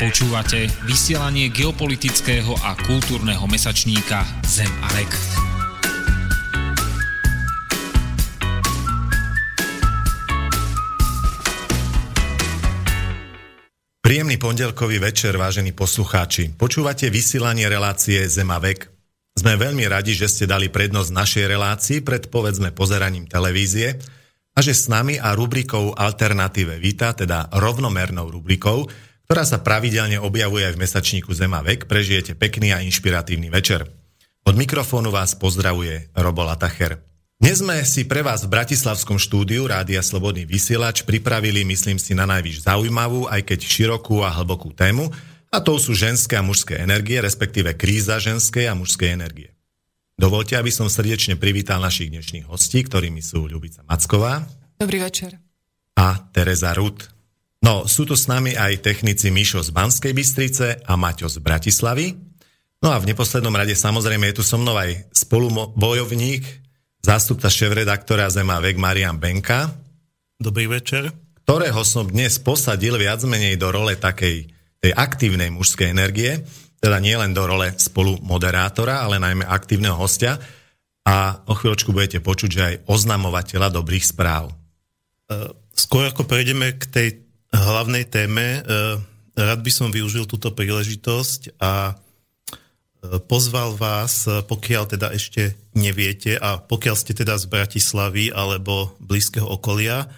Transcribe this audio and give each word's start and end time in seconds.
Počúvate 0.00 0.64
vysielanie 0.88 1.52
geopolitického 1.52 2.56
a 2.64 2.72
kultúrneho 2.72 3.44
mesačníka 3.44 4.24
Zem 4.48 4.72
a 4.80 4.88
Vek. 4.96 5.12
Príjemný 14.00 14.40
pondelkový 14.40 14.96
večer, 15.04 15.36
vážení 15.36 15.76
poslucháči. 15.76 16.56
Počúvate 16.56 17.12
vysielanie 17.12 17.68
relácie 17.68 18.24
Zem 18.24 18.48
a 18.48 18.56
Vek. 18.56 18.88
Sme 19.36 19.60
veľmi 19.60 19.84
radi, 19.84 20.16
že 20.16 20.32
ste 20.32 20.48
dali 20.48 20.72
prednosť 20.72 21.12
našej 21.12 21.44
relácii 21.44 21.98
pred 22.00 22.32
povedzme 22.32 22.72
pozeraním 22.72 23.28
televízie 23.28 24.00
a 24.56 24.64
že 24.64 24.72
s 24.72 24.88
nami 24.88 25.20
a 25.20 25.36
rubrikou 25.36 25.92
Alternatíve 25.92 26.80
Vita, 26.80 27.12
teda 27.12 27.52
rovnomernou 27.52 28.32
rubrikou, 28.32 28.88
ktorá 29.30 29.46
sa 29.46 29.62
pravidelne 29.62 30.18
objavuje 30.18 30.66
aj 30.66 30.74
v 30.74 30.82
mesačníku 30.82 31.30
Zema 31.30 31.62
vek, 31.62 31.86
prežijete 31.86 32.34
pekný 32.34 32.74
a 32.74 32.82
inšpiratívny 32.82 33.46
večer. 33.46 33.86
Od 34.42 34.58
mikrofónu 34.58 35.14
vás 35.14 35.38
pozdravuje 35.38 36.10
Robo 36.18 36.42
Latacher. 36.42 36.98
Dnes 37.38 37.62
sme 37.62 37.78
si 37.86 38.10
pre 38.10 38.26
vás 38.26 38.42
v 38.42 38.50
Bratislavskom 38.50 39.22
štúdiu 39.22 39.70
Rádia 39.70 40.02
Slobodný 40.02 40.42
vysielač 40.50 41.06
pripravili, 41.06 41.62
myslím 41.62 42.02
si, 42.02 42.10
na 42.10 42.26
najvyš 42.26 42.66
zaujímavú, 42.66 43.30
aj 43.30 43.46
keď 43.46 43.58
širokú 43.70 44.18
a 44.26 44.34
hlbokú 44.34 44.74
tému, 44.74 45.14
a 45.54 45.62
to 45.62 45.78
sú 45.78 45.94
ženské 45.94 46.34
a 46.34 46.42
mužské 46.42 46.82
energie, 46.82 47.22
respektíve 47.22 47.78
kríza 47.78 48.18
ženskej 48.18 48.66
a 48.66 48.74
mužskej 48.74 49.14
energie. 49.14 49.54
Dovolte, 50.18 50.58
aby 50.58 50.74
som 50.74 50.90
srdečne 50.90 51.38
privítal 51.38 51.78
našich 51.78 52.10
dnešných 52.10 52.50
hostí, 52.50 52.82
ktorými 52.82 53.22
sú 53.22 53.46
Ľubica 53.46 53.86
Macková. 53.86 54.42
Dobrý 54.74 54.98
večer. 54.98 55.38
A 55.94 56.18
Teresa 56.34 56.74
Rud. 56.74 57.19
No, 57.60 57.84
sú 57.84 58.08
tu 58.08 58.16
s 58.16 58.24
nami 58.24 58.56
aj 58.56 58.80
technici 58.80 59.28
Mišo 59.28 59.60
z 59.60 59.68
Banskej 59.68 60.16
Bystrice 60.16 60.80
a 60.80 60.96
Maťo 60.96 61.28
z 61.28 61.44
Bratislavy. 61.44 62.16
No 62.80 62.88
a 62.88 62.96
v 62.96 63.12
neposlednom 63.12 63.52
rade 63.52 63.76
samozrejme 63.76 64.32
je 64.32 64.40
tu 64.40 64.44
so 64.44 64.56
mnou 64.56 64.72
aj 64.80 65.12
spolubojovník, 65.12 66.40
zástupca 67.04 67.52
šéf-redaktora 67.52 68.32
Zema 68.32 68.64
Vek 68.64 68.80
Marian 68.80 69.20
Benka. 69.20 69.68
Dobrý 70.40 70.72
večer. 70.72 71.12
Ktorého 71.44 71.84
som 71.84 72.08
dnes 72.08 72.40
posadil 72.40 72.96
viac 72.96 73.20
menej 73.28 73.60
do 73.60 73.68
role 73.68 73.92
takej 73.92 74.48
tej 74.80 74.92
aktívnej 74.96 75.52
mužskej 75.52 75.92
energie, 75.92 76.40
teda 76.80 76.96
nie 76.96 77.12
len 77.12 77.36
do 77.36 77.44
role 77.44 77.76
spolumoderátora, 77.76 79.04
ale 79.04 79.20
najmä 79.20 79.44
aktívneho 79.44 80.00
hostia. 80.00 80.40
A 81.04 81.44
o 81.44 81.52
chvíľočku 81.52 81.92
budete 81.92 82.24
počuť, 82.24 82.48
že 82.48 82.62
aj 82.64 82.76
oznamovateľa 82.88 83.68
dobrých 83.68 84.08
správ. 84.08 84.48
Skôr 85.76 86.08
ako 86.08 86.24
prejdeme 86.24 86.80
k 86.80 86.84
tej 86.88 87.08
hlavnej 87.58 88.06
téme. 88.06 88.58
E, 88.58 88.98
rád 89.34 89.60
by 89.62 89.70
som 89.72 89.88
využil 89.90 90.26
túto 90.26 90.54
príležitosť 90.54 91.58
a 91.58 91.92
e, 91.92 91.94
pozval 93.26 93.74
vás, 93.74 94.26
e, 94.26 94.42
pokiaľ 94.46 94.84
teda 94.94 95.10
ešte 95.10 95.58
neviete 95.74 96.38
a 96.38 96.62
pokiaľ 96.62 96.94
ste 96.94 97.12
teda 97.14 97.34
z 97.38 97.50
Bratislavy 97.50 98.30
alebo 98.30 98.94
blízkeho 99.02 99.46
okolia, 99.46 100.10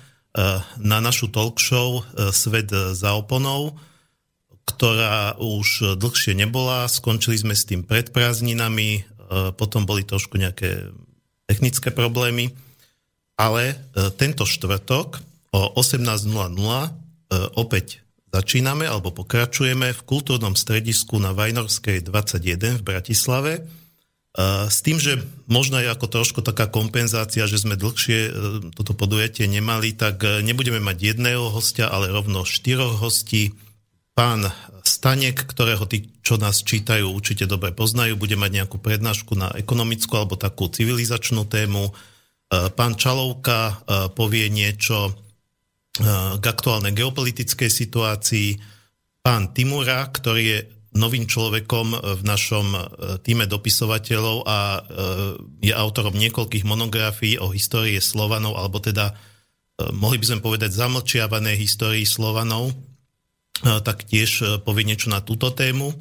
na 0.81 0.97
našu 1.05 1.29
talk 1.29 1.61
show 1.61 2.09
Svet 2.33 2.73
za 2.73 3.13
oponou, 3.13 3.77
ktorá 4.65 5.37
už 5.37 6.01
dlhšie 6.01 6.33
nebola. 6.33 6.89
Skončili 6.89 7.37
sme 7.37 7.53
s 7.53 7.69
tým 7.69 7.85
pred 7.85 8.09
prázdninami, 8.17 9.05
potom 9.61 9.85
boli 9.85 10.09
trošku 10.09 10.41
nejaké 10.41 10.89
technické 11.45 11.93
problémy, 11.93 12.49
ale 13.37 13.77
tento 14.17 14.49
štvrtok 14.49 15.21
o 15.53 15.77
18.00 15.77 16.25
E, 16.49 17.02
opäť 17.57 18.03
začíname 18.33 18.89
alebo 18.89 19.13
pokračujeme 19.13 19.93
v 19.93 20.05
kultúrnom 20.09 20.57
stredisku 20.57 21.21
na 21.21 21.37
Vajnorskej 21.37 22.09
21 22.09 22.81
v 22.81 22.83
Bratislave. 22.83 23.53
E, 23.61 23.63
s 24.73 24.81
tým, 24.81 24.97
že 24.97 25.21
možno 25.47 25.77
je 25.77 25.93
ako 25.93 26.09
trošku 26.09 26.41
taká 26.41 26.73
kompenzácia, 26.73 27.45
že 27.45 27.61
sme 27.61 27.77
dlhšie 27.77 28.19
e, 28.27 28.31
toto 28.73 28.97
podujatie 28.97 29.45
nemali, 29.45 29.93
tak 29.93 30.25
nebudeme 30.25 30.81
mať 30.81 31.13
jedného 31.13 31.53
hostia, 31.53 31.93
ale 31.93 32.09
rovno 32.09 32.49
štyroch 32.49 33.05
hostí. 33.05 33.53
Pán 34.13 34.45
Stanek, 34.85 35.49
ktorého 35.49 35.89
tí, 35.89 36.13
čo 36.21 36.37
nás 36.37 36.61
čítajú, 36.61 37.09
určite 37.09 37.49
dobre 37.49 37.73
poznajú, 37.73 38.17
bude 38.17 38.37
mať 38.37 38.61
nejakú 38.61 38.77
prednášku 38.77 39.33
na 39.37 39.49
ekonomickú 39.57 40.21
alebo 40.21 40.37
takú 40.37 40.69
civilizačnú 40.69 41.49
tému. 41.49 41.97
Pán 42.53 43.01
Čalovka 43.01 43.89
povie 44.13 44.53
niečo 44.53 45.17
k 45.93 46.45
aktuálnej 46.45 46.97
geopolitickej 46.97 47.69
situácii. 47.69 48.49
Pán 49.21 49.53
Timura, 49.53 50.09
ktorý 50.09 50.43
je 50.43 50.59
novým 50.97 51.25
človekom 51.25 52.21
v 52.21 52.23
našom 52.25 52.67
e, 52.73 52.81
týme 53.25 53.49
dopisovateľov 53.49 54.45
a 54.45 54.59
e, 54.77 54.81
je 55.69 55.73
autorom 55.73 56.13
niekoľkých 56.17 56.69
monografií 56.69 57.41
o 57.41 57.49
histórii 57.53 57.97
Slovanov, 58.01 58.61
alebo 58.61 58.81
teda 58.81 59.13
mohli 59.91 60.21
by 60.21 60.27
sme 60.29 60.45
povedať 60.45 60.71
zamlčiavanej 60.71 61.57
histórii 61.59 62.05
Slovanov, 62.05 62.71
tak 63.63 64.05
tiež 64.07 64.63
povie 64.67 64.87
niečo 64.87 65.11
na 65.11 65.23
túto 65.23 65.51
tému. 65.51 65.95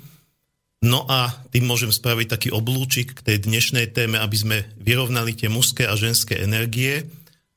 No 0.81 1.05
a 1.05 1.29
tým 1.53 1.69
môžem 1.69 1.93
spraviť 1.93 2.27
taký 2.27 2.49
oblúčik 2.49 3.13
k 3.13 3.21
tej 3.21 3.37
dnešnej 3.45 3.93
téme, 3.93 4.17
aby 4.17 4.37
sme 4.37 4.57
vyrovnali 4.81 5.37
tie 5.37 5.45
mužské 5.45 5.85
a 5.85 5.93
ženské 5.93 6.41
energie 6.41 7.05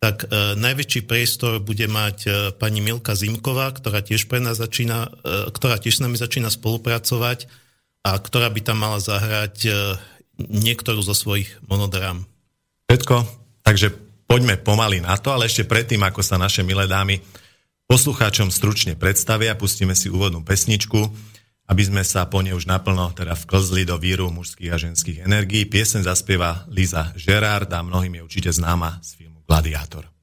tak 0.04 0.28
e, 0.28 0.52
najväčší 0.60 1.08
priestor 1.08 1.64
bude 1.64 1.88
mať 1.88 2.16
e, 2.24 2.28
pani 2.52 2.84
Milka 2.84 3.16
Zimková, 3.16 3.72
ktorá 3.72 4.04
tiež 4.04 4.28
pre 4.28 4.36
nás 4.36 4.60
začína, 4.60 5.08
e, 5.24 5.48
ktorá 5.48 5.80
tiež 5.80 5.96
s 5.96 6.02
nami 6.04 6.20
začína 6.20 6.52
spolupracovať 6.52 7.48
a 8.04 8.20
ktorá 8.20 8.52
by 8.52 8.60
tam 8.60 8.84
mala 8.84 9.00
zahrať 9.00 9.56
e, 9.64 9.70
niektorú 10.36 11.00
zo 11.00 11.16
svojich 11.16 11.56
monodrám. 11.64 12.28
Všetko, 12.92 13.24
takže 13.64 13.96
poďme 14.28 14.60
pomaly 14.60 15.00
na 15.00 15.16
to, 15.16 15.32
ale 15.32 15.48
ešte 15.48 15.64
predtým, 15.64 16.04
ako 16.04 16.20
sa 16.20 16.36
naše 16.36 16.60
milé 16.60 16.84
dámy 16.84 17.24
poslucháčom 17.88 18.52
stručne 18.52 19.00
predstavia, 19.00 19.56
pustíme 19.56 19.96
si 19.96 20.12
úvodnú 20.12 20.44
pesničku, 20.44 21.00
aby 21.64 21.80
sme 21.80 22.04
sa 22.04 22.28
po 22.28 22.44
nej 22.44 22.52
už 22.52 22.68
naplno 22.68 23.08
teda 23.16 23.32
vklzli 23.40 23.88
do 23.88 23.96
víru 23.96 24.28
mužských 24.28 24.68
a 24.68 24.76
ženských 24.76 25.24
energií. 25.24 25.64
Piesen 25.64 26.04
zaspieva 26.04 26.68
Liza 26.68 27.16
Gerard 27.16 27.72
a 27.72 27.80
mnohým 27.80 28.20
je 28.20 28.24
určite 28.28 28.50
známa 28.52 29.00
z 29.00 29.16
filmu 29.16 29.33
Gladiátor. 29.46 30.13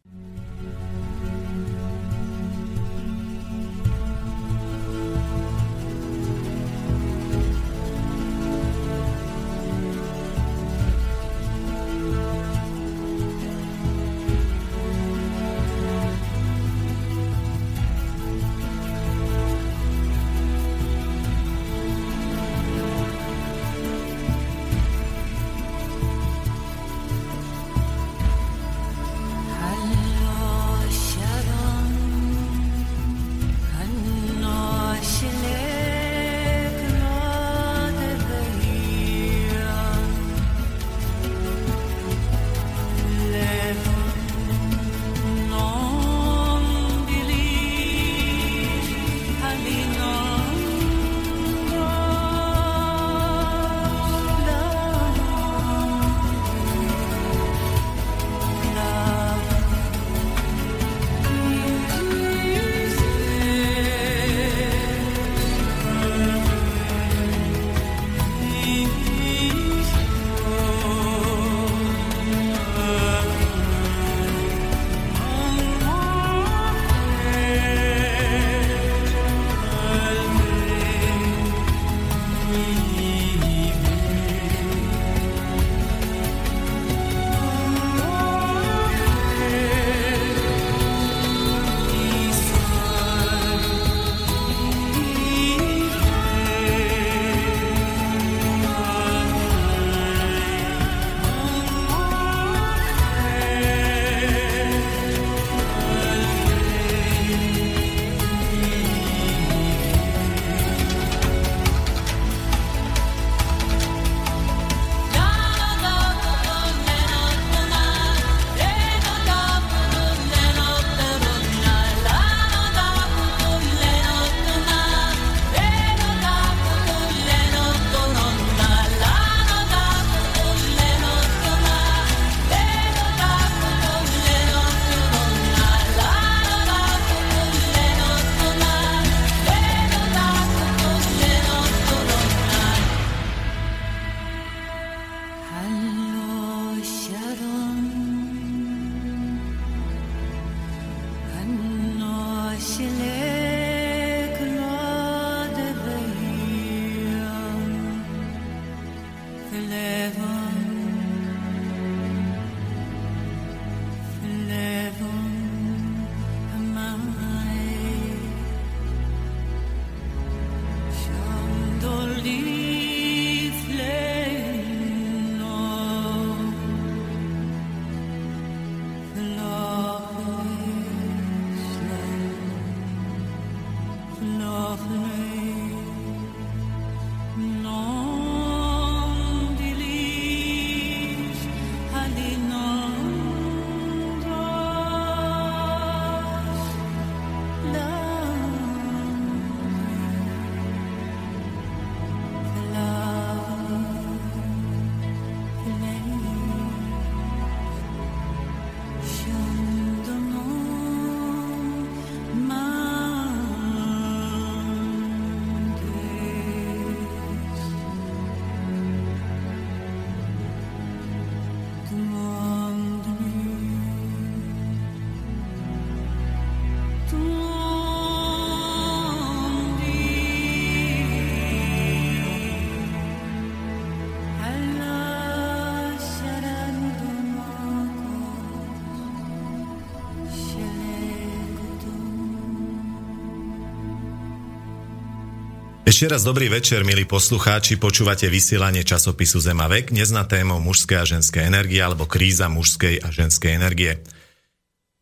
Ešte 246.01 246.17
raz 246.17 246.25
dobrý 246.25 246.49
večer, 246.49 246.81
milí 246.81 247.05
poslucháči. 247.05 247.77
Počúvate 247.77 248.25
vysielanie 248.25 248.81
časopisu 248.81 249.37
Zema 249.37 249.69
vek, 249.69 249.93
dnes 249.93 250.09
na 250.09 250.25
tému 250.25 250.57
mužské 250.57 250.97
a 250.97 251.05
ženské 251.05 251.45
energie 251.45 251.77
alebo 251.77 252.09
kríza 252.09 252.49
mužskej 252.49 253.05
a 253.05 253.13
ženskej 253.13 253.53
energie. 253.53 254.01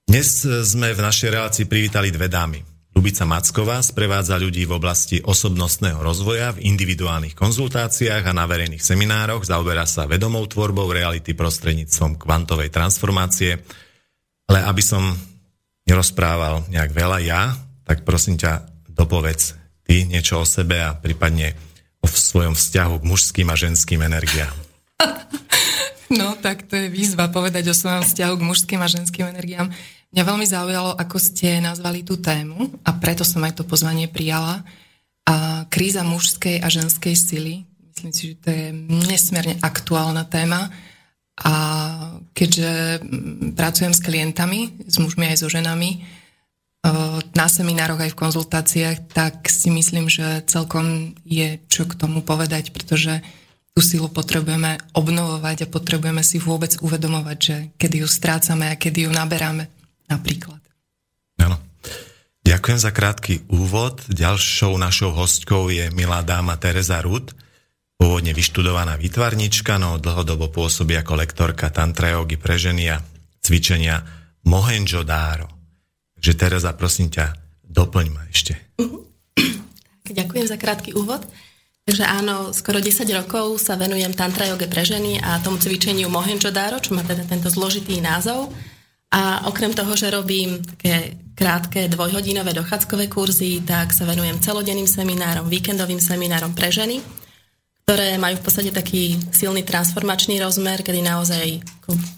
Dnes 0.04 0.44
sme 0.44 0.92
v 0.92 1.00
našej 1.00 1.32
relácii 1.32 1.72
privítali 1.72 2.12
dve 2.12 2.28
dámy. 2.28 2.60
Lubica 2.92 3.24
Macková 3.24 3.80
sprevádza 3.80 4.36
ľudí 4.36 4.68
v 4.68 4.76
oblasti 4.76 5.24
osobnostného 5.24 6.04
rozvoja 6.04 6.52
v 6.52 6.68
individuálnych 6.68 7.32
konzultáciách 7.32 8.28
a 8.28 8.36
na 8.36 8.44
verejných 8.44 8.84
seminároch, 8.84 9.48
zaoberá 9.48 9.88
sa 9.88 10.04
vedomou 10.04 10.44
tvorbou 10.52 10.92
reality 10.92 11.32
prostredníctvom 11.32 12.20
kvantovej 12.20 12.76
transformácie. 12.76 13.56
Ale 14.52 14.68
aby 14.68 14.84
som 14.84 15.16
nerozprával 15.88 16.68
nejak 16.68 16.92
veľa 16.92 17.24
ja, 17.24 17.56
tak 17.88 18.04
prosím 18.04 18.36
ťa, 18.36 18.68
dopovedz 18.92 19.69
ty 19.90 20.06
niečo 20.06 20.38
o 20.38 20.46
sebe 20.46 20.78
a 20.78 20.94
prípadne 20.94 21.58
o 21.98 22.06
svojom 22.06 22.54
vzťahu 22.54 23.02
k 23.02 23.08
mužským 23.10 23.50
a 23.50 23.58
ženským 23.58 24.06
energiám. 24.06 24.54
No, 26.10 26.34
tak 26.42 26.66
to 26.66 26.74
je 26.74 26.90
výzva 26.90 27.30
povedať 27.30 27.70
o 27.70 27.78
svojom 27.78 28.02
vzťahu 28.02 28.34
k 28.42 28.48
mužským 28.50 28.82
a 28.82 28.90
ženským 28.90 29.30
energiám. 29.30 29.70
Mňa 30.10 30.24
veľmi 30.26 30.42
zaujalo, 30.42 30.98
ako 30.98 31.22
ste 31.22 31.62
nazvali 31.62 32.02
tú 32.02 32.18
tému 32.18 32.82
a 32.82 32.98
preto 32.98 33.22
som 33.22 33.46
aj 33.46 33.62
to 33.62 33.62
pozvanie 33.62 34.10
prijala. 34.10 34.66
A 35.30 35.70
kríza 35.70 36.02
mužskej 36.02 36.66
a 36.66 36.68
ženskej 36.74 37.14
sily. 37.14 37.62
Myslím 37.94 38.10
si, 38.10 38.34
že 38.34 38.36
to 38.42 38.50
je 38.50 38.74
nesmierne 38.90 39.62
aktuálna 39.62 40.26
téma. 40.26 40.74
A 41.46 41.54
keďže 42.34 43.06
pracujem 43.54 43.94
s 43.94 44.02
klientami, 44.02 44.82
s 44.90 44.98
mužmi 44.98 45.30
aj 45.30 45.46
so 45.46 45.48
ženami, 45.48 46.02
na 47.36 47.48
seminároch 47.52 48.00
aj 48.00 48.16
v 48.16 48.22
konzultáciách, 48.24 49.12
tak 49.12 49.52
si 49.52 49.68
myslím, 49.68 50.08
že 50.08 50.44
celkom 50.48 51.16
je 51.28 51.60
čo 51.68 51.84
k 51.84 52.00
tomu 52.00 52.24
povedať, 52.24 52.72
pretože 52.72 53.20
tú 53.76 53.84
silu 53.84 54.08
potrebujeme 54.08 54.80
obnovovať 54.96 55.68
a 55.68 55.72
potrebujeme 55.72 56.24
si 56.24 56.40
vôbec 56.40 56.80
uvedomovať, 56.80 57.38
že 57.40 57.56
kedy 57.76 58.04
ju 58.04 58.08
strácame 58.08 58.72
a 58.72 58.80
kedy 58.80 59.08
ju 59.08 59.12
naberáme 59.12 59.68
napríklad. 60.08 60.60
Áno. 61.40 61.60
Ďakujem 62.44 62.80
za 62.80 62.92
krátky 62.96 63.34
úvod. 63.52 64.00
Ďalšou 64.10 64.74
našou 64.80 65.14
hostkou 65.14 65.70
je 65.70 65.92
milá 65.92 66.24
dáma 66.24 66.56
Teresa 66.58 67.04
Rud, 67.04 67.36
pôvodne 68.00 68.32
vyštudovaná 68.32 68.96
výtvarnička, 68.96 69.76
no 69.78 70.00
dlhodobo 70.00 70.48
pôsobí 70.48 70.96
ako 70.96 71.20
lektorka 71.20 71.68
tantra 71.70 72.16
jogy 72.16 72.40
pre 72.40 72.56
ženy 72.56 72.96
a 72.96 73.04
cvičenia 73.44 74.02
Mohenjo-Dáro. 74.48 75.59
Takže 76.20 76.36
teraz 76.36 76.68
a 76.68 76.76
prosím 76.76 77.08
ťa, 77.08 77.32
doplň 77.64 78.06
ma 78.12 78.28
ešte. 78.28 78.60
Uh-huh. 78.76 79.08
Ďakujem 80.04 80.46
za 80.52 80.60
krátky 80.60 80.92
úvod. 81.00 81.24
Takže 81.88 82.04
áno, 82.06 82.52
skoro 82.52 82.84
10 82.84 83.08
rokov 83.16 83.64
sa 83.64 83.80
venujem 83.80 84.12
tantra 84.14 84.46
joge 84.46 84.68
pre 84.68 84.84
ženy 84.84 85.18
a 85.24 85.40
tomu 85.40 85.58
cvičeniu 85.58 86.12
Mohenjo-Daro, 86.12 86.84
čo 86.84 86.94
má 86.94 87.08
teda 87.08 87.24
tento 87.24 87.48
zložitý 87.48 88.04
názov. 88.04 88.52
A 89.10 89.48
okrem 89.50 89.74
toho, 89.74 89.96
že 89.96 90.14
robím 90.14 90.62
také 90.62 91.18
krátke 91.34 91.88
dvojhodinové 91.90 92.54
dochádzkové 92.54 93.10
kurzy, 93.10 93.64
tak 93.66 93.96
sa 93.96 94.06
venujem 94.06 94.38
celodenným 94.44 94.86
seminárom, 94.86 95.50
víkendovým 95.50 96.04
seminárom 96.04 96.54
pre 96.54 96.70
ženy 96.70 97.02
ktoré 97.90 98.22
majú 98.22 98.38
v 98.38 98.46
podstate 98.46 98.70
taký 98.70 99.18
silný 99.34 99.66
transformačný 99.66 100.38
rozmer, 100.38 100.86
kedy 100.86 101.02
naozaj 101.02 101.58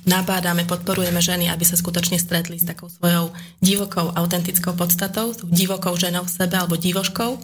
nabádame, 0.04 0.68
podporujeme 0.68 1.24
ženy, 1.24 1.48
aby 1.48 1.64
sa 1.64 1.80
skutočne 1.80 2.20
stretli 2.20 2.60
s 2.60 2.68
takou 2.68 2.92
svojou 2.92 3.32
divokou, 3.64 4.12
autentickou 4.12 4.76
podstatou, 4.76 5.32
divokou 5.48 5.96
ženou 5.96 6.28
v 6.28 6.36
sebe 6.44 6.60
alebo 6.60 6.76
divoškou. 6.76 7.40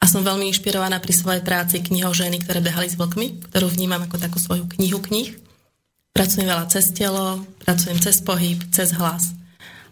A 0.00 0.04
som 0.08 0.24
veľmi 0.24 0.48
inšpirovaná 0.48 1.04
pri 1.04 1.12
svojej 1.20 1.44
práci 1.44 1.84
knihou 1.84 2.16
ženy, 2.16 2.40
ktoré 2.40 2.64
behali 2.64 2.88
s 2.88 2.96
vlkmi, 2.96 3.52
ktorú 3.52 3.68
vnímam 3.68 4.08
ako 4.08 4.24
takú 4.24 4.40
svoju 4.40 4.64
knihu 4.80 4.96
knih. 4.96 5.36
Pracujem 6.16 6.48
veľa 6.48 6.72
cez 6.72 6.96
telo, 6.96 7.44
pracujem 7.60 8.00
cez 8.00 8.24
pohyb, 8.24 8.56
cez 8.72 8.96
hlas. 8.96 9.36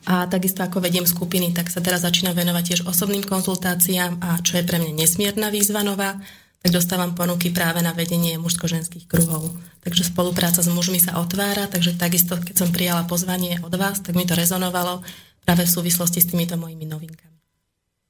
A 0.09 0.25
takisto 0.25 0.65
ako 0.65 0.81
vediem 0.81 1.05
skupiny, 1.05 1.53
tak 1.53 1.69
sa 1.69 1.85
teraz 1.85 2.01
začína 2.01 2.33
venovať 2.33 2.65
tiež 2.65 2.81
osobným 2.89 3.29
konzultáciám 3.29 4.25
a 4.25 4.41
čo 4.41 4.57
je 4.57 4.65
pre 4.65 4.81
mňa 4.81 5.05
nesmierna 5.05 5.53
výzva 5.53 5.85
nová, 5.85 6.17
tak 6.65 6.73
dostávam 6.73 7.13
ponuky 7.13 7.53
práve 7.53 7.85
na 7.85 7.93
vedenie 7.93 8.41
mužsko-ženských 8.41 9.05
kruhov. 9.05 9.53
Takže 9.85 10.09
spolupráca 10.09 10.65
s 10.65 10.73
mužmi 10.73 10.97
sa 10.97 11.21
otvára, 11.21 11.69
takže 11.69 11.93
takisto, 12.01 12.41
keď 12.41 12.57
som 12.57 12.73
prijala 12.73 13.05
pozvanie 13.05 13.61
od 13.61 13.77
vás, 13.77 14.01
tak 14.01 14.17
mi 14.17 14.25
to 14.25 14.33
rezonovalo 14.33 15.05
práve 15.45 15.69
v 15.69 15.75
súvislosti 15.77 16.25
s 16.25 16.33
týmito 16.33 16.57
mojimi 16.57 16.89
novinkami. 16.89 17.37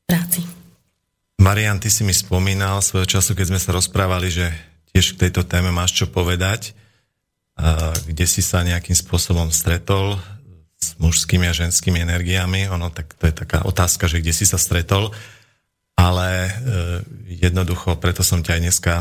Práci. 0.06 0.46
Marian, 1.42 1.82
ty 1.82 1.90
si 1.90 2.06
mi 2.06 2.14
spomínal 2.14 2.78
svojho 2.78 3.18
času, 3.18 3.34
keď 3.34 3.50
sme 3.50 3.58
sa 3.58 3.74
rozprávali, 3.74 4.30
že 4.30 4.46
tiež 4.94 5.18
k 5.18 5.26
tejto 5.26 5.42
téme 5.42 5.74
máš 5.74 5.98
čo 5.98 6.06
povedať, 6.06 6.78
kde 8.06 8.26
si 8.30 8.38
sa 8.38 8.62
nejakým 8.62 8.94
spôsobom 8.94 9.50
stretol 9.50 10.22
s 10.78 10.94
mužskými 11.02 11.50
a 11.50 11.54
ženskými 11.54 11.98
energiami. 12.06 12.70
Ono, 12.70 12.86
tak 12.94 13.18
to 13.18 13.26
je 13.26 13.34
taká 13.34 13.66
otázka, 13.66 14.06
že 14.06 14.22
kde 14.22 14.30
si 14.30 14.46
sa 14.46 14.62
stretol 14.62 15.10
ale 15.94 16.28
e, 16.28 16.50
jednoducho, 17.38 17.96
preto 18.02 18.26
som 18.26 18.42
ťa 18.42 18.58
aj 18.58 18.62
dneska, 18.62 18.92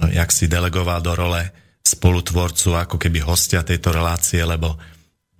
no, 0.00 0.06
jak 0.10 0.30
si 0.30 0.46
delegoval 0.46 1.02
do 1.02 1.12
role 1.14 1.50
spolutvorcu, 1.84 2.74
ako 2.80 2.96
keby 2.96 3.20
hostia 3.20 3.60
tejto 3.60 3.92
relácie, 3.92 4.40
lebo 4.40 4.78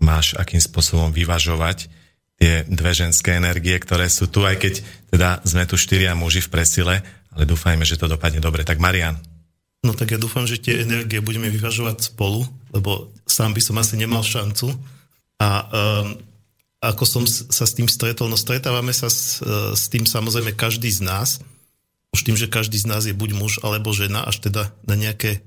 máš 0.03 0.37
akým 0.37 0.61
spôsobom 0.61 1.09
vyvažovať 1.15 1.89
tie 2.37 2.67
dve 2.67 2.93
ženské 2.93 3.39
energie, 3.39 3.79
ktoré 3.79 4.11
sú 4.11 4.29
tu, 4.29 4.45
aj 4.45 4.61
keď 4.61 4.75
teda 5.09 5.41
sme 5.47 5.65
tu 5.65 5.79
štyria 5.79 6.13
muži 6.13 6.45
v 6.45 6.53
presile, 6.53 6.95
ale 7.33 7.49
dúfajme, 7.49 7.87
že 7.87 7.97
to 7.97 8.11
dopadne 8.11 8.43
dobre. 8.43 8.67
Tak 8.67 8.83
Marian. 8.83 9.17
No 9.85 9.93
tak 9.93 10.17
ja 10.17 10.19
dúfam, 10.19 10.49
že 10.49 10.61
tie 10.61 10.81
energie 10.81 11.21
budeme 11.21 11.49
vyvažovať 11.53 12.13
spolu, 12.13 12.45
lebo 12.73 13.13
sám 13.29 13.53
by 13.53 13.61
som 13.61 13.77
asi 13.77 14.01
nemal 14.01 14.25
šancu. 14.25 14.73
A 15.39 15.49
um, 15.61 16.17
ako 16.93 17.05
som 17.09 17.25
sa 17.29 17.65
s 17.65 17.73
tým 17.73 17.89
stretol, 17.89 18.29
no 18.29 18.37
stretávame 18.37 18.93
sa 18.93 19.09
s, 19.09 19.41
e, 19.41 19.73
s 19.73 19.89
tým 19.89 20.05
samozrejme 20.05 20.53
každý 20.53 20.93
z 20.93 21.01
nás, 21.01 21.41
už 22.15 22.23
tým, 22.23 22.39
že 22.39 22.47
každý 22.47 22.79
z 22.79 22.87
nás 22.87 23.03
je 23.09 23.17
buď 23.17 23.31
muž 23.35 23.59
alebo 23.67 23.91
žena, 23.91 24.23
až 24.23 24.39
teda 24.47 24.71
na 24.87 24.95
nejaké 24.95 25.43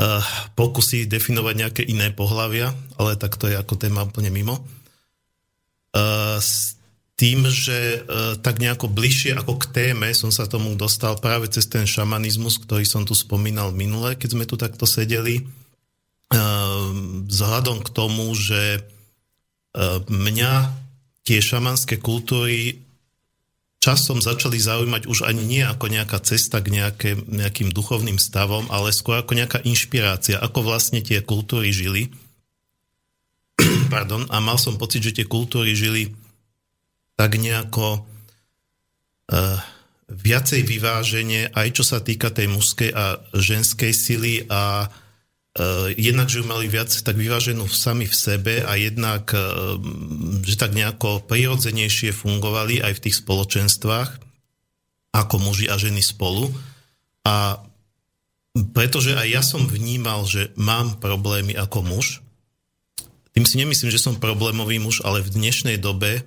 uh, 0.00 0.24
pokusy 0.56 1.04
definovať 1.04 1.54
nejaké 1.60 1.82
iné 1.84 2.08
pohľavia, 2.08 2.72
ale 2.96 3.20
tak 3.20 3.36
to 3.36 3.52
je 3.52 3.60
ako 3.60 3.76
téma 3.76 4.08
úplne 4.08 4.32
mimo. 4.32 4.64
Uh, 5.92 6.40
s 6.40 6.80
tým, 7.20 7.44
že 7.52 8.00
uh, 8.00 8.40
tak 8.40 8.64
nejako 8.64 8.88
bližšie 8.88 9.36
ako 9.36 9.60
k 9.60 9.68
téme 9.68 10.08
som 10.16 10.32
sa 10.32 10.48
tomu 10.48 10.72
dostal 10.72 11.20
práve 11.20 11.52
cez 11.52 11.68
ten 11.68 11.84
šamanizmus, 11.84 12.64
ktorý 12.64 12.88
som 12.88 13.04
tu 13.04 13.12
spomínal 13.12 13.68
minule, 13.76 14.16
keď 14.16 14.40
sme 14.40 14.48
tu 14.48 14.56
takto 14.56 14.88
sedeli. 14.88 15.44
Uh, 16.32 17.28
vzhľadom 17.28 17.84
k 17.84 17.92
tomu, 17.92 18.32
že 18.32 18.88
mňa 20.08 20.52
tie 21.28 21.38
šamanské 21.44 22.00
kultúry 22.00 22.80
časom 23.78 24.18
začali 24.18 24.58
zaujímať 24.58 25.06
už 25.06 25.28
ani 25.28 25.44
nie 25.46 25.62
ako 25.62 25.86
nejaká 25.92 26.18
cesta 26.24 26.58
k 26.58 26.72
nejaké, 26.74 27.10
nejakým 27.14 27.70
duchovným 27.70 28.18
stavom, 28.18 28.66
ale 28.74 28.90
skôr 28.90 29.22
ako 29.22 29.38
nejaká 29.38 29.62
inšpirácia, 29.62 30.40
ako 30.42 30.66
vlastne 30.66 30.98
tie 31.04 31.22
kultúry 31.22 31.70
žili. 31.70 32.10
Pardon, 33.92 34.26
a 34.32 34.36
mal 34.42 34.58
som 34.58 34.80
pocit, 34.80 35.04
že 35.04 35.14
tie 35.14 35.26
kultúry 35.30 35.78
žili 35.78 36.10
tak 37.14 37.38
nejako 37.38 38.02
uh, 38.02 39.58
viacej 40.10 40.62
vyváženie, 40.66 41.50
aj 41.54 41.68
čo 41.74 41.84
sa 41.86 42.02
týka 42.02 42.30
tej 42.34 42.50
mužskej 42.50 42.90
a 42.94 43.22
ženskej 43.36 43.92
sily 43.94 44.34
a 44.50 44.88
Uh, 44.88 45.07
jednak, 45.98 46.30
že 46.30 46.38
ju 46.40 46.46
mali 46.46 46.70
viac 46.70 46.90
tak 46.90 47.18
vyváženú 47.18 47.66
sami 47.66 48.06
v 48.06 48.14
sebe 48.14 48.54
a 48.62 48.78
jednak, 48.78 49.30
uh, 49.34 49.74
že 50.46 50.54
tak 50.54 50.74
nejako 50.74 51.26
prirodzenejšie 51.26 52.14
fungovali 52.14 52.78
aj 52.78 52.98
v 52.98 53.02
tých 53.08 53.18
spoločenstvách 53.22 54.10
ako 55.14 55.34
muži 55.42 55.66
a 55.66 55.74
ženy 55.74 55.98
spolu. 55.98 56.50
A 57.26 57.58
pretože 58.74 59.18
aj 59.18 59.28
ja 59.28 59.42
som 59.42 59.66
vnímal, 59.66 60.26
že 60.26 60.54
mám 60.54 60.98
problémy 61.02 61.54
ako 61.58 61.82
muž, 61.82 62.22
tým 63.34 63.46
si 63.46 63.54
nemyslím, 63.58 63.90
že 63.94 64.02
som 64.02 64.18
problémový 64.18 64.82
muž, 64.82 65.02
ale 65.06 65.22
v 65.22 65.30
dnešnej 65.30 65.78
dobe, 65.78 66.26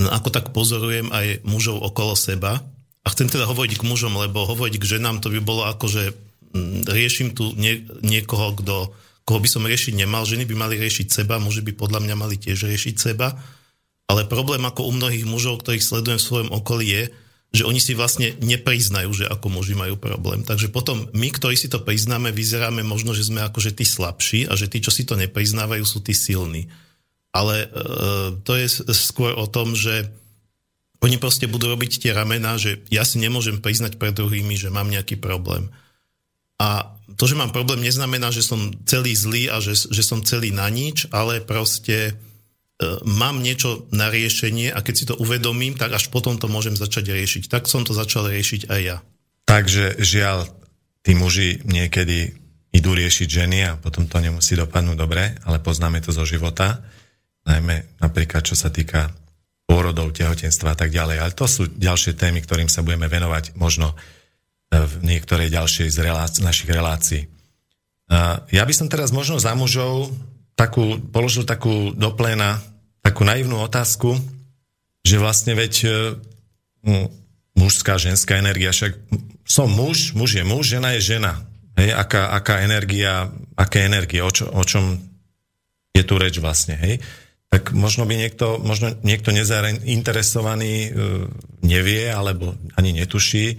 ako 0.00 0.28
tak 0.34 0.50
pozorujem 0.50 1.06
aj 1.14 1.46
mužov 1.46 1.78
okolo 1.78 2.18
seba, 2.18 2.66
a 3.00 3.08
chcem 3.14 3.30
teda 3.32 3.48
hovoriť 3.48 3.80
k 3.80 3.86
mužom, 3.86 4.12
lebo 4.12 4.44
hovoriť 4.44 4.76
k 4.76 4.88
ženám 4.98 5.24
to 5.24 5.32
by 5.32 5.40
bolo 5.40 5.64
ako, 5.64 5.86
že 5.88 6.02
Mm, 6.12 6.29
riešim 6.86 7.34
tu 7.34 7.54
nie, 7.54 7.86
niekoho, 8.02 8.54
kto, 8.58 8.90
koho 9.24 9.38
by 9.38 9.48
som 9.48 9.66
riešiť 9.66 9.94
nemal. 9.94 10.26
Ženy 10.26 10.46
by 10.46 10.54
mali 10.54 10.74
riešiť 10.78 11.10
seba, 11.10 11.42
muži 11.42 11.62
by 11.62 11.72
podľa 11.74 12.02
mňa 12.02 12.14
mali 12.18 12.36
tiež 12.38 12.66
riešiť 12.66 12.94
seba. 12.98 13.38
Ale 14.10 14.26
problém 14.26 14.62
ako 14.66 14.90
u 14.90 14.92
mnohých 14.94 15.26
mužov, 15.26 15.62
ktorých 15.62 15.86
sledujem 15.86 16.18
v 16.18 16.28
svojom 16.28 16.50
okolí 16.50 16.86
je, 16.90 17.04
že 17.50 17.66
oni 17.66 17.82
si 17.82 17.98
vlastne 17.98 18.34
nepriznajú, 18.38 19.10
že 19.10 19.26
ako 19.26 19.50
muži 19.50 19.74
majú 19.74 19.98
problém. 19.98 20.46
Takže 20.46 20.70
potom 20.70 21.10
my, 21.10 21.28
ktorí 21.34 21.58
si 21.58 21.66
to 21.66 21.82
priznáme, 21.82 22.30
vyzeráme 22.30 22.82
možno, 22.86 23.10
že 23.10 23.26
sme 23.26 23.42
akože 23.42 23.74
tí 23.74 23.82
slabší 23.82 24.46
a 24.46 24.54
že 24.54 24.70
tí, 24.70 24.78
čo 24.78 24.94
si 24.94 25.02
to 25.02 25.18
nepriznávajú, 25.18 25.82
sú 25.82 25.98
tí 25.98 26.14
silní. 26.14 26.70
Ale 27.34 27.66
e, 27.66 27.68
to 28.42 28.54
je 28.54 28.66
skôr 28.94 29.34
o 29.34 29.46
tom, 29.50 29.74
že 29.74 30.10
Oni 31.00 31.16
proste 31.16 31.48
budú 31.48 31.72
robiť 31.72 31.96
tie 31.96 32.12
ramená, 32.12 32.60
že 32.60 32.84
ja 32.92 33.08
si 33.08 33.16
nemôžem 33.16 33.56
priznať 33.56 33.96
pred 33.96 34.12
druhými, 34.12 34.52
že 34.52 34.68
mám 34.68 34.92
nejaký 34.92 35.16
problém. 35.16 35.72
A 36.60 36.92
to, 37.16 37.24
že 37.24 37.36
mám 37.36 37.56
problém, 37.56 37.80
neznamená, 37.80 38.28
že 38.28 38.44
som 38.44 38.68
celý 38.84 39.16
zlý 39.16 39.48
a 39.48 39.64
že, 39.64 39.72
že 39.88 40.04
som 40.04 40.20
celý 40.20 40.52
na 40.52 40.68
nič, 40.68 41.08
ale 41.08 41.40
proste 41.40 42.12
e, 42.12 42.12
mám 43.08 43.40
niečo 43.40 43.88
na 43.96 44.12
riešenie 44.12 44.68
a 44.68 44.84
keď 44.84 44.94
si 44.94 45.08
to 45.08 45.16
uvedomím, 45.16 45.80
tak 45.80 45.96
až 45.96 46.12
potom 46.12 46.36
to 46.36 46.52
môžem 46.52 46.76
začať 46.76 47.16
riešiť. 47.16 47.48
Tak 47.48 47.64
som 47.64 47.88
to 47.88 47.96
začal 47.96 48.28
riešiť 48.28 48.68
aj 48.68 48.80
ja. 48.80 48.96
Takže 49.48 49.98
žiaľ, 50.04 50.46
tí 51.00 51.16
muži 51.16 51.64
niekedy 51.64 52.36
idú 52.70 52.94
riešiť 52.94 53.26
ženy 53.26 53.58
a 53.66 53.72
potom 53.80 54.06
to 54.06 54.22
nemusí 54.22 54.54
dopadnúť 54.54 54.96
dobre, 55.00 55.34
ale 55.42 55.58
poznáme 55.58 55.98
to 56.04 56.14
zo 56.14 56.22
života, 56.22 56.78
najmä 57.42 57.98
napríklad 57.98 58.46
čo 58.46 58.54
sa 58.54 58.70
týka 58.70 59.10
pôrodov, 59.66 60.14
tehotenstva 60.14 60.74
a 60.74 60.78
tak 60.78 60.94
ďalej. 60.94 61.16
Ale 61.18 61.32
to 61.34 61.46
sú 61.46 61.66
ďalšie 61.66 62.18
témy, 62.18 62.42
ktorým 62.42 62.70
sa 62.70 62.82
budeme 62.82 63.06
venovať 63.06 63.54
možno 63.58 63.94
v 64.70 64.94
niektorej 65.02 65.50
ďalšej 65.50 65.88
z 65.90 65.98
reláci- 65.98 66.42
našich 66.46 66.70
relácií. 66.70 67.26
Ja 68.50 68.62
by 68.66 68.74
som 68.74 68.90
teraz 68.90 69.10
možno 69.14 69.38
za 69.38 69.54
mužov 69.54 70.10
takú, 70.54 70.98
položil 71.10 71.46
takú 71.46 71.94
do 71.94 72.10
takú 73.00 73.22
naivnú 73.22 73.62
otázku, 73.62 74.18
že 75.00 75.16
vlastne 75.16 75.56
veď 75.56 75.74
e, 75.82 75.88
mužská, 77.56 77.96
ženská 77.96 78.36
energia, 78.36 78.74
však 78.74 78.92
som 79.48 79.70
muž, 79.72 80.12
muž 80.12 80.36
je 80.36 80.44
muž, 80.44 80.76
žena 80.76 80.92
je 80.98 81.16
žena. 81.16 81.40
Hej, 81.80 81.96
aká, 81.96 82.36
aká 82.36 82.60
energia, 82.60 83.32
aké 83.56 83.88
energie, 83.88 84.20
o, 84.20 84.28
čo, 84.28 84.52
o 84.52 84.62
čom 84.66 85.00
je 85.96 86.02
tu 86.04 86.14
reč 86.20 86.36
vlastne, 86.38 86.76
hej. 86.76 87.00
Tak 87.50 87.72
možno 87.72 88.04
by 88.06 88.14
niekto, 88.14 88.62
možno 88.62 88.94
niekto 89.02 89.32
nezainteresovaný 89.32 90.74
e, 90.86 90.88
nevie, 91.64 92.12
alebo 92.12 92.54
ani 92.76 92.94
netuší, 92.94 93.58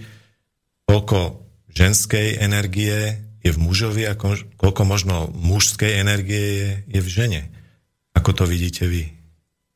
koľko 0.92 1.40
ženskej 1.72 2.36
energie 2.36 3.16
je 3.40 3.50
v 3.50 3.62
mužovi 3.64 4.04
a 4.04 4.12
koľko 4.60 4.82
možno 4.84 5.32
mužskej 5.32 6.04
energie 6.04 6.44
je, 6.60 6.70
je 6.92 7.00
v 7.00 7.08
žene. 7.08 7.42
Ako 8.12 8.36
to 8.36 8.44
vidíte 8.44 8.84
vy? 8.84 9.08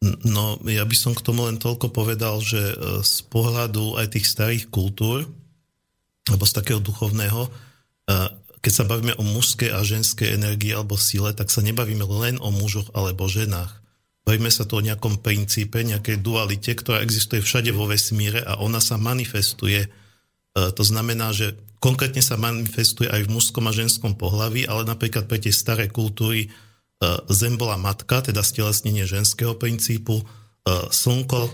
No, 0.05 0.61
ja 0.69 0.85
by 0.85 0.93
som 0.93 1.17
k 1.17 1.25
tomu 1.25 1.49
len 1.49 1.57
toľko 1.57 1.89
povedal, 1.89 2.45
že 2.45 2.61
e, 2.61 2.77
z 3.01 3.17
pohľadu 3.33 3.97
aj 3.97 4.13
tých 4.13 4.29
starých 4.29 4.69
kultúr, 4.69 5.25
alebo 6.29 6.45
z 6.45 6.53
takého 6.53 6.83
duchovného, 6.83 7.49
keď 8.67 8.73
sa 8.75 8.83
bavíme 8.83 9.15
o 9.15 9.23
mužskej 9.23 9.71
a 9.71 9.79
ženskej 9.87 10.35
energii 10.35 10.75
alebo 10.75 10.99
sile, 10.99 11.31
tak 11.31 11.55
sa 11.55 11.63
nebavíme 11.63 12.03
len 12.03 12.43
o 12.43 12.51
mužoch 12.51 12.91
alebo 12.99 13.31
ženách. 13.31 13.79
Bavíme 14.27 14.51
sa 14.51 14.67
tu 14.67 14.75
o 14.75 14.83
nejakom 14.83 15.23
princípe, 15.23 15.87
nejakej 15.87 16.19
dualite, 16.19 16.75
ktorá 16.75 16.99
existuje 16.99 17.39
všade 17.39 17.71
vo 17.71 17.87
vesmíre 17.87 18.43
a 18.43 18.59
ona 18.59 18.83
sa 18.83 18.99
manifestuje. 18.99 19.87
E, 20.57 20.73
to 20.73 20.81
znamená, 20.81 21.37
že 21.37 21.53
konkrétne 21.77 22.25
sa 22.25 22.41
manifestuje 22.41 23.13
aj 23.13 23.29
v 23.29 23.33
mužskom 23.37 23.69
a 23.69 23.77
ženskom 23.77 24.17
pohlaví, 24.17 24.65
ale 24.65 24.89
napríklad 24.89 25.29
pre 25.29 25.37
tie 25.37 25.53
staré 25.53 25.93
kultúry 25.93 26.49
e, 26.49 27.09
Zem 27.29 27.61
bola 27.61 27.77
matka, 27.77 28.25
teda 28.25 28.41
stelesnenie 28.41 29.05
ženského 29.05 29.53
princípu, 29.61 30.25
e, 30.25 30.25
Slnko 30.89 31.53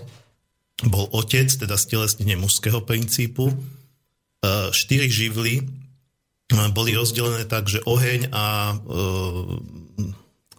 bol 0.87 1.05
otec, 1.11 1.51
teda 1.51 1.75
stelesnenie 1.75 2.39
mužského 2.39 2.83
princípu, 2.83 3.55
štyri 4.75 5.07
živly 5.07 5.63
boli 6.75 6.91
rozdelené 6.91 7.47
tak, 7.47 7.71
že 7.71 7.79
oheň 7.87 8.35
a 8.35 8.75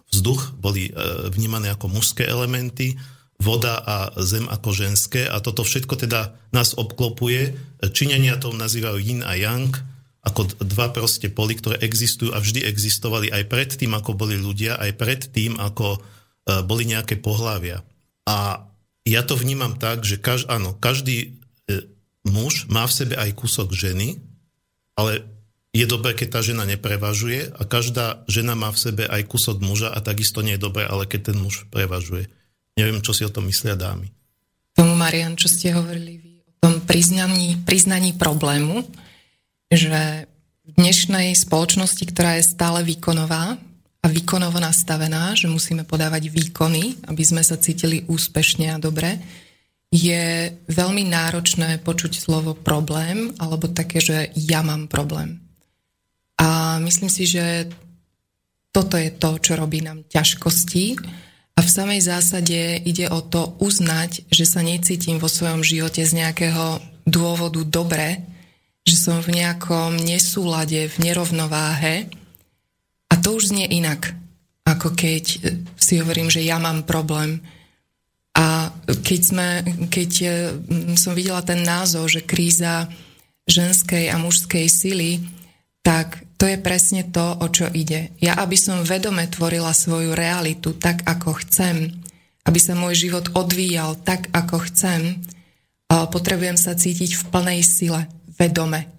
vzduch 0.09 0.57
boli 0.57 0.89
vnímané 1.29 1.69
ako 1.69 1.93
mužské 1.93 2.25
elementy, 2.25 2.97
voda 3.41 3.77
a 3.79 3.95
zem 4.23 4.47
ako 4.47 4.71
ženské 4.71 5.27
a 5.27 5.43
toto 5.43 5.67
všetko 5.67 5.95
teda 5.99 6.35
nás 6.55 6.73
obklopuje. 6.75 7.55
Číňania 7.83 8.39
to 8.39 8.55
nazývajú 8.55 8.97
yin 8.99 9.21
a 9.27 9.35
yang, 9.35 9.69
ako 10.25 10.57
dva 10.63 10.89
proste 10.89 11.29
poli, 11.29 11.53
ktoré 11.59 11.77
existujú 11.83 12.33
a 12.33 12.41
vždy 12.41 12.65
existovali 12.65 13.29
aj 13.29 13.43
pred 13.45 13.69
tým, 13.75 13.93
ako 13.93 14.17
boli 14.17 14.39
ľudia, 14.39 14.79
aj 14.79 14.91
pred 14.97 15.21
tým, 15.29 15.59
ako 15.59 15.95
e, 15.95 15.99
boli 16.65 16.89
nejaké 16.89 17.21
pohlavia. 17.21 17.85
A 18.25 18.65
ja 19.05 19.21
to 19.21 19.37
vnímam 19.37 19.77
tak, 19.77 20.01
že 20.01 20.17
kaž, 20.17 20.49
áno, 20.49 20.73
každý 20.73 21.37
muž 22.25 22.65
má 22.67 22.83
v 22.89 22.95
sebe 23.05 23.15
aj 23.15 23.37
kúsok 23.37 23.71
ženy, 23.71 24.17
ale 24.97 25.23
je 25.75 25.85
dobré, 25.85 26.17
keď 26.17 26.39
tá 26.39 26.41
žena 26.41 26.65
neprevažuje 26.65 27.53
a 27.53 27.61
každá 27.67 28.25
žena 28.25 28.57
má 28.57 28.73
v 28.73 28.81
sebe 28.81 29.03
aj 29.05 29.27
kúsok 29.29 29.61
muža 29.61 29.93
a 29.93 30.01
takisto 30.01 30.41
nie 30.41 30.57
je 30.57 30.65
dobré, 30.65 30.87
ale 30.89 31.05
keď 31.05 31.31
ten 31.31 31.37
muž 31.37 31.69
prevažuje. 31.69 32.31
Neviem, 32.75 32.99
čo 32.99 33.15
si 33.15 33.23
o 33.23 33.31
tom 33.31 33.47
myslia 33.47 33.79
dámy. 33.79 34.11
Tomu, 34.75 34.99
Marian, 34.99 35.39
čo 35.39 35.47
ste 35.47 35.71
hovorili 35.71 36.19
vy 36.19 36.33
o 36.43 36.51
tom 36.59 36.83
priznaní, 36.83 37.63
priznaní 37.63 38.11
problému, 38.11 38.83
že 39.71 40.27
v 40.65 40.69
dnešnej 40.75 41.31
spoločnosti, 41.39 42.03
ktorá 42.11 42.35
je 42.35 42.51
stále 42.51 42.83
výkonová 42.83 43.55
a 44.03 44.05
výkonovo 44.11 44.59
nastavená, 44.59 45.33
že 45.39 45.47
musíme 45.47 45.87
podávať 45.87 46.27
výkony, 46.27 46.99
aby 47.07 47.23
sme 47.23 47.41
sa 47.41 47.55
cítili 47.55 48.03
úspešne 48.11 48.75
a 48.75 48.81
dobre, 48.81 49.23
je 49.95 50.51
veľmi 50.67 51.07
náročné 51.07 51.79
počuť 51.79 52.19
slovo 52.19 52.51
problém 52.57 53.31
alebo 53.39 53.71
také, 53.71 54.03
že 54.03 54.35
ja 54.35 54.59
mám 54.59 54.91
problém. 54.91 55.39
A 56.35 56.77
myslím 56.83 57.07
si, 57.07 57.23
že 57.23 57.71
toto 58.75 58.99
je 58.99 59.07
to, 59.15 59.39
čo 59.39 59.55
robí 59.55 59.79
nám 59.79 60.03
ťažkosti. 60.11 60.99
A 61.55 61.63
v 61.63 61.71
samej 61.71 62.03
zásade 62.03 62.83
ide 62.83 63.07
o 63.07 63.23
to 63.23 63.55
uznať, 63.63 64.27
že 64.27 64.43
sa 64.43 64.59
necítim 64.59 65.23
vo 65.23 65.31
svojom 65.31 65.63
živote 65.63 66.03
z 66.03 66.11
nejakého 66.19 66.83
dôvodu 67.07 67.63
dobre, 67.63 68.19
že 68.83 68.99
som 68.99 69.23
v 69.23 69.39
nejakom 69.39 69.95
nesúlade, 69.95 70.91
v 70.91 70.97
nerovnováhe. 70.99 72.11
A 73.07 73.13
to 73.15 73.39
už 73.39 73.55
znie 73.55 73.71
inak, 73.71 74.11
ako 74.67 74.93
keď 74.93 75.23
si 75.79 75.93
hovorím, 76.03 76.27
že 76.27 76.43
ja 76.43 76.59
mám 76.59 76.83
problém. 76.83 77.39
A 78.35 78.67
keď, 78.83 79.21
sme, 79.23 79.47
keď 79.87 80.11
mm, 80.59 80.99
som 80.99 81.15
videla 81.15 81.39
ten 81.39 81.63
názov, 81.63 82.11
že 82.11 82.27
kríza 82.27 82.91
ženskej 83.47 84.11
a 84.11 84.19
mužskej 84.19 84.67
sily, 84.67 85.23
tak 85.85 86.24
to 86.35 86.45
je 86.51 86.57
presne 86.59 87.07
to, 87.07 87.39
o 87.39 87.47
čo 87.47 87.71
ide. 87.71 88.11
Ja, 88.19 88.35
aby 88.43 88.59
som 88.59 88.83
vedome 88.83 89.23
tvorila 89.27 89.71
svoju 89.71 90.11
realitu 90.11 90.75
tak, 90.75 91.07
ako 91.07 91.39
chcem, 91.47 91.95
aby 92.43 92.59
sa 92.59 92.75
môj 92.75 93.07
život 93.07 93.31
odvíjal 93.33 93.95
tak, 94.03 94.27
ako 94.35 94.67
chcem, 94.67 95.23
potrebujem 95.87 96.59
sa 96.59 96.75
cítiť 96.75 97.15
v 97.15 97.23
plnej 97.31 97.59
sile, 97.63 98.11
vedome. 98.35 98.91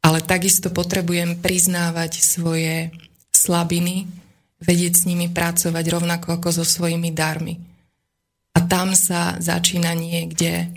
Ale 0.00 0.24
takisto 0.24 0.72
potrebujem 0.72 1.44
priznávať 1.44 2.24
svoje 2.24 2.88
slabiny, 3.36 4.08
vedieť 4.64 4.92
s 4.96 5.02
nimi 5.04 5.28
pracovať 5.28 5.84
rovnako 5.92 6.40
ako 6.40 6.48
so 6.60 6.64
svojimi 6.64 7.12
darmi. 7.12 7.60
A 8.56 8.64
tam 8.64 8.96
sa 8.96 9.36
začína 9.36 9.92
niekde 9.92 10.72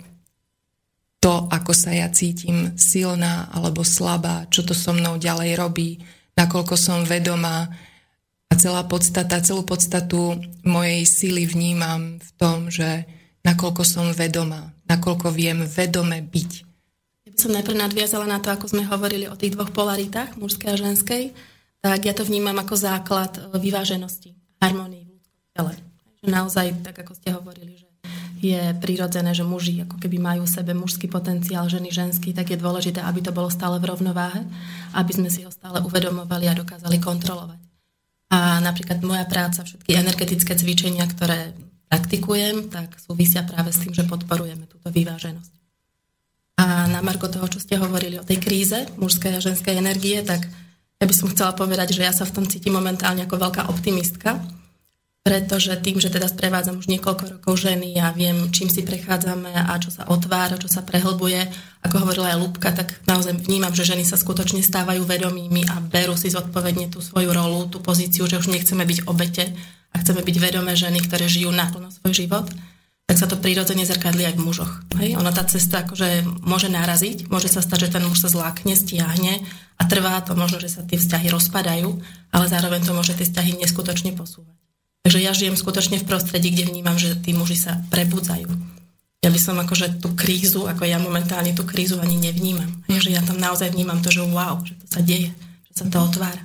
to, 1.24 1.48
ako 1.48 1.72
sa 1.72 1.96
ja 1.96 2.12
cítim 2.12 2.76
silná 2.76 3.48
alebo 3.48 3.80
slabá, 3.80 4.44
čo 4.52 4.60
to 4.60 4.76
so 4.76 4.92
mnou 4.92 5.16
ďalej 5.16 5.56
robí, 5.56 6.04
nakoľko 6.36 6.76
som 6.76 7.00
vedomá 7.08 7.72
a 8.52 8.54
celá 8.60 8.84
podstata, 8.84 9.40
celú 9.40 9.64
podstatu 9.64 10.36
mojej 10.68 11.08
síly 11.08 11.48
vnímam 11.48 12.20
v 12.20 12.30
tom, 12.36 12.68
že 12.68 13.08
nakoľko 13.40 13.82
som 13.88 14.12
vedomá, 14.12 14.76
nakoľko 14.84 15.32
viem 15.32 15.64
vedome 15.64 16.20
byť. 16.20 16.52
Ja 17.24 17.30
by 17.32 17.38
som 17.40 17.56
najprv 17.56 17.76
nadviazala 17.80 18.28
na 18.28 18.44
to, 18.44 18.52
ako 18.52 18.76
sme 18.76 18.84
hovorili 18.84 19.24
o 19.24 19.32
tých 19.32 19.56
dvoch 19.56 19.72
polaritách, 19.72 20.36
mužskej 20.36 20.76
a 20.76 20.76
ženskej, 20.76 21.32
tak 21.80 22.04
ja 22.04 22.12
to 22.12 22.28
vnímam 22.28 22.60
ako 22.60 22.76
základ 22.76 23.32
vyváženosti, 23.56 24.36
harmonii 24.60 25.08
v 25.08 25.10
ľudskom 25.16 25.40
tele. 25.56 25.72
Naozaj, 26.20 26.84
tak 26.84 27.00
ako 27.00 27.12
ste 27.16 27.32
hovorili, 27.32 27.80
že 27.80 27.83
je 28.44 28.62
prirodzené, 28.76 29.32
že 29.32 29.46
muži 29.46 29.80
ako 29.88 29.96
keby 29.96 30.20
majú 30.20 30.42
v 30.44 30.54
sebe 30.54 30.76
mužský 30.76 31.08
potenciál, 31.08 31.64
ženy 31.72 31.88
ženský, 31.88 32.36
tak 32.36 32.52
je 32.52 32.60
dôležité, 32.60 33.00
aby 33.00 33.24
to 33.24 33.32
bolo 33.32 33.48
stále 33.48 33.80
v 33.80 33.88
rovnováhe, 33.88 34.44
aby 34.92 35.12
sme 35.16 35.32
si 35.32 35.46
ho 35.46 35.50
stále 35.50 35.80
uvedomovali 35.80 36.50
a 36.50 36.58
dokázali 36.58 37.00
kontrolovať. 37.00 37.60
A 38.34 38.60
napríklad 38.60 39.00
moja 39.06 39.24
práca, 39.24 39.64
všetky 39.64 39.96
energetické 39.96 40.52
cvičenia, 40.58 41.06
ktoré 41.06 41.54
praktikujem, 41.88 42.68
tak 42.68 42.98
súvisia 42.98 43.46
práve 43.46 43.70
s 43.70 43.80
tým, 43.80 43.94
že 43.94 44.08
podporujeme 44.08 44.66
túto 44.66 44.90
vyváženosť. 44.90 45.52
A 46.58 46.86
na 46.86 47.02
marko 47.02 47.26
toho, 47.26 47.46
čo 47.50 47.58
ste 47.58 47.78
hovorili 47.78 48.18
o 48.18 48.26
tej 48.26 48.38
kríze 48.38 48.86
mužskej 48.98 49.38
a 49.38 49.44
ženskej 49.44 49.74
energie, 49.78 50.22
tak 50.22 50.46
ja 50.98 51.04
by 51.06 51.14
som 51.14 51.30
chcela 51.30 51.52
povedať, 51.54 51.94
že 51.94 52.06
ja 52.06 52.14
sa 52.14 52.24
v 52.24 52.34
tom 52.40 52.46
cítim 52.46 52.74
momentálne 52.74 53.26
ako 53.26 53.36
veľká 53.36 53.62
optimistka, 53.70 54.38
pretože 55.24 55.72
tým, 55.80 55.96
že 55.96 56.12
teda 56.12 56.28
sprevádzam 56.28 56.84
už 56.84 56.92
niekoľko 56.92 57.40
rokov 57.40 57.64
ženy 57.64 57.96
ja 57.96 58.12
viem, 58.12 58.52
čím 58.52 58.68
si 58.68 58.84
prechádzame 58.84 59.56
a 59.56 59.72
čo 59.80 59.88
sa 59.88 60.04
otvára, 60.04 60.60
čo 60.60 60.68
sa 60.68 60.84
prehlbuje, 60.84 61.48
ako 61.80 61.96
hovorila 62.04 62.36
aj 62.36 62.40
Lúbka, 62.44 62.76
tak 62.76 63.00
naozaj 63.08 63.40
vnímam, 63.48 63.72
že 63.72 63.88
ženy 63.88 64.04
sa 64.04 64.20
skutočne 64.20 64.60
stávajú 64.60 65.00
vedomými 65.00 65.64
a 65.72 65.80
berú 65.80 66.12
si 66.12 66.28
zodpovedne 66.28 66.92
tú 66.92 67.00
svoju 67.00 67.32
rolu, 67.32 67.72
tú 67.72 67.80
pozíciu, 67.80 68.28
že 68.28 68.36
už 68.36 68.52
nechceme 68.52 68.84
byť 68.84 69.08
obete 69.08 69.48
a 69.96 70.04
chceme 70.04 70.20
byť 70.20 70.36
vedomé 70.36 70.76
ženy, 70.76 71.00
ktoré 71.08 71.24
žijú 71.24 71.48
naplno 71.56 71.88
svoj 71.88 72.12
život. 72.12 72.44
Tak 73.08 73.16
sa 73.16 73.24
to 73.24 73.40
prirodzene 73.40 73.88
zrkadlí 73.88 74.28
aj 74.28 74.36
v 74.36 74.44
mužoch. 74.44 74.84
Hej? 75.00 75.16
Ona 75.16 75.32
tá 75.32 75.44
cesta 75.48 75.88
akože 75.88 76.24
môže 76.44 76.68
naraziť, 76.68 77.32
môže 77.32 77.48
sa 77.48 77.64
stať, 77.64 77.88
že 77.88 77.92
ten 77.96 78.04
muž 78.04 78.20
sa 78.20 78.28
zlákne, 78.28 78.76
stiahne 78.76 79.40
a 79.80 79.82
trvá 79.88 80.20
to 80.20 80.36
možno, 80.36 80.60
že 80.60 80.68
sa 80.68 80.84
tie 80.84 81.00
vzťahy 81.00 81.32
rozpadajú, 81.32 81.88
ale 82.28 82.44
zároveň 82.44 82.84
to 82.84 82.92
môže 82.92 83.16
tie 83.16 83.24
vzťahy 83.24 83.60
neskutočne 83.60 84.12
posúvať. 84.16 84.63
Takže 85.04 85.20
ja 85.20 85.36
žijem 85.36 85.52
skutočne 85.52 86.00
v 86.00 86.08
prostredí, 86.08 86.48
kde 86.48 86.72
vnímam, 86.72 86.96
že 86.96 87.12
tí 87.20 87.36
muži 87.36 87.60
sa 87.60 87.76
prebudzajú. 87.92 88.48
Ja 89.20 89.32
by 89.32 89.40
som 89.40 89.56
akože 89.60 90.00
tú 90.00 90.16
krízu, 90.16 90.64
ako 90.64 90.84
ja 90.84 90.96
momentálne 90.96 91.52
tú 91.52 91.64
krízu 91.64 92.00
ani 92.00 92.16
nevnímam. 92.16 92.68
Je, 92.88 93.00
že 93.00 93.12
ja 93.12 93.20
tam 93.20 93.36
naozaj 93.36 93.72
vnímam 93.72 94.00
to, 94.00 94.08
že 94.08 94.24
wow, 94.24 94.60
že 94.64 94.76
to 94.80 94.86
sa 94.88 95.00
deje, 95.04 95.28
že 95.68 95.72
sa 95.76 95.84
to 95.88 95.96
otvára. 96.00 96.44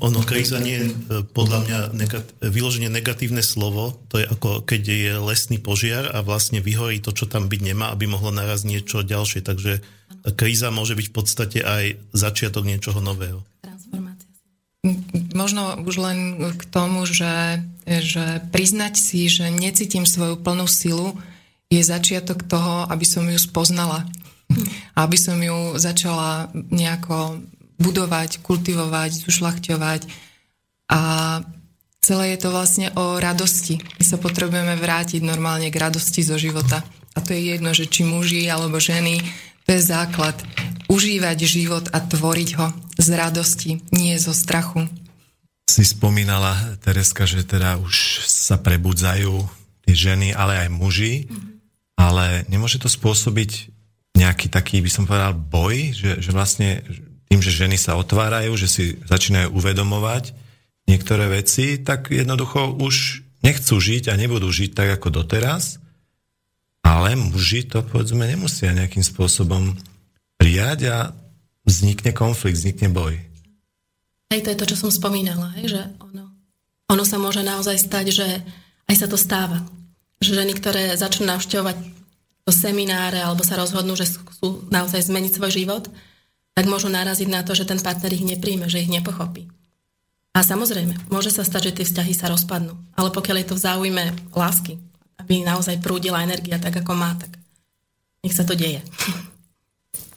Ono, 0.00 0.22
kríza 0.22 0.62
nie 0.62 0.78
je 0.78 0.86
e, 0.88 0.94
podľa 1.26 1.58
mňa 1.66 1.78
negat, 1.92 2.24
vyloženie 2.38 2.86
negatívne 2.86 3.42
slovo. 3.42 3.98
To 4.14 4.22
je 4.22 4.24
ako 4.24 4.62
keď 4.62 4.82
je 4.88 5.12
lesný 5.18 5.58
požiar 5.58 6.06
a 6.08 6.22
vlastne 6.22 6.62
vyhorí 6.62 7.02
to, 7.02 7.10
čo 7.10 7.26
tam 7.28 7.50
byť 7.50 7.60
nemá, 7.60 7.90
aby 7.92 8.06
mohlo 8.08 8.30
naraz 8.30 8.62
niečo 8.62 9.02
ďalšie. 9.02 9.42
Takže 9.42 9.82
kríza 10.38 10.70
môže 10.70 10.94
byť 10.94 11.06
v 11.10 11.14
podstate 11.14 11.58
aj 11.60 11.98
začiatok 12.14 12.62
niečoho 12.62 13.02
nového. 13.02 13.42
Transformácia. 13.60 13.71
Možno 15.32 15.78
už 15.86 15.94
len 16.02 16.18
k 16.58 16.62
tomu, 16.66 17.06
že, 17.06 17.62
že 17.86 18.42
priznať 18.50 18.98
si, 18.98 19.30
že 19.30 19.46
necítim 19.46 20.02
svoju 20.02 20.34
plnú 20.42 20.66
silu, 20.66 21.14
je 21.70 21.78
začiatok 21.80 22.42
toho, 22.42 22.90
aby 22.90 23.06
som 23.06 23.22
ju 23.24 23.38
spoznala. 23.38 24.04
Aby 24.98 25.16
som 25.16 25.38
ju 25.38 25.78
začala 25.78 26.50
nejako 26.52 27.40
budovať, 27.78 28.42
kultivovať, 28.42 29.22
zušľachťovať. 29.22 30.00
A 30.90 31.00
celé 32.02 32.24
je 32.34 32.38
to 32.42 32.50
vlastne 32.50 32.90
o 32.98 33.22
radosti. 33.22 33.78
My 34.02 34.04
sa 34.04 34.18
potrebujeme 34.18 34.74
vrátiť 34.76 35.22
normálne 35.22 35.70
k 35.70 35.78
radosti 35.78 36.26
zo 36.26 36.36
života. 36.36 36.82
A 37.14 37.22
to 37.22 37.32
je 37.32 37.54
jedno, 37.54 37.70
že 37.70 37.86
či 37.86 38.02
muži 38.02 38.50
alebo 38.50 38.82
ženy, 38.82 39.22
to 39.66 39.70
je 39.74 39.82
základ. 39.82 40.34
Užívať 40.92 41.38
život 41.48 41.88
a 41.94 42.04
tvoriť 42.04 42.50
ho 42.60 42.68
z 43.00 43.08
radosti, 43.16 43.70
nie 43.94 44.12
zo 44.20 44.36
strachu. 44.36 44.84
Si 45.64 45.88
spomínala, 45.88 46.76
Tereska, 46.84 47.24
že 47.24 47.48
teda 47.48 47.80
už 47.80 48.26
sa 48.28 48.60
prebudzajú 48.60 49.48
tie 49.88 49.94
ženy, 49.96 50.36
ale 50.36 50.66
aj 50.66 50.68
muži, 50.68 51.24
mm-hmm. 51.24 51.42
ale 51.96 52.44
nemôže 52.52 52.76
to 52.76 52.92
spôsobiť 52.92 53.72
nejaký 54.12 54.52
taký, 54.52 54.84
by 54.84 54.90
som 54.92 55.08
povedal, 55.08 55.32
boj, 55.32 55.96
že, 55.96 56.20
že 56.20 56.30
vlastne 56.30 56.84
tým, 57.32 57.40
že 57.40 57.50
ženy 57.50 57.80
sa 57.80 57.96
otvárajú, 57.96 58.52
že 58.60 58.68
si 58.68 58.84
začínajú 59.08 59.56
uvedomovať 59.56 60.36
niektoré 60.84 61.32
veci, 61.32 61.80
tak 61.80 62.12
jednoducho 62.12 62.76
už 62.76 63.24
nechcú 63.42 63.74
žiť 63.80 64.12
a 64.12 64.18
nebudú 64.20 64.52
žiť 64.52 64.76
tak 64.76 65.00
ako 65.00 65.24
doteraz, 65.24 65.81
ale 66.82 67.14
muži 67.14 67.64
to 67.64 67.80
povedzme 67.86 68.26
nemusia 68.26 68.74
nejakým 68.74 69.06
spôsobom 69.06 69.78
prijať 70.36 70.80
a 70.90 70.96
vznikne 71.62 72.10
konflikt, 72.10 72.58
vznikne 72.58 72.90
boj. 72.90 73.14
Hej, 74.34 74.42
to 74.42 74.50
je 74.50 74.58
to, 74.58 74.68
čo 74.74 74.76
som 74.86 74.90
spomínala, 74.90 75.54
hej, 75.60 75.78
že 75.78 75.82
ono, 76.02 76.32
ono 76.90 77.04
sa 77.06 77.22
môže 77.22 77.46
naozaj 77.46 77.78
stať, 77.78 78.06
že 78.10 78.26
aj 78.90 78.96
sa 78.98 79.06
to 79.06 79.14
stáva. 79.14 79.62
Že 80.18 80.42
ženy, 80.42 80.52
ktoré 80.58 80.82
začnú 80.98 81.30
navštevovať 81.30 81.76
to 82.42 82.50
semináre 82.50 83.22
alebo 83.22 83.46
sa 83.46 83.54
rozhodnú, 83.54 83.94
že 83.94 84.10
chcú 84.10 84.66
naozaj 84.72 85.06
zmeniť 85.06 85.32
svoj 85.38 85.52
život, 85.62 85.84
tak 86.52 86.66
môžu 86.66 86.90
naraziť 86.90 87.28
na 87.30 87.46
to, 87.46 87.54
že 87.54 87.64
ten 87.64 87.78
partner 87.78 88.10
ich 88.12 88.26
nepríjme, 88.26 88.66
že 88.66 88.82
ich 88.82 88.90
nepochopí. 88.90 89.48
A 90.32 90.40
samozrejme, 90.40 91.12
môže 91.12 91.28
sa 91.28 91.44
stať, 91.44 91.70
že 91.70 91.76
tie 91.80 91.86
vzťahy 91.92 92.12
sa 92.16 92.32
rozpadnú. 92.32 92.72
Ale 92.96 93.12
pokiaľ 93.12 93.36
je 93.40 93.48
to 93.52 93.54
v 93.56 93.64
záujme 93.68 94.04
lásky, 94.32 94.80
aby 95.22 95.46
naozaj 95.46 95.78
prúdila 95.78 96.26
energia 96.26 96.58
tak, 96.58 96.82
ako 96.82 96.92
má, 96.98 97.14
tak 97.14 97.30
nech 98.26 98.34
sa 98.34 98.42
to 98.42 98.58
deje. 98.58 98.82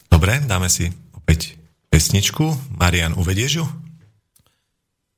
Dobre, 0.09 0.41
dáme 0.49 0.69
si 0.69 0.89
opäť 1.13 1.57
pesničku. 1.93 2.75
Marian, 2.75 3.13
uvedieš 3.13 3.61
ju? 3.61 3.65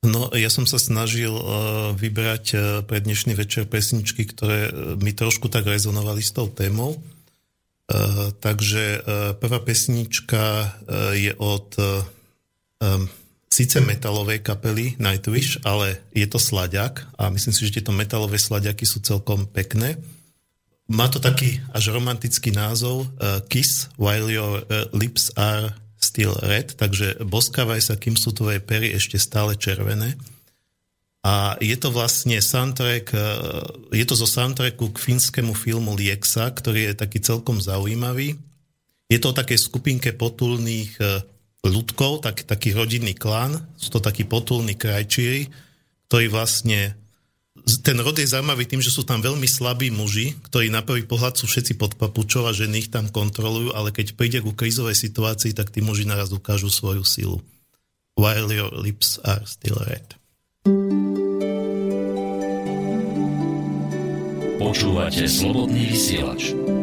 No, 0.07 0.29
ja 0.31 0.47
som 0.47 0.69
sa 0.69 0.77
snažil 0.77 1.33
uh, 1.33 1.91
vybrať 1.97 2.45
uh, 2.53 2.61
pre 2.85 3.01
dnešný 3.01 3.33
večer 3.33 3.65
pesničky, 3.67 4.23
ktoré 4.29 4.69
uh, 4.69 4.71
mi 4.95 5.11
trošku 5.11 5.49
tak 5.49 5.67
rezonovali 5.67 6.21
s 6.23 6.31
tou 6.31 6.47
témou. 6.47 6.95
Uh, 7.87 8.31
takže 8.39 8.99
uh, 8.99 9.33
prvá 9.35 9.59
pesnička 9.63 10.43
uh, 10.63 11.15
je 11.17 11.33
od 11.35 11.67
uh, 11.81 12.03
um, 12.83 13.09
síce 13.47 13.79
metalovej 13.79 14.43
kapely 14.43 14.99
Nightwish, 14.99 15.63
ale 15.63 16.03
je 16.11 16.27
to 16.27 16.37
slaďak 16.37 17.07
a 17.15 17.31
myslím 17.31 17.53
si, 17.55 17.67
že 17.67 17.79
tieto 17.79 17.95
metalové 17.95 18.37
slaďaky 18.37 18.85
sú 18.85 18.99
celkom 19.01 19.47
pekné. 19.47 19.97
Má 20.87 21.11
to 21.11 21.19
taký 21.19 21.59
až 21.75 21.91
romantický 21.91 22.55
názov 22.55 23.07
uh, 23.19 23.43
Kiss 23.51 23.91
while 23.99 24.31
your 24.31 24.63
uh, 24.67 24.87
lips 24.95 25.31
are 25.35 25.75
still 25.97 26.37
red, 26.45 26.77
takže 26.77 27.19
boskávaj 27.25 27.81
sa, 27.81 27.95
kým 27.97 28.13
sú 28.15 28.31
tvoje 28.31 28.61
pery 28.61 28.93
ešte 28.93 29.17
stále 29.17 29.57
červené. 29.57 30.13
A 31.25 31.59
je 31.59 31.75
to 31.75 31.91
vlastne 31.91 32.37
soundtrack, 32.39 33.05
e, 33.11 33.19
je 33.97 34.05
to 34.07 34.15
zo 34.15 34.29
soundtracku 34.29 34.95
k 34.95 34.97
fínskemu 35.01 35.51
filmu 35.57 35.97
Lieksa, 35.97 36.47
ktorý 36.53 36.93
je 36.93 36.93
taký 36.95 37.19
celkom 37.19 37.59
zaujímavý. 37.59 38.37
Je 39.11 39.19
to 39.19 39.33
o 39.33 39.37
takej 39.37 39.59
skupinke 39.59 40.15
potulných 40.15 40.95
e, 41.01 41.03
ľudkov, 41.65 42.25
tak, 42.25 42.45
taký 42.45 42.73
rodinný 42.75 43.17
klán, 43.17 43.57
sú 43.79 43.89
to 43.93 43.99
takí 44.03 44.27
potulní 44.27 44.77
krajčíri, 44.77 45.49
ktorí 46.07 46.29
vlastne 46.31 46.95
ten 47.83 47.99
rod 47.99 48.15
je 48.15 48.29
zaujímavý 48.29 48.63
tým, 48.63 48.79
že 48.79 48.93
sú 48.93 49.03
tam 49.03 49.19
veľmi 49.19 49.43
slabí 49.43 49.91
muži, 49.91 50.39
ktorí 50.47 50.71
na 50.71 50.85
prvý 50.85 51.03
pohľad 51.03 51.35
sú 51.35 51.49
všetci 51.49 51.75
pod 51.75 51.99
papučou 51.99 52.47
a 52.47 52.55
ženy 52.55 52.87
ich 52.87 52.89
tam 52.93 53.11
kontrolujú, 53.11 53.75
ale 53.75 53.91
keď 53.91 54.15
príde 54.15 54.39
ku 54.39 54.55
krízovej 54.55 54.95
situácii, 54.95 55.51
tak 55.51 55.73
tí 55.73 55.83
muži 55.83 56.07
naraz 56.07 56.31
ukážu 56.31 56.71
svoju 56.71 57.03
silu. 57.03 57.43
While 58.15 58.49
your 58.49 58.71
lips 58.71 59.19
are 59.27 59.43
still 59.43 59.77
red. 59.83 60.15
Počúvate 64.57 65.29
slobodný 65.29 65.93
vysielač. 65.93 66.76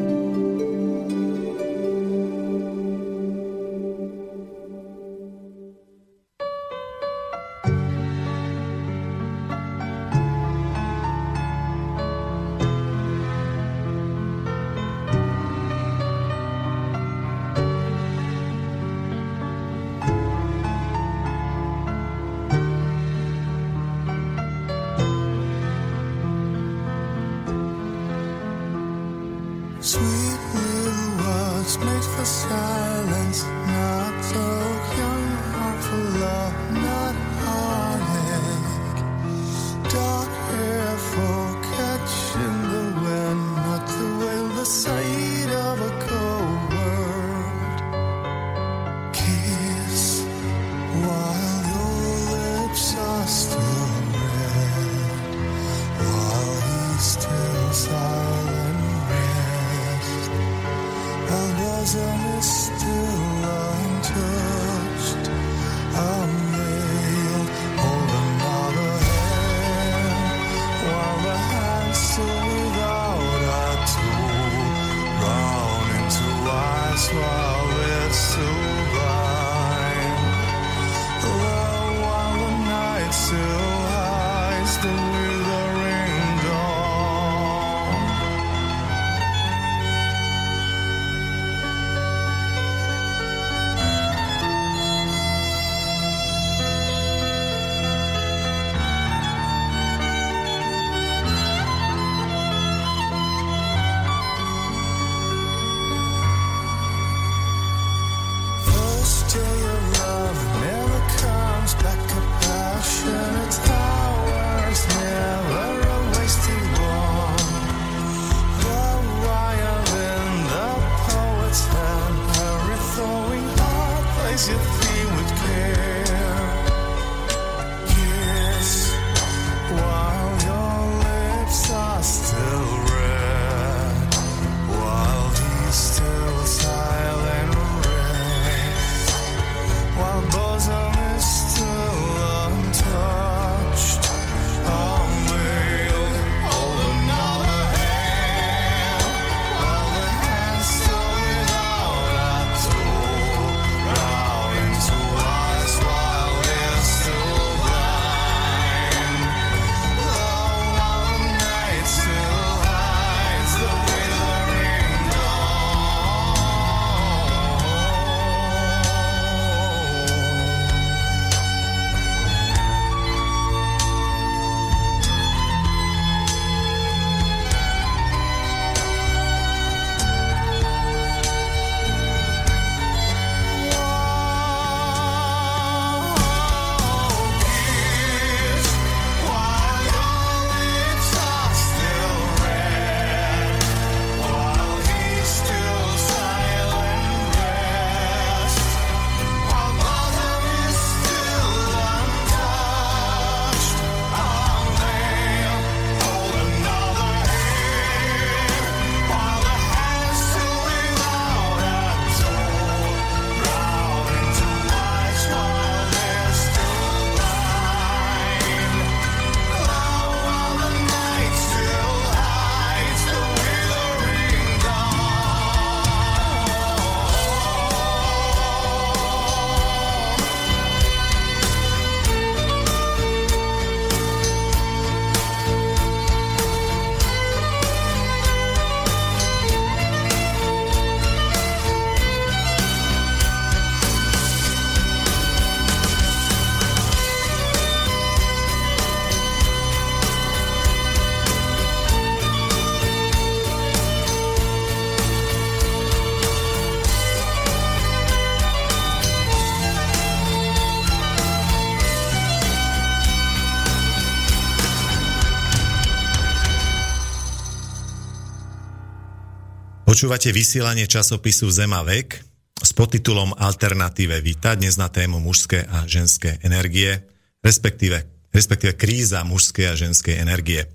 Počúvate 270.04 270.36
vysielanie 270.36 270.84
časopisu 270.84 271.48
Zema 271.48 271.80
vek 271.80 272.20
s 272.60 272.76
podtitulom 272.76 273.40
Alternatíve 273.40 274.20
vita, 274.20 274.52
dnes 274.52 274.76
na 274.76 274.92
tému 274.92 275.16
mužské 275.16 275.64
a 275.64 275.88
ženské 275.88 276.36
energie, 276.44 277.08
respektíve, 277.40 278.28
respektíve 278.28 278.76
kríza 278.76 279.24
mužskej 279.24 279.64
a 279.64 279.72
ženskej 279.72 280.20
energie. 280.20 280.68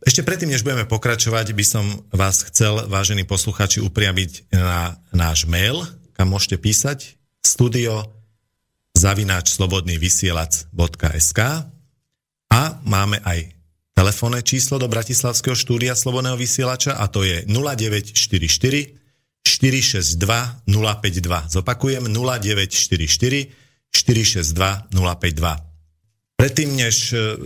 Ešte 0.00 0.24
predtým, 0.24 0.48
než 0.48 0.64
budeme 0.64 0.88
pokračovať, 0.88 1.52
by 1.52 1.64
som 1.68 1.84
vás 2.08 2.48
chcel, 2.48 2.88
vážení 2.88 3.28
posluchači, 3.28 3.84
upriamiť 3.84 4.56
na 4.56 4.96
náš 5.12 5.44
mail, 5.44 5.84
kam 6.16 6.32
môžete 6.32 6.56
písať 6.56 7.20
studio 7.44 8.08
zavináč 8.96 9.52
slobodný 9.52 10.00
vysielač.sk 10.00 11.40
a 12.56 12.60
máme 12.88 13.20
aj 13.20 13.59
telefónne 14.00 14.40
číslo 14.40 14.80
do 14.80 14.88
Bratislavského 14.88 15.52
štúdia 15.52 15.92
Slobodného 15.92 16.40
vysielača 16.40 16.96
a 16.96 17.04
to 17.12 17.20
je 17.20 17.44
0944 17.44 18.96
462 19.44 20.16
052. 20.64 21.52
Zopakujem 21.52 22.08
0944 22.08 23.92
462 23.92 24.88
052. 24.88 26.40
Predtým, 26.40 26.68
než 26.80 27.12
e, 27.12 27.36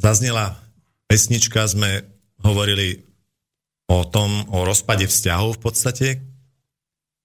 zaznela 0.00 0.56
pesnička, 1.04 1.68
sme 1.68 2.08
hovorili 2.40 3.04
o 3.92 4.08
tom, 4.08 4.48
o 4.48 4.64
rozpade 4.64 5.04
vzťahov 5.04 5.60
v 5.60 5.60
podstate. 5.60 6.08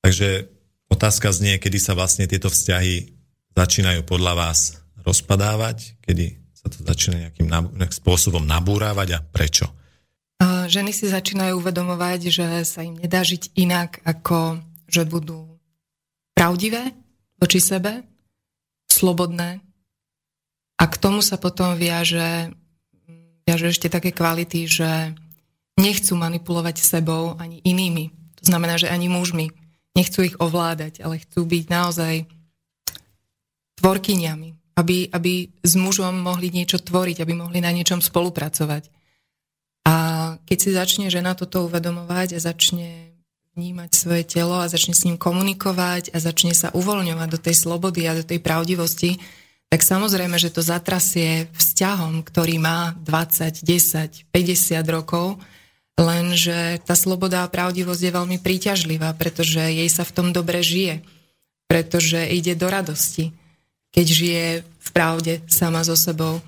Takže 0.03 0.51
otázka 0.91 1.31
znie, 1.31 1.55
kedy 1.55 1.79
sa 1.79 1.95
vlastne 1.95 2.27
tieto 2.27 2.51
vzťahy 2.51 3.15
začínajú 3.55 4.03
podľa 4.03 4.33
vás 4.35 4.83
rozpadávať, 5.07 6.03
kedy 6.03 6.42
sa 6.63 6.67
to 6.71 6.79
začína 6.87 7.35
nejakým 7.35 7.91
spôsobom 7.91 8.43
nabúrávať 8.47 9.09
a 9.15 9.19
prečo? 9.19 9.67
Ženy 10.43 10.95
si 10.95 11.11
začínajú 11.11 11.59
uvedomovať, 11.59 12.31
že 12.31 12.47
sa 12.63 12.87
im 12.87 12.95
nedá 12.95 13.23
žiť 13.23 13.51
inak, 13.59 13.99
ako 14.07 14.63
že 14.87 15.03
budú 15.03 15.59
pravdivé 16.35 16.95
voči 17.39 17.59
sebe, 17.59 18.07
slobodné. 18.87 19.59
A 20.79 20.83
k 20.87 20.95
tomu 20.99 21.19
sa 21.19 21.35
potom 21.35 21.75
viaže, 21.75 22.51
viaže 23.43 23.71
ešte 23.71 23.91
také 23.91 24.15
kvality, 24.15 24.67
že 24.67 25.15
nechcú 25.79 26.15
manipulovať 26.15 26.79
sebou 26.79 27.35
ani 27.39 27.59
inými. 27.63 28.11
To 28.39 28.43
znamená, 28.51 28.79
že 28.79 28.91
ani 28.91 29.11
mužmi. 29.11 29.51
Nechcú 29.93 30.25
ich 30.25 30.39
ovládať, 30.39 31.05
ale 31.05 31.21
chcú 31.21 31.45
byť 31.45 31.65
naozaj 31.69 32.13
tvorkyniami, 33.77 34.57
aby, 34.73 35.09
aby 35.13 35.49
s 35.61 35.73
mužom 35.77 36.17
mohli 36.17 36.49
niečo 36.49 36.81
tvoriť, 36.81 37.21
aby 37.21 37.33
mohli 37.37 37.61
na 37.61 37.69
niečom 37.69 38.01
spolupracovať. 38.01 38.89
A 39.83 39.95
keď 40.47 40.57
si 40.57 40.69
začne 40.71 41.07
žena 41.11 41.35
toto 41.37 41.67
uvedomovať 41.67 42.37
a 42.37 42.39
začne 42.39 43.13
vnímať 43.53 43.89
svoje 43.93 44.23
telo 44.25 44.57
a 44.57 44.71
začne 44.71 44.97
s 44.97 45.05
ním 45.05 45.19
komunikovať 45.19 46.09
a 46.09 46.17
začne 46.17 46.57
sa 46.57 46.73
uvoľňovať 46.73 47.27
do 47.29 47.39
tej 47.39 47.55
slobody 47.57 48.09
a 48.09 48.17
do 48.17 48.25
tej 48.25 48.41
pravdivosti, 48.41 49.21
tak 49.69 49.85
samozrejme, 49.85 50.37
že 50.37 50.53
to 50.53 50.65
zatrasie 50.65 51.49
vzťahom, 51.53 52.25
ktorý 52.25 52.57
má 52.61 52.97
20, 53.05 53.61
10, 53.61 54.29
50 54.29 54.85
rokov, 54.89 55.37
lenže 55.97 56.81
tá 56.85 56.97
sloboda 56.97 57.45
a 57.45 57.51
pravdivosť 57.51 58.01
je 58.01 58.11
veľmi 58.13 58.37
príťažlivá, 58.41 59.13
pretože 59.17 59.61
jej 59.61 59.89
sa 59.89 60.05
v 60.05 60.13
tom 60.13 60.27
dobre 60.33 60.65
žije, 60.65 61.05
pretože 61.69 62.21
ide 62.33 62.57
do 62.57 62.69
radosti, 62.69 63.33
keď 63.93 64.05
žije 64.09 64.45
v 64.65 64.89
pravde 64.91 65.39
sama 65.45 65.85
so 65.85 65.93
sebou. 65.93 66.41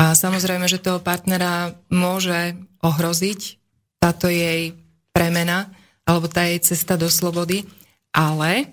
A 0.00 0.16
samozrejme, 0.16 0.64
že 0.66 0.80
toho 0.80 0.98
partnera 0.98 1.76
môže 1.92 2.56
ohroziť 2.80 3.60
táto 4.00 4.32
jej 4.32 4.72
premena 5.12 5.68
alebo 6.08 6.30
tá 6.30 6.48
jej 6.48 6.62
cesta 6.64 6.96
do 6.96 7.12
slobody, 7.12 7.68
ale 8.14 8.72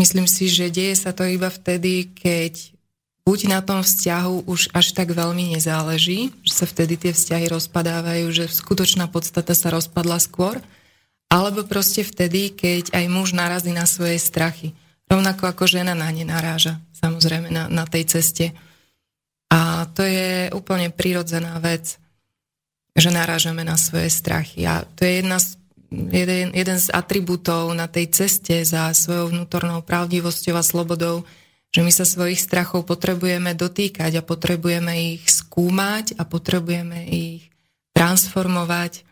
myslím 0.00 0.24
si, 0.24 0.48
že 0.48 0.72
deje 0.72 0.96
sa 0.96 1.12
to 1.12 1.28
iba 1.28 1.52
vtedy, 1.52 2.08
keď 2.16 2.72
buď 3.28 3.52
na 3.52 3.60
tom 3.60 3.84
vzťahu 3.84 4.48
už 4.48 4.72
až 4.72 4.96
tak 4.96 5.12
veľmi 5.12 5.52
nezáleží, 5.52 6.32
že 6.40 6.52
sa 6.54 6.64
vtedy 6.64 6.96
tie 6.96 7.12
vzťahy 7.12 7.52
rozpadávajú, 7.52 8.26
že 8.32 8.44
skutočná 8.48 9.10
podstata 9.12 9.52
sa 9.52 9.68
rozpadla 9.74 10.16
skôr, 10.22 10.62
alebo 11.28 11.66
proste 11.66 12.06
vtedy, 12.06 12.54
keď 12.54 12.94
aj 12.94 13.04
muž 13.10 13.34
narazí 13.34 13.74
na 13.74 13.88
svoje 13.90 14.20
strachy. 14.22 14.76
Rovnako 15.08 15.44
ako 15.52 15.64
žena 15.68 15.92
na 15.92 16.08
ne 16.08 16.24
naráža, 16.24 16.80
samozrejme, 16.96 17.52
na, 17.52 17.68
na 17.68 17.84
tej 17.84 18.08
ceste. 18.08 18.56
A 19.52 19.86
to 19.92 20.02
je 20.02 20.48
úplne 20.50 20.88
prirodzená 20.90 21.60
vec, 21.60 22.00
že 22.94 23.10
narážame 23.10 23.62
na 23.62 23.76
svoje 23.76 24.08
strachy. 24.08 24.64
A 24.64 24.86
to 24.96 25.04
je 25.04 25.20
jedna 25.20 25.38
z, 25.38 25.60
jeden, 25.92 26.54
jeden 26.54 26.78
z 26.78 26.88
atribútov 26.94 27.70
na 27.76 27.90
tej 27.90 28.10
ceste 28.10 28.64
za 28.64 28.90
svojou 28.94 29.34
vnútornou 29.34 29.82
pravdivosťou 29.84 30.54
a 30.56 30.64
slobodou, 30.64 31.26
že 31.74 31.82
my 31.82 31.90
sa 31.90 32.06
svojich 32.06 32.38
strachov 32.38 32.86
potrebujeme 32.86 33.50
dotýkať 33.52 34.22
a 34.22 34.26
potrebujeme 34.26 35.18
ich 35.18 35.26
skúmať 35.26 36.14
a 36.16 36.22
potrebujeme 36.22 37.10
ich 37.10 37.50
transformovať 37.94 39.02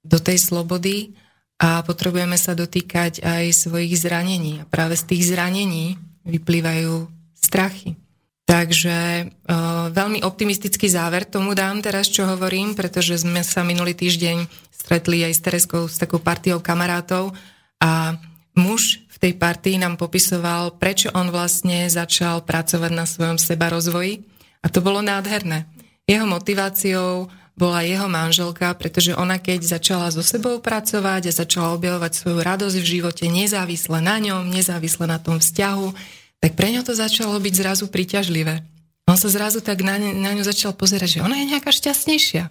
do 0.00 0.16
tej 0.16 0.40
slobody 0.40 1.12
a 1.60 1.84
potrebujeme 1.84 2.40
sa 2.40 2.56
dotýkať 2.56 3.20
aj 3.20 3.52
svojich 3.52 3.92
zranení. 4.00 4.64
A 4.64 4.68
práve 4.68 4.96
z 4.96 5.04
tých 5.12 5.28
zranení 5.28 6.00
vyplývajú 6.24 7.04
strachy. 7.36 8.00
Takže 8.48 9.30
uh, 9.30 9.92
veľmi 9.94 10.26
optimistický 10.26 10.90
záver 10.90 11.22
tomu 11.28 11.54
dám 11.54 11.84
teraz, 11.84 12.10
čo 12.10 12.26
hovorím, 12.26 12.74
pretože 12.74 13.22
sme 13.22 13.46
sa 13.46 13.62
minulý 13.62 13.94
týždeň 13.94 14.48
stretli 14.74 15.22
aj 15.22 15.32
s 15.36 15.40
Tereskou, 15.44 15.84
s 15.86 16.00
takou 16.00 16.18
partiou 16.18 16.58
kamarátov 16.58 17.30
a 17.78 18.18
muž 18.58 19.06
v 19.06 19.16
tej 19.22 19.32
partii 19.38 19.78
nám 19.78 19.94
popisoval, 20.00 20.80
prečo 20.82 21.14
on 21.14 21.30
vlastne 21.30 21.86
začal 21.86 22.42
pracovať 22.42 22.90
na 22.90 23.06
svojom 23.06 23.38
seba 23.38 23.70
rozvoji 23.70 24.26
a 24.64 24.66
to 24.66 24.82
bolo 24.82 24.98
nádherné. 24.98 25.70
Jeho 26.08 26.26
motiváciou 26.26 27.30
bola 27.60 27.84
jeho 27.84 28.08
manželka, 28.08 28.72
pretože 28.72 29.12
ona 29.12 29.36
keď 29.36 29.76
začala 29.76 30.08
so 30.08 30.24
sebou 30.24 30.56
pracovať 30.64 31.28
a 31.28 31.36
začala 31.44 31.76
objavovať 31.76 32.12
svoju 32.16 32.40
radosť 32.40 32.76
v 32.80 32.90
živote 32.96 33.28
nezávisle 33.28 34.00
na 34.00 34.16
ňom, 34.16 34.48
nezávisle 34.48 35.04
na 35.04 35.20
tom 35.20 35.36
vzťahu, 35.36 35.92
tak 36.40 36.56
pre 36.56 36.72
ňo 36.72 36.80
to 36.88 36.96
začalo 36.96 37.36
byť 37.36 37.52
zrazu 37.52 37.84
príťažlivé. 37.92 38.64
On 39.04 39.20
sa 39.20 39.28
zrazu 39.28 39.60
tak 39.60 39.84
na, 39.84 40.00
ne, 40.00 40.16
na 40.16 40.32
ňu 40.32 40.40
začal 40.40 40.72
pozerať, 40.72 41.20
že 41.20 41.24
ona 41.26 41.36
je 41.36 41.52
nejaká 41.52 41.68
šťastnejšia. 41.68 42.48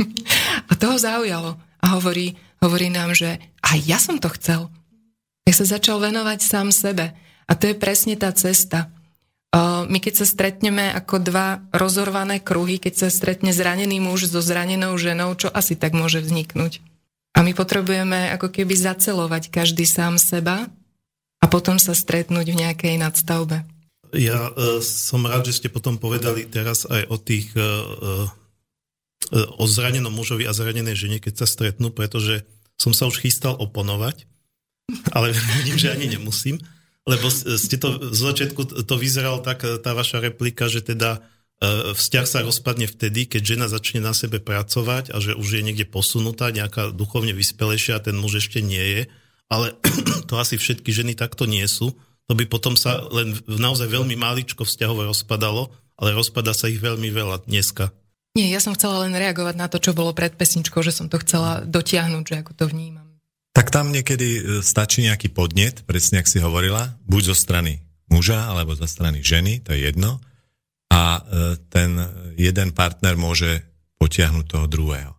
a 0.70 0.72
to 0.72 0.84
ho 0.88 0.96
zaujalo. 0.96 1.60
A 1.84 1.86
hovorí, 2.00 2.40
hovorí 2.64 2.88
nám, 2.88 3.12
že 3.12 3.36
aj 3.60 3.78
ja 3.84 4.00
som 4.00 4.16
to 4.16 4.32
chcel. 4.40 4.72
Tak 5.44 5.52
sa 5.52 5.68
začal 5.76 6.00
venovať 6.00 6.40
sám 6.40 6.72
sebe. 6.72 7.12
A 7.44 7.52
to 7.54 7.68
je 7.68 7.76
presne 7.76 8.16
tá 8.16 8.32
cesta. 8.32 8.88
My 9.86 9.98
keď 10.02 10.20
sa 10.20 10.26
stretneme 10.28 10.92
ako 10.92 11.22
dva 11.22 11.64
rozorvané 11.72 12.42
kruhy, 12.42 12.76
keď 12.76 13.06
sa 13.06 13.08
stretne 13.08 13.54
zranený 13.54 14.02
muž 14.02 14.28
so 14.28 14.44
zranenou 14.44 14.92
ženou, 15.00 15.32
čo 15.38 15.48
asi 15.48 15.78
tak 15.78 15.96
môže 15.96 16.20
vzniknúť. 16.20 16.82
A 17.36 17.44
my 17.44 17.52
potrebujeme 17.52 18.32
ako 18.32 18.48
keby 18.48 18.74
zacelovať 18.76 19.52
každý 19.52 19.84
sám 19.84 20.16
seba 20.16 20.72
a 21.40 21.46
potom 21.46 21.76
sa 21.76 21.92
stretnúť 21.92 22.52
v 22.52 22.60
nejakej 22.64 22.96
nadstavbe. 22.96 23.64
Ja 24.16 24.50
uh, 24.50 24.80
som 24.80 25.28
rád, 25.28 25.52
že 25.52 25.60
ste 25.60 25.68
potom 25.68 26.00
povedali 26.00 26.48
teraz 26.48 26.88
aj 26.88 27.04
o 27.12 27.16
tých 27.20 27.52
uh, 27.52 27.60
uh, 27.60 28.26
o 29.60 29.64
zranenom 29.68 30.14
mužovi 30.14 30.48
a 30.48 30.56
zranenej 30.56 30.96
žene, 30.96 31.18
keď 31.20 31.44
sa 31.44 31.46
stretnú, 31.46 31.92
pretože 31.92 32.48
som 32.80 32.96
sa 32.96 33.04
už 33.08 33.20
chystal 33.20 33.52
oponovať, 33.58 34.24
ale 35.12 35.36
vidím, 35.60 35.76
že 35.76 35.92
ani 35.92 36.08
nemusím, 36.08 36.56
lebo 37.06 37.30
ste 37.30 37.76
to 37.78 38.12
z 38.12 38.20
začiatku 38.20 38.84
to 38.84 38.94
vyzeralo 38.98 39.38
tak, 39.40 39.62
tá 39.62 39.94
vaša 39.94 40.18
replika, 40.20 40.66
že 40.66 40.82
teda 40.82 41.22
vzťah 41.96 42.26
sa 42.28 42.44
rozpadne 42.44 42.84
vtedy, 42.84 43.24
keď 43.24 43.42
žena 43.56 43.66
začne 43.70 44.04
na 44.04 44.12
sebe 44.12 44.44
pracovať 44.44 45.14
a 45.14 45.16
že 45.24 45.32
už 45.32 45.56
je 45.56 45.62
niekde 45.64 45.88
posunutá, 45.88 46.52
nejaká 46.52 46.92
duchovne 46.92 47.32
vyspelejšia 47.32 47.96
a 47.96 48.04
ten 48.04 48.18
muž 48.18 48.44
ešte 48.44 48.60
nie 48.60 48.82
je 48.82 49.02
ale 49.50 49.78
to 50.28 50.34
asi 50.38 50.58
všetky 50.58 50.90
ženy 50.90 51.14
takto 51.14 51.46
nie 51.46 51.64
sú. 51.66 51.94
To 52.26 52.34
by 52.34 52.50
potom 52.50 52.74
sa 52.74 53.06
len 53.14 53.38
naozaj 53.46 53.86
veľmi 53.86 54.18
máličko 54.18 54.66
vzťahové 54.66 55.06
rozpadalo, 55.06 55.70
ale 55.94 56.10
rozpada 56.10 56.50
sa 56.50 56.66
ich 56.66 56.82
veľmi 56.82 57.06
veľa 57.14 57.46
dneska. 57.46 57.94
Nie, 58.36 58.52
ja 58.52 58.60
som 58.60 58.76
chcela 58.76 59.06
len 59.06 59.16
reagovať 59.16 59.54
na 59.56 59.70
to, 59.70 59.80
čo 59.80 59.96
bolo 59.96 60.12
pred 60.12 60.34
pesničkou, 60.34 60.82
že 60.84 60.92
som 60.92 61.06
to 61.08 61.22
chcela 61.22 61.64
dotiahnuť, 61.64 62.24
že 62.26 62.36
ako 62.42 62.52
to 62.52 62.64
vnímam. 62.68 63.05
Tak 63.56 63.72
tam 63.72 63.88
niekedy 63.88 64.28
e, 64.36 64.40
stačí 64.60 65.00
nejaký 65.00 65.32
podnet, 65.32 65.80
presne 65.88 66.20
ak 66.20 66.28
si 66.28 66.44
hovorila, 66.44 66.92
buď 67.08 67.32
zo 67.32 67.36
strany 67.40 67.80
muža, 68.12 68.52
alebo 68.52 68.76
zo 68.76 68.84
strany 68.84 69.24
ženy, 69.24 69.64
to 69.64 69.72
je 69.72 69.88
jedno, 69.88 70.20
a 70.92 71.16
e, 71.16 71.20
ten 71.72 71.96
jeden 72.36 72.76
partner 72.76 73.16
môže 73.16 73.64
potiahnuť 73.96 74.44
toho 74.44 74.66
druhého. 74.68 75.16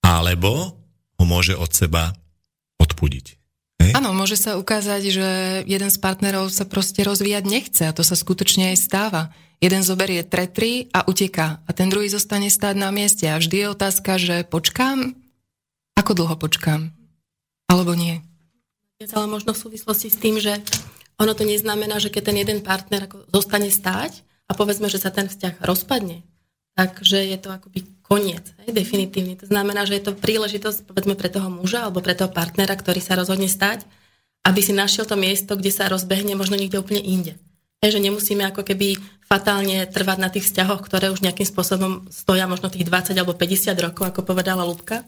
Alebo 0.00 0.72
ho 1.20 1.24
môže 1.28 1.52
od 1.52 1.68
seba 1.68 2.16
odpudiť. 2.80 3.36
Áno, 3.92 4.16
môže 4.16 4.40
sa 4.40 4.56
ukázať, 4.56 5.02
že 5.12 5.28
jeden 5.68 5.92
z 5.92 5.98
partnerov 6.00 6.48
sa 6.48 6.64
proste 6.64 7.04
rozvíjať 7.04 7.44
nechce 7.44 7.82
a 7.84 7.92
to 7.92 8.00
sa 8.00 8.16
skutočne 8.16 8.72
aj 8.72 8.76
stáva. 8.80 9.22
Jeden 9.60 9.84
zoberie 9.84 10.24
tretry 10.24 10.88
a 10.96 11.04
uteká 11.04 11.60
a 11.68 11.70
ten 11.76 11.92
druhý 11.92 12.08
zostane 12.08 12.48
stáť 12.48 12.72
na 12.72 12.88
mieste 12.88 13.28
a 13.28 13.36
vždy 13.36 13.68
je 13.68 13.72
otázka, 13.72 14.16
že 14.16 14.48
počkám? 14.48 15.12
Ako 15.96 16.12
dlho 16.16 16.40
počkám? 16.40 16.95
Alebo 17.66 17.92
nie? 17.98 18.22
Ale 19.12 19.26
možno 19.28 19.52
v 19.52 19.62
súvislosti 19.62 20.08
s 20.08 20.16
tým, 20.16 20.40
že 20.40 20.56
ono 21.20 21.32
to 21.36 21.44
neznamená, 21.44 22.00
že 22.00 22.12
keď 22.12 22.32
ten 22.32 22.36
jeden 22.40 22.60
partner 22.64 23.08
ako 23.08 23.28
zostane 23.32 23.68
stáť 23.68 24.24
a 24.48 24.52
povedzme, 24.56 24.88
že 24.88 25.00
sa 25.00 25.12
ten 25.12 25.28
vzťah 25.28 25.64
rozpadne, 25.64 26.24
takže 26.76 27.24
je 27.24 27.38
to 27.40 27.48
akoby 27.52 27.84
koniec, 28.04 28.52
hej, 28.64 28.70
definitívne. 28.72 29.34
To 29.40 29.48
znamená, 29.48 29.88
že 29.88 29.98
je 29.98 30.08
to 30.08 30.16
príležitosť 30.16 30.86
povedzme 30.86 31.18
pre 31.18 31.32
toho 31.32 31.48
muža 31.48 31.88
alebo 31.88 32.04
pre 32.04 32.14
toho 32.14 32.30
partnera, 32.30 32.76
ktorý 32.76 33.00
sa 33.00 33.18
rozhodne 33.18 33.48
stať, 33.48 33.84
aby 34.46 34.60
si 34.62 34.70
našiel 34.70 35.08
to 35.08 35.18
miesto, 35.18 35.58
kde 35.58 35.74
sa 35.74 35.90
rozbehne 35.90 36.38
možno 36.38 36.54
niekde 36.54 36.78
úplne 36.78 37.02
inde. 37.02 37.34
Hej, 37.82 37.98
že 37.98 38.04
nemusíme 38.04 38.46
ako 38.48 38.62
keby 38.64 38.96
fatálne 39.26 39.84
trvať 39.90 40.18
na 40.22 40.30
tých 40.32 40.48
vzťahoch, 40.48 40.80
ktoré 40.86 41.12
už 41.12 41.20
nejakým 41.20 41.44
spôsobom 41.44 42.08
stoja 42.08 42.48
možno 42.48 42.70
tých 42.72 42.86
20 42.88 43.12
alebo 43.18 43.36
50 43.36 43.74
rokov, 43.82 44.04
ako 44.06 44.20
povedala 44.22 44.64
Lubka, 44.64 45.02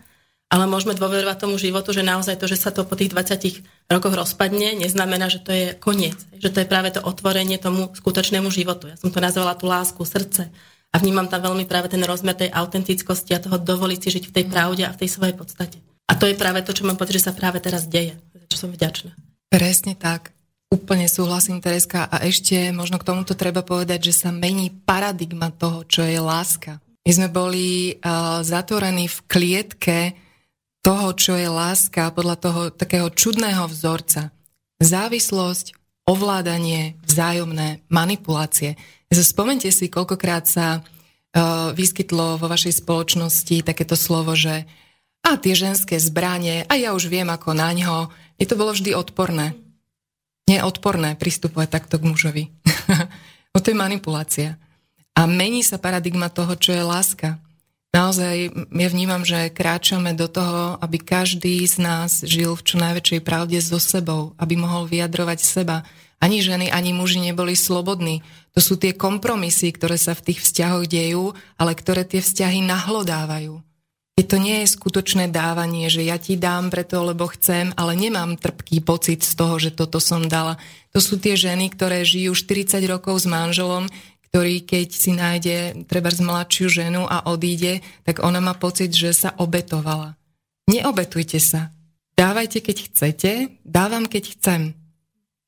ale 0.48 0.64
môžeme 0.64 0.96
dôverovať 0.96 1.44
tomu 1.44 1.60
životu, 1.60 1.92
že 1.92 2.00
naozaj 2.00 2.40
to, 2.40 2.48
že 2.48 2.56
sa 2.56 2.72
to 2.72 2.88
po 2.88 2.96
tých 2.96 3.12
20 3.12 3.60
rokoch 3.92 4.14
rozpadne, 4.16 4.80
neznamená, 4.80 5.28
že 5.28 5.44
to 5.44 5.52
je 5.52 5.66
koniec. 5.76 6.16
Že 6.40 6.48
to 6.48 6.58
je 6.64 6.70
práve 6.70 6.88
to 6.88 7.04
otvorenie 7.04 7.60
tomu 7.60 7.92
skutočnému 7.92 8.48
životu. 8.48 8.88
Ja 8.88 8.96
som 8.96 9.12
to 9.12 9.20
nazvala 9.20 9.52
tú 9.60 9.68
lásku, 9.68 10.00
srdce. 10.00 10.48
A 10.88 10.96
vnímam 10.96 11.28
tam 11.28 11.44
veľmi 11.44 11.68
práve 11.68 11.92
ten 11.92 12.00
rozmer 12.00 12.32
tej 12.32 12.48
autentickosti 12.48 13.36
a 13.36 13.44
toho 13.44 13.60
dovoliť 13.60 13.98
si 14.00 14.08
žiť 14.08 14.24
v 14.24 14.34
tej 14.40 14.44
pravde 14.48 14.88
a 14.88 14.94
v 14.96 15.00
tej 15.04 15.08
svojej 15.12 15.36
podstate. 15.36 15.84
A 16.08 16.16
to 16.16 16.24
je 16.24 16.32
práve 16.32 16.64
to, 16.64 16.72
čo 16.72 16.88
mám 16.88 16.96
pocit, 16.96 17.20
že 17.20 17.28
sa 17.28 17.36
práve 17.36 17.60
teraz 17.60 17.84
deje. 17.84 18.16
Za 18.32 18.46
čo 18.48 18.56
som 18.56 18.72
vďačná. 18.72 19.12
Presne 19.52 19.92
tak. 20.00 20.32
Úplne 20.72 21.12
súhlasím, 21.12 21.60
Tereska. 21.60 22.08
A 22.08 22.24
ešte 22.24 22.72
možno 22.72 22.96
k 22.96 23.04
tomuto 23.04 23.36
treba 23.36 23.60
povedať, 23.60 24.08
že 24.08 24.24
sa 24.24 24.30
mení 24.32 24.72
paradigma 24.72 25.52
toho, 25.52 25.84
čo 25.84 26.08
je 26.08 26.16
láska. 26.16 26.80
My 27.04 27.12
sme 27.12 27.28
boli 27.28 27.96
uh, 28.00 28.40
zatvorení 28.40 29.08
v 29.08 29.18
klietke 29.28 29.98
toho, 30.82 31.12
čo 31.14 31.34
je 31.34 31.48
láska 31.50 32.10
podľa 32.14 32.36
toho 32.38 32.60
takého 32.70 33.10
čudného 33.10 33.66
vzorca. 33.68 34.30
Závislosť, 34.78 35.74
ovládanie, 36.06 36.96
vzájomné 37.04 37.84
manipulácie. 37.90 38.78
Spomente 39.10 39.68
si, 39.68 39.90
koľkokrát 39.90 40.48
sa 40.48 40.80
uh, 40.80 41.74
vyskytlo 41.74 42.38
vo 42.40 42.46
vašej 42.46 42.80
spoločnosti 42.80 43.66
takéto 43.66 43.98
slovo, 43.98 44.32
že 44.32 44.64
a 45.26 45.36
tie 45.36 45.52
ženské 45.52 45.98
zbranie, 45.98 46.64
a 46.70 46.78
ja 46.78 46.94
už 46.94 47.10
viem 47.10 47.26
ako 47.28 47.52
na 47.52 47.74
ňo. 47.74 48.08
Je 48.38 48.46
to 48.46 48.54
bolo 48.54 48.70
vždy 48.72 48.94
odporné. 48.94 49.58
Nie 50.48 50.64
odporné 50.64 51.18
pristupovať 51.18 51.68
takto 51.68 52.00
k 52.00 52.08
mužovi. 52.08 52.44
no 53.52 53.58
to 53.58 53.68
je 53.68 53.76
manipulácia. 53.76 54.56
A 55.12 55.26
mení 55.26 55.66
sa 55.66 55.76
paradigma 55.76 56.30
toho, 56.30 56.54
čo 56.54 56.72
je 56.72 56.80
láska 56.80 57.42
naozaj 57.92 58.52
ja 58.54 58.88
vnímam, 58.88 59.24
že 59.24 59.52
kráčame 59.52 60.12
do 60.14 60.28
toho, 60.28 60.76
aby 60.80 61.00
každý 61.00 61.64
z 61.64 61.80
nás 61.80 62.22
žil 62.24 62.54
v 62.54 62.64
čo 62.64 62.76
najväčšej 62.80 63.20
pravde 63.24 63.58
so 63.58 63.80
sebou, 63.80 64.36
aby 64.36 64.54
mohol 64.56 64.86
vyjadrovať 64.88 65.38
seba. 65.40 65.86
Ani 66.18 66.42
ženy, 66.42 66.74
ani 66.74 66.90
muži 66.90 67.22
neboli 67.22 67.54
slobodní. 67.54 68.26
To 68.54 68.60
sú 68.60 68.74
tie 68.74 68.90
kompromisy, 68.90 69.70
ktoré 69.70 69.94
sa 69.94 70.18
v 70.18 70.32
tých 70.32 70.42
vzťahoch 70.42 70.90
dejú, 70.90 71.30
ale 71.54 71.78
ktoré 71.78 72.02
tie 72.02 72.18
vzťahy 72.18 72.66
nahlodávajú. 72.66 73.62
Keď 74.18 74.26
to 74.26 74.38
nie 74.42 74.66
je 74.66 74.74
skutočné 74.74 75.30
dávanie, 75.30 75.86
že 75.86 76.02
ja 76.02 76.18
ti 76.18 76.34
dám 76.34 76.74
preto, 76.74 77.06
lebo 77.06 77.30
chcem, 77.30 77.70
ale 77.78 77.94
nemám 77.94 78.34
trpký 78.34 78.82
pocit 78.82 79.22
z 79.22 79.38
toho, 79.38 79.62
že 79.62 79.70
toto 79.70 80.02
som 80.02 80.26
dala. 80.26 80.58
To 80.90 80.98
sú 80.98 81.22
tie 81.22 81.38
ženy, 81.38 81.70
ktoré 81.70 82.02
žijú 82.02 82.34
40 82.34 82.82
rokov 82.90 83.22
s 83.22 83.30
manželom, 83.30 83.86
ktorý 84.28 84.64
keď 84.64 84.88
si 84.92 85.16
nájde 85.16 85.56
treba 85.88 86.12
z 86.12 86.20
mladšiu 86.20 86.66
ženu 86.68 87.02
a 87.08 87.28
odíde, 87.32 87.80
tak 88.04 88.20
ona 88.20 88.38
má 88.44 88.52
pocit, 88.52 88.92
že 88.92 89.16
sa 89.16 89.32
obetovala. 89.36 90.14
Neobetujte 90.68 91.40
sa. 91.40 91.72
Dávajte, 92.12 92.60
keď 92.60 92.76
chcete, 92.90 93.30
dávam, 93.64 94.04
keď 94.04 94.36
chcem. 94.36 94.60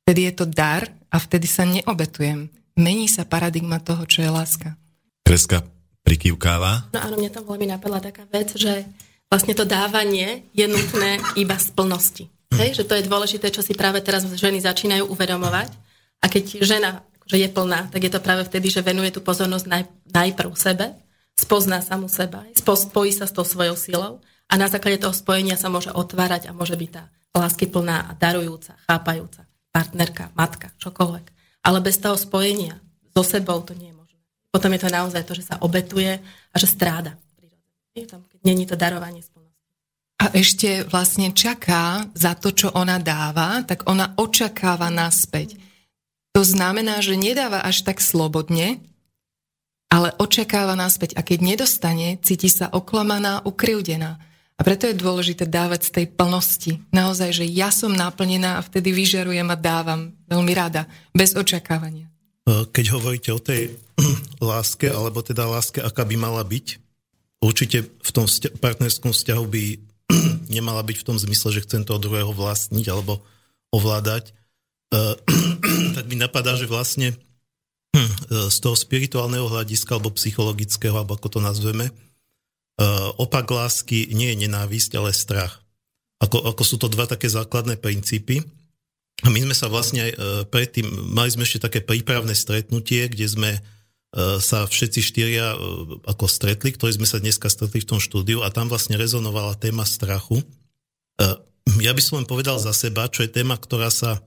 Vtedy 0.07 0.31
je 0.31 0.33
to 0.33 0.47
dar 0.49 0.89
a 1.13 1.17
vtedy 1.21 1.45
sa 1.45 1.69
neobetujem. 1.69 2.49
Mení 2.79 3.11
sa 3.11 3.29
paradigma 3.29 3.83
toho, 3.83 4.07
čo 4.09 4.25
je 4.25 4.31
láska. 4.33 4.79
Kreska 5.27 5.67
prikývkáva. 6.07 6.89
No 6.97 6.99
áno, 7.05 7.15
mne 7.21 7.29
tam 7.29 7.45
veľmi 7.45 7.69
napadla 7.69 8.01
taká 8.01 8.25
vec, 8.33 8.57
že 8.57 8.89
vlastne 9.29 9.53
to 9.53 9.69
dávanie 9.69 10.49
je 10.57 10.65
nutné 10.65 11.21
iba 11.37 11.59
z 11.61 11.69
plnosti. 11.77 12.25
Hej? 12.57 12.81
Že 12.81 12.85
to 12.89 12.95
je 12.97 13.09
dôležité, 13.11 13.47
čo 13.53 13.61
si 13.61 13.77
práve 13.77 14.01
teraz 14.01 14.25
ženy 14.25 14.59
začínajú 14.65 15.07
uvedomovať. 15.13 15.71
A 16.21 16.27
keď 16.33 16.65
žena 16.65 17.05
že 17.31 17.39
je 17.39 17.47
plná, 17.47 17.95
tak 17.95 18.03
je 18.03 18.11
to 18.11 18.19
práve 18.19 18.43
vtedy, 18.51 18.75
že 18.75 18.83
venuje 18.83 19.15
tú 19.15 19.23
pozornosť 19.23 19.67
naj, 19.71 19.85
najprv 20.11 20.51
sebe, 20.59 20.99
spozná 21.39 21.79
samu 21.79 22.11
seba, 22.11 22.43
spojí 22.59 23.15
sa 23.15 23.31
s 23.31 23.33
tou 23.33 23.47
svojou 23.47 23.79
silou 23.79 24.19
a 24.51 24.59
na 24.59 24.67
základe 24.67 24.99
toho 24.99 25.15
spojenia 25.15 25.55
sa 25.55 25.71
môže 25.71 25.95
otvárať 25.95 26.51
a 26.51 26.57
môže 26.57 26.75
byť 26.75 26.91
tá 26.91 27.07
lásky 27.31 27.71
plná 27.71 28.11
a 28.11 28.19
darujúca, 28.19 28.75
chápajúca, 28.91 29.47
partnerka, 29.71 30.35
matka, 30.35 30.75
čokoľvek. 30.83 31.27
Ale 31.63 31.79
bez 31.79 32.03
toho 32.03 32.19
spojenia 32.19 32.83
so 33.15 33.23
sebou 33.23 33.63
to 33.63 33.79
nie 33.79 33.95
je 33.95 33.97
možné. 33.97 34.19
Potom 34.51 34.75
je 34.75 34.81
to 34.83 34.91
naozaj 34.91 35.23
to, 35.23 35.39
že 35.39 35.47
sa 35.47 35.63
obetuje 35.63 36.19
a 36.51 36.57
že 36.59 36.67
stráda. 36.67 37.15
Keď 37.95 38.43
není 38.43 38.67
to 38.67 38.75
darovanie. 38.75 39.23
A 40.21 40.37
ešte 40.37 40.85
vlastne 40.85 41.33
čaká 41.33 42.05
za 42.13 42.37
to, 42.37 42.53
čo 42.53 42.69
ona 42.77 43.01
dáva, 43.01 43.65
tak 43.65 43.89
ona 43.89 44.13
očakáva 44.21 44.93
naspäť. 44.93 45.70
To 46.35 46.43
znamená, 46.47 47.03
že 47.03 47.19
nedáva 47.19 47.63
až 47.67 47.83
tak 47.83 47.99
slobodne, 47.99 48.79
ale 49.91 50.15
očakáva 50.23 50.79
naspäť. 50.79 51.19
A 51.19 51.27
keď 51.27 51.39
nedostane, 51.43 52.17
cíti 52.23 52.47
sa 52.47 52.71
oklamaná, 52.71 53.43
ukryvdená. 53.43 54.23
A 54.55 54.61
preto 54.63 54.87
je 54.87 54.95
dôležité 54.95 55.49
dávať 55.49 55.89
z 55.89 55.91
tej 55.91 56.07
plnosti. 56.15 56.73
Naozaj, 56.95 57.43
že 57.43 57.45
ja 57.49 57.75
som 57.75 57.91
naplnená 57.91 58.61
a 58.61 58.65
vtedy 58.65 58.95
vyžarujem 58.95 59.49
a 59.51 59.59
dávam 59.59 60.15
veľmi 60.31 60.53
rada, 60.55 60.87
bez 61.11 61.35
očakávania. 61.35 62.07
E, 62.47 62.69
keď 62.69 62.85
hovoríte 62.95 63.33
o 63.35 63.41
tej 63.43 63.75
láske, 64.53 64.87
alebo 64.87 65.25
teda 65.25 65.49
láske, 65.49 65.83
aká 65.83 66.07
by 66.07 66.15
mala 66.15 66.45
byť, 66.47 66.77
určite 67.41 67.89
v 67.89 68.11
tom 68.13 68.29
vzťa- 68.29 68.61
partnerskom 68.61 69.17
vzťahu 69.17 69.45
by 69.49 69.65
nemala 70.61 70.85
byť 70.85 70.97
v 71.03 71.07
tom 71.09 71.17
zmysle, 71.17 71.57
že 71.57 71.65
chcem 71.65 71.83
toho 71.83 71.99
druhého 71.99 72.31
vlastniť 72.31 72.87
alebo 72.93 73.25
ovládať, 73.73 74.37
tak 75.97 76.05
mi 76.11 76.19
napadá, 76.19 76.59
že 76.59 76.67
vlastne 76.67 77.15
hm, 77.95 78.51
z 78.51 78.59
toho 78.59 78.75
spirituálneho 78.75 79.47
hľadiska 79.47 79.97
alebo 79.97 80.15
psychologického, 80.15 80.95
alebo 80.99 81.15
ako 81.15 81.39
to 81.39 81.41
nazveme, 81.41 81.87
eh, 81.91 83.09
opak 83.19 83.47
lásky 83.47 84.11
nie 84.11 84.35
je 84.35 84.47
nenávisť, 84.47 84.99
ale 84.99 85.15
strach. 85.15 85.63
Ako, 86.21 86.53
ako 86.53 86.63
sú 86.67 86.77
to 86.77 86.93
dva 86.93 87.09
také 87.09 87.31
základné 87.31 87.81
princípy. 87.81 88.45
A 89.21 89.29
my 89.29 89.41
sme 89.49 89.55
sa 89.57 89.71
vlastne 89.71 90.11
aj 90.11 90.13
eh, 90.13 90.19
predtým, 90.51 90.87
mali 91.15 91.31
sme 91.31 91.47
ešte 91.47 91.71
také 91.71 91.81
prípravné 91.81 92.35
stretnutie, 92.35 93.07
kde 93.07 93.27
sme 93.31 93.53
sa 94.43 94.67
všetci 94.67 95.07
štyria 95.07 95.55
ako 96.03 96.27
stretli, 96.27 96.75
ktorí 96.75 96.99
sme 96.99 97.07
sa 97.07 97.23
dneska 97.23 97.47
stretli 97.47 97.79
v 97.79 97.95
tom 97.95 98.03
štúdiu 98.03 98.43
a 98.43 98.51
tam 98.51 98.67
vlastne 98.67 98.99
rezonovala 98.99 99.55
téma 99.55 99.87
strachu. 99.87 100.43
Ja 101.79 101.95
by 101.95 102.03
som 102.03 102.19
len 102.19 102.27
povedal 102.27 102.59
za 102.59 102.75
seba, 102.75 103.07
čo 103.07 103.23
je 103.23 103.31
téma, 103.31 103.55
ktorá 103.55 103.87
sa 103.87 104.19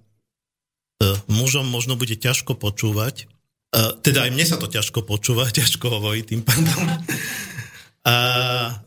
mužom 1.27 1.65
možno 1.67 1.97
bude 1.97 2.15
ťažko 2.15 2.55
počúvať. 2.57 3.25
E, 3.73 3.85
teda 4.05 4.29
aj 4.29 4.31
mne 4.31 4.45
sa 4.45 4.57
to 4.61 4.69
ťažko 4.69 5.03
počúva, 5.03 5.49
ťažko 5.59 5.85
hovorí 5.89 6.21
tým 6.21 6.45
pádom. 6.45 6.81
A, 8.03 8.15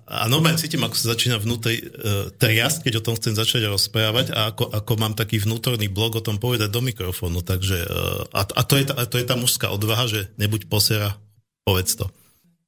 a 0.04 0.28
normálne 0.28 0.60
cítim, 0.60 0.84
ako 0.84 0.92
sa 0.92 1.16
začína 1.16 1.40
vnútri 1.40 1.80
uh, 1.80 2.28
triasť, 2.36 2.84
keď 2.84 3.00
o 3.00 3.04
tom 3.08 3.16
chcem 3.16 3.32
začať 3.32 3.64
rozprávať 3.64 4.36
a 4.36 4.52
ako, 4.52 4.68
ako 4.68 4.92
mám 5.00 5.16
taký 5.16 5.40
vnútorný 5.40 5.88
blog 5.88 6.20
o 6.20 6.24
tom 6.24 6.36
povedať 6.36 6.68
do 6.68 6.84
mikrofónu. 6.84 7.40
Takže, 7.40 7.80
uh, 7.80 8.28
a, 8.36 8.44
a, 8.44 8.62
to 8.68 8.76
je 8.76 8.84
tá, 8.84 8.92
a 8.92 9.08
to 9.08 9.16
je 9.16 9.24
tá 9.24 9.32
mužská 9.40 9.72
odvaha, 9.72 10.04
že 10.04 10.28
nebuď 10.36 10.68
posera, 10.68 11.16
povedz 11.64 11.96
to. 11.96 12.12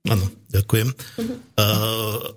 Áno, 0.09 0.25
ďakujem. 0.49 0.89
Uh, 1.61 2.33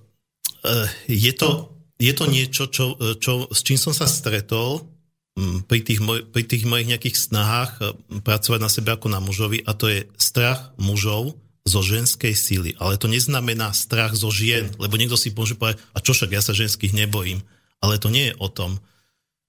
uh, 0.68 0.88
je, 1.08 1.32
to, 1.32 1.72
je 1.96 2.12
to 2.12 2.26
niečo, 2.28 2.68
čo, 2.68 3.00
čo, 3.16 3.48
s 3.48 3.64
čím 3.64 3.80
som 3.80 3.96
sa 3.96 4.12
stretol 4.12 4.92
pri 5.40 5.80
tých, 5.80 6.04
moj, 6.04 6.28
pri 6.28 6.44
tých 6.44 6.68
mojich 6.68 6.92
nejakých 6.92 7.16
snahách 7.16 7.72
e, 7.80 7.84
pracovať 8.20 8.60
na 8.60 8.68
sebe 8.68 8.92
ako 8.92 9.08
na 9.08 9.24
mužovi 9.24 9.64
a 9.64 9.72
to 9.72 9.88
je 9.88 10.04
strach 10.20 10.76
mužov 10.76 11.40
zo 11.64 11.80
ženskej 11.80 12.36
síly. 12.36 12.76
Ale 12.82 13.00
to 13.00 13.08
neznamená 13.08 13.72
strach 13.72 14.12
zo 14.12 14.28
žien, 14.28 14.74
lebo 14.76 15.00
niekto 15.00 15.16
si 15.16 15.32
môže 15.32 15.56
povedať, 15.56 15.80
a 15.96 16.04
čo 16.04 16.12
však, 16.12 16.36
ja 16.36 16.44
sa 16.44 16.52
ženských 16.52 16.92
nebojím. 16.92 17.40
Ale 17.80 17.96
to 18.02 18.12
nie 18.12 18.34
je 18.34 18.38
o 18.44 18.48
tom. 18.52 18.84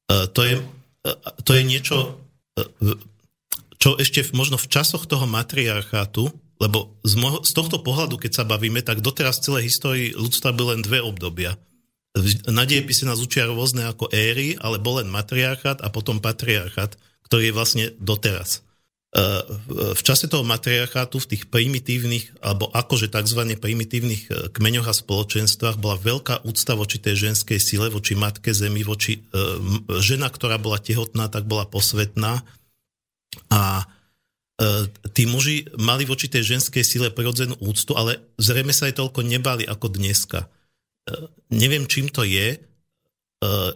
E, 0.07 0.31
to 0.31 0.41
je, 0.47 0.55
e, 1.03 1.13
to 1.43 1.51
je 1.51 1.63
niečo, 1.67 1.97
čo 3.81 3.97
ešte 3.99 4.23
možno 4.37 4.61
v 4.61 4.71
časoch 4.71 5.11
toho 5.11 5.27
matriarchátu, 5.27 6.31
lebo 6.63 6.95
z, 7.03 7.15
mo- 7.19 7.43
z 7.43 7.51
tohto 7.59 7.83
pohľadu, 7.83 8.23
keď 8.23 8.33
sa 8.39 8.45
bavíme, 8.47 8.87
tak 8.87 9.03
doteraz 9.03 9.43
v 9.43 9.45
celej 9.51 9.63
histórii 9.67 10.09
ľudstva 10.15 10.55
byly 10.55 10.79
len 10.79 10.83
dve 10.87 11.03
obdobia– 11.03 11.59
na 12.53 12.69
diepise 12.69 13.09
nás 13.09 13.25
učia 13.25 13.49
rôzne 13.49 13.89
ako 13.89 14.13
éry, 14.13 14.61
ale 14.61 14.77
bol 14.77 15.01
len 15.01 15.09
matriarchát 15.09 15.81
a 15.81 15.89
potom 15.89 16.21
patriarchát, 16.21 16.93
ktorý 17.25 17.49
je 17.49 17.57
vlastne 17.57 17.85
doteraz. 17.97 18.61
v 19.93 20.03
čase 20.05 20.25
toho 20.25 20.41
matriarchátu 20.41 21.21
v 21.21 21.31
tých 21.37 21.45
primitívnych, 21.53 22.33
alebo 22.41 22.73
akože 22.73 23.13
tzv. 23.13 23.45
primitívnych 23.61 24.23
e, 24.25 24.49
kmeňoch 24.49 24.89
a 24.89 24.97
spoločenstvách 24.97 25.77
bola 25.77 26.01
veľká 26.01 26.49
úcta 26.49 26.73
voči 26.73 26.97
tej 26.97 27.29
ženskej 27.29 27.61
sile, 27.61 27.93
voči 27.93 28.17
matke 28.17 28.57
zemi, 28.57 28.81
voči 28.81 29.21
žena, 30.01 30.33
ktorá 30.33 30.57
bola 30.57 30.81
tehotná, 30.81 31.29
tak 31.29 31.45
bola 31.45 31.69
posvetná. 31.69 32.41
A 33.53 33.85
tí 35.13 35.25
muži 35.27 35.69
mali 35.81 36.05
voči 36.05 36.29
tej 36.29 36.57
ženskej 36.57 36.85
sile 36.85 37.09
prirodzenú 37.13 37.57
úctu, 37.61 37.97
ale 37.97 38.21
zrejme 38.37 38.73
sa 38.73 38.89
aj 38.89 39.01
toľko 39.01 39.21
nebali 39.25 39.65
ako 39.67 39.93
dneska. 39.93 40.49
Neviem, 41.51 41.91
čím 41.91 42.07
to 42.09 42.23
je. 42.23 42.63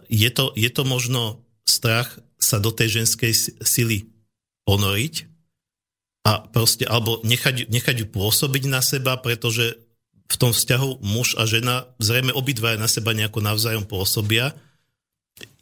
Je 0.07 0.29
to, 0.31 0.55
je 0.55 0.69
to 0.71 0.83
možno 0.87 1.43
strach 1.67 2.15
sa 2.39 2.63
do 2.63 2.71
tej 2.71 3.03
ženskej 3.03 3.35
sily 3.59 4.07
ponoriť 4.63 5.27
a 6.23 6.47
proste, 6.47 6.87
alebo 6.87 7.19
nechať, 7.27 7.67
nechať 7.67 7.95
ju 8.03 8.07
pôsobiť 8.07 8.63
na 8.71 8.79
seba, 8.79 9.19
pretože 9.19 9.75
v 10.27 10.35
tom 10.35 10.55
vzťahu 10.55 11.03
muž 11.03 11.35
a 11.39 11.43
žena 11.47 11.87
zrejme 11.99 12.31
obidvaja 12.31 12.79
na 12.79 12.87
seba 12.87 13.11
nejako 13.15 13.43
navzájom 13.43 13.83
pôsobia. 13.87 14.55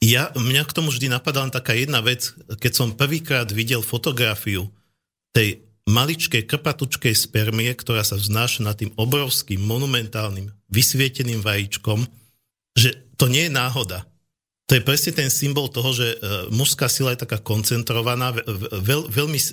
Ja, 0.01 0.30
mňa 0.38 0.70
k 0.70 0.76
tomu 0.76 0.93
vždy 0.93 1.09
napadala 1.09 1.49
taká 1.49 1.74
jedna 1.74 2.01
vec, 2.01 2.34
keď 2.61 2.72
som 2.74 2.97
prvýkrát 2.97 3.49
videl 3.49 3.82
fotografiu 3.82 4.70
tej 5.34 5.64
maličkej 5.86 6.49
krpatučkej 6.49 7.13
spermie, 7.13 7.69
ktorá 7.77 8.01
sa 8.01 8.17
vznáša 8.17 8.65
nad 8.65 8.75
tým 8.77 8.93
obrovským, 8.97 9.61
monumentálnym, 9.61 10.49
vysvieteným 10.69 11.45
vajíčkom, 11.45 12.09
že 12.73 12.93
to 13.15 13.29
nie 13.29 13.47
je 13.47 13.53
náhoda 13.53 14.03
to 14.65 14.73
je 14.73 14.81
presne 14.81 15.13
ten 15.13 15.29
symbol 15.29 15.69
toho, 15.69 15.93
že 15.93 16.07
e, 16.09 16.17
mužská 16.49 16.89
sila 16.89 17.13
je 17.13 17.21
taká 17.21 17.38
koncentrovaná, 17.38 18.33
veľ, 18.33 19.13
veľmi 19.13 19.38
e, 19.38 19.45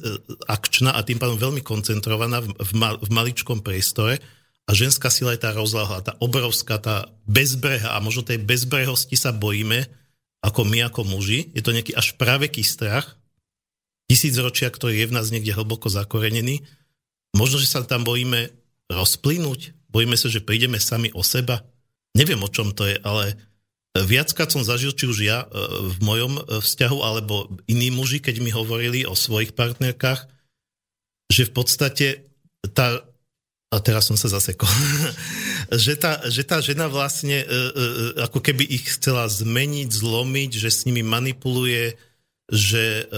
akčná 0.48 0.96
a 0.96 1.04
tým 1.04 1.20
pádom 1.20 1.36
veľmi 1.36 1.60
koncentrovaná 1.60 2.40
v, 2.40 2.72
mal, 2.72 2.96
v 2.96 3.10
maličkom 3.12 3.60
priestore 3.60 4.24
a 4.64 4.70
ženská 4.72 5.12
sila 5.12 5.36
je 5.36 5.44
tá 5.44 5.52
rozláhla, 5.52 6.00
tá 6.00 6.16
obrovská, 6.16 6.80
tá 6.80 7.12
bezbreha 7.28 7.92
a 7.92 8.00
možno 8.00 8.24
tej 8.24 8.40
bezbrehosti 8.40 9.20
sa 9.20 9.36
bojíme 9.36 9.84
ako 10.40 10.64
my, 10.64 10.88
ako 10.88 11.04
muži. 11.04 11.52
Je 11.52 11.60
to 11.60 11.76
nejaký 11.76 11.92
až 11.92 12.16
praveký 12.16 12.64
strach, 12.64 13.20
tisícročia, 14.10 14.70
ktorý 14.70 15.02
je 15.02 15.08
v 15.10 15.16
nás 15.16 15.28
niekde 15.30 15.54
hlboko 15.54 15.90
zakorenený. 15.92 16.64
Možno, 17.36 17.60
že 17.60 17.68
sa 17.70 17.84
tam 17.84 18.04
bojíme 18.04 18.52
rozplynúť, 18.92 19.76
bojíme 19.88 20.16
sa, 20.18 20.28
že 20.28 20.44
prídeme 20.44 20.80
sami 20.80 21.08
o 21.16 21.24
seba. 21.24 21.64
Neviem, 22.12 22.42
o 22.44 22.52
čom 22.52 22.76
to 22.76 22.84
je, 22.84 23.00
ale 23.00 23.40
Viackrát 23.92 24.48
som 24.48 24.64
zažil, 24.64 24.96
či 24.96 25.04
už 25.04 25.18
ja 25.20 25.44
e, 25.44 25.46
v 25.92 25.98
mojom 26.00 26.32
e, 26.40 26.42
vzťahu, 26.64 26.98
alebo 27.04 27.52
iní 27.68 27.92
muži, 27.92 28.24
keď 28.24 28.40
mi 28.40 28.48
hovorili 28.48 29.04
o 29.04 29.12
svojich 29.12 29.52
partnerkách, 29.52 30.32
že 31.28 31.44
v 31.44 31.52
podstate 31.52 32.06
tá, 32.72 33.04
a 33.68 33.76
teraz 33.84 34.08
som 34.08 34.16
sa 34.16 34.32
zasekol, 34.32 34.64
že, 35.84 36.00
tá, 36.00 36.24
že 36.24 36.40
tá 36.40 36.64
žena 36.64 36.88
vlastne 36.88 37.44
e, 37.44 37.46
ako 38.24 38.40
keby 38.40 38.64
ich 38.64 38.96
chcela 38.96 39.28
zmeniť, 39.28 39.92
zlomiť, 39.92 40.50
že 40.56 40.72
s 40.72 40.88
nimi 40.88 41.04
manipuluje, 41.04 41.92
že 42.52 43.08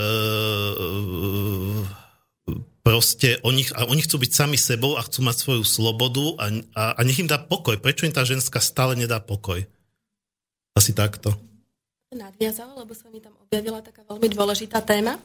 proste 2.84 3.40
oni, 3.42 3.66
a 3.74 3.90
oni 3.90 4.04
chcú 4.06 4.22
byť 4.22 4.30
sami 4.30 4.54
sebou 4.60 4.94
a 4.94 5.02
chcú 5.02 5.26
mať 5.26 5.36
svoju 5.40 5.62
slobodu 5.66 6.24
a, 6.38 6.44
a, 6.76 6.82
a 6.94 7.00
nech 7.02 7.18
im 7.18 7.26
dá 7.26 7.40
pokoj. 7.40 7.80
Prečo 7.80 8.06
im 8.06 8.14
tá 8.14 8.22
ženská 8.22 8.62
stále 8.62 8.94
nedá 8.94 9.18
pokoj? 9.18 9.64
Asi 10.76 10.92
takto. 10.94 11.34
Nadviazal, 12.14 12.70
lebo 12.78 12.94
sa 12.94 13.10
mi 13.10 13.18
tam 13.18 13.34
objavila 13.42 13.82
taká 13.82 14.06
veľmi 14.06 14.28
dôležitá 14.30 14.78
téma. 14.86 15.18
E, 15.18 15.20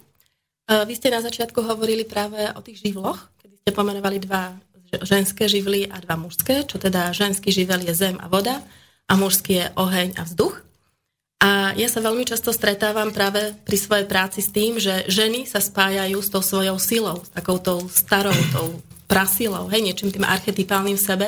vy 0.89 0.93
ste 0.97 1.13
na 1.13 1.21
začiatku 1.21 1.61
hovorili 1.61 2.01
práve 2.01 2.41
o 2.57 2.61
tých 2.65 2.81
živloch, 2.81 3.29
kedy 3.37 3.61
ste 3.61 3.71
pomenovali 3.75 4.17
dva 4.25 4.57
ženské 4.89 5.45
živly 5.45 5.85
a 5.85 6.01
dva 6.01 6.17
mužské, 6.17 6.65
čo 6.65 6.81
teda 6.81 7.13
ženský 7.13 7.53
živel 7.53 7.85
je 7.85 7.93
zem 7.93 8.17
a 8.17 8.25
voda 8.25 8.65
a 9.05 9.13
mužský 9.13 9.61
je 9.61 9.65
oheň 9.77 10.17
a 10.17 10.25
vzduch. 10.25 10.65
A 11.39 11.71
ja 11.79 11.87
sa 11.87 12.03
veľmi 12.03 12.27
často 12.27 12.51
stretávam 12.51 13.15
práve 13.15 13.55
pri 13.63 13.77
svojej 13.79 14.03
práci 14.03 14.43
s 14.43 14.51
tým, 14.51 14.75
že 14.75 15.07
ženy 15.07 15.47
sa 15.47 15.63
spájajú 15.63 16.19
s 16.19 16.27
tou 16.27 16.43
svojou 16.43 16.75
silou, 16.75 17.23
s 17.23 17.31
takou 17.31 17.55
tou 17.55 17.87
starou, 17.87 18.35
tou 18.51 18.83
prasilou, 19.07 19.71
hej, 19.71 19.79
niečím 19.79 20.11
tým 20.11 20.27
archetypálnym 20.27 20.99
v 20.99 21.05
sebe, 21.07 21.27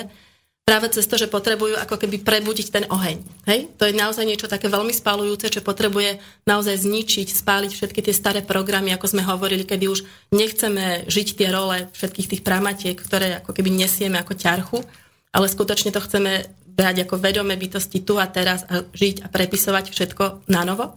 práve 0.67 0.87
cez 0.93 1.07
to, 1.07 1.15
že 1.15 1.31
potrebujú 1.31 1.75
ako 1.79 1.95
keby 1.95 2.21
prebudiť 2.21 2.67
ten 2.69 2.85
oheň. 2.87 3.17
Hej? 3.49 3.71
To 3.75 3.87
je 3.87 3.97
naozaj 3.97 4.23
niečo 4.23 4.51
také 4.51 4.69
veľmi 4.69 4.93
spálujúce, 4.93 5.49
čo 5.51 5.65
potrebuje 5.65 6.21
naozaj 6.47 6.85
zničiť, 6.85 7.27
spáliť 7.31 7.71
všetky 7.71 7.99
tie 8.05 8.15
staré 8.15 8.39
programy, 8.45 8.93
ako 8.93 9.15
sme 9.15 9.23
hovorili, 9.25 9.65
kedy 9.65 9.89
už 9.89 10.05
nechceme 10.31 11.07
žiť 11.09 11.27
tie 11.39 11.49
role 11.49 11.89
všetkých 11.91 12.29
tých 12.35 12.41
pramatiek, 12.45 12.95
ktoré 12.95 13.41
ako 13.41 13.51
keby 13.51 13.67
nesieme 13.73 14.21
ako 14.21 14.37
ťarchu, 14.37 14.79
ale 15.31 15.47
skutočne 15.47 15.95
to 15.95 16.03
chceme 16.03 16.45
brať 16.75 17.05
ako 17.05 17.19
vedomé 17.19 17.59
bytosti 17.59 18.01
tu 18.01 18.17
a 18.17 18.25
teraz 18.27 18.63
a 18.67 18.83
žiť 18.83 19.25
a 19.25 19.27
prepisovať 19.27 19.91
všetko 19.91 20.47
na 20.51 20.63
novo. 20.63 20.95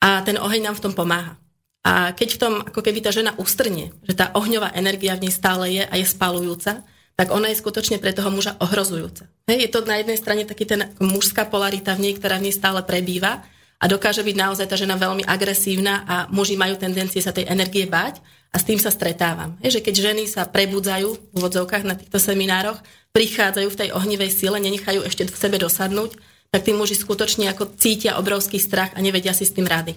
A 0.00 0.24
ten 0.24 0.40
oheň 0.40 0.70
nám 0.70 0.76
v 0.80 0.84
tom 0.88 0.94
pomáha. 0.96 1.36
A 1.80 2.12
keď 2.12 2.28
v 2.36 2.40
tom 2.40 2.54
ako 2.60 2.80
keby 2.84 3.00
tá 3.00 3.08
žena 3.08 3.32
ustrne, 3.40 3.92
že 4.04 4.12
tá 4.12 4.32
ohňová 4.36 4.76
energia 4.76 5.16
v 5.16 5.28
nej 5.28 5.32
stále 5.32 5.64
je 5.80 5.82
a 5.84 5.94
je 5.96 6.04
spalujúca, 6.04 6.84
tak 7.16 7.36
ona 7.36 7.52
je 7.52 7.60
skutočne 7.60 8.00
pre 8.00 8.16
toho 8.16 8.32
muža 8.32 8.56
ohrozujúca. 8.60 9.28
Hej, 9.44 9.68
je 9.68 9.70
to 9.72 9.84
na 9.84 10.00
jednej 10.00 10.16
strane 10.16 10.48
taký 10.48 10.64
ten 10.64 10.88
mužská 11.00 11.48
polarita 11.48 11.92
v 11.96 12.08
nej, 12.08 12.12
ktorá 12.16 12.40
v 12.40 12.48
nej 12.48 12.54
stále 12.56 12.80
prebýva 12.84 13.44
a 13.80 13.84
dokáže 13.88 14.24
byť 14.24 14.36
naozaj 14.36 14.66
tá 14.68 14.76
žena 14.76 14.96
veľmi 14.96 15.24
agresívna 15.24 16.04
a 16.04 16.16
muži 16.28 16.56
majú 16.56 16.76
tendencie 16.76 17.20
sa 17.20 17.32
tej 17.32 17.48
energie 17.48 17.88
báť 17.88 18.20
a 18.52 18.56
s 18.60 18.64
tým 18.64 18.76
sa 18.76 18.92
stretávam. 18.92 19.56
Hej, 19.64 19.80
že 19.80 19.84
keď 19.84 19.94
ženy 20.12 20.24
sa 20.28 20.48
prebudzajú 20.48 21.08
v 21.12 21.20
úvodzovkách 21.36 21.84
na 21.88 21.96
týchto 21.96 22.20
seminároch, 22.20 22.80
prichádzajú 23.12 23.68
v 23.70 23.78
tej 23.80 23.88
ohnivej 23.94 24.30
sile, 24.30 24.58
nenechajú 24.62 25.02
ešte 25.02 25.26
v 25.26 25.34
sebe 25.34 25.56
dosadnúť, 25.58 26.14
tak 26.50 26.66
tí 26.66 26.74
muži 26.74 26.98
skutočne 26.98 27.50
ako 27.50 27.74
cítia 27.78 28.18
obrovský 28.18 28.58
strach 28.58 28.94
a 28.94 29.02
nevedia 29.02 29.30
si 29.34 29.46
s 29.46 29.54
tým 29.54 29.66
rady. 29.66 29.94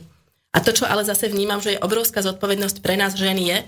A 0.54 0.62
to, 0.62 0.70
čo 0.70 0.86
ale 0.86 1.02
zase 1.02 1.30
vnímam, 1.30 1.58
že 1.58 1.78
je 1.78 1.82
obrovská 1.82 2.22
zodpovednosť 2.22 2.86
pre 2.86 2.94
nás 2.94 3.18
ženy 3.18 3.44
je, 3.50 3.60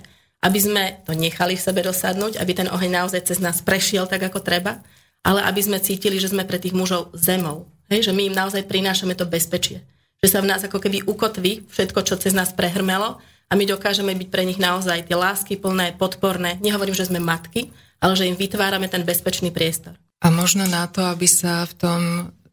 aby 0.46 0.60
sme 0.62 0.84
to 1.10 1.18
nechali 1.18 1.58
v 1.58 1.66
sebe 1.66 1.82
dosadnúť, 1.82 2.38
aby 2.38 2.52
ten 2.54 2.70
oheň 2.70 2.92
naozaj 3.02 3.26
cez 3.26 3.42
nás 3.42 3.66
prešiel 3.66 4.06
tak, 4.06 4.22
ako 4.30 4.46
treba, 4.46 4.86
ale 5.26 5.42
aby 5.42 5.62
sme 5.66 5.82
cítili, 5.82 6.22
že 6.22 6.30
sme 6.30 6.46
pre 6.46 6.62
tých 6.62 6.78
mužov 6.78 7.10
zemou. 7.18 7.66
Hej, 7.90 8.10
že 8.10 8.14
my 8.14 8.30
im 8.30 8.38
naozaj 8.38 8.70
prinášame 8.70 9.18
to 9.18 9.26
bezpečie. 9.26 9.82
Že 10.22 10.30
sa 10.30 10.40
v 10.46 10.50
nás 10.54 10.62
ako 10.62 10.78
keby 10.78 11.10
ukotví 11.10 11.66
všetko, 11.74 12.06
čo 12.06 12.22
cez 12.22 12.38
nás 12.38 12.54
prehrmelo 12.54 13.18
a 13.50 13.54
my 13.58 13.66
dokážeme 13.66 14.14
byť 14.14 14.30
pre 14.30 14.46
nich 14.46 14.62
naozaj 14.62 15.10
tie 15.10 15.18
lásky 15.18 15.58
plné, 15.58 15.98
podporné. 15.98 16.62
Nehovorím, 16.62 16.94
že 16.94 17.10
sme 17.10 17.18
matky, 17.18 17.74
ale 18.00 18.14
že 18.16 18.28
im 18.28 18.38
vytvárame 18.38 18.88
ten 18.92 19.04
bezpečný 19.04 19.50
priestor. 19.50 19.96
A 20.24 20.34
možno 20.34 20.66
na 20.66 20.88
to, 20.88 21.06
aby 21.06 21.28
sa 21.30 21.68
v 21.70 21.74
tom 21.76 22.02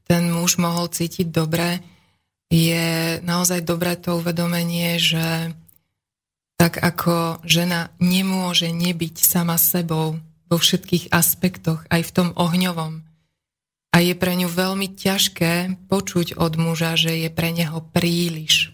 ten 0.04 0.28
muž 0.28 0.60
mohol 0.60 0.92
cítiť 0.92 1.30
dobre, 1.32 1.80
je 2.52 3.16
naozaj 3.24 3.64
dobré 3.64 3.96
to 3.96 4.20
uvedomenie, 4.20 5.00
že 5.00 5.56
tak 6.60 6.78
ako 6.78 7.40
žena 7.48 7.88
nemôže 7.96 8.68
nebyť 8.68 9.24
sama 9.24 9.56
sebou 9.56 10.20
vo 10.52 10.56
všetkých 10.60 11.08
aspektoch, 11.08 11.82
aj 11.88 12.02
v 12.06 12.14
tom 12.14 12.28
ohňovom. 12.36 13.00
A 13.92 13.96
je 14.04 14.12
pre 14.12 14.36
ňu 14.36 14.52
veľmi 14.52 14.92
ťažké 14.92 15.80
počuť 15.88 16.36
od 16.36 16.60
muža, 16.60 16.96
že 16.96 17.24
je 17.24 17.28
pre 17.32 17.56
neho 17.56 17.80
príliš. 17.92 18.72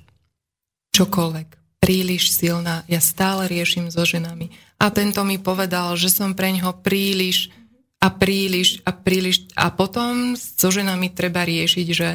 Čokoľvek. 0.94 1.48
Príliš 1.78 2.34
silná. 2.34 2.82
Ja 2.90 2.98
stále 2.98 3.46
riešim 3.46 3.94
so 3.94 4.02
ženami. 4.02 4.50
A 4.78 4.94
tento 4.94 5.26
mi 5.26 5.42
povedal, 5.42 5.98
že 5.98 6.10
som 6.10 6.38
pre 6.38 6.54
neho 6.54 6.70
príliš 6.70 7.50
a 7.98 8.14
príliš 8.14 8.78
a 8.86 8.94
príliš. 8.94 9.50
A 9.58 9.74
potom 9.74 10.38
so 10.38 10.70
ženami 10.70 11.10
treba 11.10 11.42
riešiť, 11.42 11.86
že 11.90 12.08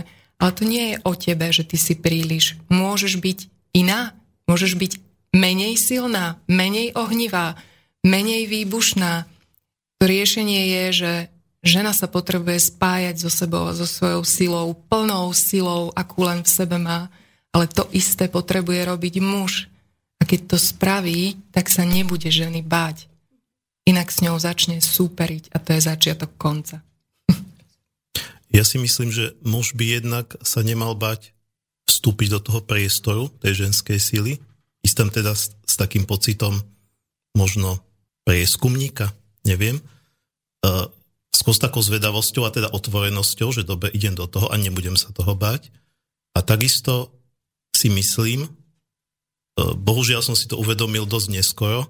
ale 0.44 0.52
to 0.52 0.64
nie 0.68 0.96
je 0.96 0.98
o 1.08 1.14
tebe, 1.16 1.48
že 1.56 1.64
ty 1.64 1.80
si 1.80 1.96
príliš. 1.96 2.60
Môžeš 2.68 3.20
byť 3.20 3.40
iná, 3.76 4.12
môžeš 4.44 4.76
byť 4.76 4.92
menej 5.32 5.80
silná, 5.80 6.40
menej 6.52 6.92
ohnivá, 7.00 7.56
menej 8.04 8.52
výbušná. 8.52 9.24
To 10.00 10.04
riešenie 10.04 10.62
je, 10.68 10.84
že 10.92 11.12
žena 11.64 11.96
sa 11.96 12.12
potrebuje 12.12 12.76
spájať 12.76 13.24
so 13.24 13.32
sebou 13.32 13.72
so 13.72 13.88
svojou 13.88 14.28
silou, 14.28 14.68
plnou 14.76 15.32
silou, 15.32 15.96
akú 15.96 16.28
len 16.28 16.44
v 16.44 16.50
sebe 16.52 16.76
má. 16.76 17.08
Ale 17.56 17.70
to 17.72 17.88
isté 17.96 18.28
potrebuje 18.28 18.84
robiť 18.84 19.24
muž. 19.24 19.72
A 20.24 20.28
keď 20.28 20.56
to 20.56 20.58
spraví, 20.58 21.36
tak 21.52 21.68
sa 21.68 21.84
nebude 21.84 22.32
ženy 22.32 22.64
báť. 22.64 23.12
Inak 23.84 24.08
s 24.08 24.24
ňou 24.24 24.40
začne 24.40 24.80
súperiť 24.80 25.52
a 25.52 25.60
to 25.60 25.76
je 25.76 25.84
začiatok 25.84 26.32
konca. 26.40 26.80
Ja 28.48 28.64
si 28.64 28.80
myslím, 28.80 29.12
že 29.12 29.36
muž 29.44 29.76
by 29.76 30.00
jednak 30.00 30.40
sa 30.40 30.64
nemal 30.64 30.96
bať 30.96 31.36
vstúpiť 31.92 32.28
do 32.32 32.40
toho 32.40 32.64
priestoru 32.64 33.28
tej 33.44 33.68
ženskej 33.68 34.00
síly, 34.00 34.40
ísť 34.88 34.96
tam 34.96 35.10
teda 35.12 35.36
s, 35.36 35.52
s 35.68 35.76
takým 35.76 36.08
pocitom 36.08 36.56
možno 37.36 37.84
prieskumníka, 38.24 39.12
neviem, 39.44 39.84
uh, 40.64 40.88
s 41.36 41.60
takou 41.60 41.84
zvedavosťou 41.84 42.48
a 42.48 42.54
teda 42.56 42.72
otvorenosťou, 42.72 43.52
že 43.52 43.68
dobre, 43.68 43.92
idem 43.92 44.16
do 44.16 44.24
toho 44.32 44.48
a 44.48 44.56
nebudem 44.56 44.96
sa 44.96 45.12
toho 45.12 45.36
bať. 45.36 45.68
A 46.32 46.40
takisto 46.40 47.12
si 47.76 47.92
myslím, 47.92 48.48
bohužiaľ 49.58 50.22
som 50.26 50.34
si 50.34 50.50
to 50.50 50.58
uvedomil 50.58 51.06
dosť 51.06 51.28
neskoro 51.30 51.86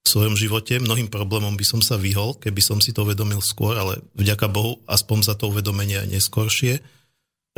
v 0.00 0.06
svojom 0.06 0.34
živote. 0.38 0.78
Mnohým 0.78 1.10
problémom 1.10 1.54
by 1.58 1.64
som 1.66 1.80
sa 1.82 1.98
vyhol, 1.98 2.38
keby 2.38 2.62
som 2.62 2.78
si 2.78 2.94
to 2.94 3.02
uvedomil 3.02 3.42
skôr, 3.42 3.74
ale 3.74 4.00
vďaka 4.14 4.46
Bohu 4.46 4.78
aspoň 4.86 5.18
za 5.26 5.34
to 5.34 5.50
uvedomenie 5.50 5.98
aj 5.98 6.08
neskôršie, 6.08 6.80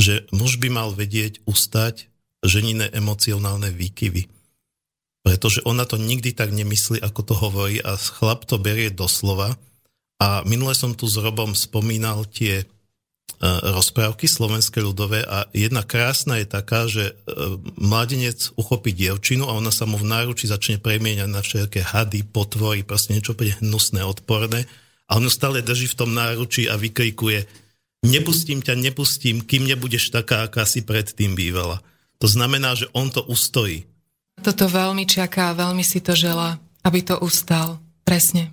že 0.01 0.25
muž 0.33 0.57
by 0.57 0.73
mal 0.73 0.91
vedieť 0.97 1.45
ustať 1.45 2.09
ženine 2.43 2.89
emocionálne 2.91 3.71
výkyvy. 3.71 4.27
Pretože 5.23 5.63
ona 5.63 5.87
to 5.87 6.01
nikdy 6.01 6.35
tak 6.35 6.51
nemyslí, 6.51 6.99
ako 6.99 7.21
to 7.23 7.35
hovorí 7.39 7.79
a 7.79 7.95
chlap 7.95 8.43
to 8.43 8.59
berie 8.59 8.91
doslova. 8.91 9.55
A 10.19 10.43
minule 10.43 10.75
som 10.75 10.99
tu 10.99 11.07
s 11.07 11.15
Robom 11.15 11.55
spomínal 11.55 12.27
tie 12.27 12.67
E, 12.67 12.67
rozprávky 13.43 14.31
slovenské 14.31 14.79
ľudové 14.79 15.27
a 15.27 15.51
jedna 15.51 15.83
krásna 15.83 16.39
je 16.39 16.47
taká, 16.47 16.87
že 16.87 17.11
e, 17.11 17.13
mladenec 17.75 18.55
uchopí 18.55 18.95
dievčinu 18.95 19.51
a 19.51 19.59
ona 19.59 19.75
sa 19.75 19.83
mu 19.83 19.99
v 19.99 20.07
náruči 20.07 20.47
začne 20.47 20.79
premieňať 20.79 21.27
na 21.27 21.43
všetké 21.43 21.83
hady, 21.83 22.23
potvory, 22.23 22.87
proste 22.87 23.19
niečo 23.19 23.35
úplne 23.35 23.59
hnusné, 23.59 24.07
odporné 24.07 24.71
a 25.11 25.19
on 25.19 25.27
ju 25.27 25.33
stále 25.35 25.59
drží 25.59 25.91
v 25.91 25.99
tom 25.99 26.15
náruči 26.15 26.71
a 26.71 26.79
vykrikuje 26.79 27.51
nepustím 28.07 28.63
ťa, 28.63 28.79
nepustím, 28.79 29.43
kým 29.43 29.67
nebudeš 29.67 30.15
taká, 30.15 30.47
aká 30.47 30.63
si 30.63 30.87
predtým 30.87 31.35
bývala. 31.35 31.83
To 32.23 32.31
znamená, 32.31 32.79
že 32.79 32.87
on 32.95 33.11
to 33.11 33.27
ustojí. 33.27 33.87
Toto 34.39 34.71
veľmi 34.71 35.07
čaká, 35.07 35.55
veľmi 35.55 35.83
si 35.83 35.99
to 35.99 36.15
žela, 36.15 36.63
aby 36.87 37.03
to 37.03 37.19
ustal. 37.19 37.83
Presne. 38.03 38.51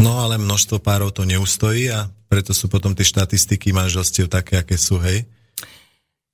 No 0.00 0.20
ale 0.20 0.40
množstvo 0.40 0.80
párov 0.80 1.12
to 1.12 1.28
neustojí 1.28 1.88
a 1.92 2.08
preto 2.28 2.52
sú 2.52 2.68
potom 2.68 2.92
tie 2.92 3.08
štatistiky 3.08 3.72
manželstiev 3.72 4.28
také, 4.28 4.60
aké 4.60 4.76
sú, 4.76 5.00
hej? 5.00 5.24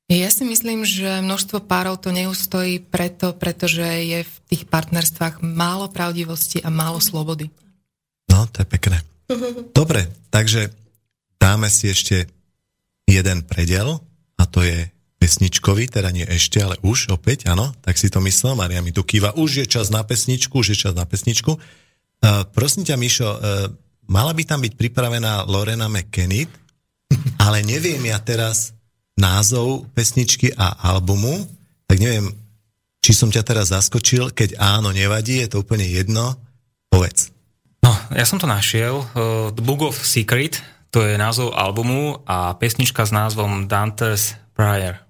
Ja 0.05 0.29
si 0.29 0.45
myslím, 0.45 0.85
že 0.85 1.25
množstvo 1.25 1.65
párov 1.65 1.97
to 1.97 2.13
neustojí 2.13 2.77
preto, 2.85 3.33
pretože 3.33 3.81
je 3.81 4.21
v 4.21 4.35
tých 4.53 4.69
partnerstvách 4.69 5.41
málo 5.41 5.89
pravdivosti 5.89 6.61
a 6.61 6.69
málo 6.69 7.01
slobody. 7.01 7.49
No, 8.29 8.45
to 8.53 8.61
je 8.61 8.67
pekné. 8.69 9.01
Dobre, 9.79 10.13
takže 10.29 10.69
dáme 11.41 11.73
si 11.73 11.89
ešte 11.89 12.29
jeden 13.09 13.49
predel 13.49 13.97
a 14.37 14.43
to 14.45 14.61
je 14.61 14.93
pesničkový, 15.17 15.89
teda 15.89 16.13
nie 16.13 16.29
ešte, 16.29 16.61
ale 16.61 16.77
už 16.85 17.09
opäť, 17.17 17.49
áno, 17.49 17.73
tak 17.81 17.97
si 17.97 18.13
to 18.13 18.21
myslel, 18.21 18.61
Maria 18.61 18.85
mi 18.85 18.93
tu 18.93 19.01
kýva, 19.01 19.33
už 19.41 19.65
je 19.65 19.67
čas 19.69 19.89
na 19.89 20.05
pesničku, 20.05 20.53
už 20.53 20.77
je 20.77 20.79
čas 20.85 20.93
na 20.93 21.09
pesničku. 21.09 21.57
Uh, 21.57 22.45
prosím 22.53 22.85
ťa, 22.85 23.01
Mišo, 23.01 23.29
uh, 23.33 23.39
mala 24.09 24.33
by 24.33 24.43
tam 24.45 24.61
byť 24.65 24.75
pripravená 24.75 25.47
Lorena 25.49 25.89
McKennitt, 25.89 26.51
ale 27.39 27.61
neviem 27.63 28.01
ja 28.09 28.19
teraz 28.21 28.75
názov 29.15 29.87
pesničky 29.95 30.51
a 30.57 30.75
albumu, 30.95 31.47
tak 31.87 32.03
neviem, 32.03 32.35
či 33.05 33.13
som 33.13 33.29
ťa 33.29 33.43
teraz 33.45 33.71
zaskočil, 33.71 34.33
keď 34.33 34.57
áno, 34.57 34.91
nevadí, 34.91 35.45
je 35.45 35.53
to 35.53 35.61
úplne 35.61 35.85
jedno, 35.85 36.41
povedz. 36.89 37.31
No, 37.85 37.93
ja 38.17 38.25
som 38.25 38.41
to 38.41 38.49
našiel, 38.49 39.05
uh, 39.13 39.53
The 39.53 39.61
Book 39.61 39.85
of 39.85 40.01
Secret, 40.01 40.65
to 40.89 41.05
je 41.05 41.21
názov 41.21 41.53
albumu 41.53 42.25
a 42.25 42.57
pesnička 42.57 43.05
s 43.05 43.13
názvom 43.13 43.69
Dante's 43.69 44.41
Prayer. 44.57 45.04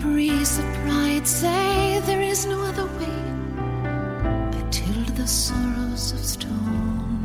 breeze 0.00 0.58
of 0.58 0.64
pride 0.84 1.26
say 1.26 2.00
there 2.06 2.22
is 2.22 2.46
no 2.46 2.58
other 2.62 2.86
way. 2.98 3.20
I 4.58 4.62
tilled 4.70 5.08
the 5.08 5.26
sorrows 5.26 6.12
of 6.12 6.24
stone. 6.24 7.20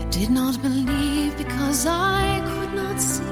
I 0.00 0.04
did 0.10 0.30
not 0.30 0.60
believe 0.62 1.36
because 1.36 1.86
I 1.86 2.40
could 2.48 2.74
not 2.74 3.00
see. 3.00 3.29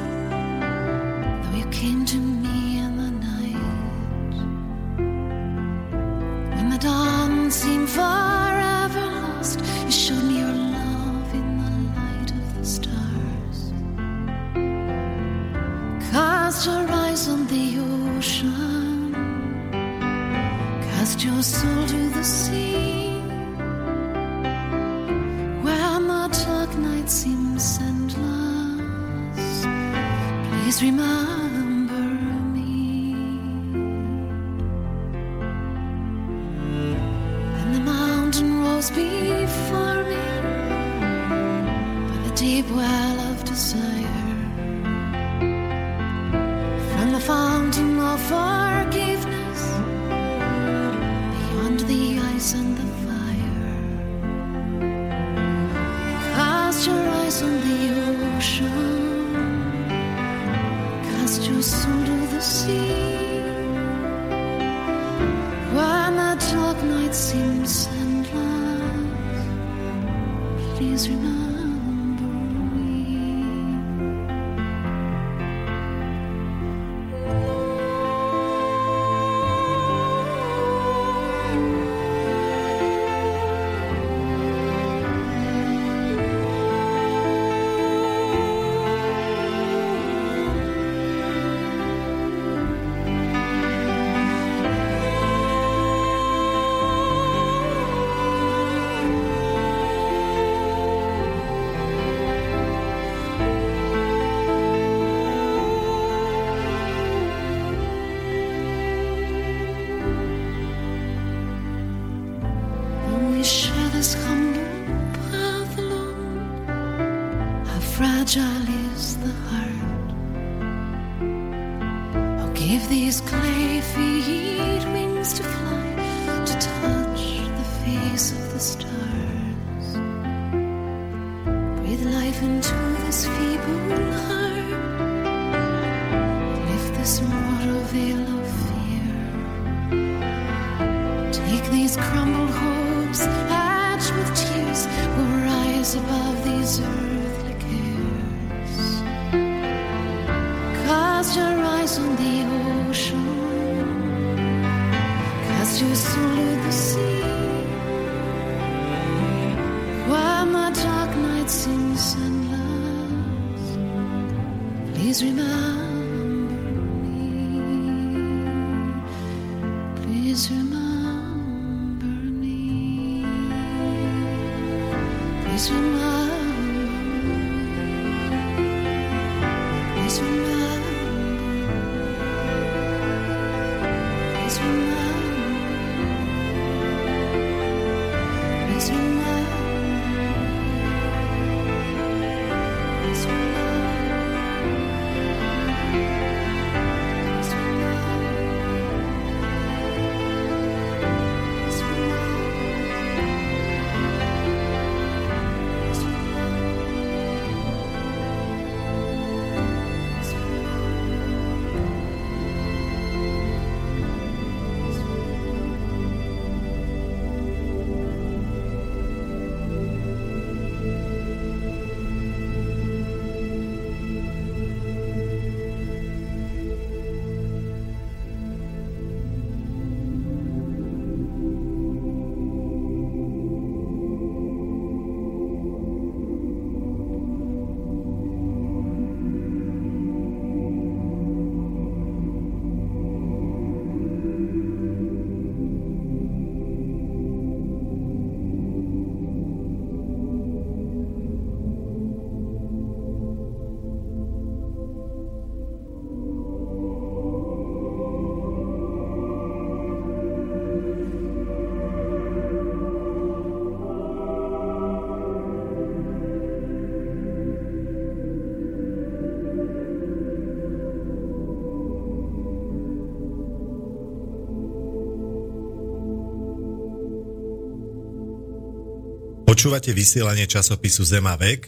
Počúvate 279.58 279.90
vysielanie 279.90 280.46
časopisu 280.46 281.02
Zema 281.02 281.34
vek, 281.34 281.66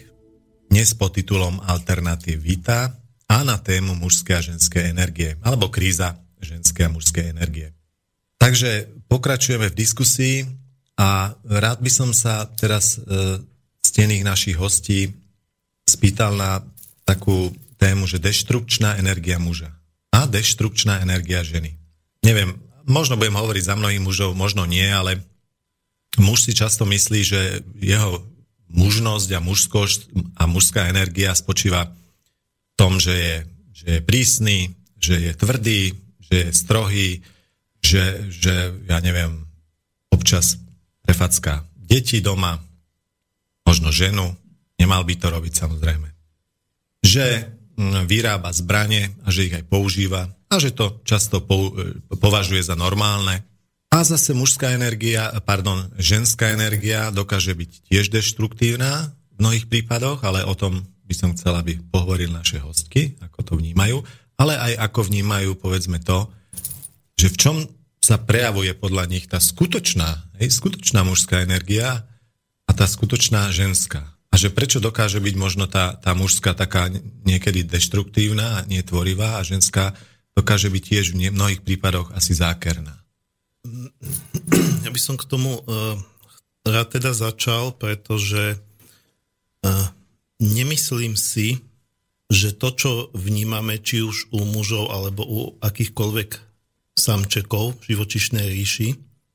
dnes 0.71 0.95
pod 0.95 1.11
titulom 1.11 1.59
Alternatív 1.59 2.39
Vita 2.39 2.95
a 3.27 3.43
na 3.43 3.59
tému 3.59 3.99
mužské 3.99 4.39
a 4.39 4.39
ženské 4.39 4.95
energie, 4.95 5.35
alebo 5.43 5.75
kríza 5.75 6.15
ženské 6.39 6.87
a 6.87 6.95
mužské 6.95 7.35
energie. 7.35 7.75
Takže 8.39 8.95
pokračujeme 9.11 9.75
v 9.75 9.79
diskusii 9.83 10.47
a 11.03 11.35
rád 11.43 11.83
by 11.83 11.91
som 11.91 12.15
sa 12.15 12.47
teraz 12.55 12.95
e, 12.95 13.43
stených 13.83 14.23
našich 14.23 14.55
hostí 14.55 15.11
spýtal 15.83 16.39
na 16.39 16.63
takú 17.03 17.51
tému, 17.75 18.07
že 18.07 18.23
deštrukčná 18.23 19.03
energia 19.03 19.43
muža 19.43 19.75
a 20.15 20.31
deštrukčná 20.31 21.03
energia 21.03 21.43
ženy. 21.43 21.75
Neviem, 22.23 22.55
možno 22.87 23.19
budem 23.19 23.35
hovoriť 23.35 23.67
za 23.67 23.75
mnohých 23.75 23.99
mužov, 23.99 24.39
možno 24.39 24.63
nie, 24.63 24.87
ale 24.87 25.27
muž 26.19 26.51
si 26.51 26.53
často 26.57 26.83
myslí, 26.89 27.21
že 27.23 27.63
jeho 27.79 28.25
mužnosť 28.71 29.29
a 29.35 29.41
mužskosť 29.43 30.01
a 30.39 30.47
mužská 30.47 30.91
energia 30.91 31.35
spočíva 31.35 31.91
v 31.91 32.73
tom, 32.75 32.99
že 32.99 33.15
je, 33.15 33.37
že 33.75 33.87
je 33.99 34.01
prísny, 34.03 34.59
že 34.99 35.15
je 35.19 35.33
tvrdý, 35.35 35.83
že 36.19 36.35
je 36.35 36.49
strohý, 36.55 37.09
že, 37.83 38.31
že 38.31 38.55
ja 38.87 38.99
neviem, 39.03 39.47
občas 40.11 40.59
prefacká 41.03 41.67
deti 41.75 42.23
doma, 42.23 42.63
možno 43.67 43.91
ženu, 43.91 44.31
nemal 44.79 45.03
by 45.03 45.15
to 45.19 45.27
robiť 45.27 45.55
samozrejme. 45.55 46.09
Že 47.03 47.27
mm, 47.75 48.07
vyrába 48.07 48.55
zbranie 48.55 49.19
a 49.27 49.35
že 49.35 49.51
ich 49.51 49.55
aj 49.59 49.67
používa 49.67 50.31
a 50.51 50.55
že 50.59 50.71
to 50.71 51.03
často 51.03 51.43
považuje 52.15 52.63
za 52.63 52.79
normálne 52.79 53.50
a 53.91 54.07
zase 54.07 54.31
mužská 54.31 54.71
energia, 54.71 55.35
pardon, 55.43 55.91
ženská 55.99 56.55
energia 56.55 57.11
dokáže 57.11 57.51
byť 57.59 57.71
tiež 57.91 58.07
deštruktívna 58.15 59.11
v 59.35 59.37
mnohých 59.43 59.67
prípadoch, 59.67 60.23
ale 60.23 60.47
o 60.47 60.55
tom 60.55 60.87
by 61.11 61.15
som 61.19 61.35
chcel, 61.35 61.59
aby 61.59 61.75
pohovorili 61.91 62.31
naše 62.31 62.63
hostky, 62.63 63.19
ako 63.19 63.39
to 63.43 63.53
vnímajú, 63.59 63.99
ale 64.39 64.55
aj 64.55 64.73
ako 64.87 65.11
vnímajú, 65.11 65.59
povedzme 65.59 65.99
to, 65.99 66.31
že 67.19 67.35
v 67.35 67.37
čom 67.37 67.57
sa 67.99 68.17
prejavuje 68.17 68.73
podľa 68.79 69.11
nich 69.11 69.27
tá 69.27 69.43
skutočná, 69.43 70.39
hej, 70.39 70.55
skutočná 70.55 71.03
mužská 71.03 71.43
energia 71.43 72.07
a 72.65 72.71
tá 72.71 72.87
skutočná 72.87 73.51
ženská. 73.51 74.07
A 74.31 74.39
že 74.39 74.55
prečo 74.55 74.79
dokáže 74.79 75.19
byť 75.19 75.35
možno 75.35 75.67
tá, 75.67 75.99
tá 75.99 76.15
mužská 76.15 76.55
taká 76.55 76.87
niekedy 77.27 77.67
deštruktívna 77.67 78.63
a 78.63 78.65
netvorivá 78.71 79.43
a 79.43 79.45
ženská 79.45 79.99
dokáže 80.39 80.71
byť 80.71 80.83
tiež 80.87 81.07
v 81.11 81.35
mnohých 81.35 81.67
prípadoch 81.67 82.15
asi 82.15 82.39
zákerná. 82.39 83.00
Ja 84.81 84.89
by 84.89 85.01
som 85.01 85.21
k 85.21 85.29
tomu 85.29 85.61
uh, 85.61 85.97
rád 86.65 86.97
teda 86.97 87.13
začal, 87.13 87.77
pretože 87.77 88.57
uh, 88.57 89.87
nemyslím 90.41 91.15
si, 91.15 91.61
že 92.31 92.55
to, 92.57 92.69
čo 92.73 92.91
vnímame, 93.13 93.83
či 93.83 94.01
už 94.07 94.33
u 94.33 94.47
mužov 94.47 94.89
alebo 94.89 95.23
u 95.27 95.41
akýchkoľvek 95.61 96.31
samčekov 96.95 97.81
v 97.81 97.83
živočišnej 97.93 98.47
ríši, 98.49 98.89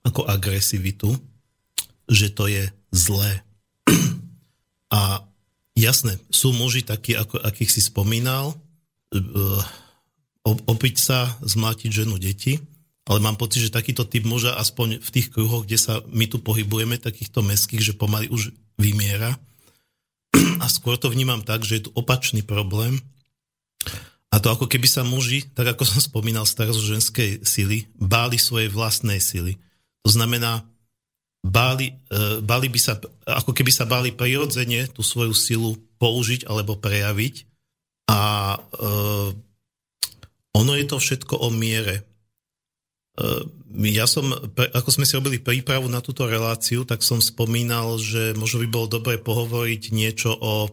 ako 0.06 0.24
agresivitu, 0.26 1.14
že 2.08 2.32
to 2.32 2.48
je 2.48 2.70
zlé. 2.94 3.44
A 4.96 5.26
jasné, 5.76 6.22
sú 6.32 6.56
muži 6.56 6.86
takí, 6.86 7.18
ako, 7.18 7.42
akých 7.42 7.74
si 7.74 7.82
spomínal, 7.84 8.56
e, 9.12 9.20
opiť 10.46 10.96
sa, 10.96 11.36
zmlátiť 11.42 11.90
ženu, 11.92 12.16
deti, 12.22 12.62
ale 13.06 13.22
mám 13.22 13.38
pocit, 13.38 13.62
že 13.62 13.74
takýto 13.74 14.02
typ 14.10 14.26
muža 14.26 14.58
aspoň 14.58 14.98
v 14.98 15.10
tých 15.14 15.30
kruhoch, 15.30 15.70
kde 15.70 15.78
sa 15.78 16.02
my 16.10 16.26
tu 16.26 16.42
pohybujeme, 16.42 16.98
takýchto 16.98 17.46
meských, 17.46 17.94
že 17.94 17.94
pomaly 17.94 18.34
už 18.34 18.50
vymiera. 18.82 19.38
A 20.64 20.66
skôr 20.66 20.98
to 20.98 21.14
vnímam 21.14 21.46
tak, 21.46 21.62
že 21.62 21.78
je 21.78 21.84
tu 21.86 21.92
opačný 21.94 22.42
problém. 22.42 22.98
A 24.34 24.42
to 24.42 24.50
ako 24.50 24.66
keby 24.66 24.90
sa 24.90 25.06
muži, 25.06 25.46
tak 25.54 25.78
ako 25.78 25.86
som 25.86 26.02
spomínal, 26.02 26.50
staroženskej 26.50 27.46
sily, 27.46 27.88
báli 27.94 28.42
svojej 28.42 28.74
vlastnej 28.74 29.22
sily. 29.22 29.56
To 30.02 30.10
znamená, 30.10 30.66
báli, 31.46 31.94
e, 32.10 32.42
báli 32.42 32.68
by 32.74 32.80
sa, 32.82 32.98
ako 33.30 33.54
keby 33.54 33.70
sa 33.70 33.86
báli 33.86 34.10
prirodzene 34.12 34.90
tú 34.90 35.06
svoju 35.06 35.32
silu 35.38 35.78
použiť 36.02 36.50
alebo 36.50 36.74
prejaviť. 36.74 37.46
A 38.10 38.22
e, 38.58 38.60
ono 40.58 40.72
je 40.74 40.86
to 40.90 40.98
všetko 40.98 41.38
o 41.38 41.54
miere. 41.54 42.15
E, 43.16 43.48
ja 43.96 44.08
som, 44.08 44.32
ako 44.56 44.90
sme 44.92 45.08
si 45.08 45.16
robili 45.20 45.40
prípravu 45.40 45.88
na 45.92 46.00
túto 46.00 46.28
reláciu, 46.28 46.88
tak 46.88 47.04
som 47.04 47.20
spomínal, 47.20 48.00
že 48.00 48.36
možno 48.36 48.64
by 48.64 48.68
bolo 48.72 48.88
dobre 48.88 49.20
pohovoriť 49.20 49.92
niečo 49.92 50.32
o 50.36 50.72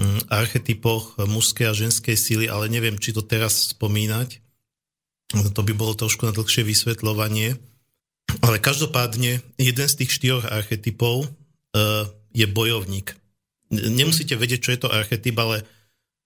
mm, 0.00 0.32
archetypoch 0.32 1.20
mužskej 1.20 1.66
a 1.68 1.76
ženskej 1.76 2.16
síly, 2.16 2.46
ale 2.48 2.72
neviem, 2.72 2.96
či 2.96 3.12
to 3.12 3.20
teraz 3.20 3.76
spomínať. 3.76 4.40
To 5.28 5.60
by 5.60 5.72
bolo 5.76 5.92
trošku 5.92 6.24
na 6.24 6.32
dlhšie 6.32 6.64
vysvetľovanie. 6.64 7.60
Ale 8.40 8.56
každopádne, 8.60 9.44
jeden 9.60 9.86
z 9.88 9.94
tých 10.00 10.12
štyroch 10.12 10.48
archetypov 10.48 11.28
uh, 11.28 12.04
je 12.32 12.48
bojovník. 12.48 13.16
Nemusíte 13.68 14.36
vedieť, 14.36 14.60
čo 14.64 14.72
je 14.72 14.80
to 14.80 14.92
archetyp, 14.92 15.36
ale 15.36 15.68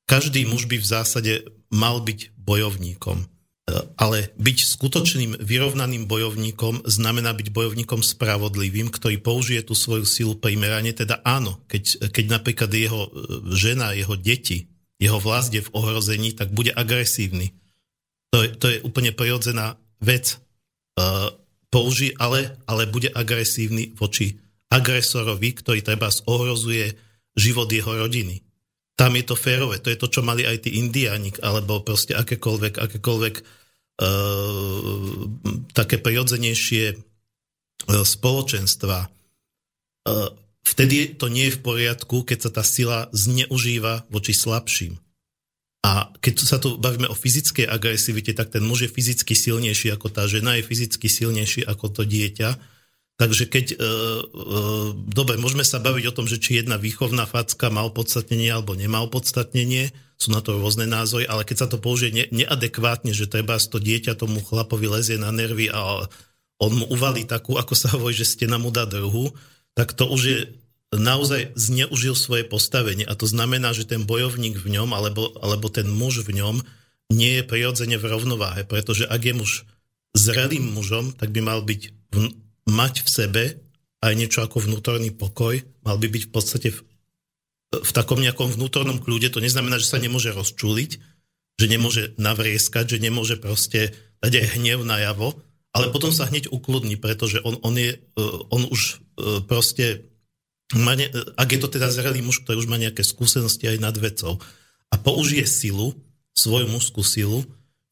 každý 0.07 0.47
muž 0.47 0.71
by 0.71 0.79
v 0.79 0.87
zásade 0.87 1.33
mal 1.71 1.99
byť 2.03 2.35
bojovníkom. 2.39 3.32
Uh, 3.63 3.87
ale 3.95 4.35
byť 4.43 4.59
skutočným 4.75 5.39
vyrovnaným 5.39 6.11
bojovníkom 6.11 6.83
znamená 6.83 7.31
byť 7.31 7.55
bojovníkom 7.55 8.03
spravodlivým, 8.03 8.91
ktorý 8.91 9.23
použije 9.23 9.63
tú 9.63 9.79
svoju 9.79 10.03
silu 10.03 10.35
primerane. 10.35 10.91
Teda 10.91 11.23
áno, 11.23 11.63
keď, 11.71 12.11
keď 12.11 12.25
napríklad 12.27 12.71
jeho 12.75 13.07
e, 13.07 13.11
žena, 13.55 13.95
jeho 13.95 14.19
deti, 14.19 14.67
jeho 14.99 15.23
vlast 15.23 15.55
je 15.55 15.63
v 15.63 15.73
ohrození, 15.79 16.35
tak 16.35 16.51
bude 16.51 16.75
agresívny. 16.75 17.55
To 18.35 18.43
je, 18.43 18.49
to 18.51 18.67
je 18.67 18.79
úplne 18.83 19.15
prirodzená 19.15 19.79
vec. 20.03 20.43
Uh, 20.99 21.31
použije, 21.73 22.13
ale, 22.21 22.61
ale 22.69 22.85
bude 22.85 23.09
agresívny 23.09 23.97
voči 23.97 24.37
agresorovi, 24.69 25.57
ktorý 25.57 25.81
treba 25.81 26.13
ohrozuje 26.29 26.93
život 27.33 27.73
jeho 27.73 27.97
rodiny. 27.97 28.45
Tam 29.03 29.19
je 29.19 29.27
to 29.27 29.35
férové, 29.35 29.83
to 29.83 29.91
je 29.91 29.99
to, 29.99 30.07
čo 30.07 30.23
mali 30.23 30.47
aj 30.47 30.63
tí 30.63 30.79
indiáni, 30.79 31.35
alebo 31.43 31.83
proste 31.83 32.15
akékoľvek, 32.15 32.79
akékoľvek 32.79 33.35
uh, 33.43 35.27
také 35.75 35.99
prirodzenejšie 35.99 36.85
uh, 36.95 38.07
spoločenstva. 38.07 39.11
Uh, 40.07 40.31
vtedy 40.63 41.19
to 41.19 41.27
nie 41.27 41.51
je 41.51 41.59
v 41.59 41.63
poriadku, 41.67 42.23
keď 42.23 42.47
sa 42.47 42.51
tá 42.55 42.63
sila 42.63 43.11
zneužíva 43.11 44.07
voči 44.07 44.39
slabším. 44.39 44.95
A 45.83 46.15
keď 46.23 46.35
sa 46.39 46.63
tu 46.63 46.79
bavíme 46.79 47.11
o 47.11 47.19
fyzickej 47.19 47.67
agresivite, 47.67 48.31
tak 48.39 48.55
ten 48.55 48.63
muž 48.63 48.87
je 48.87 48.95
fyzicky 48.95 49.35
silnejší 49.35 49.91
ako 49.91 50.15
tá 50.15 50.31
žena, 50.31 50.55
je 50.55 50.63
fyzicky 50.63 51.11
silnejší 51.11 51.67
ako 51.67 51.91
to 51.91 52.03
dieťa. 52.07 52.55
Takže 53.21 53.45
keď, 53.47 53.67
e, 53.73 53.77
e, 53.77 53.85
dobre, 55.13 55.37
môžeme 55.37 55.63
sa 55.63 55.79
baviť 55.79 56.05
o 56.11 56.17
tom, 56.17 56.27
že 56.27 56.41
či 56.41 56.59
jedna 56.59 56.81
výchovná 56.81 57.29
facka 57.29 57.69
má 57.69 57.85
opodstatnenie 57.85 58.49
alebo 58.51 58.73
nemá 58.73 59.05
opodstatnenie, 59.05 59.93
sú 60.17 60.31
na 60.31 60.41
to 60.41 60.59
rôzne 60.59 60.87
názory, 60.87 61.27
ale 61.27 61.43
keď 61.43 61.67
sa 61.67 61.69
to 61.69 61.83
použije 61.83 62.11
ne, 62.15 62.25
neadekvátne, 62.31 63.11
že 63.11 63.27
treba 63.27 63.59
to 63.59 63.83
dieťa 63.83 64.15
tomu 64.15 64.39
chlapovi 64.39 64.87
lezie 64.87 65.19
na 65.19 65.35
nervy 65.35 65.67
a 65.71 66.07
on 66.63 66.73
mu 66.79 66.87
uvalí 66.95 67.27
takú, 67.27 67.59
ako 67.59 67.75
sa 67.75 67.91
hovorí, 67.99 68.15
že 68.15 68.27
stena 68.27 68.55
mu 68.55 68.71
dá 68.71 68.87
druhu, 68.87 69.35
tak 69.75 69.99
to 69.99 70.07
už 70.07 70.23
je 70.23 70.39
naozaj 70.95 71.57
zneužil 71.59 72.15
svoje 72.15 72.45
postavenie. 72.47 73.03
A 73.09 73.19
to 73.19 73.27
znamená, 73.27 73.73
že 73.75 73.89
ten 73.89 74.05
bojovník 74.05 74.61
v 74.61 74.79
ňom, 74.79 74.93
alebo, 74.95 75.33
alebo 75.41 75.67
ten 75.73 75.89
muž 75.89 76.23
v 76.23 76.39
ňom, 76.39 76.63
nie 77.11 77.41
je 77.41 77.49
prirodzene 77.49 77.97
v 77.97 78.09
rovnováhe. 78.09 78.63
Pretože 78.69 79.09
ak 79.09 79.21
je 79.25 79.35
muž 79.35 79.53
zrelým 80.13 80.77
mužom, 80.77 81.17
tak 81.17 81.33
by 81.33 81.41
mal 81.41 81.65
byť 81.65 82.13
mať 82.69 83.03
v 83.03 83.09
sebe 83.09 83.43
aj 84.03 84.13
niečo 84.19 84.43
ako 84.43 84.67
vnútorný 84.67 85.15
pokoj, 85.15 85.63
mal 85.87 85.97
by 85.97 86.07
byť 86.11 86.23
v 86.27 86.33
podstate 86.35 86.69
v, 86.75 86.79
v 87.71 87.91
takom 87.95 88.19
nejakom 88.19 88.51
vnútornom 88.51 88.99
kľude. 88.99 89.31
To 89.31 89.39
neznamená, 89.39 89.79
že 89.79 89.87
sa 89.87 90.03
nemôže 90.03 90.35
rozčúliť, 90.35 90.91
že 91.59 91.67
nemôže 91.71 92.03
navrieskať, 92.19 92.99
že 92.99 92.99
nemôže 92.99 93.39
proste 93.39 93.95
dať 94.19 94.33
aj 94.43 94.47
hnev 94.59 94.83
najavo, 94.83 95.39
ale 95.73 95.95
potom 95.95 96.11
sa 96.11 96.27
hneď 96.29 96.51
ukludní, 96.51 96.99
pretože 96.99 97.41
on, 97.47 97.57
on, 97.63 97.75
je, 97.79 97.97
on 98.53 98.67
už 98.69 99.01
e, 99.17 99.41
proste 99.47 100.13
ne, 100.75 101.07
ak 101.37 101.49
je 101.49 101.61
to 101.61 101.69
teda 101.69 101.89
zrelý 101.89 102.21
muž, 102.21 102.45
ktorý 102.45 102.61
už 102.61 102.69
má 102.69 102.77
nejaké 102.77 103.07
skúsenosti 103.07 103.71
aj 103.71 103.79
nad 103.81 103.97
vecou 103.97 104.43
a 104.93 104.95
použije 105.01 105.49
silu, 105.49 105.97
svoju 106.33 106.69
mužskú 106.69 107.01
silu, 107.05 107.45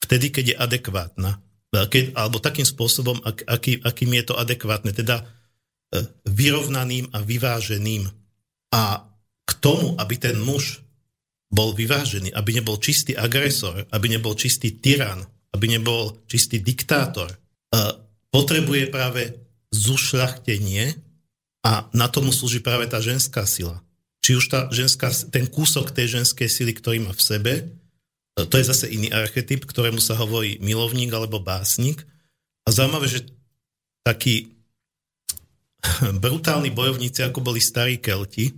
vtedy, 0.04 0.32
keď 0.32 0.44
je 0.52 0.56
adekvátna. 0.56 1.30
Keď, 1.70 2.18
alebo 2.18 2.42
takým 2.42 2.66
spôsobom, 2.66 3.22
ak, 3.22 3.46
aký, 3.46 3.78
akým 3.78 4.10
je 4.18 4.24
to 4.26 4.34
adekvátne, 4.34 4.90
teda 4.90 5.22
e, 5.22 5.24
vyrovnaným 6.26 7.14
a 7.14 7.22
vyváženým. 7.22 8.10
A 8.74 9.06
k 9.46 9.50
tomu, 9.62 9.94
aby 9.94 10.18
ten 10.18 10.34
muž 10.42 10.82
bol 11.50 11.74
vyvážený, 11.74 12.34
aby 12.34 12.58
nebol 12.58 12.78
čistý 12.78 13.14
agresor, 13.14 13.86
aby 13.90 14.06
nebol 14.10 14.34
čistý 14.34 14.82
tyran, 14.82 15.22
aby 15.54 15.66
nebol 15.66 16.22
čistý 16.26 16.58
diktátor, 16.58 17.30
e, 17.30 17.36
potrebuje 18.30 18.90
práve 18.90 19.34
zušľachtenie 19.70 20.94
a 21.66 21.86
na 21.94 22.06
tomu 22.10 22.34
slúži 22.34 22.58
práve 22.62 22.90
tá 22.90 22.98
ženská 22.98 23.46
sila. 23.46 23.78
Či 24.22 24.38
už 24.38 24.44
tá 24.50 24.60
ženská, 24.74 25.10
ten 25.30 25.46
kúsok 25.46 25.94
tej 25.94 26.18
ženskej 26.22 26.50
sily, 26.50 26.74
ktorý 26.74 26.98
má 27.06 27.12
v 27.14 27.22
sebe, 27.22 27.52
e, 27.54 27.64
to 28.36 28.54
je 28.56 28.64
zase 28.64 28.86
iný 28.88 29.10
archetyp, 29.10 29.66
ktorému 29.66 29.98
sa 29.98 30.14
hovorí 30.16 30.62
milovník 30.62 31.10
alebo 31.10 31.42
básnik. 31.42 32.06
A 32.64 32.70
zaujímavé, 32.70 33.10
že 33.10 33.26
takí 34.06 34.54
brutálni 36.22 36.70
bojovníci, 36.70 37.24
ako 37.26 37.42
boli 37.42 37.60
starí 37.60 37.98
Kelti, 37.98 38.54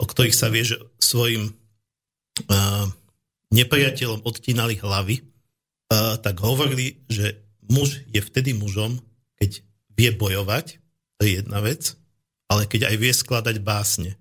o 0.00 0.04
ktorých 0.04 0.36
sa 0.36 0.50
vie, 0.50 0.66
že 0.66 0.82
svojim 0.98 1.52
uh, 1.52 2.86
nepriateľom 3.54 4.26
odtínali 4.26 4.80
hlavy, 4.80 5.22
uh, 5.22 6.18
tak 6.18 6.42
hovorili, 6.42 6.98
že 7.06 7.38
muž 7.70 8.02
je 8.10 8.20
vtedy 8.20 8.56
mužom, 8.56 8.98
keď 9.38 9.62
vie 9.94 10.10
bojovať, 10.10 10.82
to 11.20 11.28
je 11.28 11.38
jedna 11.38 11.62
vec, 11.62 11.94
ale 12.50 12.66
keď 12.66 12.90
aj 12.90 12.96
vie 12.98 13.12
skladať 13.14 13.56
básne. 13.62 14.18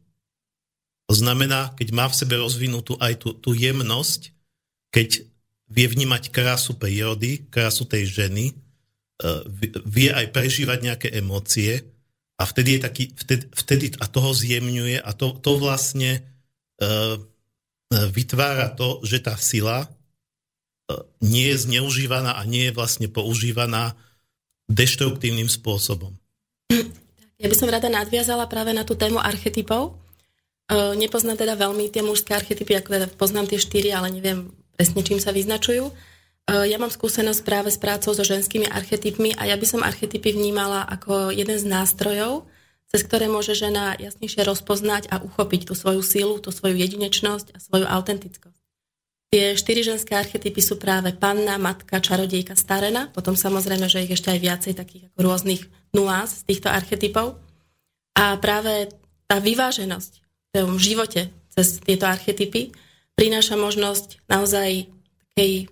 To 1.09 1.17
znamená, 1.17 1.75
keď 1.75 1.87
má 1.91 2.07
v 2.07 2.15
sebe 2.15 2.39
rozvinutú 2.39 2.95
aj 3.01 3.19
tú, 3.19 3.35
tú 3.35 3.51
jemnosť, 3.51 4.31
keď 4.91 5.25
vie 5.71 5.87
vnímať 5.87 6.29
krásu 6.29 6.75
prírody, 6.75 7.47
krásu 7.47 7.87
tej 7.87 8.11
ženy, 8.11 8.51
e, 8.51 8.53
vie 9.87 10.11
aj 10.11 10.35
prežívať 10.35 10.79
nejaké 10.83 11.07
emócie 11.15 11.81
a 12.37 12.43
vtedy 12.43 12.77
je 12.77 12.81
taký, 12.83 13.03
vtedy, 13.15 13.43
vtedy 13.55 13.85
a 13.97 14.05
toho 14.05 14.35
zjemňuje 14.35 14.99
a 14.99 15.09
to, 15.15 15.37
to 15.37 15.61
vlastne 15.61 16.25
uh, 16.81 17.13
vytvára 17.93 18.73
to, 18.73 18.97
že 19.05 19.21
tá 19.21 19.37
sila 19.37 19.85
nie 21.21 21.53
je 21.53 21.69
zneužívaná 21.69 22.35
a 22.35 22.43
nie 22.43 22.69
je 22.69 22.75
vlastne 22.75 23.07
používaná 23.07 23.95
deštruktívnym 24.71 25.47
spôsobom. 25.47 26.15
Ja 27.41 27.47
by 27.49 27.55
som 27.57 27.71
rada 27.71 27.89
nadviazala 27.89 28.45
práve 28.45 28.71
na 28.71 28.85
tú 28.85 28.93
tému 28.93 29.17
archetypov. 29.17 29.97
E, 30.69 30.93
nepoznám 30.93 31.41
teda 31.41 31.57
veľmi 31.57 31.89
tie 31.89 32.05
mužské 32.05 32.37
archetypy, 32.37 32.77
ako 32.77 32.89
teda 32.93 33.07
poznám 33.17 33.49
tie 33.49 33.59
štyri, 33.59 33.89
ale 33.89 34.13
neviem 34.13 34.53
presne, 34.81 35.05
čím 35.05 35.21
sa 35.21 35.29
vyznačujú. 35.29 35.85
E, 35.85 35.93
ja 36.65 36.81
mám 36.81 36.89
skúsenosť 36.89 37.45
práve 37.45 37.69
s 37.69 37.77
prácou 37.77 38.17
so 38.17 38.25
ženskými 38.25 38.65
archetypmi 38.65 39.37
a 39.37 39.45
ja 39.45 39.53
by 39.53 39.65
som 39.69 39.85
archetypy 39.85 40.33
vnímala 40.33 40.89
ako 40.89 41.29
jeden 41.29 41.53
z 41.53 41.69
nástrojov, 41.69 42.49
cez 42.89 43.05
ktoré 43.05 43.29
môže 43.29 43.53
žena 43.53 43.93
jasnejšie 44.01 44.41
rozpoznať 44.41 45.13
a 45.13 45.21
uchopiť 45.21 45.69
tú 45.69 45.77
svoju 45.77 46.01
sílu, 46.01 46.41
tú 46.41 46.49
svoju 46.49 46.81
jedinečnosť 46.81 47.53
a 47.53 47.61
svoju 47.61 47.85
autentickosť. 47.85 48.57
Tie 49.31 49.53
štyri 49.53 49.85
ženské 49.85 50.17
archetypy 50.17 50.59
sú 50.59 50.81
práve 50.81 51.13
panna, 51.13 51.55
matka, 51.61 52.01
čarodejka, 52.03 52.57
starena. 52.57 53.07
Potom 53.13 53.37
samozrejme, 53.37 53.87
že 53.87 54.03
ich 54.03 54.11
ešte 54.11 54.33
aj 54.33 54.39
viacej 54.43 54.73
takých 54.75 55.03
ako 55.07 55.19
rôznych 55.23 55.61
nuás 55.95 56.41
z 56.41 56.51
týchto 56.51 56.67
archetypov. 56.67 57.39
A 58.17 58.35
práve 58.41 58.91
tá 59.31 59.39
vyváženosť 59.39 60.19
v 60.51 60.75
živote 60.75 61.31
cez 61.47 61.79
tieto 61.79 62.11
archetypy 62.11 62.75
prináša 63.15 63.59
možnosť 63.59 64.23
naozaj 64.27 64.91
takej 65.33 65.71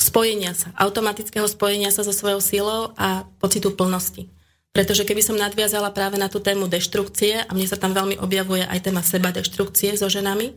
spojenia 0.00 0.52
sa, 0.56 0.74
automatického 0.74 1.46
spojenia 1.46 1.94
sa 1.94 2.02
so 2.02 2.10
svojou 2.10 2.42
silou 2.42 2.90
a 2.98 3.28
pocitu 3.38 3.70
plnosti. 3.70 4.26
Pretože 4.70 5.02
keby 5.02 5.22
som 5.22 5.38
nadviazala 5.38 5.90
práve 5.90 6.14
na 6.14 6.30
tú 6.30 6.38
tému 6.38 6.70
deštrukcie, 6.70 7.42
a 7.42 7.50
mne 7.50 7.66
sa 7.66 7.74
tam 7.74 7.90
veľmi 7.90 8.22
objavuje 8.22 8.62
aj 8.62 8.86
téma 8.86 9.02
seba 9.02 9.34
deštrukcie 9.34 9.98
so 9.98 10.06
ženami, 10.06 10.54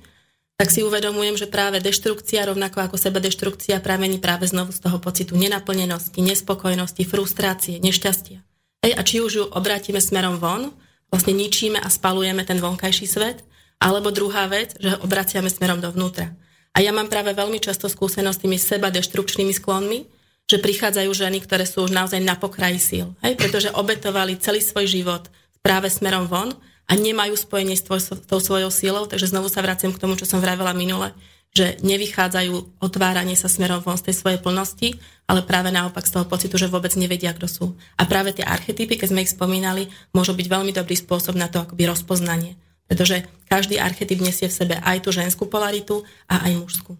tak 0.53 0.69
si 0.69 0.85
uvedomujem, 0.85 1.33
že 1.33 1.49
práve 1.49 1.81
deštrukcia, 1.81 2.45
rovnako 2.45 2.85
ako 2.85 2.95
seba 3.01 3.17
deštrukcia, 3.17 3.81
pramení 3.81 4.21
práve 4.21 4.45
znovu 4.45 4.69
z 4.69 4.85
toho 4.85 5.01
pocitu 5.01 5.33
nenaplnenosti, 5.33 6.21
nespokojnosti, 6.21 7.01
frustrácie, 7.09 7.81
nešťastia. 7.81 8.37
Hej, 8.85 8.93
a 8.93 9.01
či 9.01 9.17
už 9.17 9.31
ju 9.33 9.43
obrátime 9.49 9.97
smerom 9.97 10.37
von, 10.37 10.69
vlastne 11.09 11.33
ničíme 11.33 11.81
a 11.81 11.89
spalujeme 11.89 12.45
ten 12.45 12.61
vonkajší 12.61 13.05
svet, 13.09 13.41
alebo 13.83 14.15
druhá 14.15 14.47
vec, 14.47 14.79
že 14.79 14.95
obraciame 15.03 15.51
smerom 15.51 15.83
dovnútra. 15.83 16.31
A 16.71 16.79
ja 16.79 16.95
mám 16.95 17.11
práve 17.11 17.35
veľmi 17.35 17.59
často 17.59 17.91
skúsenosť 17.91 18.37
s 18.39 18.43
tými 18.47 18.57
seba 18.57 18.87
deštrukčnými 18.87 19.51
sklonmi, 19.51 20.07
že 20.47 20.63
prichádzajú 20.63 21.11
ženy, 21.11 21.43
ktoré 21.43 21.67
sú 21.67 21.83
už 21.83 21.91
naozaj 21.91 22.23
na 22.23 22.39
pokraji 22.39 22.79
síl, 22.79 23.07
hej? 23.21 23.35
pretože 23.35 23.71
obetovali 23.75 24.39
celý 24.39 24.63
svoj 24.63 24.87
život 24.87 25.27
práve 25.59 25.91
smerom 25.91 26.27
von 26.27 26.55
a 26.87 26.91
nemajú 26.95 27.35
spojenie 27.35 27.75
s, 27.79 27.83
tvoj, 27.83 28.23
tou 28.27 28.39
svojou 28.39 28.71
sílou, 28.71 29.03
takže 29.07 29.31
znovu 29.31 29.47
sa 29.47 29.63
vraciam 29.63 29.91
k 29.91 30.01
tomu, 30.01 30.19
čo 30.19 30.27
som 30.27 30.43
vravela 30.43 30.75
minule, 30.75 31.15
že 31.53 31.77
nevychádzajú 31.85 32.81
otváranie 32.81 33.37
sa 33.37 33.47
smerom 33.47 33.79
von 33.85 33.95
z 33.95 34.09
tej 34.09 34.15
svojej 34.19 34.39
plnosti, 34.41 34.97
ale 35.29 35.45
práve 35.45 35.69
naopak 35.69 36.03
z 36.03 36.19
toho 36.19 36.25
pocitu, 36.25 36.57
že 36.57 36.67
vôbec 36.67 36.91
nevedia, 36.97 37.31
kto 37.31 37.47
sú. 37.47 37.65
A 37.95 38.03
práve 38.09 38.33
tie 38.35 38.43
archetypy, 38.43 38.97
keď 38.97 39.13
sme 39.13 39.23
ich 39.23 39.31
spomínali, 39.31 39.87
môžu 40.11 40.33
byť 40.33 40.47
veľmi 40.49 40.73
dobrý 40.73 40.97
spôsob 40.97 41.37
na 41.37 41.47
to 41.47 41.61
akoby 41.63 41.87
rozpoznanie. 41.87 42.57
Pretože 42.93 43.25
každý 43.49 43.81
archetyp 43.81 44.21
nesie 44.21 44.45
v 44.45 44.53
sebe 44.53 44.75
aj 44.77 45.01
tú 45.01 45.09
ženskú 45.09 45.49
polaritu 45.49 46.05
a 46.29 46.45
aj 46.45 46.61
mužskú. 46.61 46.93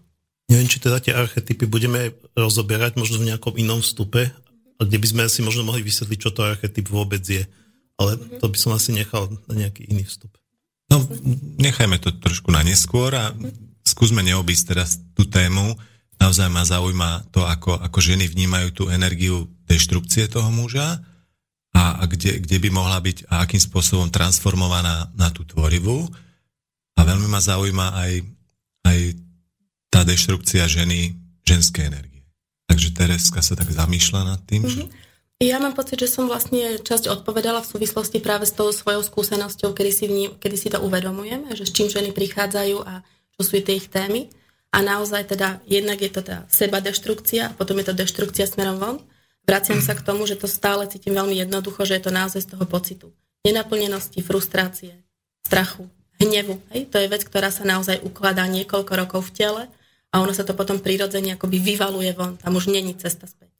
Neviem, 0.50 0.66
či 0.66 0.82
teda 0.82 0.98
tie 0.98 1.14
archetypy 1.14 1.70
budeme 1.70 2.18
rozoberať 2.34 2.98
možno 2.98 3.22
v 3.22 3.30
nejakom 3.30 3.54
inom 3.54 3.78
vstupe, 3.78 4.34
kde 4.82 4.98
by 4.98 5.06
sme 5.06 5.22
si 5.30 5.46
možno 5.46 5.62
mohli 5.62 5.86
vysvetliť, 5.86 6.18
čo 6.18 6.34
to 6.34 6.42
archetyp 6.42 6.90
vôbec 6.90 7.22
je. 7.22 7.46
Ale 7.94 8.18
to 8.42 8.50
by 8.50 8.58
som 8.58 8.74
asi 8.74 8.90
nechal 8.90 9.30
na 9.46 9.54
nejaký 9.54 9.86
iný 9.86 10.02
vstup. 10.02 10.34
No, 10.90 10.98
nechajme 11.62 12.02
to 12.02 12.10
trošku 12.10 12.50
na 12.50 12.66
neskôr 12.66 13.14
a 13.14 13.30
skúsme 13.86 14.26
neobísť 14.26 14.64
teraz 14.66 14.98
tú 15.14 15.30
tému. 15.30 15.78
Naozaj 16.18 16.50
ma 16.50 16.66
zaujíma 16.66 17.30
to, 17.30 17.46
ako, 17.46 17.78
ako 17.78 17.98
ženy 18.02 18.26
vnímajú 18.26 18.68
tú 18.74 18.82
energiu 18.90 19.46
deštrukcie 19.70 20.26
toho 20.26 20.50
muža 20.50 20.98
a, 21.74 22.00
a 22.00 22.02
kde, 22.06 22.38
kde 22.38 22.56
by 22.62 22.68
mohla 22.70 23.02
byť 23.02 23.26
a 23.28 23.42
akým 23.42 23.58
spôsobom 23.58 24.08
transformovaná 24.08 25.10
na 25.18 25.28
tú 25.34 25.42
tvorivú. 25.42 26.06
A 26.94 27.02
veľmi 27.02 27.26
ma 27.26 27.42
zaujíma 27.42 27.86
aj, 27.98 28.12
aj 28.86 28.98
tá 29.90 30.06
deštrukcia 30.06 30.70
ženy, 30.70 31.18
ženské 31.42 31.90
energie. 31.90 32.22
Takže 32.70 32.94
Tereska 32.94 33.42
sa 33.42 33.58
tak 33.58 33.74
zamýšľa 33.74 34.20
nad 34.22 34.40
tým, 34.46 34.62
mm-hmm. 34.62 34.86
Mhm. 34.86 35.02
Ja 35.42 35.58
mám 35.58 35.74
pocit, 35.74 35.98
že 35.98 36.06
som 36.06 36.30
vlastne 36.30 36.78
časť 36.78 37.10
odpovedala 37.10 37.60
v 37.60 37.70
súvislosti 37.74 38.22
práve 38.22 38.46
s 38.46 38.54
tou 38.54 38.70
svojou 38.70 39.02
skúsenosťou, 39.02 39.74
kedy 39.74 39.90
si, 39.90 40.04
vním, 40.06 40.30
kedy 40.38 40.56
si 40.56 40.68
to 40.70 40.78
uvedomujeme, 40.78 41.50
že 41.58 41.66
s 41.66 41.74
čím 41.74 41.90
ženy 41.90 42.14
prichádzajú 42.14 42.76
a 42.86 43.02
čo 43.34 43.40
sú 43.42 43.58
tie 43.58 43.76
ich 43.76 43.90
témy. 43.90 44.30
A 44.70 44.78
naozaj 44.82 45.34
teda, 45.34 45.58
jednak 45.66 45.98
je 45.98 46.10
to 46.10 46.22
tá 46.22 46.46
seba 46.46 46.78
deštrukcia, 46.78 47.50
a 47.50 47.54
potom 47.54 47.78
je 47.82 47.86
to 47.90 47.94
deštrukcia 47.98 48.46
smerom 48.46 48.78
von. 48.78 48.96
Vraciam 49.44 49.80
sa 49.84 49.92
k 49.92 50.04
tomu, 50.04 50.24
že 50.24 50.40
to 50.40 50.48
stále 50.48 50.88
cítim 50.88 51.12
veľmi 51.12 51.36
jednoducho, 51.36 51.84
že 51.84 52.00
je 52.00 52.02
to 52.08 52.12
naozaj 52.12 52.40
z 52.44 52.56
toho 52.56 52.64
pocitu. 52.64 53.12
Nenaplnenosti, 53.44 54.24
frustrácie, 54.24 54.96
strachu, 55.44 55.84
hnevu. 56.16 56.56
Hej? 56.72 56.88
To 56.88 56.96
je 56.96 57.12
vec, 57.12 57.22
ktorá 57.28 57.52
sa 57.52 57.68
naozaj 57.68 58.00
ukladá 58.00 58.48
niekoľko 58.48 58.92
rokov 58.96 59.20
v 59.28 59.34
tele 59.36 59.62
a 60.08 60.14
ono 60.24 60.32
sa 60.32 60.48
to 60.48 60.56
potom 60.56 60.80
prirodzene 60.80 61.36
akoby 61.36 61.60
vyvaluje 61.60 62.16
von. 62.16 62.40
Tam 62.40 62.56
už 62.56 62.72
není 62.72 62.96
cesta 62.96 63.28
späť. 63.28 63.52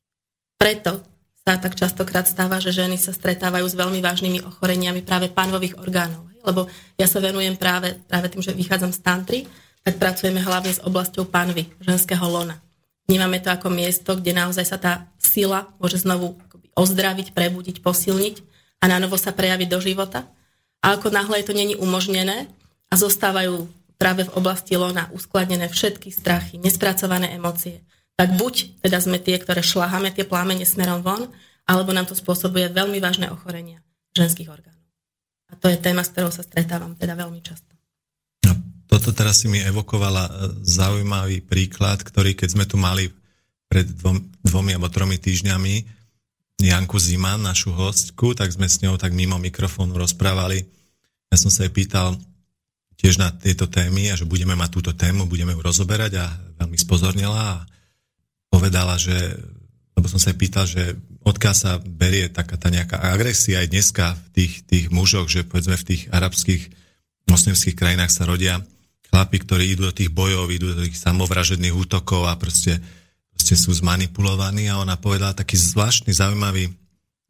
Preto 0.57 1.05
sa 1.45 1.61
tak 1.61 1.77
častokrát 1.77 2.25
stáva, 2.25 2.57
že 2.57 2.73
ženy 2.73 2.97
sa 2.97 3.13
stretávajú 3.13 3.69
s 3.69 3.77
veľmi 3.77 4.01
vážnymi 4.01 4.41
ochoreniami 4.49 5.05
práve 5.05 5.29
pánvových 5.29 5.77
orgánov. 5.77 6.33
Hej? 6.33 6.41
Lebo 6.49 6.61
ja 6.97 7.05
sa 7.05 7.21
venujem 7.21 7.61
práve, 7.61 8.01
práve 8.09 8.33
tým, 8.33 8.41
že 8.41 8.57
vychádzam 8.57 8.97
z 8.97 9.01
tantry, 9.05 9.39
tak 9.85 10.01
pracujeme 10.01 10.41
hlavne 10.41 10.73
s 10.73 10.81
oblasťou 10.81 11.29
pánvy, 11.29 11.69
ženského 11.85 12.25
lona. 12.25 12.64
Vnímame 13.05 13.39
to 13.41 13.53
ako 13.53 13.69
miesto, 13.69 14.17
kde 14.17 14.33
naozaj 14.33 14.65
sa 14.65 14.79
tá 14.81 14.93
sila 15.21 15.69
môže 15.77 16.01
znovu 16.01 16.41
ozdraviť, 16.73 17.37
prebudiť, 17.37 17.85
posilniť 17.85 18.35
a 18.81 18.85
na 18.89 18.97
novo 18.97 19.21
sa 19.21 19.31
prejaviť 19.31 19.69
do 19.69 19.79
života. 19.81 20.25
A 20.81 20.97
ako 20.97 21.13
náhle 21.13 21.41
je 21.41 21.47
to 21.49 21.55
není 21.57 21.77
umožnené 21.77 22.49
a 22.89 22.95
zostávajú 22.97 23.69
práve 24.01 24.27
v 24.27 24.35
oblasti 24.37 24.75
lona 24.77 25.09
uskladnené 25.13 25.69
všetky 25.71 26.11
strachy, 26.11 26.61
nespracované 26.61 27.33
emócie, 27.33 27.85
tak 28.15 28.37
buď 28.37 28.85
teda 28.85 28.99
sme 29.01 29.19
tie, 29.19 29.37
ktoré 29.39 29.61
šláhame 29.61 30.15
tie 30.15 30.23
plámene 30.27 30.63
smerom 30.63 31.03
von, 31.03 31.29
alebo 31.65 31.91
nám 31.91 32.07
to 32.07 32.15
spôsobuje 32.15 32.71
veľmi 32.71 33.01
vážne 33.01 33.33
ochorenia 33.33 33.81
ženských 34.15 34.49
orgánov. 34.49 34.85
A 35.51 35.59
to 35.59 35.67
je 35.69 35.79
téma, 35.81 36.07
s 36.07 36.13
ktorou 36.13 36.31
sa 36.31 36.47
stretávam 36.47 36.95
teda 36.95 37.19
veľmi 37.19 37.41
často. 37.43 37.74
Toto 38.95 39.11
teraz 39.11 39.43
si 39.43 39.51
mi 39.51 39.59
evokovala 39.59 40.23
e, 40.23 40.33
zaujímavý 40.63 41.43
príklad, 41.43 41.99
ktorý 42.07 42.39
keď 42.39 42.49
sme 42.55 42.63
tu 42.63 42.79
mali 42.79 43.11
pred 43.67 43.91
dvom, 43.91 44.23
dvomi 44.47 44.71
alebo 44.71 44.87
tromi 44.87 45.19
týždňami 45.19 45.83
Janku 46.63 47.03
Zima, 47.03 47.35
našu 47.35 47.75
hostku, 47.75 48.39
tak 48.39 48.55
sme 48.55 48.71
s 48.71 48.79
ňou 48.87 48.95
tak 48.95 49.11
mimo 49.11 49.35
mikrofónu 49.43 49.99
rozprávali. 49.99 50.63
Ja 51.27 51.35
som 51.35 51.51
sa 51.51 51.67
jej 51.67 51.75
pýtal, 51.75 52.15
tiež 52.95 53.19
na 53.19 53.35
tieto 53.35 53.67
témy 53.67 54.15
a 54.15 54.19
že 54.19 54.31
budeme 54.31 54.55
mať 54.55 54.71
túto 54.71 54.95
tému, 54.95 55.27
budeme 55.27 55.59
ju 55.59 55.59
rozoberať 55.59 56.23
a 56.23 56.31
veľmi 56.63 56.79
spozornila 56.79 57.43
a 57.59 57.67
povedala, 58.47 58.95
že, 58.95 59.19
lebo 59.99 60.07
som 60.07 60.23
sa 60.23 60.31
jej 60.31 60.39
pýtal, 60.39 60.71
že 60.71 60.95
odkiaľ 61.27 61.55
sa 61.59 61.83
berie 61.83 62.31
taká 62.31 62.55
tá 62.55 62.71
nejaká 62.71 63.03
agresia 63.11 63.59
aj 63.59 63.75
dneska 63.75 64.15
v 64.15 64.27
tých, 64.39 64.53
tých 64.71 64.87
mužoch, 64.95 65.27
že 65.27 65.43
povedzme 65.43 65.75
v 65.83 65.87
tých 65.91 66.03
arabských 66.15 66.71
moslimských 67.27 67.75
krajinách 67.75 68.15
sa 68.15 68.31
rodia 68.31 68.63
chlapi, 69.15 69.37
ktorí 69.39 69.65
idú 69.71 69.87
do 69.87 69.95
tých 69.95 70.11
bojov, 70.11 70.51
idú 70.51 70.75
do 70.75 70.83
tých 70.83 70.99
samovražedných 70.99 71.71
útokov 71.71 72.27
a 72.27 72.35
proste, 72.35 72.83
proste 73.31 73.55
sú 73.55 73.71
zmanipulovaní. 73.71 74.67
A 74.67 74.83
ona 74.83 74.99
povedala 74.99 75.39
taký 75.39 75.55
zvláštny, 75.55 76.11
zaujímavý 76.11 76.75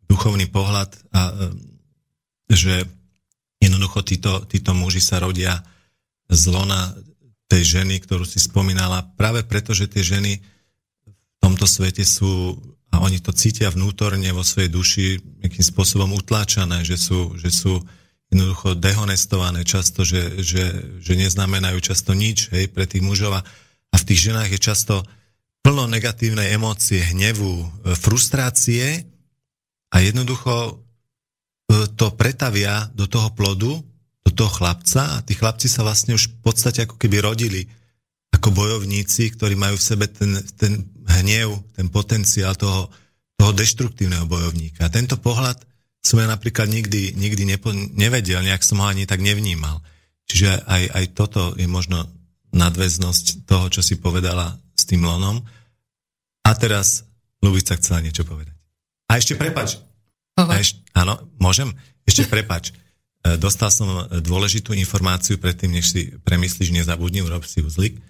duchovný 0.08 0.48
pohľad 0.48 0.88
a 1.12 1.52
že 2.48 2.88
Jednoducho 3.64 4.04
títo, 4.04 4.44
títo 4.44 4.76
muži 4.76 5.00
sa 5.00 5.16
rodia 5.24 5.56
z 6.28 6.52
lona 6.52 6.92
tej 7.48 7.80
ženy, 7.80 7.96
ktorú 8.04 8.28
si 8.28 8.36
spomínala, 8.36 9.08
práve 9.16 9.40
preto, 9.40 9.72
že 9.72 9.88
tie 9.88 10.04
ženy 10.04 10.36
v 11.08 11.38
tomto 11.40 11.64
svete 11.64 12.04
sú, 12.04 12.60
a 12.92 13.00
oni 13.00 13.24
to 13.24 13.32
cítia 13.32 13.72
vnútorne 13.72 14.28
vo 14.36 14.44
svojej 14.44 14.68
duši, 14.68 15.06
nejakým 15.40 15.64
spôsobom 15.64 16.12
utláčané, 16.12 16.84
že 16.84 17.00
sú, 17.00 17.40
že 17.40 17.48
sú 17.48 17.80
jednoducho 18.34 18.74
dehonestované 18.74 19.62
často, 19.62 20.02
že, 20.02 20.42
že, 20.42 20.64
že 20.98 21.12
neznamenajú 21.14 21.78
často 21.78 22.12
nič 22.18 22.50
hej, 22.50 22.66
pre 22.68 22.84
tých 22.84 23.06
mužov 23.06 23.38
a, 23.38 23.46
v 23.94 24.08
tých 24.10 24.34
ženách 24.34 24.50
je 24.58 24.60
často 24.60 24.94
plno 25.62 25.86
negatívnej 25.86 26.50
emócie, 26.50 26.98
hnevu, 27.14 27.62
frustrácie 27.94 29.06
a 29.94 30.02
jednoducho 30.02 30.84
E, 31.64 31.88
to 31.96 32.12
pretavia 32.12 32.92
do 32.92 33.08
toho 33.08 33.32
plodu, 33.32 33.72
do 34.24 34.30
toho 34.32 34.50
chlapca 34.52 35.16
a 35.16 35.22
tí 35.24 35.32
chlapci 35.32 35.68
sa 35.68 35.84
vlastne 35.84 36.16
už 36.16 36.28
v 36.28 36.38
podstate 36.44 36.84
ako 36.84 37.00
keby 37.00 37.24
rodili 37.24 37.64
ako 38.34 38.52
bojovníci, 38.52 39.32
ktorí 39.38 39.54
majú 39.56 39.78
v 39.78 39.88
sebe 39.94 40.06
ten, 40.10 40.36
ten 40.58 40.84
hnev, 41.22 41.54
ten 41.72 41.88
potenciál 41.88 42.52
toho, 42.58 42.90
toho 43.38 43.52
deštruktívneho 43.54 44.26
bojovníka. 44.28 44.90
Tento 44.90 45.16
pohľad 45.16 45.56
som 46.04 46.20
ja 46.20 46.28
napríklad 46.28 46.68
nikdy, 46.68 47.16
nikdy 47.16 47.48
nepo, 47.48 47.72
nevedel, 47.72 48.44
nejak 48.44 48.60
som 48.60 48.84
ho 48.84 48.86
ani 48.86 49.08
tak 49.08 49.24
nevnímal. 49.24 49.80
Čiže 50.28 50.68
aj, 50.68 50.82
aj 50.92 51.04
toto 51.16 51.56
je 51.56 51.64
možno 51.64 52.04
nadväznosť 52.52 53.48
toho, 53.48 53.72
čo 53.72 53.80
si 53.80 53.96
povedala 53.96 54.60
s 54.76 54.84
tým 54.84 55.00
lonom. 55.00 55.40
A 56.44 56.50
teraz 56.52 57.08
Lubica 57.40 57.72
chcela 57.80 58.04
niečo 58.04 58.28
povedať. 58.28 58.52
A 59.08 59.16
ešte 59.16 59.32
prepač, 59.40 59.80
Eš, 60.34 60.82
áno, 60.98 61.14
môžem? 61.38 61.70
Ešte 62.02 62.26
prepač. 62.34 62.74
E, 63.22 63.38
dostal 63.38 63.70
som 63.70 64.10
dôležitú 64.10 64.74
informáciu 64.74 65.38
predtým, 65.38 65.78
než 65.78 65.94
si 65.94 66.00
premyslíš, 66.26 66.74
nezabudni, 66.74 67.22
urob 67.22 67.46
si 67.46 67.62
uzlik. 67.62 67.96
E, 67.96 68.00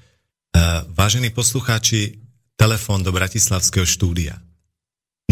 vážení 0.96 1.28
poslucháči, 1.30 2.24
telefón 2.56 3.04
do 3.04 3.12
Bratislavského 3.12 3.84
štúdia. 3.84 4.40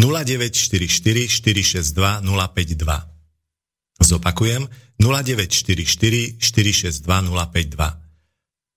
0944 0.03 1.31
462 1.31 2.27
052. 2.27 4.03
Zopakujem 4.03 4.67
0944 4.99 6.43
462 6.43 7.07
052. 7.07 8.03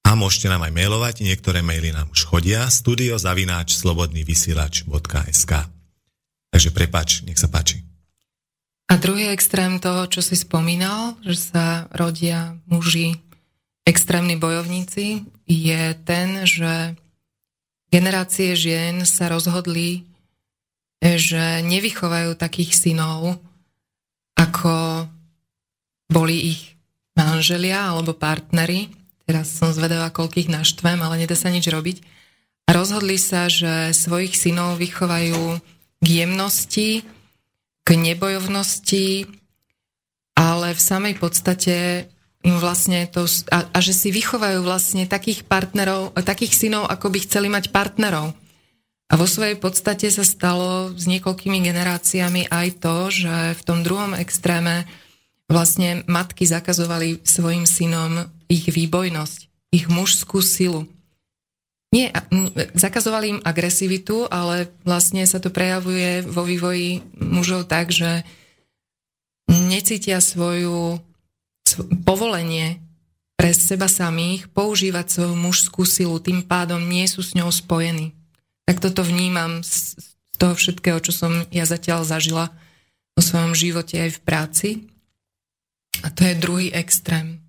A 0.05 0.13
môžete 0.13 0.53
nám 0.53 0.69
aj 0.69 0.73
mailovať, 0.77 1.25
niektoré 1.25 1.65
maily 1.65 1.89
nám 1.89 2.13
už 2.13 2.29
chodia, 2.29 2.69
studiozavináč 2.69 3.73
slobodnývysielač.sk 3.73 5.51
Takže 6.53 6.69
prepač, 6.71 7.25
nech 7.25 7.41
sa 7.41 7.49
páči. 7.49 7.81
A 8.85 9.01
druhý 9.01 9.33
extrém 9.33 9.81
toho, 9.81 10.05
čo 10.05 10.21
si 10.21 10.37
spomínal, 10.37 11.17
že 11.25 11.51
sa 11.51 11.65
rodia 11.89 12.53
muži, 12.69 13.17
extrémni 13.81 14.37
bojovníci, 14.37 15.25
je 15.49 15.81
ten, 16.05 16.45
že 16.45 16.93
generácie 17.89 18.53
žien 18.53 19.09
sa 19.09 19.25
rozhodli, 19.25 20.05
že 21.01 21.63
nevychovajú 21.65 22.37
takých 22.37 22.71
synov, 22.75 23.39
ako 24.35 25.05
boli 26.11 26.55
ich 26.55 26.61
manželia 27.15 27.95
alebo 27.95 28.13
partnery. 28.13 28.91
Teraz 29.25 29.55
som 29.55 29.73
zvedavá, 29.73 30.13
koľkých 30.13 30.51
naštvem, 30.51 31.01
ale 31.01 31.25
nedá 31.25 31.33
sa 31.33 31.49
nič 31.49 31.65
robiť. 31.65 32.03
A 32.65 32.73
rozhodli 32.73 33.17
sa, 33.17 33.49
že 33.49 33.93
svojich 33.93 34.37
synov 34.37 34.77
vychovajú 34.77 35.61
k 36.01 36.07
jemnosti, 36.07 37.05
k 37.85 37.89
nebojovnosti, 37.93 39.29
ale 40.37 40.73
v 40.73 40.81
samej 40.81 41.15
podstate 41.17 42.09
vlastne 42.45 43.09
to, 43.09 43.25
a, 43.49 43.65
a 43.69 43.77
že 43.81 43.93
si 43.93 44.13
vychovajú 44.13 44.61
vlastne 44.61 45.09
takých 45.09 45.45
partnerov, 45.49 46.13
takých 46.21 46.53
synov, 46.53 46.85
ako 46.85 47.09
by 47.09 47.19
chceli 47.25 47.49
mať 47.49 47.73
partnerov. 47.73 48.37
A 49.05 49.21
vo 49.21 49.29
svojej 49.29 49.53
podstate 49.55 50.09
sa 50.09 50.25
stalo 50.25 50.89
s 50.97 51.05
niekoľkými 51.05 51.61
generáciami 51.61 52.49
aj 52.49 52.67
to, 52.81 52.95
že 53.13 53.35
v 53.53 53.61
tom 53.61 53.85
druhom 53.85 54.17
extréme 54.17 54.89
vlastne 55.45 56.01
matky 56.09 56.49
zakazovali 56.49 57.21
svojim 57.21 57.69
synom 57.69 58.25
ich 58.49 58.65
výbojnosť, 58.65 59.39
ich 59.69 59.85
mužskú 59.85 60.41
silu. 60.41 60.89
Nie, 61.93 62.11
zakazovali 62.73 63.37
im 63.37 63.43
agresivitu, 63.45 64.25
ale 64.27 64.73
vlastne 64.83 65.23
sa 65.29 65.37
to 65.37 65.53
prejavuje 65.53 66.25
vo 66.25 66.43
vývoji 66.43 67.05
mužov 67.15 67.69
tak, 67.69 67.93
že 67.93 68.25
necítia 69.47 70.19
svoju 70.19 70.99
povolenie 72.03 72.81
pre 73.37 73.53
seba 73.53 73.85
samých 73.85 74.49
používať 74.51 75.05
svoju 75.07 75.35
mužskú 75.37 75.85
silu, 75.85 76.17
tým 76.17 76.41
pádom 76.41 76.81
nie 76.81 77.05
sú 77.05 77.21
s 77.21 77.37
ňou 77.37 77.53
spojení. 77.53 78.11
Tak 78.65 78.81
toto 78.81 79.05
vnímam 79.05 79.61
z 79.61 79.95
toho 80.35 80.57
všetkého, 80.57 80.99
čo 80.99 81.13
som 81.13 81.45
ja 81.53 81.63
zatiaľ 81.63 82.03
zažila 82.03 82.51
vo 83.15 83.21
svojom 83.21 83.55
živote 83.55 83.97
aj 83.97 84.11
v 84.17 84.23
práci. 84.25 84.69
A 86.03 86.11
to 86.11 86.27
je 86.27 86.35
druhý 86.35 86.67
extrém 86.75 87.45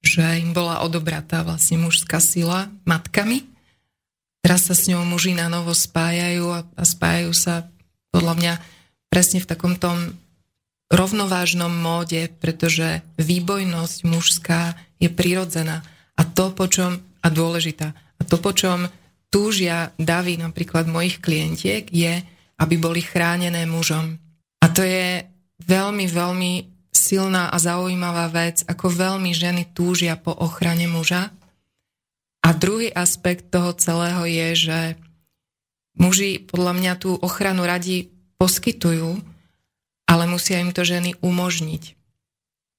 že 0.00 0.40
im 0.40 0.56
bola 0.56 0.80
odobratá 0.80 1.44
vlastne 1.44 1.76
mužská 1.80 2.18
sila 2.24 2.72
matkami. 2.88 3.44
Teraz 4.40 4.72
sa 4.72 4.74
s 4.74 4.88
ňou 4.88 5.04
muži 5.04 5.36
na 5.36 5.52
novo 5.52 5.76
spájajú 5.76 6.44
a, 6.48 6.60
a 6.64 6.82
spájajú 6.82 7.32
sa 7.36 7.68
podľa 8.08 8.34
mňa 8.40 8.52
presne 9.12 9.44
v 9.44 9.48
takom 9.48 9.76
tom 9.76 10.16
rovnovážnom 10.88 11.70
móde, 11.70 12.32
pretože 12.40 13.04
výbojnosť 13.20 13.98
mužská 14.08 14.74
je 14.98 15.12
prirodzená 15.12 15.84
a 16.16 16.22
to, 16.24 16.50
po 16.56 16.66
čom, 16.66 17.04
a 17.20 17.28
dôležitá, 17.28 17.92
a 17.92 18.22
to, 18.24 18.40
po 18.40 18.56
čom 18.56 18.88
túžia 19.30 19.94
davy 19.96 20.36
napríklad 20.36 20.90
mojich 20.90 21.22
klientiek, 21.22 21.86
je, 21.88 22.20
aby 22.60 22.74
boli 22.76 23.00
chránené 23.00 23.64
mužom. 23.64 24.18
A 24.60 24.66
to 24.68 24.84
je 24.84 25.24
veľmi, 25.64 26.04
veľmi 26.10 26.52
silná 26.90 27.48
a 27.48 27.56
zaujímavá 27.56 28.28
vec, 28.28 28.66
ako 28.66 28.90
veľmi 28.90 29.32
ženy 29.32 29.72
túžia 29.72 30.18
po 30.18 30.34
ochrane 30.34 30.84
muža. 30.90 31.32
A 32.44 32.48
druhý 32.52 32.90
aspekt 32.90 33.48
toho 33.48 33.72
celého 33.72 34.26
je, 34.26 34.48
že 34.68 34.78
muži 35.96 36.42
podľa 36.44 36.72
mňa 36.76 36.92
tú 36.98 37.16
ochranu 37.16 37.64
radi 37.64 38.10
poskytujú, 38.36 39.20
ale 40.10 40.24
musia 40.26 40.58
im 40.58 40.74
to 40.74 40.82
ženy 40.82 41.14
umožniť. 41.22 41.82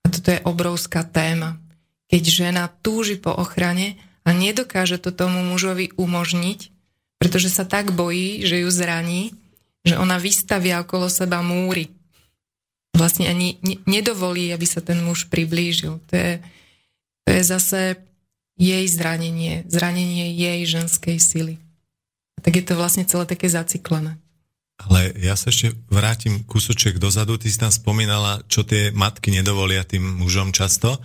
A 0.03 0.07
toto 0.11 0.29
je 0.33 0.43
obrovská 0.43 1.07
téma. 1.07 1.61
Keď 2.11 2.23
žena 2.27 2.67
túži 2.67 3.15
po 3.15 3.31
ochrane 3.31 3.95
a 4.21 4.29
nedokáže 4.31 5.01
to 5.01 5.09
tomu 5.09 5.41
mužovi 5.41 5.93
umožniť, 5.97 6.59
pretože 7.17 7.49
sa 7.49 7.65
tak 7.65 7.93
bojí, 7.93 8.45
že 8.45 8.61
ju 8.61 8.69
zraní, 8.69 9.33
že 9.81 9.97
ona 9.97 10.21
vystavia 10.21 10.81
okolo 10.81 11.09
seba 11.09 11.41
múry 11.41 11.89
vlastne 12.95 13.25
ani 13.25 13.57
nedovolí, 13.87 14.51
aby 14.51 14.67
sa 14.67 14.83
ten 14.83 14.99
muž 15.01 15.25
priblížil. 15.31 15.97
To 16.11 16.13
je, 16.13 16.31
to 17.25 17.29
je 17.33 17.41
zase 17.41 17.81
jej 18.59 18.85
zranenie, 18.85 19.65
zranenie 19.71 20.35
jej 20.35 20.61
ženskej 20.67 21.17
sily. 21.17 21.55
A 22.37 22.45
tak 22.45 22.61
je 22.61 22.65
to 22.67 22.77
vlastne 22.77 23.07
celé 23.07 23.25
také 23.25 23.49
zaciklené. 23.49 24.21
Ale 24.81 25.13
ja 25.17 25.37
sa 25.37 25.53
ešte 25.53 25.77
vrátim 25.93 26.41
kúsoček 26.45 26.97
dozadu. 26.97 27.37
Ty 27.37 27.47
si 27.49 27.57
tam 27.57 27.69
spomínala, 27.69 28.41
čo 28.49 28.65
tie 28.65 28.89
matky 28.89 29.29
nedovolia 29.29 29.85
tým 29.85 30.21
mužom 30.21 30.49
často. 30.53 30.97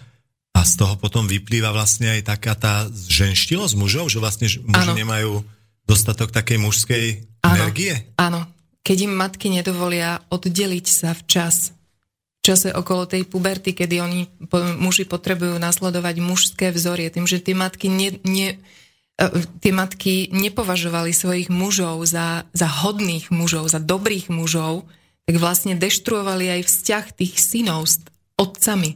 A 0.56 0.64
z 0.64 0.72
toho 0.80 0.96
potom 0.96 1.28
vyplýva 1.28 1.68
vlastne 1.68 2.16
aj 2.16 2.32
taká 2.32 2.56
tá 2.56 2.88
ženštilosť 2.88 3.76
mužov, 3.76 4.08
že 4.08 4.16
vlastne 4.16 4.48
muži 4.48 4.88
ano. 4.88 4.96
nemajú 4.96 5.32
dostatok 5.84 6.32
takej 6.32 6.56
mužskej 6.56 7.04
ano. 7.44 7.52
energie? 7.60 7.92
Áno. 8.16 8.48
Keď 8.80 9.10
im 9.10 9.18
matky 9.18 9.52
nedovolia 9.52 10.22
oddeliť 10.30 10.86
sa 10.88 11.10
včas 11.12 11.76
čase 12.46 12.70
okolo 12.70 13.10
tej 13.10 13.26
puberty, 13.26 13.74
kedy 13.74 13.98
oni 13.98 14.20
muži 14.78 15.02
potrebujú 15.02 15.58
nasledovať 15.58 16.22
mužské 16.22 16.70
vzorie, 16.70 17.10
tým, 17.10 17.26
že 17.26 17.42
tie 17.42 17.58
matky, 17.58 17.90
ne, 17.90 18.22
ne, 18.22 18.54
e, 19.18 19.26
tie 19.58 19.74
matky 19.74 20.30
nepovažovali 20.30 21.10
svojich 21.10 21.50
mužov 21.50 22.06
za, 22.06 22.46
za 22.54 22.70
hodných 22.70 23.34
mužov, 23.34 23.66
za 23.66 23.82
dobrých 23.82 24.30
mužov, 24.30 24.86
tak 25.26 25.42
vlastne 25.42 25.74
deštruovali 25.74 26.62
aj 26.62 26.70
vzťah 26.70 27.04
tých 27.18 27.34
synov 27.42 27.90
s 27.90 28.06
otcami. 28.38 28.94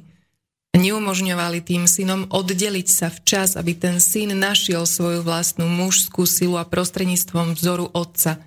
Neumožňovali 0.71 1.67
tým 1.67 1.91
synom 1.91 2.31
oddeliť 2.31 2.89
sa 2.89 3.11
včas, 3.11 3.59
aby 3.59 3.75
ten 3.75 3.99
syn 3.99 4.39
našiel 4.39 4.87
svoju 4.87 5.27
vlastnú 5.27 5.67
mužskú 5.67 6.25
silu 6.31 6.57
a 6.57 6.69
prostredníctvom 6.69 7.59
vzoru 7.59 7.91
otca. 7.91 8.39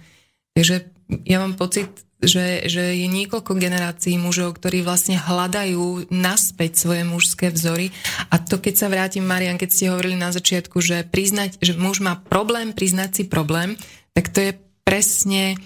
Takže 0.56 0.88
ja 1.28 1.44
mám 1.44 1.60
pocit, 1.60 1.92
že, 2.24 2.64
že 2.72 2.96
je 2.96 3.08
niekoľko 3.12 3.60
generácií 3.60 4.16
mužov, 4.16 4.56
ktorí 4.56 4.82
vlastne 4.82 5.20
hľadajú 5.20 6.08
naspäť 6.10 6.80
svoje 6.80 7.04
mužské 7.04 7.52
vzory. 7.52 7.92
A 8.32 8.40
to, 8.40 8.58
keď 8.58 8.74
sa 8.80 8.88
vrátim, 8.88 9.28
Marian, 9.28 9.60
keď 9.60 9.70
ste 9.70 9.92
hovorili 9.92 10.16
na 10.16 10.32
začiatku, 10.32 10.80
že 10.80 11.04
priznať, 11.04 11.60
že 11.60 11.76
muž 11.76 12.00
má 12.00 12.16
problém, 12.16 12.72
priznať 12.72 13.10
si 13.12 13.24
problém, 13.28 13.76
tak 14.16 14.32
to 14.32 14.40
je 14.40 14.52
presne 14.88 15.60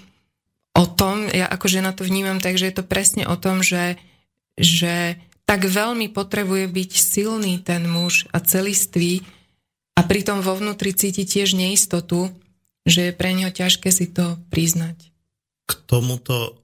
o 0.74 0.84
tom, 0.86 1.26
ja 1.30 1.46
ako 1.46 1.66
žena 1.70 1.94
to 1.94 2.02
vnímam, 2.02 2.42
takže 2.42 2.70
je 2.70 2.74
to 2.74 2.84
presne 2.86 3.26
o 3.26 3.34
tom, 3.38 3.62
že, 3.62 3.98
že 4.58 5.18
tak 5.48 5.64
veľmi 5.64 6.12
potrebuje 6.12 6.68
byť 6.68 6.90
silný 6.92 7.56
ten 7.64 7.88
muž 7.88 8.28
a 8.36 8.44
celistvý 8.44 9.24
a 9.96 10.04
pritom 10.04 10.44
vo 10.44 10.52
vnútri 10.60 10.92
cíti 10.92 11.24
tiež 11.24 11.56
neistotu, 11.56 12.28
že 12.84 13.08
je 13.08 13.12
pre 13.16 13.32
neho 13.32 13.48
ťažké 13.48 13.88
si 13.88 14.12
to 14.12 14.36
priznať 14.52 15.08
k 15.68 15.72
tomuto 15.84 16.56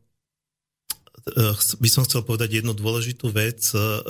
eh, 1.36 1.52
by 1.54 1.88
som 1.92 2.08
chcel 2.08 2.24
povedať 2.24 2.64
jednu 2.64 2.72
dôležitú 2.72 3.28
vec. 3.28 3.60
Eh, 3.76 4.00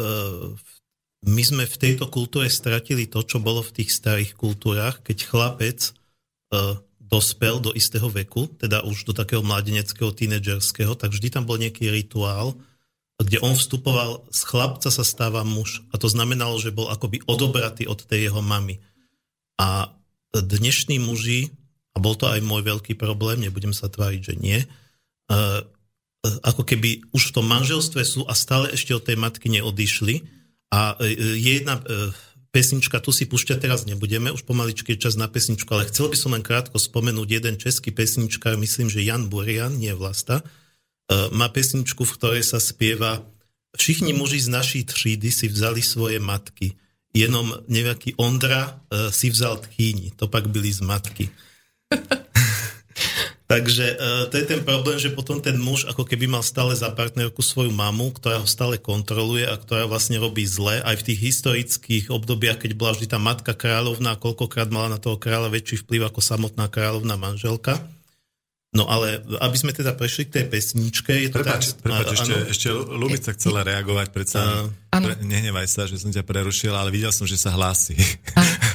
my 1.24 1.42
sme 1.42 1.64
v 1.66 1.80
tejto 1.80 2.06
kultúre 2.06 2.46
stratili 2.46 3.10
to, 3.10 3.26
čo 3.26 3.42
bolo 3.42 3.66
v 3.66 3.82
tých 3.82 3.90
starých 3.90 4.38
kultúrach, 4.38 5.02
keď 5.02 5.26
chlapec 5.26 5.90
eh, 5.90 6.78
dospel 7.02 7.58
do 7.58 7.74
istého 7.74 8.06
veku, 8.06 8.46
teda 8.54 8.86
už 8.86 9.10
do 9.10 9.12
takého 9.12 9.42
mladeneckého, 9.42 10.14
tínedžerského, 10.14 10.94
tak 10.94 11.10
vždy 11.10 11.28
tam 11.34 11.44
bol 11.44 11.58
nejaký 11.58 11.90
rituál, 11.90 12.54
kde 13.20 13.38
on 13.42 13.54
vstupoval, 13.54 14.26
z 14.34 14.40
chlapca 14.42 14.90
sa 14.90 15.04
stáva 15.06 15.46
muž. 15.46 15.86
A 15.94 16.00
to 16.00 16.10
znamenalo, 16.10 16.58
že 16.58 16.74
bol 16.74 16.90
akoby 16.90 17.22
odobratý 17.30 17.86
od 17.86 18.02
tej 18.02 18.30
jeho 18.30 18.42
mamy. 18.42 18.82
A 19.58 19.94
dnešní 20.34 20.98
muži, 20.98 21.54
a 21.94 22.02
bol 22.02 22.18
to 22.18 22.26
aj 22.26 22.42
môj 22.42 22.66
veľký 22.66 22.98
problém, 22.98 23.46
nebudem 23.46 23.70
sa 23.70 23.86
tváriť, 23.86 24.20
že 24.22 24.34
nie, 24.34 24.58
E, 25.24 25.36
e, 25.36 26.28
ako 26.44 26.68
keby 26.68 27.08
už 27.16 27.32
v 27.32 27.34
tom 27.40 27.46
manželstve 27.48 28.04
sú 28.04 28.28
a 28.28 28.36
stále 28.36 28.72
ešte 28.72 28.92
od 28.92 29.04
tej 29.04 29.16
matky 29.16 29.48
neodišli. 29.48 30.24
A 30.68 30.96
e, 31.00 31.16
je 31.40 31.50
jedna 31.62 31.80
pesnička, 32.52 33.00
tu 33.00 33.10
si 33.10 33.26
púšťať 33.26 33.58
teraz 33.66 33.82
nebudeme, 33.88 34.30
už 34.30 34.46
pomaličky 34.46 34.94
je 34.94 35.08
čas 35.08 35.18
na 35.18 35.26
pesničku, 35.26 35.66
ale 35.74 35.90
chcel 35.90 36.12
by 36.12 36.16
som 36.16 36.30
len 36.36 36.44
krátko 36.44 36.78
spomenúť 36.78 37.28
jeden 37.28 37.54
český 37.58 37.90
pesnička, 37.90 38.54
myslím, 38.54 38.86
že 38.86 39.02
Jan 39.02 39.26
Burian, 39.26 39.74
nie 39.74 39.90
Vlasta, 39.90 40.46
má 41.32 41.52
pesničku, 41.52 42.02
v 42.04 42.14
ktorej 42.16 42.44
sa 42.44 42.56
spieva 42.56 43.20
Všichni 43.74 44.14
muži 44.14 44.38
z 44.38 44.54
našej 44.54 44.82
třídy 44.86 45.28
si 45.34 45.50
vzali 45.50 45.82
svoje 45.82 46.22
matky, 46.22 46.78
jenom 47.10 47.58
nejaký 47.66 48.14
Ondra 48.22 48.78
si 49.10 49.34
vzal 49.34 49.58
tchýni, 49.66 50.14
to 50.14 50.30
pak 50.30 50.46
byli 50.46 50.70
z 50.70 50.80
matky. 50.86 51.26
Takže 53.44 53.86
uh, 54.00 54.24
to 54.32 54.40
je 54.40 54.46
ten 54.48 54.64
problém, 54.64 54.96
že 54.96 55.12
potom 55.12 55.36
ten 55.36 55.60
muž 55.60 55.84
ako 55.84 56.08
keby 56.08 56.24
mal 56.24 56.40
stále 56.40 56.72
za 56.72 56.88
partnerku 56.88 57.44
svoju 57.44 57.76
mamu, 57.76 58.16
ktorá 58.16 58.40
ho 58.40 58.48
stále 58.48 58.80
kontroluje 58.80 59.44
a 59.44 59.60
ktorá 59.60 59.84
vlastne 59.84 60.16
robí 60.16 60.48
zle. 60.48 60.80
Aj 60.80 60.96
v 60.96 61.12
tých 61.12 61.20
historických 61.20 62.08
obdobiach, 62.08 62.56
keď 62.56 62.72
bola 62.72 62.96
vždy 62.96 63.06
tá 63.12 63.20
matka 63.20 63.52
kráľovná, 63.52 64.16
koľkokrát 64.16 64.72
mala 64.72 64.96
na 64.96 64.98
toho 64.98 65.20
kráľa 65.20 65.52
väčší 65.52 65.84
vplyv 65.84 66.08
ako 66.08 66.24
samotná 66.24 66.72
kráľovná 66.72 67.20
manželka. 67.20 67.84
No 68.74 68.90
ale 68.90 69.22
aby 69.38 69.54
sme 69.54 69.70
teda 69.70 69.94
prešli 69.94 70.26
k 70.26 70.42
tej 70.42 70.44
pesničke... 70.50 71.14
Je 71.14 71.30
to 71.30 71.46
prepač, 71.46 71.78
tak, 71.78 71.86
prepač 71.86 72.06
ešte, 72.18 72.34
ešte 72.50 72.68
Lubica 72.74 73.30
chcela 73.30 73.62
reagovať, 73.62 74.10
predsa 74.10 74.66
uh, 74.66 74.90
pre, 74.90 75.14
nehnevaj 75.22 75.70
sa, 75.70 75.86
že 75.86 75.94
som 76.02 76.10
ťa 76.10 76.26
prerušil, 76.26 76.74
ale 76.74 76.90
videl 76.90 77.14
som, 77.14 77.22
že 77.22 77.38
sa 77.38 77.54
hlási. 77.54 77.94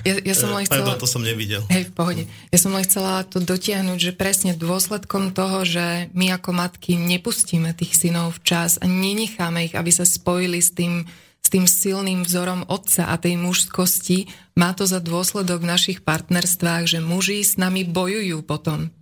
ja, 0.08 0.16
ja 0.24 0.36
som 0.40 0.56
len 0.56 0.64
chcela... 0.64 0.96
Pardon, 0.96 1.04
to 1.04 1.10
som 1.12 1.20
nevidel. 1.20 1.68
Hej, 1.68 1.92
v 1.92 1.94
pohode. 2.00 2.24
Ja 2.48 2.58
som 2.64 2.72
len 2.72 2.88
chcela 2.88 3.28
to 3.28 3.44
dotiahnuť, 3.44 4.00
že 4.00 4.12
presne 4.16 4.56
dôsledkom 4.56 5.36
toho, 5.36 5.68
že 5.68 6.08
my 6.16 6.32
ako 6.40 6.56
matky 6.56 6.96
nepustíme 6.96 7.76
tých 7.76 8.00
synov 8.00 8.40
včas 8.40 8.80
a 8.80 8.88
nenecháme 8.88 9.68
ich, 9.68 9.76
aby 9.76 9.92
sa 9.92 10.08
spojili 10.08 10.64
s 10.64 10.72
tým, 10.72 11.04
s 11.44 11.48
tým 11.52 11.68
silným 11.68 12.24
vzorom 12.24 12.64
otca 12.72 13.12
a 13.12 13.20
tej 13.20 13.36
mužskosti, 13.36 14.32
má 14.56 14.72
to 14.72 14.88
za 14.88 15.04
dôsledok 15.04 15.60
v 15.60 15.72
našich 15.76 16.00
partnerstvách, 16.08 16.88
že 16.88 17.04
muži 17.04 17.44
s 17.44 17.60
nami 17.60 17.84
bojujú 17.84 18.48
potom 18.48 18.96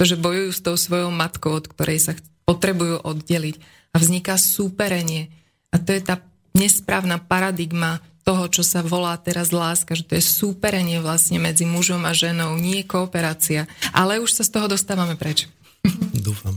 pretože 0.00 0.16
bojujú 0.16 0.50
s 0.56 0.64
tou 0.64 0.80
svojou 0.80 1.12
matkou, 1.12 1.60
od 1.60 1.68
ktorej 1.68 2.00
sa 2.00 2.16
potrebujú 2.48 3.04
oddeliť. 3.04 3.60
A 3.92 4.00
vzniká 4.00 4.40
súperenie. 4.40 5.28
A 5.68 5.76
to 5.76 5.92
je 5.92 6.00
tá 6.00 6.24
nesprávna 6.56 7.20
paradigma 7.20 8.00
toho, 8.24 8.48
čo 8.48 8.64
sa 8.64 8.80
volá 8.80 9.12
teraz 9.20 9.52
láska, 9.52 9.92
že 9.92 10.08
to 10.08 10.16
je 10.16 10.24
súperenie 10.24 11.04
vlastne 11.04 11.36
medzi 11.36 11.68
mužom 11.68 12.08
a 12.08 12.16
ženou, 12.16 12.56
nie 12.56 12.80
kooperácia. 12.80 13.68
Ale 13.92 14.24
už 14.24 14.40
sa 14.40 14.40
z 14.40 14.56
toho 14.56 14.72
dostávame 14.72 15.20
preč. 15.20 15.52
Dúfam. 16.16 16.56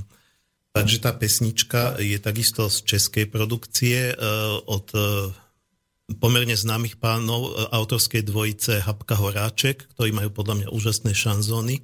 Takže 0.71 1.03
tá 1.03 1.11
pesnička 1.11 1.99
je 1.99 2.23
takisto 2.23 2.71
z 2.71 2.95
českej 2.95 3.27
produkcie 3.27 4.15
e, 4.15 4.23
od 4.63 4.87
e, 4.95 5.35
pomerne 6.15 6.55
známych 6.55 6.95
pánov 6.95 7.51
e, 7.51 7.67
autorskej 7.75 8.23
dvojice 8.23 8.79
Habka 8.87 9.19
Horáček, 9.19 9.91
ktorí 9.99 10.15
majú 10.15 10.31
podľa 10.31 10.63
mňa 10.63 10.67
úžasné 10.71 11.11
šanzóny. 11.11 11.83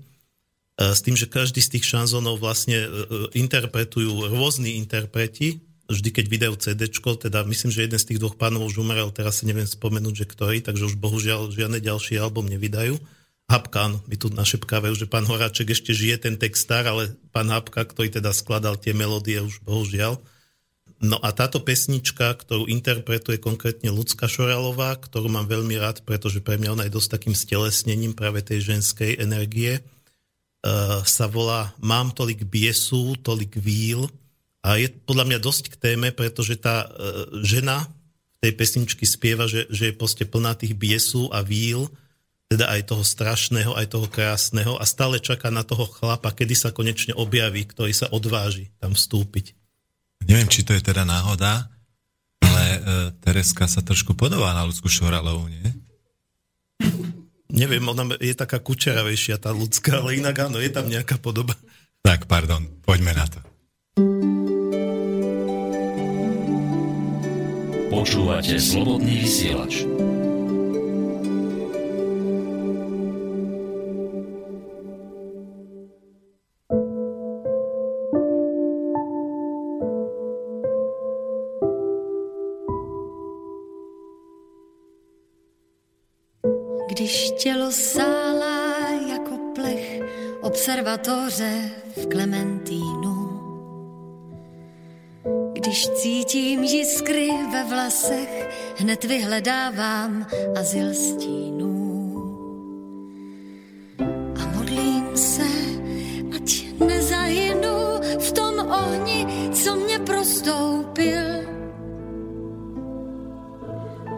E, 0.79 0.95
s 0.95 1.03
tým, 1.03 1.19
že 1.19 1.27
každý 1.27 1.59
z 1.59 1.75
tých 1.75 1.85
šanzónov 1.91 2.39
vlastne 2.39 2.79
e, 2.79 2.87
e, 2.87 2.89
interpretujú 3.35 4.31
rôzni 4.31 4.79
interpreti, 4.79 5.59
vždy 5.91 6.09
keď 6.15 6.25
vydajú 6.31 6.55
CD, 6.55 6.87
teda 6.87 7.43
myslím, 7.43 7.69
že 7.75 7.83
jeden 7.83 7.99
z 7.99 8.07
tých 8.13 8.21
dvoch 8.23 8.39
pánov 8.39 8.71
už 8.71 8.79
umrel, 8.79 9.11
teraz 9.11 9.43
si 9.43 9.49
neviem 9.49 9.67
spomenúť, 9.67 10.23
že 10.23 10.25
ktorý, 10.31 10.63
takže 10.63 10.87
už 10.87 10.95
bohužiaľ 10.95 11.51
žiadne 11.51 11.83
ďalší 11.83 12.15
album 12.15 12.47
nevydajú. 12.47 12.95
Hapkan, 13.49 13.97
my 14.05 14.15
tu 14.15 14.29
našepkávajú, 14.29 14.93
že 14.93 15.09
pán 15.09 15.25
Horáček 15.25 15.73
ešte 15.73 15.89
žije 15.89 16.29
ten 16.29 16.37
textár, 16.37 16.85
ale 16.85 17.17
pán 17.33 17.49
Hapka, 17.49 17.81
ktorý 17.81 18.13
teda 18.13 18.29
skladal 18.29 18.77
tie 18.77 18.93
melódie, 18.93 19.41
už 19.41 19.65
bohužiaľ. 19.65 20.21
No 21.01 21.17
a 21.17 21.33
táto 21.33 21.57
pesnička, 21.57 22.37
ktorú 22.37 22.69
interpretuje 22.69 23.41
konkrétne 23.41 23.89
Lucka 23.89 24.29
Šoralová, 24.29 25.01
ktorú 25.01 25.33
mám 25.33 25.49
veľmi 25.49 25.81
rád, 25.81 26.05
pretože 26.05 26.45
pre 26.45 26.61
mňa 26.61 26.77
ona 26.77 26.85
je 26.85 26.93
dosť 26.93 27.09
takým 27.17 27.33
stelesnením 27.33 28.13
práve 28.13 28.45
tej 28.45 28.77
ženskej 28.77 29.17
energie, 29.17 29.81
sa 31.07 31.25
volá 31.31 31.71
Mám 31.79 32.11
tolik 32.11 32.43
biesu, 32.43 33.15
tolik 33.23 33.55
víl 33.55 34.11
a 34.59 34.75
je 34.75 34.91
podľa 34.91 35.25
mňa 35.25 35.39
dosť 35.39 35.63
k 35.71 35.79
téme, 35.79 36.11
pretože 36.11 36.59
tá 36.59 36.83
uh, 36.83 37.31
žena 37.47 37.87
tej 38.39 38.55
pesničky 38.55 39.03
spieva, 39.03 39.47
že, 39.47 39.67
že 39.71 39.91
je 39.91 39.99
proste 39.99 40.23
plná 40.27 40.55
tých 40.55 40.75
biesú 40.75 41.27
a 41.31 41.43
víl, 41.43 41.87
teda 42.51 42.71
aj 42.71 42.91
toho 42.91 43.03
strašného, 43.03 43.75
aj 43.75 43.87
toho 43.87 44.07
krásneho 44.07 44.73
a 44.79 44.83
stále 44.87 45.19
čaká 45.19 45.51
na 45.51 45.63
toho 45.63 45.87
chlapa, 45.87 46.31
kedy 46.31 46.55
sa 46.55 46.75
konečne 46.75 47.15
objaví, 47.15 47.67
ktorý 47.67 47.91
sa 47.95 48.07
odváži 48.11 48.71
tam 48.79 48.95
vstúpiť. 48.95 49.55
Neviem, 50.27 50.51
či 50.51 50.67
to 50.67 50.75
je 50.75 50.83
teda 50.83 51.07
náhoda, 51.07 51.71
ale 52.43 52.63
uh, 52.63 52.79
Tereska 53.23 53.67
sa 53.67 53.79
trošku 53.79 54.15
podobá 54.15 54.51
na 54.51 54.67
ľudskú 54.67 54.91
Šoralovú, 54.91 55.47
nie? 55.47 55.67
Neviem, 57.49 57.81
ona 57.89 58.13
je 58.21 58.37
taká 58.37 58.61
kučeravejšia 58.61 59.41
tá 59.41 59.49
ľudská, 59.49 60.05
ale 60.05 60.21
inak 60.21 60.37
áno, 60.49 60.61
je 60.61 60.69
tam 60.69 60.85
nejaká 60.85 61.17
podoba. 61.17 61.57
Tak, 62.05 62.29
pardon, 62.29 62.61
poďme 62.85 63.17
na 63.17 63.25
to. 63.25 63.39
Počúvate 67.89 68.61
slobodný 68.61 69.25
vysielač. 69.25 69.83
Tělo 87.37 87.71
sálá 87.71 88.89
jako 89.09 89.37
plech 89.55 90.01
observatoře 90.41 91.71
v 91.97 92.07
Klementínu. 92.07 93.29
Když 95.53 95.89
cítím 95.89 96.63
jiskry 96.63 97.29
ve 97.51 97.63
vlasech, 97.63 98.49
hned 98.77 99.03
vyhledávám 99.03 100.27
azyl 100.59 100.93
stínů. 100.93 102.15
A 104.41 104.57
modlím 104.57 105.17
se, 105.17 105.47
ať 106.35 106.65
nezahynu 106.87 107.77
v 108.19 108.31
tom 108.31 108.59
ohni, 108.59 109.49
co 109.53 109.75
mě 109.75 109.99
prostoupil. 109.99 111.23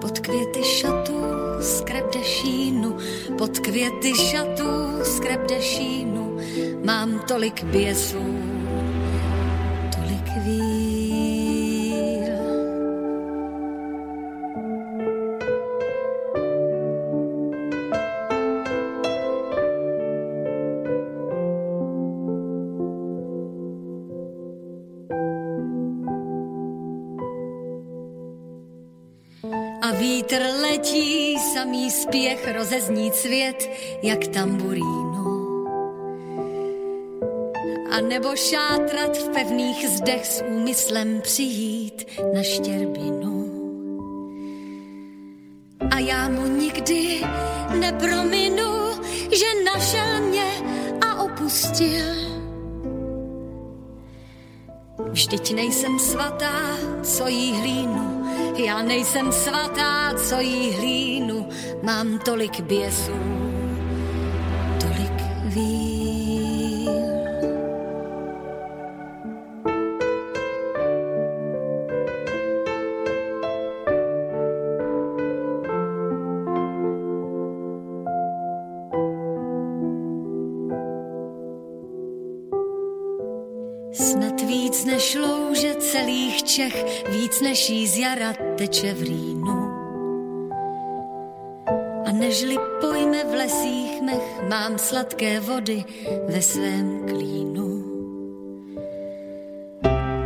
Pod 0.01 0.19
květy 0.19 0.63
šatů 0.63 1.20
skrep 1.61 2.13
dešínu, 2.13 2.97
pod 3.37 3.59
květy 3.59 4.15
šatů 4.15 5.03
skrep 5.03 5.49
dešínu, 5.49 6.37
mám 6.85 7.19
tolik 7.27 7.63
běsů, 7.63 8.39
tolik 9.95 10.45
víl. 10.45 10.81
A 29.81 29.91
vítr 29.91 30.41
letí, 30.61 31.20
samý 31.61 31.91
spěch 31.91 32.53
rozeznít 32.53 33.15
svět, 33.15 33.69
jak 34.03 34.27
tamburínu. 34.27 35.65
A 37.91 38.01
nebo 38.01 38.35
šátrat 38.35 39.17
v 39.17 39.29
pevných 39.29 39.89
zdech 39.89 40.25
s 40.25 40.43
úmyslem 40.43 41.21
přijít 41.21 42.07
na 42.35 42.43
štěrbinu. 42.43 43.45
A 45.91 45.99
já 45.99 46.29
mu 46.29 46.47
nikdy 46.47 47.21
neprominu, 47.79 48.91
že 49.31 49.63
našel 49.65 50.21
mě 50.21 50.51
a 51.01 51.23
opustil. 51.23 52.05
Vždyť 55.11 55.55
nejsem 55.55 55.99
svatá, 55.99 56.77
co 57.03 57.27
jí 57.27 57.53
hlínu, 57.53 58.20
já 58.55 58.81
nejsem 58.81 59.31
svatá, 59.31 60.13
co 60.13 60.39
jí 60.39 60.71
hlínu, 60.71 61.49
mám 61.83 62.19
tolik 62.19 62.59
běsů, 62.59 63.40
Čech, 86.55 87.05
víc 87.09 87.41
než 87.41 87.69
jí 87.69 87.87
z 87.87 87.97
jara 87.97 88.33
teče 88.57 88.93
v 88.93 89.01
Rýnu. 89.01 89.71
A 92.05 92.11
nežli 92.11 92.57
pojme 92.81 93.23
v 93.23 93.33
lesích 93.33 94.01
mech, 94.01 94.43
mám 94.49 94.77
sladké 94.77 95.39
vody 95.39 95.85
ve 96.27 96.41
svém 96.41 97.05
klínu. 97.07 97.83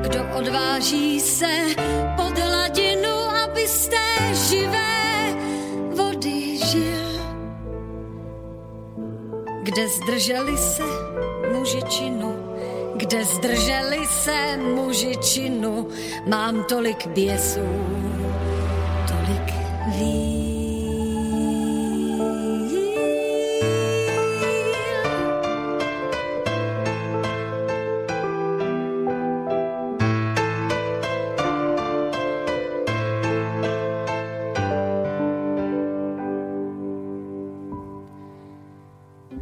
Kdo 0.02 0.20
odváží 0.38 1.20
se 1.20 1.76
pod 2.16 2.38
hladinu, 2.38 3.16
aby 3.44 3.68
z 3.68 3.88
té 3.88 4.34
živé 4.50 5.36
vody 5.94 6.58
žil? 6.58 7.22
Kde 9.64 9.88
zdrželi 9.88 10.58
se 10.58 10.84
muži 11.54 11.54
mužičinu, 11.54 12.45
kde 12.96 13.26
zdrželi 13.26 14.08
se 14.08 14.58
mužičinu, 14.58 15.88
mám 16.28 16.64
tolik 16.64 17.08
běsů, 17.08 17.60
tolik 19.08 19.54
ví. 20.00 20.46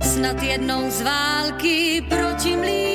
Snad 0.02 0.44
jednou 0.44 0.90
z 0.90 1.02
války 1.02 2.06
proti 2.10 2.56
mlínům 2.58 2.93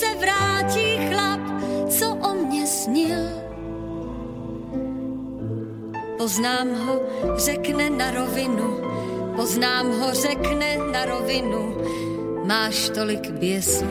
se 0.00 0.14
vrátí 0.14 0.98
chlap, 1.08 1.40
co 1.88 2.06
o 2.14 2.34
mě 2.34 2.66
snil. 2.66 3.20
Poznám 6.18 6.68
ho, 6.86 7.00
řekne 7.36 7.90
na 7.90 8.10
rovinu, 8.10 8.80
poznám 9.36 10.00
ho, 10.00 10.14
řekne 10.14 10.76
na 10.92 11.04
rovinu, 11.04 11.76
máš 12.44 12.88
tolik 12.88 13.30
běsů, 13.30 13.86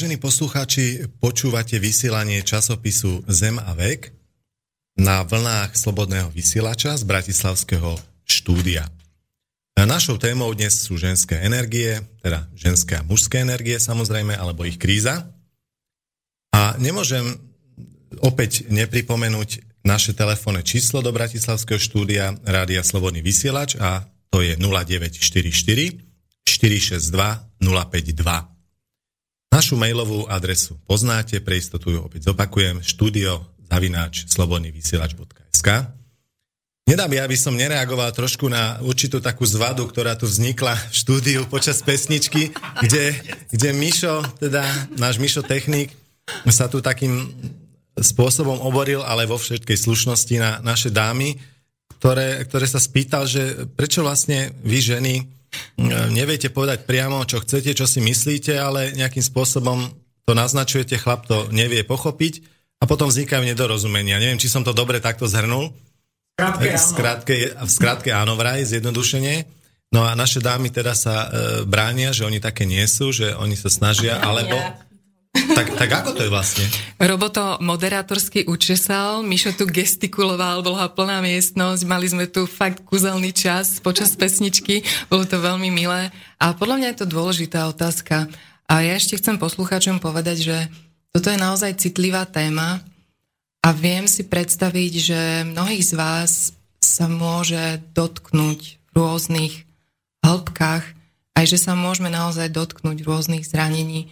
Vážení 0.00 0.16
poslucháči, 0.16 1.12
počúvate 1.20 1.76
vysielanie 1.76 2.40
časopisu 2.40 3.20
Zem 3.28 3.60
a 3.60 3.76
vek 3.76 4.08
na 4.96 5.20
vlnách 5.28 5.76
Slobodného 5.76 6.32
vysielača 6.32 6.96
z 6.96 7.04
Bratislavského 7.04 8.00
štúdia. 8.24 8.88
Našou 9.76 10.16
témou 10.16 10.56
dnes 10.56 10.72
sú 10.72 10.96
ženské 10.96 11.44
energie, 11.44 12.00
teda 12.24 12.48
ženské 12.56 12.96
a 12.96 13.04
mužské 13.04 13.44
energie 13.44 13.76
samozrejme, 13.76 14.32
alebo 14.40 14.64
ich 14.64 14.80
kríza. 14.80 15.28
A 16.56 16.80
nemôžem 16.80 17.36
opäť 18.24 18.72
nepripomenúť 18.72 19.84
naše 19.84 20.16
telefónne 20.16 20.64
číslo 20.64 21.04
do 21.04 21.12
Bratislavského 21.12 21.76
štúdia 21.76 22.40
Rádia 22.48 22.80
Slobodný 22.80 23.20
vysielač 23.20 23.76
a 23.76 24.08
to 24.32 24.40
je 24.40 24.56
0944 24.56 25.60
462 26.48 27.12
052. 27.60 28.59
Našu 29.50 29.74
mailovú 29.74 30.30
adresu 30.30 30.78
poznáte, 30.86 31.42
pre 31.42 31.58
istotu 31.58 31.90
ju 31.90 31.98
opäť 32.06 32.30
zopakujem, 32.30 32.86
studio 32.86 33.42
zavináč 33.66 34.30
slobodnyvysielač.sk 34.30 35.68
Nedá 36.86 37.06
mi, 37.06 37.22
aby 37.22 37.38
som 37.38 37.54
nereagoval 37.54 38.10
trošku 38.10 38.50
na 38.50 38.82
určitú 38.82 39.22
takú 39.22 39.46
zvadu, 39.46 39.86
ktorá 39.86 40.18
tu 40.18 40.26
vznikla 40.26 40.74
v 40.74 40.94
štúdiu 40.94 41.40
počas 41.46 41.82
pesničky, 41.86 42.50
kde, 42.82 43.14
kde 43.50 43.68
Mišo, 43.74 44.26
teda 44.42 44.66
náš 44.98 45.22
Mišo 45.22 45.46
technik, 45.46 45.94
sa 46.50 46.66
tu 46.66 46.82
takým 46.82 47.30
spôsobom 47.94 48.58
oboril, 48.62 49.02
ale 49.02 49.26
vo 49.26 49.38
všetkej 49.38 49.78
slušnosti 49.78 50.34
na 50.38 50.58
naše 50.62 50.90
dámy, 50.90 51.38
ktoré, 52.02 52.42
ktoré 52.46 52.66
sa 52.66 52.82
spýtal, 52.82 53.26
že 53.26 53.66
prečo 53.78 54.02
vlastne 54.02 54.54
vy 54.62 54.78
ženy 54.78 55.14
neviete 56.10 56.52
povedať 56.52 56.86
priamo, 56.86 57.22
čo 57.26 57.42
chcete, 57.42 57.74
čo 57.74 57.86
si 57.88 57.98
myslíte, 58.02 58.54
ale 58.58 58.94
nejakým 58.94 59.22
spôsobom 59.22 59.90
to 60.26 60.32
naznačujete, 60.32 61.00
chlap 61.00 61.26
to 61.26 61.50
nevie 61.50 61.82
pochopiť 61.82 62.46
a 62.80 62.86
potom 62.86 63.10
vznikajú 63.10 63.42
nedorozumenia. 63.42 64.22
Neviem, 64.22 64.38
či 64.38 64.52
som 64.52 64.62
to 64.62 64.70
dobre 64.70 65.02
takto 65.02 65.26
zhrnul. 65.26 65.74
Skrátke, 66.78 67.52
v 67.52 67.70
skratke 67.70 68.10
áno 68.14 68.38
vraj, 68.38 68.64
zjednodušenie. 68.64 69.44
No 69.90 70.06
a 70.06 70.14
naše 70.14 70.38
dámy 70.38 70.70
teda 70.70 70.94
sa 70.94 71.26
e, 71.26 71.28
bránia, 71.66 72.14
že 72.14 72.22
oni 72.24 72.38
také 72.38 72.62
nie 72.62 72.86
sú, 72.86 73.10
že 73.10 73.34
oni 73.34 73.58
sa 73.58 73.68
snažia, 73.68 74.22
alebo... 74.22 74.54
Tak, 75.30 75.76
tak 75.78 75.90
ako 75.92 76.10
to 76.16 76.26
je 76.26 76.30
vlastne? 76.32 76.64
Robo 76.98 77.30
to 77.30 77.60
moderátorsky 77.62 78.48
učesal, 78.50 79.22
Mišo 79.22 79.54
tu 79.54 79.68
gestikuloval, 79.68 80.64
bola 80.66 80.90
plná 80.90 81.22
miestnosť, 81.22 81.82
mali 81.86 82.06
sme 82.10 82.26
tu 82.26 82.50
fakt 82.50 82.82
kúzelný 82.82 83.30
čas 83.30 83.78
počas 83.78 84.16
pesničky, 84.18 84.82
bolo 85.06 85.22
to 85.22 85.38
veľmi 85.38 85.70
milé. 85.70 86.10
A 86.42 86.50
podľa 86.50 86.76
mňa 86.82 86.88
je 86.90 86.98
to 87.04 87.06
dôležitá 87.06 87.70
otázka. 87.70 88.26
A 88.66 88.82
ja 88.82 88.98
ešte 88.98 89.18
chcem 89.18 89.38
poslucháčom 89.38 90.02
povedať, 90.02 90.38
že 90.46 90.56
toto 91.10 91.30
je 91.30 91.38
naozaj 91.38 91.78
citlivá 91.78 92.26
téma. 92.26 92.82
A 93.60 93.76
viem 93.76 94.08
si 94.08 94.24
predstaviť, 94.24 94.92
že 94.96 95.20
mnohých 95.44 95.84
z 95.84 95.92
vás 95.94 96.32
sa 96.80 97.06
môže 97.06 97.84
dotknúť 97.92 98.80
v 98.80 98.90
rôznych 98.96 99.54
hĺbkach, 100.24 100.84
aj 101.36 101.44
že 101.44 101.58
sa 101.60 101.76
môžeme 101.76 102.08
naozaj 102.08 102.48
dotknúť 102.50 103.04
rôznych 103.04 103.44
zranení 103.44 104.08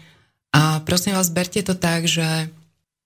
a 0.53 0.81
prosím 0.81 1.15
vás, 1.15 1.29
berte 1.29 1.61
to 1.61 1.77
tak, 1.77 2.09
že 2.09 2.49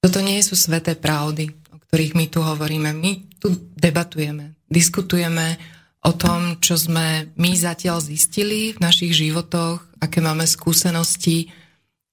toto 0.02 0.18
nie 0.18 0.42
sú 0.42 0.58
sveté 0.58 0.94
pravdy, 0.98 1.50
o 1.70 1.76
ktorých 1.78 2.14
my 2.18 2.26
tu 2.30 2.42
hovoríme. 2.42 2.90
My 2.94 3.22
tu 3.38 3.54
debatujeme, 3.74 4.54
diskutujeme 4.70 5.58
o 6.02 6.12
tom, 6.14 6.58
čo 6.58 6.74
sme 6.74 7.30
my 7.38 7.50
zatiaľ 7.54 8.02
zistili 8.02 8.74
v 8.74 8.82
našich 8.82 9.14
životoch, 9.14 9.82
aké 10.02 10.18
máme 10.18 10.46
skúsenosti. 10.46 11.50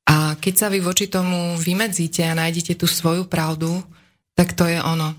A 0.05 0.37
keď 0.37 0.53
sa 0.53 0.67
vy 0.69 0.81
voči 0.81 1.09
tomu 1.09 1.57
vymedzíte 1.57 2.25
a 2.25 2.37
nájdete 2.37 2.77
tú 2.77 2.85
svoju 2.85 3.25
pravdu, 3.25 3.81
tak 4.37 4.53
to 4.53 4.69
je 4.69 4.77
ono. 4.81 5.17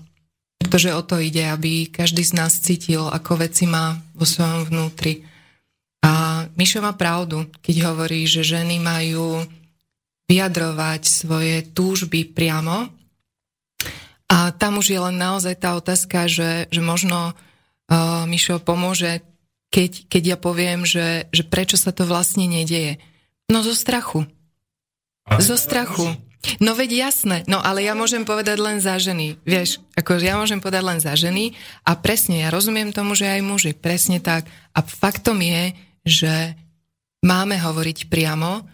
Pretože 0.59 0.95
o 0.95 1.03
to 1.03 1.19
ide, 1.19 1.43
aby 1.47 1.91
každý 1.91 2.23
z 2.23 2.37
nás 2.37 2.59
cítil, 2.59 3.07
ako 3.11 3.43
veci 3.43 3.67
má 3.67 3.99
vo 4.15 4.23
svojom 4.23 4.67
vnútri. 4.71 5.27
A 6.01 6.43
Mišo 6.55 6.79
má 6.79 6.95
pravdu, 6.95 7.47
keď 7.59 7.91
hovorí, 7.91 8.23
že 8.25 8.45
ženy 8.45 8.79
majú 8.79 9.43
vyjadrovať 10.31 11.01
svoje 11.03 11.67
túžby 11.75 12.31
priamo. 12.31 12.87
A 14.31 14.55
tam 14.55 14.79
už 14.79 14.95
je 14.95 14.99
len 15.03 15.19
naozaj 15.19 15.59
tá 15.59 15.75
otázka, 15.75 16.31
že, 16.31 16.71
že 16.71 16.79
možno 16.79 17.35
uh, 17.35 18.23
Mišo 18.23 18.63
pomôže, 18.63 19.19
keď, 19.67 20.07
keď 20.07 20.23
ja 20.23 20.37
poviem, 20.39 20.87
že, 20.87 21.27
že 21.35 21.43
prečo 21.43 21.75
sa 21.75 21.91
to 21.91 22.07
vlastne 22.07 22.47
nedieje. 22.47 23.03
No 23.51 23.59
zo 23.59 23.75
strachu. 23.75 24.23
Zo 25.43 25.59
strachu. 25.59 26.15
No 26.57 26.73
veď 26.73 27.11
jasné, 27.11 27.45
no 27.45 27.61
ale 27.61 27.85
ja 27.85 27.93
môžem 27.93 28.25
povedať 28.25 28.57
len 28.57 28.81
za 28.81 28.97
ženy, 28.97 29.37
vieš, 29.45 29.77
ako 29.93 30.17
ja 30.17 30.41
môžem 30.41 30.57
povedať 30.57 30.81
len 30.81 30.97
za 30.97 31.13
ženy 31.13 31.53
a 31.85 31.93
presne, 31.93 32.41
ja 32.41 32.49
rozumiem 32.49 32.89
tomu, 32.89 33.13
že 33.13 33.29
aj 33.29 33.45
muži, 33.45 33.71
presne 33.77 34.17
tak. 34.17 34.49
A 34.73 34.81
faktom 34.81 35.37
je, 35.37 35.77
že 36.01 36.57
máme 37.21 37.61
hovoriť 37.61 38.09
priamo, 38.09 38.65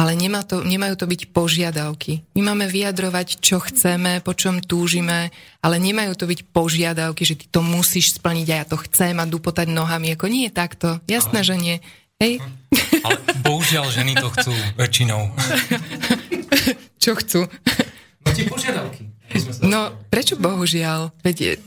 ale 0.00 0.16
nemá 0.16 0.40
to, 0.40 0.64
nemajú 0.64 0.96
to 0.96 1.04
byť 1.04 1.28
požiadavky. 1.28 2.24
My 2.32 2.48
máme 2.48 2.72
vyjadrovať, 2.72 3.36
čo 3.44 3.60
chceme, 3.60 4.24
po 4.24 4.32
čom 4.32 4.64
túžime, 4.64 5.28
ale 5.60 5.76
nemajú 5.76 6.16
to 6.16 6.24
byť 6.24 6.40
požiadavky, 6.56 7.28
že 7.28 7.36
ty 7.36 7.44
to 7.52 7.60
musíš 7.60 8.16
splniť 8.16 8.48
a 8.48 8.56
ja 8.56 8.64
to 8.64 8.80
chcem 8.80 9.20
a 9.20 9.28
dupotať 9.28 9.68
nohami. 9.68 10.16
Ako 10.16 10.32
nie 10.32 10.48
je 10.48 10.56
takto. 10.56 11.04
Jasné, 11.04 11.44
ale... 11.44 11.48
že 11.52 11.54
nie. 11.60 11.76
Hej? 12.16 12.40
Ale 13.04 13.20
bohužiaľ 13.44 13.92
ženy 13.92 14.16
to 14.16 14.32
chcú 14.32 14.52
väčšinou. 14.80 15.36
čo 17.04 17.12
chcú? 17.20 17.44
No 18.24 18.28
tie 18.32 18.48
požiadavky. 18.48 19.04
No, 19.68 19.92
prečo 20.08 20.40
bohužiaľ? 20.40 21.12
Veď 21.20 21.60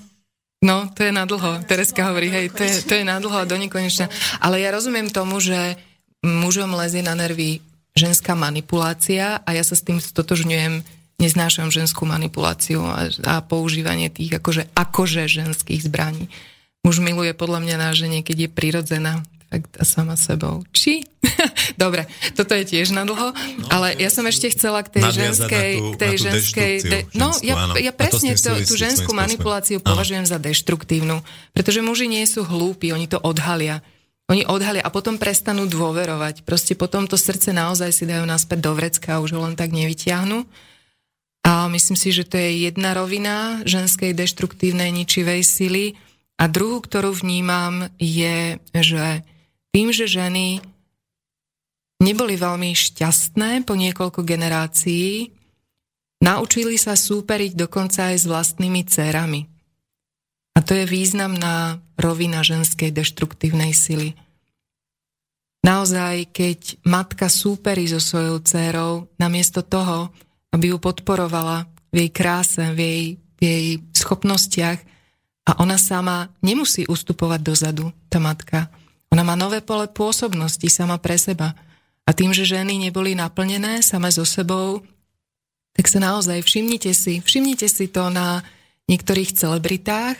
No, 0.63 0.87
to 0.95 1.03
je 1.03 1.11
na 1.11 1.27
dlho. 1.27 1.59
Tereska 1.67 2.07
hovorí, 2.07 2.31
hej, 2.31 2.47
to 2.49 2.63
je, 2.63 2.87
to 2.87 2.95
je 2.95 3.03
na 3.03 3.19
dlho 3.19 3.35
a 3.35 3.45
do 3.45 3.59
nekonečna. 3.59 4.07
Ale 4.39 4.63
ja 4.63 4.71
rozumiem 4.71 5.11
tomu, 5.11 5.43
že 5.43 5.75
mužom 6.23 6.71
lezie 6.71 7.03
na 7.03 7.19
nervy 7.19 7.59
ženská 7.93 8.33
manipulácia 8.33 9.41
a 9.41 9.49
ja 9.53 9.61
sa 9.61 9.77
s 9.77 9.85
tým 9.85 10.01
stotožňujem, 10.01 10.81
neznášam 11.21 11.69
ženskú 11.69 12.09
manipuláciu 12.09 12.81
a, 12.83 13.09
a 13.25 13.33
používanie 13.45 14.09
tých 14.09 14.37
akože, 14.41 14.73
akože 14.73 15.29
ženských 15.29 15.85
zbraní. 15.85 16.27
Muž 16.83 16.99
miluje 16.99 17.31
podľa 17.31 17.63
mňa 17.63 17.75
na 17.79 17.89
žene, 17.95 18.25
keď 18.25 18.47
je 18.47 18.49
prirodzená 18.51 19.13
fakt 19.53 19.77
a 19.77 19.85
sama 19.85 20.17
sebou. 20.17 20.65
Či? 20.73 21.05
Dobre, 21.83 22.09
toto 22.33 22.57
je 22.57 22.65
tiež 22.65 22.89
na 22.89 23.05
dlho, 23.05 23.29
no, 23.31 23.65
ale 23.69 23.93
ja 24.01 24.09
som 24.09 24.25
ešte 24.25 24.49
chcela 24.49 24.81
k 24.81 24.97
tej 24.97 25.05
ženskej... 25.13 25.69
Tú, 25.77 25.85
k 25.93 25.95
tej 26.01 26.15
ženskej 26.17 26.71
de, 26.81 26.99
no, 27.13 27.29
ja, 27.45 27.69
ja 27.77 27.93
presne 27.93 28.33
to, 28.33 28.57
tú 28.65 28.73
ženskú 28.73 29.13
manipuláciu 29.13 29.77
považujem 29.77 30.25
za 30.25 30.41
deštruktívnu, 30.41 31.21
pretože 31.53 31.85
muži 31.85 32.09
nie 32.09 32.25
sú 32.25 32.41
hlúpi, 32.41 32.89
oni 32.89 33.05
to 33.05 33.21
odhalia. 33.21 33.85
Oni 34.31 34.47
odhalia 34.47 34.79
a 34.79 34.93
potom 34.93 35.19
prestanú 35.19 35.67
dôverovať. 35.67 36.47
Proste 36.47 36.79
potom 36.79 37.03
to 37.11 37.19
srdce 37.19 37.51
naozaj 37.51 37.91
si 37.91 38.07
dajú 38.07 38.23
naspäť 38.23 38.63
do 38.63 38.71
vrecka 38.71 39.19
a 39.19 39.21
už 39.23 39.35
ho 39.35 39.43
len 39.43 39.59
tak 39.59 39.75
nevyťahnú. 39.75 40.47
A 41.43 41.67
myslím 41.67 41.99
si, 41.99 42.15
že 42.15 42.23
to 42.23 42.39
je 42.39 42.71
jedna 42.71 42.95
rovina 42.95 43.59
ženskej 43.67 44.15
deštruktívnej 44.15 44.95
ničivej 44.95 45.43
sily. 45.43 45.99
A 46.39 46.47
druhú, 46.47 46.79
ktorú 46.79 47.11
vnímam, 47.11 47.91
je, 47.99 48.63
že 48.71 49.27
tým, 49.75 49.91
že 49.91 50.07
ženy 50.07 50.63
neboli 51.99 52.39
veľmi 52.39 52.71
šťastné 52.71 53.67
po 53.67 53.75
niekoľko 53.75 54.23
generácií, 54.23 55.35
naučili 56.23 56.79
sa 56.79 56.95
súperiť 56.95 57.59
dokonca 57.59 58.15
aj 58.15 58.23
s 58.23 58.25
vlastnými 58.25 58.87
dcerami. 58.87 59.43
A 60.55 60.63
to 60.63 60.79
je 60.79 60.87
významná 60.87 61.82
rovina 61.99 62.41
ženskej 62.41 62.91
deštruktívnej 62.91 63.71
sily. 63.71 64.17
Naozaj, 65.63 66.35
keď 66.35 66.59
matka 66.83 67.31
súperí 67.31 67.87
so 67.87 68.03
svojou 68.03 68.43
dcérou, 68.43 69.07
namiesto 69.15 69.63
toho, 69.63 70.11
aby 70.51 70.75
ju 70.75 70.77
podporovala 70.77 71.71
v 71.93 72.03
jej 72.03 72.09
kráse, 72.11 72.63
v 72.75 72.79
jej, 72.79 73.03
v 73.39 73.41
jej 73.41 73.67
schopnostiach 73.95 74.79
a 75.47 75.51
ona 75.63 75.79
sama 75.79 76.27
nemusí 76.43 76.83
ustupovať 76.83 77.39
dozadu, 77.39 77.85
tá 78.11 78.19
matka. 78.19 78.67
Ona 79.15 79.23
má 79.23 79.39
nové 79.39 79.63
pole 79.63 79.87
pôsobnosti 79.87 80.67
sama 80.67 80.99
pre 80.99 81.15
seba. 81.15 81.55
A 82.03 82.11
tým, 82.11 82.35
že 82.35 82.43
ženy 82.43 82.75
neboli 82.75 83.15
naplnené 83.15 83.79
same 83.79 84.11
so 84.11 84.27
sebou, 84.27 84.83
tak 85.71 85.87
sa 85.87 86.03
naozaj 86.03 86.43
všimnite 86.43 86.91
si, 86.91 87.23
všimnite 87.23 87.71
si 87.71 87.87
to 87.87 88.11
na 88.11 88.43
niektorých 88.91 89.31
celebritách, 89.31 90.19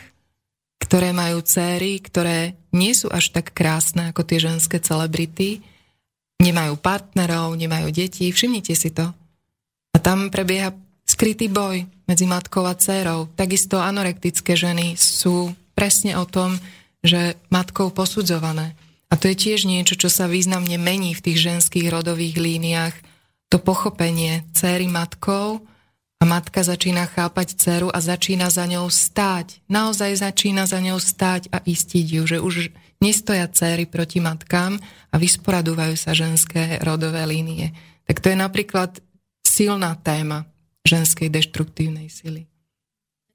ktoré 0.94 1.10
majú 1.10 1.42
céry, 1.42 1.98
ktoré 1.98 2.54
nie 2.70 2.94
sú 2.94 3.10
až 3.10 3.34
tak 3.34 3.50
krásne 3.50 4.14
ako 4.14 4.22
tie 4.22 4.38
ženské 4.38 4.78
celebrity, 4.78 5.58
nemajú 6.38 6.78
partnerov, 6.78 7.50
nemajú 7.58 7.90
deti, 7.90 8.30
všimnite 8.30 8.78
si 8.78 8.94
to. 8.94 9.10
A 9.90 9.98
tam 9.98 10.30
prebieha 10.30 10.70
skrytý 11.02 11.50
boj 11.50 11.82
medzi 12.06 12.30
matkou 12.30 12.62
a 12.62 12.78
dcérou. 12.78 13.26
Takisto 13.34 13.82
anorektické 13.82 14.54
ženy 14.54 14.94
sú 14.94 15.50
presne 15.74 16.14
o 16.14 16.30
tom, 16.30 16.62
že 17.02 17.42
matkou 17.50 17.90
posudzované. 17.90 18.78
A 19.10 19.18
to 19.18 19.26
je 19.26 19.34
tiež 19.34 19.66
niečo, 19.66 19.98
čo 19.98 20.06
sa 20.06 20.30
významne 20.30 20.78
mení 20.78 21.18
v 21.18 21.26
tých 21.26 21.42
ženských 21.42 21.90
rodových 21.90 22.38
líniách. 22.38 22.94
To 23.50 23.58
pochopenie 23.58 24.46
céry 24.54 24.86
matkou, 24.86 25.58
matka 26.24 26.64
začína 26.64 27.06
chápať 27.06 27.56
dceru 27.56 27.88
a 27.92 28.00
začína 28.00 28.48
za 28.48 28.64
ňou 28.64 28.88
stáť. 28.88 29.62
Naozaj 29.68 30.20
začína 30.24 30.64
za 30.64 30.80
ňou 30.80 31.00
stáť 31.00 31.52
a 31.52 31.60
istiť 31.64 32.06
ju, 32.20 32.22
že 32.24 32.38
už 32.40 32.54
nestoja 33.04 33.44
céry 33.52 33.84
proti 33.84 34.24
matkám 34.24 34.80
a 35.12 35.16
vysporadúvajú 35.20 35.94
sa 35.94 36.16
ženské 36.16 36.80
rodové 36.80 37.20
línie. 37.28 37.76
Tak 38.08 38.24
to 38.24 38.32
je 38.32 38.36
napríklad 38.36 39.00
silná 39.44 39.94
téma 40.00 40.48
ženskej 40.88 41.28
deštruktívnej 41.28 42.08
sily. 42.08 42.48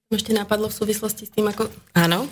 Ešte 0.09 0.33
napadlo 0.33 0.73
v 0.73 0.77
súvislosti 0.77 1.29
s 1.29 1.31
tým, 1.33 1.45
ako... 1.45 1.69
Áno. 1.93 2.25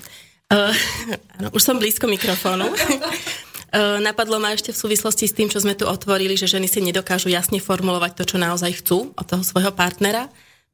Uh, 0.50 0.74
áno, 1.38 1.54
už 1.54 1.62
som 1.62 1.78
blízko 1.78 2.10
mikrofónu. 2.10 2.74
Uh, 2.74 4.02
napadlo 4.08 4.42
ma 4.42 4.58
ešte 4.58 4.74
v 4.74 4.82
súvislosti 4.82 5.30
s 5.30 5.36
tým, 5.38 5.50
čo 5.50 5.62
sme 5.62 5.78
tu 5.78 5.86
otvorili, 5.86 6.34
že 6.34 6.50
ženy 6.50 6.66
si 6.66 6.82
nedokážu 6.82 7.30
jasne 7.30 7.62
formulovať 7.62 8.18
to, 8.18 8.24
čo 8.34 8.38
naozaj 8.42 8.82
chcú 8.82 9.14
od 9.14 9.26
toho 9.30 9.46
svojho 9.46 9.70
partnera 9.78 10.26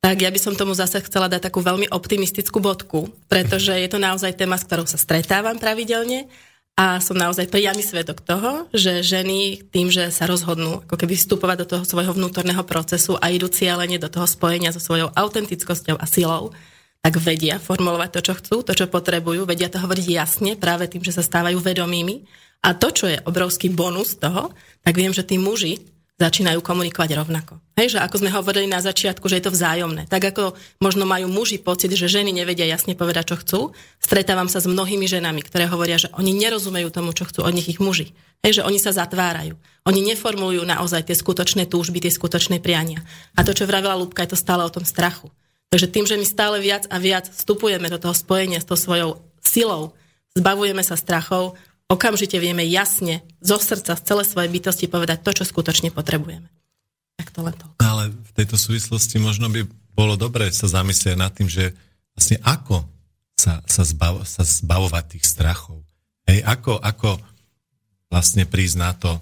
tak 0.04 0.20
ja 0.20 0.28
by 0.28 0.36
som 0.36 0.52
tomu 0.52 0.76
zase 0.76 1.00
chcela 1.08 1.32
dať 1.32 1.48
takú 1.48 1.64
veľmi 1.64 1.88
optimistickú 1.88 2.60
bodku, 2.60 3.08
pretože 3.32 3.72
je 3.72 3.88
to 3.88 4.04
naozaj 4.04 4.36
téma, 4.36 4.60
s 4.60 4.68
ktorou 4.68 4.84
sa 4.84 5.00
stretávam 5.00 5.56
pravidelne 5.56 6.28
a 6.76 7.00
som 7.00 7.16
naozaj 7.16 7.48
priamy 7.48 7.80
svedok 7.80 8.20
toho, 8.20 8.68
že 8.76 9.00
ženy 9.00 9.64
tým, 9.72 9.88
že 9.88 10.12
sa 10.12 10.28
rozhodnú 10.28 10.84
ako 10.84 11.00
keby 11.00 11.16
vstupovať 11.16 11.58
do 11.64 11.70
toho 11.72 11.84
svojho 11.88 12.12
vnútorného 12.20 12.68
procesu 12.68 13.16
a 13.16 13.32
idú 13.32 13.48
cieľene 13.48 13.96
do 13.96 14.12
toho 14.12 14.28
spojenia 14.28 14.76
so 14.76 14.84
svojou 14.84 15.08
autentickosťou 15.16 15.96
a 15.96 16.04
silou, 16.04 16.52
tak 17.00 17.24
vedia 17.24 17.56
formulovať 17.56 18.10
to, 18.12 18.20
čo 18.28 18.34
chcú, 18.44 18.56
to, 18.60 18.76
čo 18.76 18.92
potrebujú, 18.92 19.48
vedia 19.48 19.72
to 19.72 19.80
hovoriť 19.80 20.08
jasne 20.12 20.60
práve 20.60 20.92
tým, 20.92 21.00
že 21.00 21.16
sa 21.16 21.24
stávajú 21.24 21.64
vedomými. 21.64 22.28
A 22.60 22.76
to, 22.76 22.92
čo 22.92 23.08
je 23.08 23.24
obrovský 23.24 23.72
bonus 23.72 24.20
toho, 24.20 24.52
tak 24.84 25.00
viem, 25.00 25.16
že 25.16 25.24
tí 25.24 25.40
muži 25.40 25.93
začínajú 26.24 26.64
komunikovať 26.64 27.20
rovnako. 27.20 27.60
Hej, 27.76 27.98
že 27.98 28.00
ako 28.00 28.24
sme 28.24 28.32
hovorili 28.32 28.72
na 28.72 28.80
začiatku, 28.80 29.28
že 29.28 29.44
je 29.44 29.46
to 29.50 29.52
vzájomné. 29.52 30.08
Tak 30.08 30.32
ako 30.32 30.56
možno 30.80 31.04
majú 31.04 31.28
muži 31.28 31.60
pocit, 31.60 31.92
že 31.92 32.08
ženy 32.08 32.32
nevedia 32.32 32.64
jasne 32.64 32.96
povedať, 32.96 33.36
čo 33.36 33.38
chcú, 33.44 33.60
stretávam 34.00 34.48
sa 34.48 34.64
s 34.64 34.70
mnohými 34.70 35.04
ženami, 35.04 35.44
ktoré 35.44 35.68
hovoria, 35.68 36.00
že 36.00 36.08
oni 36.16 36.32
nerozumejú 36.32 36.88
tomu, 36.96 37.12
čo 37.12 37.28
chcú 37.28 37.44
od 37.44 37.52
nich 37.52 37.68
ich 37.68 37.84
muži. 37.84 38.16
Hej, 38.40 38.64
že 38.64 38.66
oni 38.68 38.80
sa 38.80 38.96
zatvárajú. 38.96 39.60
Oni 39.84 40.00
neformulujú 40.00 40.64
naozaj 40.64 41.12
tie 41.12 41.16
skutočné 41.20 41.68
túžby, 41.68 42.00
tie 42.00 42.14
skutočné 42.14 42.64
priania. 42.64 43.04
A 43.36 43.44
to, 43.44 43.52
čo 43.52 43.68
vravila 43.68 44.00
Lúbka, 44.00 44.24
je 44.24 44.32
to 44.32 44.40
stále 44.40 44.64
o 44.64 44.72
tom 44.72 44.88
strachu. 44.88 45.28
Takže 45.74 45.90
tým, 45.90 46.06
že 46.06 46.16
my 46.16 46.26
stále 46.28 46.62
viac 46.62 46.86
a 46.94 47.02
viac 47.02 47.28
vstupujeme 47.34 47.90
do 47.90 47.98
toho 47.98 48.14
spojenia 48.14 48.62
s 48.62 48.70
tou 48.70 48.78
svojou 48.78 49.26
silou, 49.42 49.98
zbavujeme 50.38 50.86
sa 50.86 50.94
strachov, 50.94 51.58
okamžite 51.94 52.36
vieme 52.42 52.66
jasne, 52.66 53.22
zo 53.40 53.62
srdca, 53.62 53.94
z 53.94 54.02
celé 54.04 54.24
svojej 54.26 54.50
bytosti 54.50 54.86
povedať 54.90 55.22
to, 55.22 55.32
čo 55.32 55.44
skutočne 55.46 55.94
potrebujeme. 55.94 56.50
Tak 57.22 57.30
to 57.30 57.40
len 57.46 57.54
to. 57.54 57.66
Ale 57.78 58.10
v 58.10 58.32
tejto 58.34 58.58
súvislosti 58.58 59.22
možno 59.22 59.48
by 59.54 59.70
bolo 59.94 60.18
dobré 60.18 60.50
sa 60.50 60.66
zamyslieť 60.66 61.16
nad 61.16 61.30
tým, 61.30 61.46
že 61.46 61.72
vlastne 62.18 62.42
ako 62.42 62.82
sa, 63.38 63.62
sa, 63.70 63.84
zbav, 63.86 64.26
sa 64.26 64.42
zbavovať 64.42 65.18
tých 65.18 65.26
strachov. 65.26 65.86
Hej, 66.26 66.42
ako, 66.48 66.82
ako 66.82 67.22
vlastne 68.10 68.46
prísť 68.50 68.78
na 68.78 68.92
to, 68.98 69.20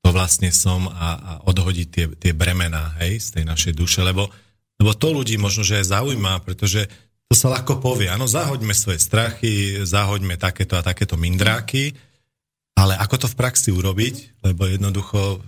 kto 0.00 0.08
vlastne 0.14 0.50
som 0.50 0.90
a, 0.90 1.08
a 1.16 1.32
odhodiť 1.48 1.88
tie, 1.88 2.06
tie 2.18 2.32
bremená 2.36 2.96
hej, 3.02 3.20
z 3.22 3.40
tej 3.40 3.44
našej 3.48 3.72
duše, 3.72 4.00
lebo, 4.04 4.28
lebo 4.76 4.92
to 4.94 5.14
ľudí 5.14 5.38
možno, 5.40 5.64
že 5.64 5.80
aj 5.80 5.96
zaujíma, 5.96 6.44
pretože 6.44 6.86
to 7.34 7.50
sa 7.50 7.50
ľahko 7.50 7.82
povie. 7.82 8.06
Áno, 8.06 8.30
zahoďme 8.30 8.70
svoje 8.70 9.02
strachy, 9.02 9.82
zahoďme 9.82 10.38
takéto 10.38 10.78
a 10.78 10.86
takéto 10.86 11.18
mindráky, 11.18 11.90
ale 12.78 12.94
ako 12.94 13.26
to 13.26 13.28
v 13.34 13.34
praxi 13.34 13.74
urobiť, 13.74 14.46
lebo 14.46 14.70
jednoducho 14.70 15.42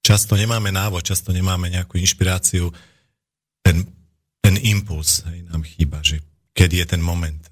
často 0.00 0.40
nemáme 0.40 0.72
návod, 0.72 1.04
často 1.04 1.36
nemáme 1.36 1.68
nejakú 1.68 2.00
inšpiráciu, 2.00 2.72
ten, 3.60 3.84
ten 4.40 4.56
impuls 4.64 5.20
hej, 5.28 5.44
nám 5.52 5.68
chýba, 5.68 6.00
že 6.00 6.24
kedy 6.56 6.80
je 6.80 6.86
ten 6.88 7.04
moment. 7.04 7.44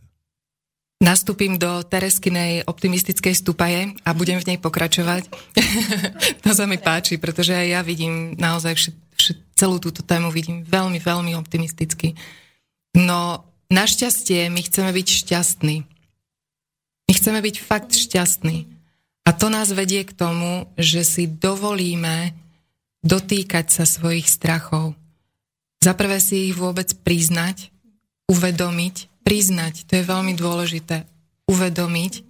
Nastúpim 1.05 1.61
do 1.61 1.85
Tereskinej 1.85 2.65
optimistickej 2.65 3.37
stupaje 3.37 3.93
a 4.09 4.17
budem 4.17 4.41
v 4.41 4.57
nej 4.57 4.59
pokračovať. 4.63 5.29
to 6.49 6.51
sa 6.57 6.65
mi 6.65 6.81
páči, 6.81 7.21
pretože 7.21 7.53
aj 7.53 7.67
ja 7.77 7.81
vidím 7.85 8.41
naozaj 8.41 8.73
všet, 8.73 8.97
všet, 9.21 9.39
celú 9.53 9.77
túto 9.77 10.01
tému 10.01 10.33
vidím 10.33 10.65
veľmi, 10.65 10.97
veľmi 10.97 11.37
optimisticky. 11.37 12.17
No, 12.95 13.43
našťastie 13.75 14.47
my 14.55 14.61
chceme 14.63 14.91
byť 14.95 15.09
šťastní. 15.11 15.77
My 17.05 17.13
chceme 17.13 17.43
byť 17.43 17.57
fakt 17.59 17.93
šťastní. 17.93 18.71
A 19.25 19.31
to 19.35 19.51
nás 19.51 19.75
vedie 19.75 20.07
k 20.07 20.15
tomu, 20.15 20.71
že 20.79 21.03
si 21.03 21.25
dovolíme 21.27 22.37
dotýkať 23.03 23.67
sa 23.69 23.85
svojich 23.85 24.31
strachov. 24.31 24.95
Za 25.85 25.93
prvé 25.93 26.23
si 26.23 26.49
ich 26.49 26.57
vôbec 26.57 26.89
priznať, 27.05 27.69
uvedomiť, 28.31 29.25
priznať, 29.27 29.85
to 29.85 30.01
je 30.01 30.05
veľmi 30.05 30.33
dôležité, 30.33 31.05
uvedomiť 31.45 32.25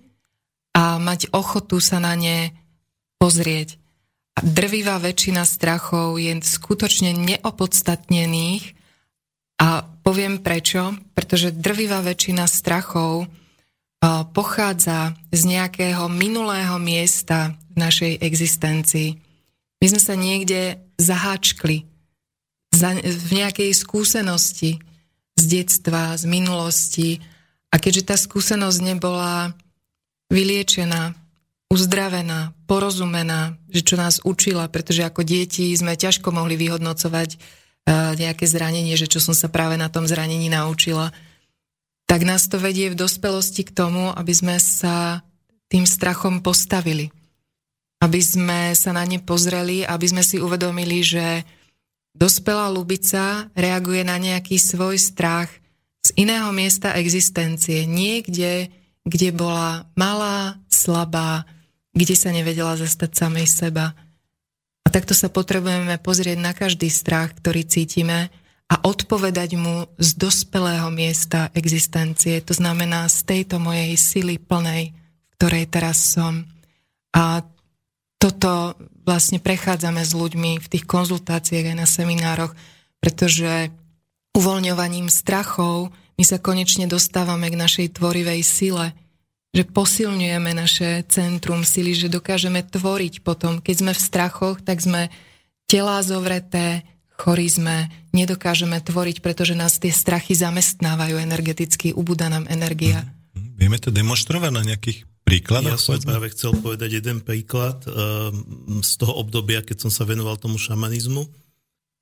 a 0.75 0.99
mať 0.99 1.31
ochotu 1.31 1.79
sa 1.79 2.03
na 2.03 2.19
ne 2.19 2.51
pozrieť. 3.23 3.79
A 4.35 4.43
drvivá 4.43 4.99
väčšina 4.99 5.47
strachov 5.47 6.19
je 6.19 6.35
skutočne 6.43 7.15
neopodstatnených 7.15 8.75
a 9.65 9.81
poviem 10.05 10.45
prečo, 10.45 10.93
pretože 11.17 11.49
drvivá 11.57 12.05
väčšina 12.05 12.45
strachov 12.45 13.33
pochádza 14.37 15.17
z 15.33 15.43
nejakého 15.49 16.13
minulého 16.13 16.77
miesta 16.77 17.57
v 17.73 17.77
našej 17.81 18.21
existencii. 18.21 19.17
My 19.81 19.87
sme 19.89 20.01
sa 20.05 20.13
niekde 20.21 20.85
zaháčkli 21.01 21.89
v 23.01 23.31
nejakej 23.33 23.73
skúsenosti 23.73 24.85
z 25.41 25.43
detstva, 25.49 26.13
z 26.21 26.29
minulosti 26.29 27.25
a 27.73 27.81
keďže 27.81 28.13
tá 28.13 28.17
skúsenosť 28.21 28.79
nebola 28.85 29.57
vyliečená, 30.29 31.17
uzdravená, 31.73 32.53
porozumená, 32.69 33.57
že 33.73 33.81
čo 33.81 33.97
nás 33.97 34.21
učila, 34.21 34.69
pretože 34.69 35.01
ako 35.01 35.25
deti 35.25 35.73
sme 35.73 35.97
ťažko 35.97 36.29
mohli 36.29 36.61
vyhodnocovať 36.61 37.41
nejaké 37.93 38.49
zranenie, 38.49 38.97
že 38.97 39.11
čo 39.11 39.21
som 39.21 39.37
sa 39.37 39.53
práve 39.53 39.77
na 39.77 39.93
tom 39.93 40.09
zranení 40.09 40.49
naučila, 40.49 41.13
tak 42.09 42.25
nás 42.25 42.49
to 42.49 42.57
vedie 42.57 42.93
v 42.93 42.99
dospelosti 42.99 43.65
k 43.65 43.75
tomu, 43.75 44.13
aby 44.13 44.33
sme 44.33 44.57
sa 44.61 45.25
tým 45.69 45.85
strachom 45.85 46.41
postavili. 46.41 47.13
Aby 48.01 48.21
sme 48.21 48.61
sa 48.77 48.93
na 48.93 49.05
ne 49.09 49.21
pozreli, 49.21 49.85
aby 49.85 50.07
sme 50.09 50.21
si 50.25 50.37
uvedomili, 50.37 51.01
že 51.01 51.45
dospelá 52.13 52.69
lubica 52.69 53.49
reaguje 53.57 54.05
na 54.05 54.21
nejaký 54.21 54.61
svoj 54.61 55.01
strach 55.01 55.49
z 56.05 56.13
iného 56.21 56.53
miesta 56.53 56.93
existencie. 56.97 57.89
Niekde 57.89 58.69
kde 59.05 59.37
bola 59.37 59.85
malá, 59.95 60.57
slabá, 60.73 61.45
kde 61.93 62.17
sa 62.17 62.33
nevedela 62.33 62.75
zastať 62.75 63.13
samej 63.13 63.47
seba. 63.47 63.93
Takto 64.95 65.11
sa 65.11 65.27
potrebujeme 65.27 65.99
pozrieť 65.99 66.39
na 66.39 66.55
každý 66.55 66.87
strach, 66.87 67.35
ktorý 67.35 67.67
cítime 67.67 68.31
a 68.71 68.79
odpovedať 68.79 69.59
mu 69.59 69.91
z 69.99 70.15
dospelého 70.15 70.87
miesta 70.95 71.51
existencie. 71.51 72.39
To 72.47 72.55
znamená 72.55 73.11
z 73.11 73.27
tejto 73.27 73.59
mojej 73.59 73.99
sily 73.99 74.39
plnej, 74.39 74.95
v 74.95 75.33
ktorej 75.35 75.67
teraz 75.67 75.99
som. 76.15 76.47
A 77.11 77.43
toto 78.23 78.79
vlastne 79.03 79.43
prechádzame 79.43 79.99
s 79.99 80.15
ľuďmi 80.15 80.63
v 80.63 80.71
tých 80.71 80.87
konzultáciách 80.87 81.75
aj 81.75 81.77
na 81.77 81.91
seminároch, 81.91 82.55
pretože 83.03 83.75
uvoľňovaním 84.39 85.11
strachov 85.11 85.91
my 86.15 86.23
sa 86.23 86.39
konečne 86.39 86.87
dostávame 86.87 87.51
k 87.51 87.59
našej 87.59 87.99
tvorivej 87.99 88.47
sile, 88.47 88.95
že 89.55 89.63
posilňujeme 89.63 90.51
naše 90.51 91.07
centrum 91.07 91.63
sily, 91.63 91.95
že 91.95 92.11
dokážeme 92.11 92.67
tvoriť 92.67 93.23
potom. 93.23 93.63
Keď 93.63 93.77
sme 93.79 93.93
v 93.95 94.01
strachoch, 94.03 94.59
tak 94.59 94.83
sme 94.83 95.15
telá 95.71 96.03
zovreté, 96.03 96.83
chorí 97.15 97.47
sme, 97.47 97.87
nedokážeme 98.11 98.83
tvoriť, 98.83 99.23
pretože 99.23 99.55
nás 99.55 99.79
tie 99.79 99.95
strachy 99.95 100.35
zamestnávajú 100.35 101.23
energeticky, 101.23 101.95
ubúda 101.95 102.27
nám 102.27 102.51
energia. 102.51 103.07
Mm, 103.39 103.55
vieme 103.55 103.79
to 103.79 103.95
demonstrovať 103.95 104.51
na 104.51 104.67
nejakých 104.67 105.07
príkladoch? 105.23 105.79
Ja 105.79 105.79
som 105.79 106.03
práve 106.03 106.35
chcel 106.35 106.59
povedať 106.59 106.99
jeden 106.99 107.23
príklad 107.23 107.79
uh, 107.87 108.35
z 108.83 108.93
toho 108.99 109.15
obdobia, 109.23 109.63
keď 109.63 109.87
som 109.87 109.91
sa 109.95 110.03
venoval 110.03 110.35
tomu 110.35 110.59
šamanizmu 110.59 111.44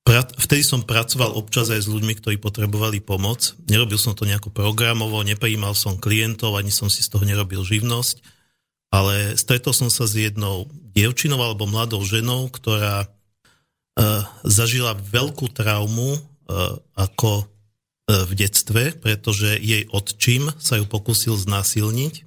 Vtedy 0.03 0.67
som 0.67 0.83
pracoval 0.83 1.39
občas 1.39 1.71
aj 1.71 1.87
s 1.87 1.89
ľuďmi, 1.89 2.19
ktorí 2.19 2.37
potrebovali 2.43 2.99
pomoc. 2.99 3.55
Nerobil 3.71 3.97
som 3.97 4.19
to 4.19 4.27
nejako 4.27 4.51
programovo, 4.51 5.23
neprijímal 5.23 5.79
som 5.79 5.95
klientov, 5.95 6.59
ani 6.59 6.75
som 6.75 6.91
si 6.91 7.07
z 7.07 7.09
toho 7.09 7.23
nerobil 7.23 7.63
živnosť, 7.63 8.19
ale 8.91 9.39
stretol 9.39 9.71
som 9.71 9.89
sa 9.89 10.05
s 10.05 10.19
jednou 10.19 10.67
dievčinou 10.93 11.39
alebo 11.39 11.71
mladou 11.71 12.03
ženou, 12.03 12.51
ktorá 12.51 13.07
uh, 13.07 14.23
zažila 14.43 14.99
veľkú 14.99 15.55
traumu 15.55 16.19
uh, 16.19 16.77
ako 16.99 17.47
uh, 17.47 17.47
v 18.27 18.33
detstve, 18.35 18.99
pretože 18.99 19.55
jej 19.63 19.87
odčím 19.87 20.51
sa 20.59 20.83
ju 20.83 20.85
pokusil 20.85 21.39
znásilniť 21.39 22.27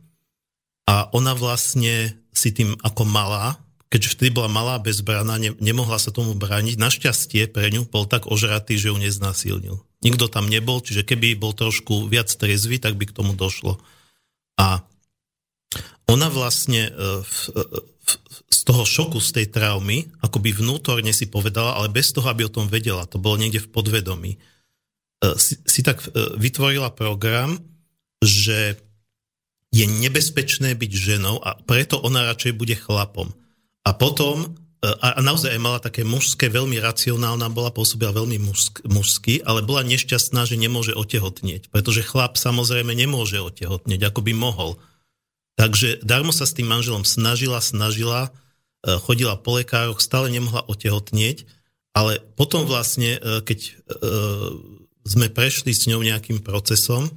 a 0.87 1.11
ona 1.11 1.35
vlastne 1.35 2.15
si 2.31 2.49
tým 2.55 2.79
ako 2.81 3.03
malá 3.03 3.59
keďže 3.95 4.11
vtedy 4.11 4.35
bola 4.35 4.51
malá 4.51 4.75
bezbraná, 4.75 5.39
ne, 5.39 5.55
nemohla 5.63 5.95
sa 5.95 6.11
tomu 6.11 6.35
brániť. 6.35 6.75
Našťastie 6.75 7.47
pre 7.47 7.71
ňu 7.71 7.87
bol 7.87 8.03
tak 8.03 8.27
ožratý, 8.27 8.75
že 8.75 8.91
ju 8.91 8.99
neznásilnil. 8.99 9.79
Nikto 10.03 10.27
tam 10.27 10.51
nebol, 10.51 10.83
čiže 10.83 11.07
keby 11.07 11.39
bol 11.39 11.55
trošku 11.55 12.11
viac 12.11 12.27
trezvy, 12.27 12.75
tak 12.75 12.99
by 12.99 13.07
k 13.07 13.15
tomu 13.15 13.31
došlo. 13.31 13.79
A 14.59 14.83
ona 16.11 16.27
vlastne 16.27 16.91
e, 16.91 17.23
v, 17.23 17.35
e, 17.55 17.63
v, 17.79 18.11
z 18.51 18.59
toho 18.67 18.83
šoku, 18.83 19.23
z 19.23 19.31
tej 19.31 19.47
traumy, 19.55 20.11
akoby 20.19 20.51
vnútorne 20.51 21.15
si 21.15 21.31
povedala, 21.31 21.79
ale 21.79 21.87
bez 21.87 22.11
toho, 22.11 22.27
aby 22.27 22.43
o 22.43 22.51
tom 22.51 22.67
vedela, 22.67 23.07
to 23.07 23.15
bolo 23.15 23.39
niekde 23.39 23.63
v 23.63 23.71
podvedomí, 23.71 24.31
e, 24.35 24.39
si, 25.39 25.55
si 25.63 25.87
tak 25.87 26.03
vytvorila 26.35 26.91
program, 26.91 27.63
že 28.19 28.75
je 29.71 29.87
nebezpečné 29.87 30.75
byť 30.75 30.91
ženou 30.91 31.39
a 31.39 31.55
preto 31.63 31.95
ona 32.03 32.27
radšej 32.27 32.59
bude 32.59 32.75
chlapom. 32.75 33.31
A 33.85 33.93
potom, 33.93 34.57
e, 34.81 34.89
a 34.89 35.21
naozaj 35.21 35.53
aj 35.53 35.61
mala 35.61 35.79
také 35.79 36.01
mužské, 36.01 36.49
veľmi 36.49 36.81
racionálna, 36.81 37.53
bola 37.53 37.69
pôsobila 37.69 38.11
veľmi 38.11 38.41
mužsk, 38.41 38.81
mužsky, 38.89 39.45
ale 39.45 39.61
bola 39.61 39.85
nešťastná, 39.85 40.49
že 40.49 40.57
nemôže 40.57 40.97
otehotnieť. 40.97 41.69
Pretože 41.69 42.01
chlap 42.01 42.35
samozrejme 42.35 42.91
nemôže 42.97 43.37
otehotnieť, 43.37 44.01
ako 44.09 44.25
by 44.25 44.33
mohol. 44.33 44.81
Takže 45.55 46.03
darmo 46.03 46.35
sa 46.35 46.43
s 46.43 46.57
tým 46.57 46.67
manželom 46.67 47.05
snažila, 47.05 47.61
snažila, 47.61 48.33
e, 48.81 48.97
chodila 48.97 49.37
po 49.37 49.61
lekároch, 49.61 50.01
stále 50.01 50.33
nemohla 50.33 50.65
otehotnieť, 50.65 51.45
ale 51.95 52.19
potom 52.35 52.67
vlastne, 52.67 53.21
e, 53.21 53.39
keď 53.45 53.59
sme 55.05 55.29
prešli 55.29 55.71
s 55.71 55.85
ňou 55.85 56.01
nejakým 56.01 56.41
procesom, 56.41 57.07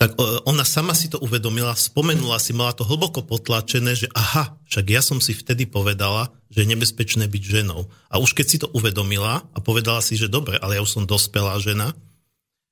tak 0.00 0.16
e, 0.16 0.24
ona 0.48 0.64
sama 0.64 0.96
si 0.96 1.12
to 1.12 1.20
uvedomila, 1.20 1.76
spomenula 1.76 2.40
si, 2.40 2.56
mala 2.56 2.72
to 2.72 2.88
hlboko 2.88 3.20
potlačené, 3.20 3.92
že 3.92 4.08
aha, 4.16 4.56
však 4.64 4.86
ja 4.88 5.04
som 5.04 5.20
si 5.20 5.36
vtedy 5.36 5.68
povedala, 5.68 6.32
že 6.48 6.64
je 6.64 6.72
nebezpečné 6.72 7.28
byť 7.28 7.42
ženou. 7.44 7.84
A 8.08 8.16
už 8.16 8.32
keď 8.32 8.46
si 8.48 8.56
to 8.56 8.72
uvedomila 8.72 9.44
a 9.52 9.58
povedala 9.60 10.00
si, 10.00 10.16
že 10.16 10.32
dobre, 10.32 10.56
ale 10.56 10.80
ja 10.80 10.82
už 10.82 10.96
som 10.96 11.04
dospelá 11.04 11.60
žena, 11.60 11.92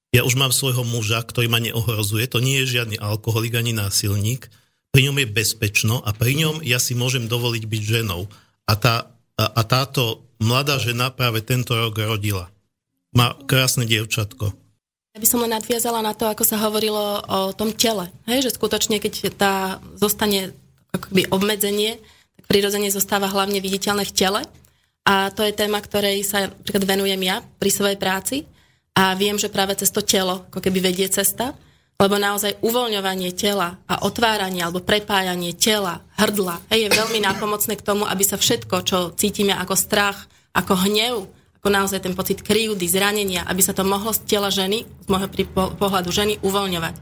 ja 0.09 0.25
už 0.25 0.41
mám 0.41 0.57
svojho 0.57 0.89
muža, 0.89 1.21
ktorý 1.21 1.53
ma 1.53 1.61
neohrozuje, 1.61 2.25
to 2.33 2.41
nie 2.41 2.65
je 2.65 2.81
žiadny 2.81 2.97
alkoholik 2.97 3.61
ani 3.61 3.77
násilník, 3.77 4.49
pri 4.89 5.13
ňom 5.13 5.21
je 5.21 5.29
bezpečno 5.29 6.01
a 6.01 6.17
pri 6.17 6.33
ňom 6.33 6.65
ja 6.65 6.81
si 6.81 6.97
môžem 6.97 7.29
dovoliť 7.29 7.65
byť 7.69 7.83
ženou. 7.85 8.25
A, 8.65 8.73
tá, 8.73 9.13
a, 9.37 9.45
a 9.53 9.63
táto 9.69 10.25
mladá 10.41 10.81
žena 10.81 11.13
práve 11.13 11.45
tento 11.45 11.77
rok 11.77 12.01
rodila. 12.01 12.49
Má 13.13 13.37
krásne 13.45 13.85
dievčatko. 13.85 14.57
Ja 15.19 15.27
by 15.27 15.35
som 15.35 15.43
len 15.43 15.51
nadviazala 15.51 15.99
na 15.99 16.15
to, 16.15 16.31
ako 16.31 16.47
sa 16.47 16.63
hovorilo 16.63 17.19
o 17.27 17.51
tom 17.51 17.75
tele. 17.75 18.07
Hej, 18.31 18.47
že 18.47 18.55
skutočne, 18.55 19.03
keď 19.03 19.35
tá 19.35 19.83
zostane 19.99 20.55
akoby 20.95 21.27
obmedzenie, 21.35 21.99
tak 22.39 22.45
prirodzene 22.47 22.87
zostáva 22.87 23.27
hlavne 23.27 23.59
viditeľné 23.59 24.07
v 24.07 24.15
tele. 24.15 24.41
A 25.03 25.35
to 25.35 25.43
je 25.43 25.59
téma, 25.59 25.83
ktorej 25.83 26.23
sa 26.23 26.47
napríklad 26.47 26.87
venujem 26.87 27.19
ja 27.19 27.43
pri 27.43 27.67
svojej 27.67 27.99
práci. 27.99 28.47
A 28.95 29.19
viem, 29.19 29.35
že 29.35 29.51
práve 29.51 29.75
cez 29.75 29.91
to 29.91 30.07
telo, 30.07 30.47
ako 30.55 30.63
keby 30.63 30.87
vedie 30.87 31.11
cesta, 31.11 31.51
lebo 31.99 32.15
naozaj 32.15 32.63
uvoľňovanie 32.63 33.35
tela 33.35 33.75
a 33.91 34.07
otváranie 34.07 34.63
alebo 34.63 34.87
prepájanie 34.87 35.51
tela, 35.59 35.99
hrdla 36.15 36.63
hej, 36.71 36.87
je 36.87 36.95
veľmi 36.95 37.19
nápomocné 37.27 37.75
k 37.75 37.83
tomu, 37.83 38.07
aby 38.07 38.23
sa 38.23 38.39
všetko, 38.39 38.87
čo 38.87 38.99
cítime 39.19 39.51
ako 39.51 39.75
strach, 39.75 40.31
ako 40.55 40.79
hnev, 40.87 41.27
ako 41.59 41.69
naozaj 41.75 42.07
ten 42.07 42.15
pocit 42.15 42.41
kryjúdy, 42.47 42.87
zranenia, 42.87 43.43
aby 43.51 43.59
sa 43.59 43.75
to 43.75 43.83
mohlo 43.83 44.15
z 44.15 44.23
tela 44.31 44.49
ženy, 44.49 44.87
z 44.87 45.07
môjho 45.11 45.29
pohľadu 45.75 46.11
ženy, 46.15 46.39
uvoľňovať. 46.47 46.95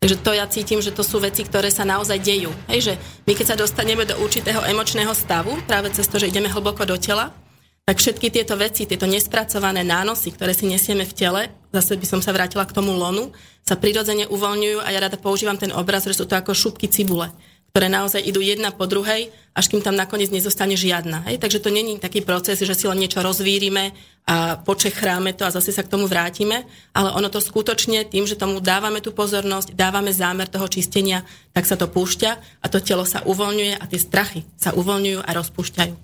Takže 0.00 0.16
to 0.24 0.30
ja 0.32 0.48
cítim, 0.48 0.80
že 0.80 0.96
to 0.96 1.04
sú 1.04 1.20
veci, 1.20 1.44
ktoré 1.44 1.68
sa 1.68 1.84
naozaj 1.84 2.18
dejú. 2.24 2.50
Hej, 2.72 2.80
že 2.80 2.92
my 3.28 3.36
keď 3.36 3.46
sa 3.52 3.60
dostaneme 3.60 4.08
do 4.08 4.16
určitého 4.18 4.64
emočného 4.64 5.12
stavu, 5.12 5.54
práve 5.68 5.92
cez 5.92 6.08
to, 6.08 6.16
že 6.16 6.32
ideme 6.32 6.48
hlboko 6.48 6.88
do 6.88 6.96
tela, 6.96 7.36
tak 7.84 8.00
všetky 8.00 8.32
tieto 8.32 8.56
veci, 8.56 8.88
tieto 8.88 9.04
nespracované 9.04 9.84
nánosy, 9.84 10.32
ktoré 10.32 10.56
si 10.56 10.66
nesieme 10.66 11.04
v 11.04 11.12
tele, 11.12 11.42
zase 11.68 12.00
by 12.00 12.06
som 12.08 12.20
sa 12.24 12.32
vrátila 12.32 12.64
k 12.64 12.74
tomu 12.74 12.96
lonu, 12.96 13.34
sa 13.60 13.76
prirodzene 13.76 14.24
uvoľňujú 14.30 14.78
a 14.80 14.88
ja 14.88 15.04
rada 15.04 15.20
používam 15.20 15.60
ten 15.60 15.74
obraz, 15.74 16.08
že 16.08 16.16
sú 16.16 16.24
to 16.24 16.32
ako 16.32 16.56
šupky 16.56 16.88
cibule 16.88 17.28
ktoré 17.70 17.86
naozaj 17.86 18.22
idú 18.26 18.42
jedna 18.42 18.74
po 18.74 18.90
druhej, 18.90 19.30
až 19.54 19.64
kým 19.70 19.82
tam 19.82 19.94
nakoniec 19.94 20.34
nezostane 20.34 20.74
žiadna. 20.74 21.26
Hej? 21.30 21.38
Takže 21.38 21.62
to 21.62 21.70
není 21.70 21.98
taký 22.02 22.22
proces, 22.22 22.58
že 22.58 22.74
si 22.74 22.90
len 22.90 22.98
niečo 22.98 23.22
rozvírime 23.22 23.94
a 24.26 24.58
počechráme 24.58 25.34
to 25.38 25.46
a 25.46 25.54
zase 25.54 25.70
sa 25.70 25.86
k 25.86 25.90
tomu 25.90 26.10
vrátime, 26.10 26.66
ale 26.94 27.14
ono 27.14 27.30
to 27.30 27.38
skutočne 27.38 28.06
tým, 28.10 28.26
že 28.26 28.38
tomu 28.38 28.58
dávame 28.58 28.98
tú 28.98 29.14
pozornosť, 29.14 29.74
dávame 29.74 30.10
zámer 30.10 30.50
toho 30.50 30.66
čistenia, 30.66 31.22
tak 31.54 31.66
sa 31.66 31.78
to 31.78 31.86
púšťa 31.90 32.30
a 32.62 32.66
to 32.66 32.78
telo 32.82 33.06
sa 33.06 33.22
uvoľňuje 33.26 33.74
a 33.78 33.84
tie 33.86 34.00
strachy 34.02 34.46
sa 34.58 34.74
uvoľňujú 34.74 35.20
a 35.22 35.30
rozpúšťajú. 35.30 35.94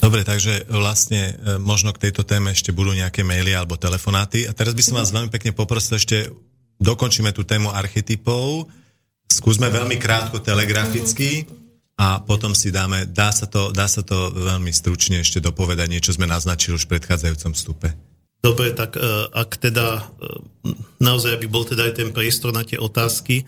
Dobre, 0.00 0.24
takže 0.24 0.64
vlastne 0.72 1.36
e, 1.36 1.60
možno 1.60 1.92
k 1.92 2.08
tejto 2.08 2.24
téme 2.24 2.56
ešte 2.56 2.72
budú 2.72 2.96
nejaké 2.96 3.20
maily 3.20 3.52
alebo 3.52 3.76
telefonáty. 3.76 4.48
A 4.48 4.56
teraz 4.56 4.72
by 4.72 4.80
som 4.80 4.96
vás 4.96 5.12
veľmi 5.12 5.28
pekne 5.28 5.52
poprosil 5.52 6.00
ešte, 6.00 6.32
dokončíme 6.80 7.36
tú 7.36 7.44
tému 7.44 7.68
archetypov 7.68 8.64
Skúsme 9.30 9.70
veľmi 9.70 9.94
krátko 9.94 10.42
telegraficky 10.42 11.46
a 11.94 12.18
potom 12.18 12.50
si 12.50 12.74
dáme, 12.74 13.06
dá 13.06 13.30
sa 13.30 13.46
to, 13.46 13.70
dá 13.70 13.86
sa 13.86 14.02
to 14.02 14.34
veľmi 14.34 14.74
stručne 14.74 15.22
ešte 15.22 15.38
dopovedať, 15.38 15.86
niečo 15.86 16.10
sme 16.10 16.26
naznačili 16.26 16.74
už 16.74 16.90
v 16.90 16.98
predchádzajúcom 16.98 17.52
vstupe. 17.54 17.88
Dobre, 18.40 18.72
tak 18.72 18.96
e, 18.96 19.04
ak 19.30 19.50
teda 19.60 20.00
e, 20.00 20.02
naozaj 20.98 21.38
by 21.38 21.46
bol 21.46 21.62
teda 21.62 21.92
aj 21.92 21.94
ten 22.00 22.10
priestor 22.10 22.50
na 22.50 22.66
tie 22.66 22.80
otázky, 22.80 23.46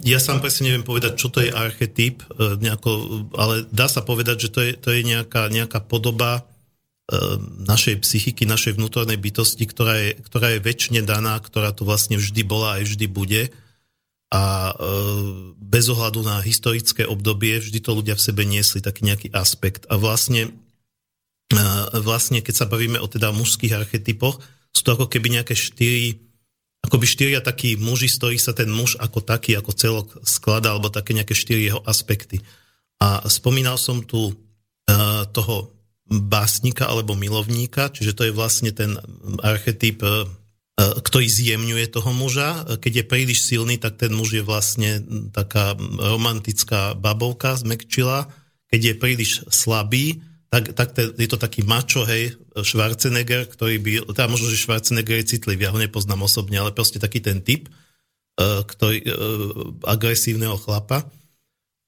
ja 0.00 0.16
sám 0.16 0.40
presne 0.40 0.72
neviem 0.72 0.82
povedať, 0.82 1.20
čo 1.20 1.28
to 1.28 1.44
je 1.44 1.52
archetyp, 1.52 2.24
e, 2.24 2.56
nejako, 2.56 2.90
ale 3.36 3.68
dá 3.68 3.84
sa 3.90 4.00
povedať, 4.00 4.48
že 4.48 4.50
to 4.54 4.60
je, 4.64 4.72
to 4.80 4.88
je 4.94 5.04
nejaká, 5.04 5.52
nejaká 5.52 5.84
podoba 5.84 6.48
našej 7.62 8.02
psychiky, 8.02 8.50
našej 8.50 8.82
vnútornej 8.82 9.14
bytosti, 9.14 9.62
ktorá 9.62 9.94
je, 9.94 10.18
ktorá 10.26 10.58
je 10.58 10.64
väčšine 10.66 11.06
daná, 11.06 11.38
ktorá 11.38 11.70
tu 11.70 11.86
vlastne 11.86 12.18
vždy 12.18 12.42
bola 12.42 12.74
a 12.74 12.82
vždy 12.82 13.06
bude 13.06 13.54
a 14.36 14.42
e, 14.68 14.74
bez 15.56 15.88
ohľadu 15.88 16.20
na 16.20 16.44
historické 16.44 17.08
obdobie 17.08 17.56
vždy 17.56 17.80
to 17.80 17.96
ľudia 17.96 18.12
v 18.12 18.24
sebe 18.28 18.44
niesli 18.44 18.84
taký 18.84 19.08
nejaký 19.08 19.32
aspekt. 19.32 19.88
A 19.88 19.96
vlastne, 19.96 20.52
e, 21.48 21.60
vlastne 22.04 22.44
keď 22.44 22.54
sa 22.54 22.66
bavíme 22.68 23.00
o 23.00 23.08
teda 23.08 23.32
mužských 23.32 23.72
archetypoch, 23.72 24.36
sú 24.76 24.80
to 24.84 24.92
ako 24.92 25.06
keby 25.08 25.40
nejaké 25.40 25.56
štyri 25.56 26.26
akoby 26.86 27.06
štyria 27.08 27.40
takí 27.42 27.74
muži, 27.74 28.06
z 28.06 28.18
ktorých 28.22 28.42
sa 28.42 28.54
ten 28.54 28.70
muž 28.70 28.94
ako 29.02 29.18
taký, 29.18 29.58
ako 29.58 29.74
celok 29.74 30.08
skladá, 30.22 30.70
alebo 30.70 30.86
také 30.86 31.18
nejaké 31.18 31.34
štyri 31.34 31.66
jeho 31.66 31.82
aspekty. 31.82 32.38
A 33.02 33.26
spomínal 33.26 33.74
som 33.74 34.06
tu 34.06 34.30
uh, 34.30 35.26
toho 35.34 35.74
básnika 36.06 36.86
alebo 36.86 37.18
milovníka, 37.18 37.90
čiže 37.90 38.14
to 38.14 38.22
je 38.30 38.32
vlastne 38.32 38.70
ten 38.70 38.94
archetyp 39.42 39.98
uh, 40.06 40.30
ktorý 40.76 41.24
zjemňuje 41.24 41.88
toho 41.88 42.12
muža. 42.12 42.76
Keď 42.76 42.92
je 43.00 43.08
príliš 43.08 43.48
silný, 43.48 43.80
tak 43.80 43.96
ten 43.96 44.12
muž 44.12 44.36
je 44.36 44.44
vlastne 44.44 45.00
taká 45.32 45.72
romantická 45.96 46.92
babovka, 46.92 47.56
zmekčila. 47.56 48.28
Keď 48.68 48.80
je 48.84 48.94
príliš 49.00 49.30
slabý, 49.48 50.20
tak, 50.52 50.76
tak 50.76 50.92
je 50.96 51.28
to 51.28 51.40
taký 51.40 51.64
mačo, 51.64 52.04
hej, 52.04 52.36
Schwarzenegger, 52.54 53.48
ktorý 53.48 53.80
by, 53.82 53.90
teda 54.12 54.28
možno, 54.28 54.52
že 54.52 54.60
Schwarzenegger 54.60 55.24
je 55.24 55.36
citlivý, 55.36 55.64
ja 55.64 55.72
ho 55.72 55.80
nepoznám 55.80 56.22
osobne, 56.22 56.60
ale 56.60 56.76
proste 56.76 57.00
taký 57.02 57.24
ten 57.24 57.40
typ, 57.40 57.72
ktorý, 58.36 59.00
agresívneho 59.80 60.60
chlapa. 60.60 61.08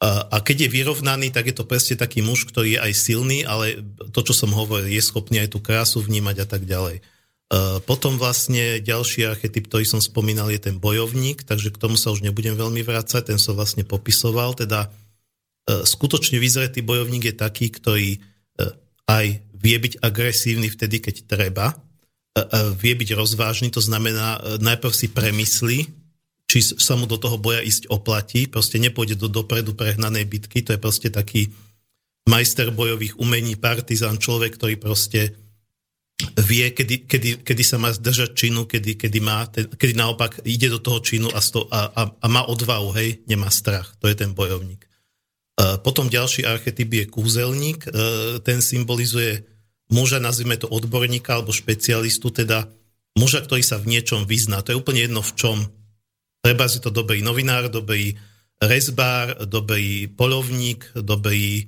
A 0.00 0.36
keď 0.40 0.64
je 0.64 0.74
vyrovnaný, 0.80 1.28
tak 1.34 1.50
je 1.50 1.54
to 1.58 1.66
presne 1.66 1.98
taký 1.98 2.22
muž, 2.22 2.46
ktorý 2.46 2.78
je 2.78 2.82
aj 2.82 2.92
silný, 2.94 3.44
ale 3.44 3.82
to, 4.14 4.20
čo 4.22 4.32
som 4.32 4.54
hovoril, 4.54 4.88
je 4.90 5.02
schopný 5.02 5.42
aj 5.42 5.52
tú 5.52 5.60
krásu 5.60 6.00
vnímať 6.00 6.36
a 6.42 6.46
tak 6.46 6.64
ďalej. 6.64 7.02
Potom 7.88 8.20
vlastne 8.20 8.76
ďalší 8.76 9.24
archetyp, 9.24 9.72
ktorý 9.72 9.88
som 9.88 10.04
spomínal, 10.04 10.52
je 10.52 10.60
ten 10.68 10.76
bojovník, 10.76 11.48
takže 11.48 11.72
k 11.72 11.80
tomu 11.80 11.96
sa 11.96 12.12
už 12.12 12.20
nebudem 12.20 12.52
veľmi 12.52 12.84
vrácať, 12.84 13.32
ten 13.32 13.40
som 13.40 13.56
vlastne 13.56 13.88
popisoval. 13.88 14.52
Teda 14.52 14.92
skutočne 15.64 16.36
vyzretý 16.36 16.84
bojovník 16.84 17.32
je 17.32 17.34
taký, 17.36 17.72
ktorý 17.72 18.20
aj 19.08 19.26
vie 19.56 19.76
byť 19.80 20.04
agresívny 20.04 20.68
vtedy, 20.68 21.00
keď 21.00 21.24
treba, 21.24 21.72
vie 22.76 22.92
byť 22.92 23.16
rozvážny, 23.16 23.72
to 23.72 23.80
znamená, 23.80 24.60
najprv 24.60 24.92
si 24.92 25.08
premyslí, 25.08 25.78
či 26.48 26.58
sa 26.60 27.00
mu 27.00 27.08
do 27.08 27.16
toho 27.16 27.40
boja 27.40 27.64
ísť 27.64 27.88
oplatí, 27.88 28.44
proste 28.44 28.76
nepôjde 28.76 29.16
do 29.16 29.32
dopredu 29.32 29.72
prehnanej 29.72 30.28
bitky, 30.28 30.60
to 30.60 30.76
je 30.76 30.80
proste 30.80 31.08
taký 31.08 31.48
majster 32.28 32.68
bojových 32.68 33.16
umení, 33.16 33.56
partizán, 33.56 34.20
človek, 34.20 34.60
ktorý 34.60 34.76
proste 34.76 35.32
vie, 36.18 36.66
kedy, 36.74 37.06
kedy, 37.06 37.30
kedy 37.46 37.62
sa 37.62 37.78
má 37.78 37.94
zdržať 37.94 38.34
činu, 38.34 38.66
kedy, 38.66 38.98
kedy, 38.98 39.18
má, 39.22 39.46
kedy 39.50 39.94
naopak 39.94 40.42
ide 40.42 40.66
do 40.66 40.82
toho 40.82 40.98
činu 40.98 41.30
a, 41.30 41.38
sto, 41.38 41.70
a, 41.70 41.86
a, 41.94 42.02
a 42.10 42.26
má 42.26 42.42
odvahu, 42.46 42.90
hej, 42.98 43.22
nemá 43.30 43.50
strach. 43.54 43.94
To 44.02 44.10
je 44.10 44.18
ten 44.18 44.34
bojovník. 44.34 44.82
Potom 45.82 46.06
ďalší 46.06 46.46
archetyp 46.46 46.86
je 46.86 47.04
kúzelník. 47.10 47.90
Ten 48.46 48.62
symbolizuje 48.62 49.42
muža, 49.90 50.22
nazvime 50.22 50.54
to 50.54 50.70
odborníka 50.70 51.34
alebo 51.34 51.50
špecialistu, 51.50 52.30
teda 52.30 52.70
muža, 53.18 53.42
ktorý 53.42 53.62
sa 53.66 53.82
v 53.82 53.98
niečom 53.98 54.22
vyzná. 54.22 54.62
To 54.62 54.74
je 54.74 54.78
úplne 54.78 55.02
jedno 55.02 55.22
v 55.22 55.34
čom. 55.34 55.58
Treba 56.38 56.70
si 56.70 56.78
to 56.78 56.94
dobrý 56.94 57.26
novinár, 57.26 57.66
dobrý 57.66 58.14
rezbár, 58.62 59.46
dobrý 59.50 60.06
polovník, 60.06 60.94
dobrý 60.94 61.62
e, 61.62 61.64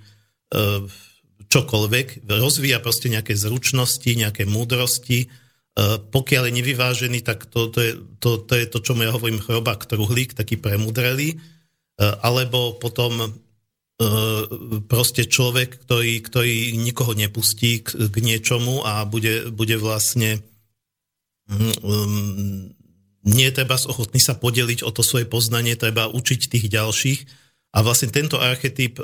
čokoľvek. 1.49 2.29
Rozvíja 2.29 2.83
proste 2.83 3.09
nejaké 3.09 3.39
zručnosti, 3.39 4.07
nejaké 4.07 4.45
múdrosti. 4.45 5.25
E, 5.25 5.29
pokiaľ 5.99 6.51
je 6.51 6.57
nevyvážený, 6.61 7.19
tak 7.25 7.49
to, 7.49 7.73
to, 7.73 7.79
je, 7.81 7.93
to, 8.21 8.43
to 8.45 8.53
je 8.59 8.67
to, 8.69 8.79
čo 8.85 8.93
ja 8.99 9.15
hovorím 9.15 9.41
chrobák 9.41 9.89
truhlík, 9.89 10.37
taký 10.37 10.61
premudrelý. 10.61 11.35
E, 11.35 11.37
alebo 12.03 12.77
potom 12.77 13.13
e, 13.19 13.29
proste 14.85 15.25
človek, 15.25 15.87
ktorý, 15.87 16.21
ktorý 16.21 16.77
nikoho 16.77 17.17
nepustí 17.17 17.81
k, 17.81 18.11
k 18.11 18.17
niečomu 18.21 18.85
a 18.85 19.07
bude, 19.09 19.49
bude 19.49 19.81
vlastne 19.81 20.45
um, 21.51 22.71
nie 23.27 23.49
treba 23.53 23.77
ochotný 23.77 24.21
sa 24.23 24.39
podeliť 24.39 24.81
o 24.87 24.91
to 24.95 25.05
svoje 25.05 25.29
poznanie, 25.29 25.77
treba 25.77 26.09
učiť 26.09 26.41
tých 26.49 26.67
ďalších. 26.73 27.21
A 27.71 27.87
vlastne 27.87 28.11
tento 28.11 28.41
archetyp 28.41 28.99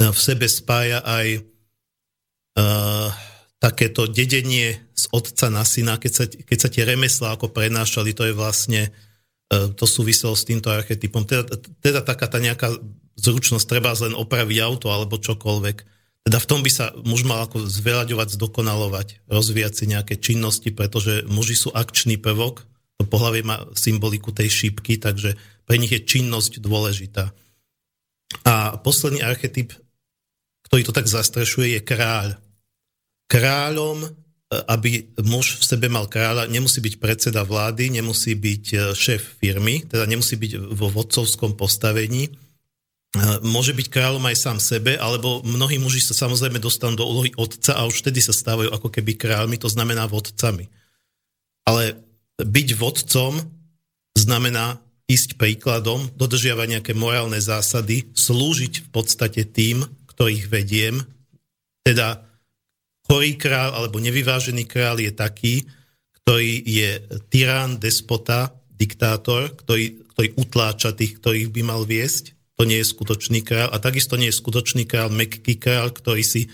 v 0.00 0.18
sebe 0.18 0.46
spája 0.48 1.04
aj 1.04 1.26
e, 1.36 1.40
takéto 3.62 4.10
dedenie 4.10 4.74
z 4.96 5.04
otca 5.14 5.46
na 5.52 5.62
syna, 5.62 6.00
keď 6.00 6.12
sa, 6.12 6.24
keď 6.26 6.58
sa 6.58 6.68
tie 6.72 6.82
remeslá 6.82 7.38
ako 7.38 7.54
prenášali, 7.54 8.10
to 8.10 8.26
je 8.26 8.34
vlastne, 8.34 8.90
e, 9.48 9.70
to 9.76 9.84
súviselo 9.86 10.34
s 10.34 10.42
týmto 10.42 10.72
archetypom. 10.72 11.22
Teda, 11.22 11.46
teda 11.78 12.00
taká 12.02 12.26
tá 12.26 12.42
nejaká 12.42 12.74
zručnosť, 13.14 13.66
treba 13.68 13.94
len 13.94 14.18
opraviť 14.18 14.58
auto 14.64 14.90
alebo 14.90 15.20
čokoľvek. 15.20 15.76
Teda 16.22 16.38
v 16.38 16.48
tom 16.48 16.62
by 16.62 16.70
sa 16.70 16.94
muž 17.02 17.26
mal 17.26 17.46
ako 17.46 17.66
zveľaďovať, 17.66 18.38
zdokonalovať, 18.38 19.26
rozvíjať 19.26 19.72
si 19.74 19.84
nejaké 19.90 20.14
činnosti, 20.22 20.70
pretože 20.70 21.26
muži 21.26 21.58
sú 21.58 21.74
akčný 21.74 22.18
prvok, 22.18 22.62
to 23.02 23.10
pohlavie 23.10 23.42
má 23.42 23.66
symboliku 23.74 24.30
tej 24.30 24.46
šípky, 24.46 25.02
takže 25.02 25.34
pre 25.66 25.76
nich 25.82 25.90
je 25.90 26.06
činnosť 26.06 26.62
dôležitá. 26.62 27.34
A 28.42 28.80
posledný 28.80 29.20
archetyp, 29.20 29.76
ktorý 30.68 30.82
to 30.88 30.96
tak 30.96 31.06
zastrešuje, 31.06 31.76
je 31.76 31.80
kráľ. 31.84 32.40
Kráľom, 33.28 34.04
e, 34.04 34.08
aby 34.68 35.12
muž 35.24 35.60
v 35.60 35.64
sebe 35.64 35.86
mal 35.92 36.08
kráľa, 36.08 36.48
nemusí 36.48 36.80
byť 36.80 36.94
predseda 36.96 37.44
vlády, 37.44 37.92
nemusí 37.92 38.32
byť 38.32 38.64
e, 38.72 38.76
šéf 38.96 39.40
firmy, 39.40 39.84
teda 39.84 40.08
nemusí 40.08 40.40
byť 40.40 40.72
vo 40.72 40.88
vodcovskom 40.88 41.54
postavení, 41.54 42.28
e, 42.28 42.32
môže 43.44 43.76
byť 43.76 43.86
kráľom 43.92 44.24
aj 44.28 44.36
sám 44.36 44.58
sebe, 44.58 44.96
alebo 44.96 45.44
mnohí 45.44 45.76
muži 45.76 46.00
sa 46.00 46.16
samozrejme 46.16 46.56
dostanú 46.56 46.96
do 46.96 47.08
úlohy 47.08 47.32
otca 47.36 47.76
a 47.76 47.84
už 47.84 48.04
vtedy 48.04 48.24
sa 48.24 48.32
stávajú 48.32 48.72
ako 48.72 48.88
keby 48.88 49.16
kráľmi, 49.16 49.60
to 49.60 49.68
znamená 49.68 50.08
vodcami. 50.08 50.68
Ale 51.62 52.00
byť 52.42 52.68
vodcom 52.74 53.38
znamená 54.18 54.82
ísť 55.12 55.36
príkladom, 55.36 56.08
dodržiavať 56.16 56.80
nejaké 56.80 56.92
morálne 56.96 57.36
zásady, 57.36 58.08
slúžiť 58.16 58.86
v 58.86 58.88
podstate 58.88 59.44
tým, 59.44 59.84
ktorých 60.08 60.48
vediem. 60.48 61.04
Teda 61.84 62.24
chorý 63.04 63.36
král 63.36 63.76
alebo 63.76 64.00
nevyvážený 64.00 64.64
král 64.64 64.96
je 64.96 65.12
taký, 65.12 65.68
ktorý 66.22 66.64
je 66.64 66.90
tyrán, 67.28 67.76
despota, 67.76 68.56
diktátor, 68.72 69.52
ktorý, 69.52 70.00
ktorý 70.16 70.28
utláča 70.38 70.96
tých, 70.96 71.20
ktorých 71.20 71.52
by 71.52 71.62
mal 71.66 71.82
viesť. 71.84 72.32
To 72.56 72.64
nie 72.64 72.80
je 72.80 72.88
skutočný 72.88 73.42
král. 73.42 73.68
A 73.74 73.82
takisto 73.82 74.14
nie 74.16 74.30
je 74.30 74.38
skutočný 74.38 74.86
král, 74.86 75.10
mekký 75.10 75.58
král, 75.58 75.90
ktorý 75.90 76.22
si 76.22 76.48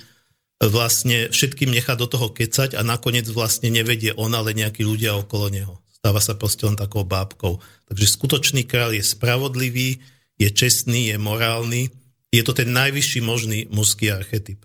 vlastne 0.58 1.30
všetkým 1.30 1.70
nechá 1.70 1.94
do 1.94 2.10
toho 2.10 2.34
kecať 2.34 2.74
a 2.74 2.82
nakoniec 2.82 3.30
vlastne 3.30 3.70
nevedie 3.70 4.10
on, 4.18 4.34
ale 4.34 4.56
nejakí 4.56 4.82
ľudia 4.82 5.14
okolo 5.14 5.46
neho. 5.52 5.74
Stáva 5.98 6.20
sa 6.22 6.38
proste 6.38 6.62
len 6.64 6.78
takou 6.78 7.02
bábkou. 7.02 7.58
Takže 7.90 8.06
skutočný 8.06 8.62
kráľ 8.64 8.98
je 8.98 9.04
spravodlivý, 9.04 9.98
je 10.38 10.48
čestný, 10.54 11.10
je 11.10 11.16
morálny. 11.18 11.90
Je 12.30 12.42
to 12.46 12.54
ten 12.54 12.70
najvyšší 12.70 13.20
možný 13.24 13.66
mužský 13.72 14.14
archetyp. 14.14 14.62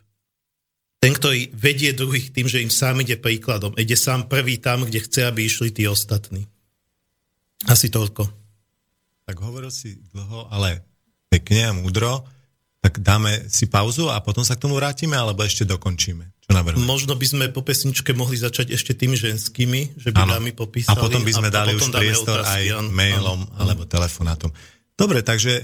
Ten, 1.02 1.12
ktorý 1.12 1.52
vedie 1.52 1.92
druhých 1.92 2.32
tým, 2.32 2.48
že 2.48 2.64
im 2.64 2.72
sám 2.72 3.04
ide 3.04 3.20
príkladom. 3.20 3.76
Ide 3.76 3.98
sám 4.00 4.32
prvý 4.32 4.62
tam, 4.62 4.88
kde 4.88 5.04
chce, 5.04 5.28
aby 5.28 5.44
išli 5.44 5.74
tí 5.74 5.84
ostatní. 5.90 6.48
Asi 7.68 7.92
toľko. 7.92 8.24
Tak 9.28 9.36
hovoril 9.40 9.72
si 9.72 10.00
dlho, 10.16 10.48
ale 10.52 10.84
pekne 11.32 11.72
a 11.72 11.76
múdro 11.76 12.24
tak 12.84 13.00
dáme 13.00 13.48
si 13.48 13.72
pauzu 13.72 14.12
a 14.12 14.20
potom 14.20 14.44
sa 14.44 14.60
k 14.60 14.68
tomu 14.68 14.76
vrátime, 14.76 15.16
alebo 15.16 15.40
ešte 15.48 15.64
dokončíme? 15.64 16.28
Čo 16.44 16.50
navrhujem? 16.52 16.84
Možno 16.84 17.16
by 17.16 17.24
sme 17.24 17.46
po 17.48 17.64
pesničke 17.64 18.12
mohli 18.12 18.36
začať 18.36 18.76
ešte 18.76 18.92
tými 18.92 19.16
ženskými, 19.16 19.96
že 19.96 20.12
by 20.12 20.28
ano. 20.28 20.32
dámy 20.36 20.52
popísali. 20.52 20.92
A 20.92 21.00
potom 21.00 21.24
by 21.24 21.32
sme 21.32 21.48
a 21.48 21.56
dali 21.64 21.80
už 21.80 21.88
priestor 21.96 22.44
otázky, 22.44 22.76
aj 22.76 22.84
ano. 22.84 22.92
mailom 22.92 23.40
ano. 23.48 23.56
alebo 23.56 23.88
telefonátom. 23.88 24.52
Dobre, 25.00 25.24
takže 25.24 25.52
e, 25.56 25.62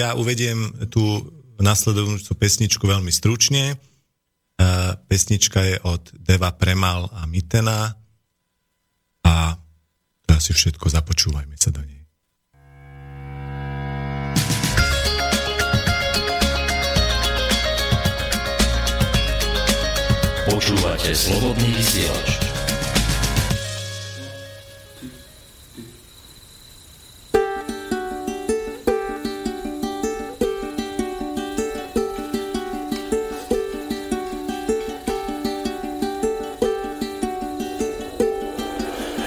ja 0.00 0.16
uvediem 0.16 0.88
tú 0.88 1.28
nasledujúcu 1.60 2.32
pesničku 2.40 2.88
veľmi 2.88 3.12
stručne. 3.12 3.76
E, 3.76 3.76
pesnička 5.12 5.60
je 5.60 5.76
od 5.84 6.08
Deva 6.16 6.56
Premal 6.56 7.12
a 7.12 7.28
Mitena 7.28 7.92
a 9.28 9.60
to 10.24 10.30
asi 10.32 10.56
všetko, 10.56 10.88
započúvajme 10.88 11.54
sa 11.60 11.68
do 11.68 11.84
nej. 11.84 12.01
Počúvate 20.42 21.14
slobodný 21.14 21.70
vysielač. 21.70 22.42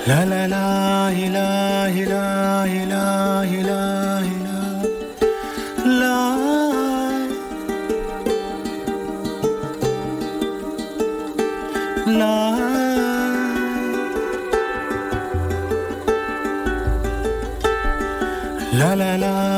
La 0.05 0.21
la 0.27 0.45
la 0.45 1.09
la 1.15 1.87
la 1.87 2.65
la 2.67 2.67
la 2.67 3.43
La 3.49 3.63
la 3.63 4.04
la 18.95 19.17
la 19.17 19.54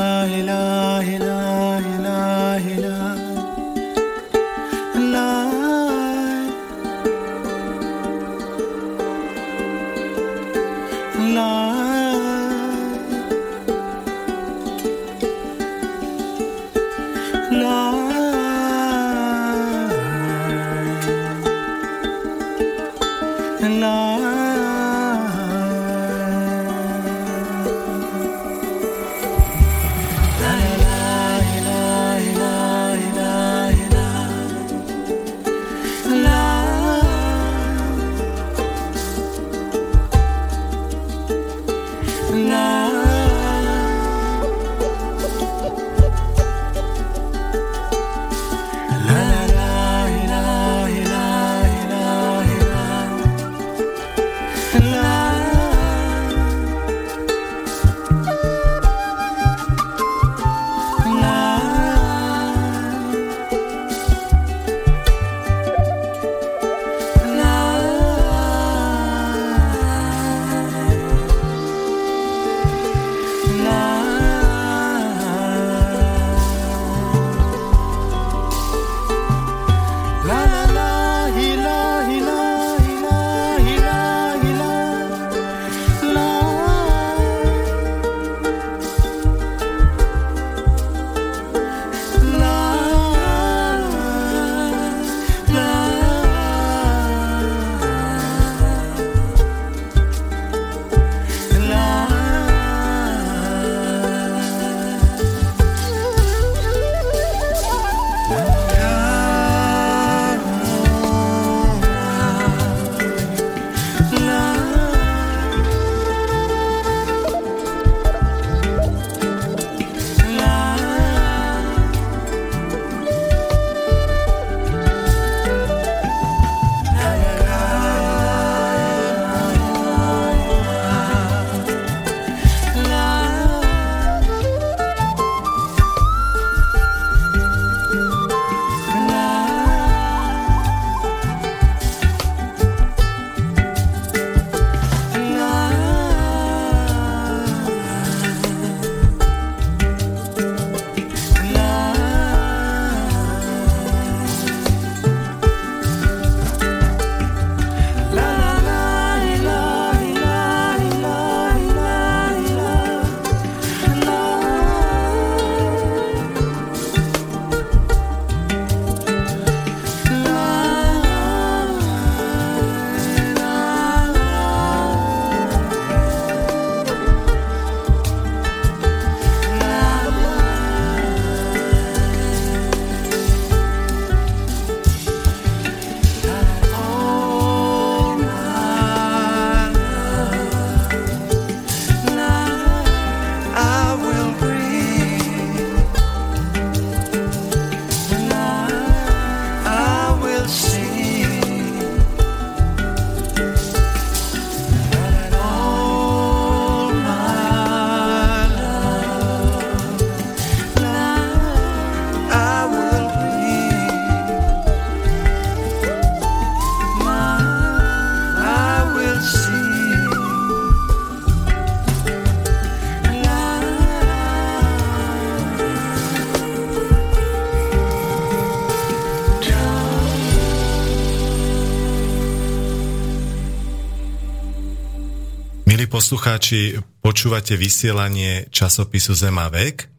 poslucháči, 236.08 236.80
počúvate 237.04 237.52
vysielanie 237.60 238.48
časopisu 238.48 239.12
Zema 239.12 239.52
vek. 239.52 239.92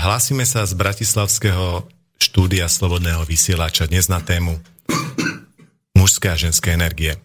Hlásime 0.00 0.48
sa 0.48 0.64
z 0.64 0.72
Bratislavského 0.72 1.84
štúdia 2.16 2.64
Slobodného 2.72 3.20
vysielača 3.28 3.84
dnes 3.84 4.08
na 4.08 4.24
tému 4.24 4.56
mužské 5.92 6.32
a 6.32 6.40
ženské 6.40 6.72
energie. 6.72 7.20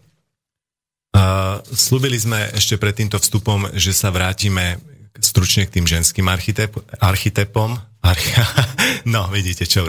Slúbili 1.72 2.20
sme 2.20 2.52
ešte 2.52 2.76
pred 2.76 3.00
týmto 3.00 3.16
vstupom, 3.16 3.72
že 3.72 3.96
sa 3.96 4.12
vrátime 4.12 4.76
stručne 5.16 5.64
k 5.64 5.80
tým 5.80 5.88
ženským 5.88 6.28
architep, 6.28 6.76
architepom. 7.00 7.80
Archi, 8.04 8.28
no, 9.16 9.24
vidíte, 9.32 9.64
čo, 9.64 9.88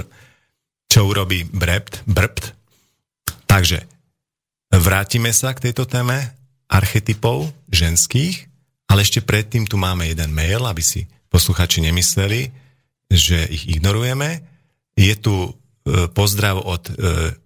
čo 0.88 1.12
urobí 1.12 1.44
Brept, 1.44 2.08
Brpt. 2.08 2.56
Takže, 3.52 3.84
vrátime 4.80 5.36
sa 5.36 5.52
k 5.52 5.68
tejto 5.68 5.84
téme 5.92 6.40
archetypov 6.72 7.52
ženských, 7.68 8.48
ale 8.88 9.04
ešte 9.04 9.20
predtým 9.20 9.68
tu 9.68 9.76
máme 9.76 10.08
jeden 10.08 10.32
mail, 10.32 10.64
aby 10.64 10.80
si 10.80 11.06
posluchači 11.28 11.84
nemysleli, 11.84 12.52
že 13.12 13.48
ich 13.52 13.68
ignorujeme. 13.68 14.44
Je 14.96 15.16
tu 15.20 15.36
e, 15.36 15.52
pozdrav 16.12 16.60
od 16.60 16.84
e, 16.88 16.94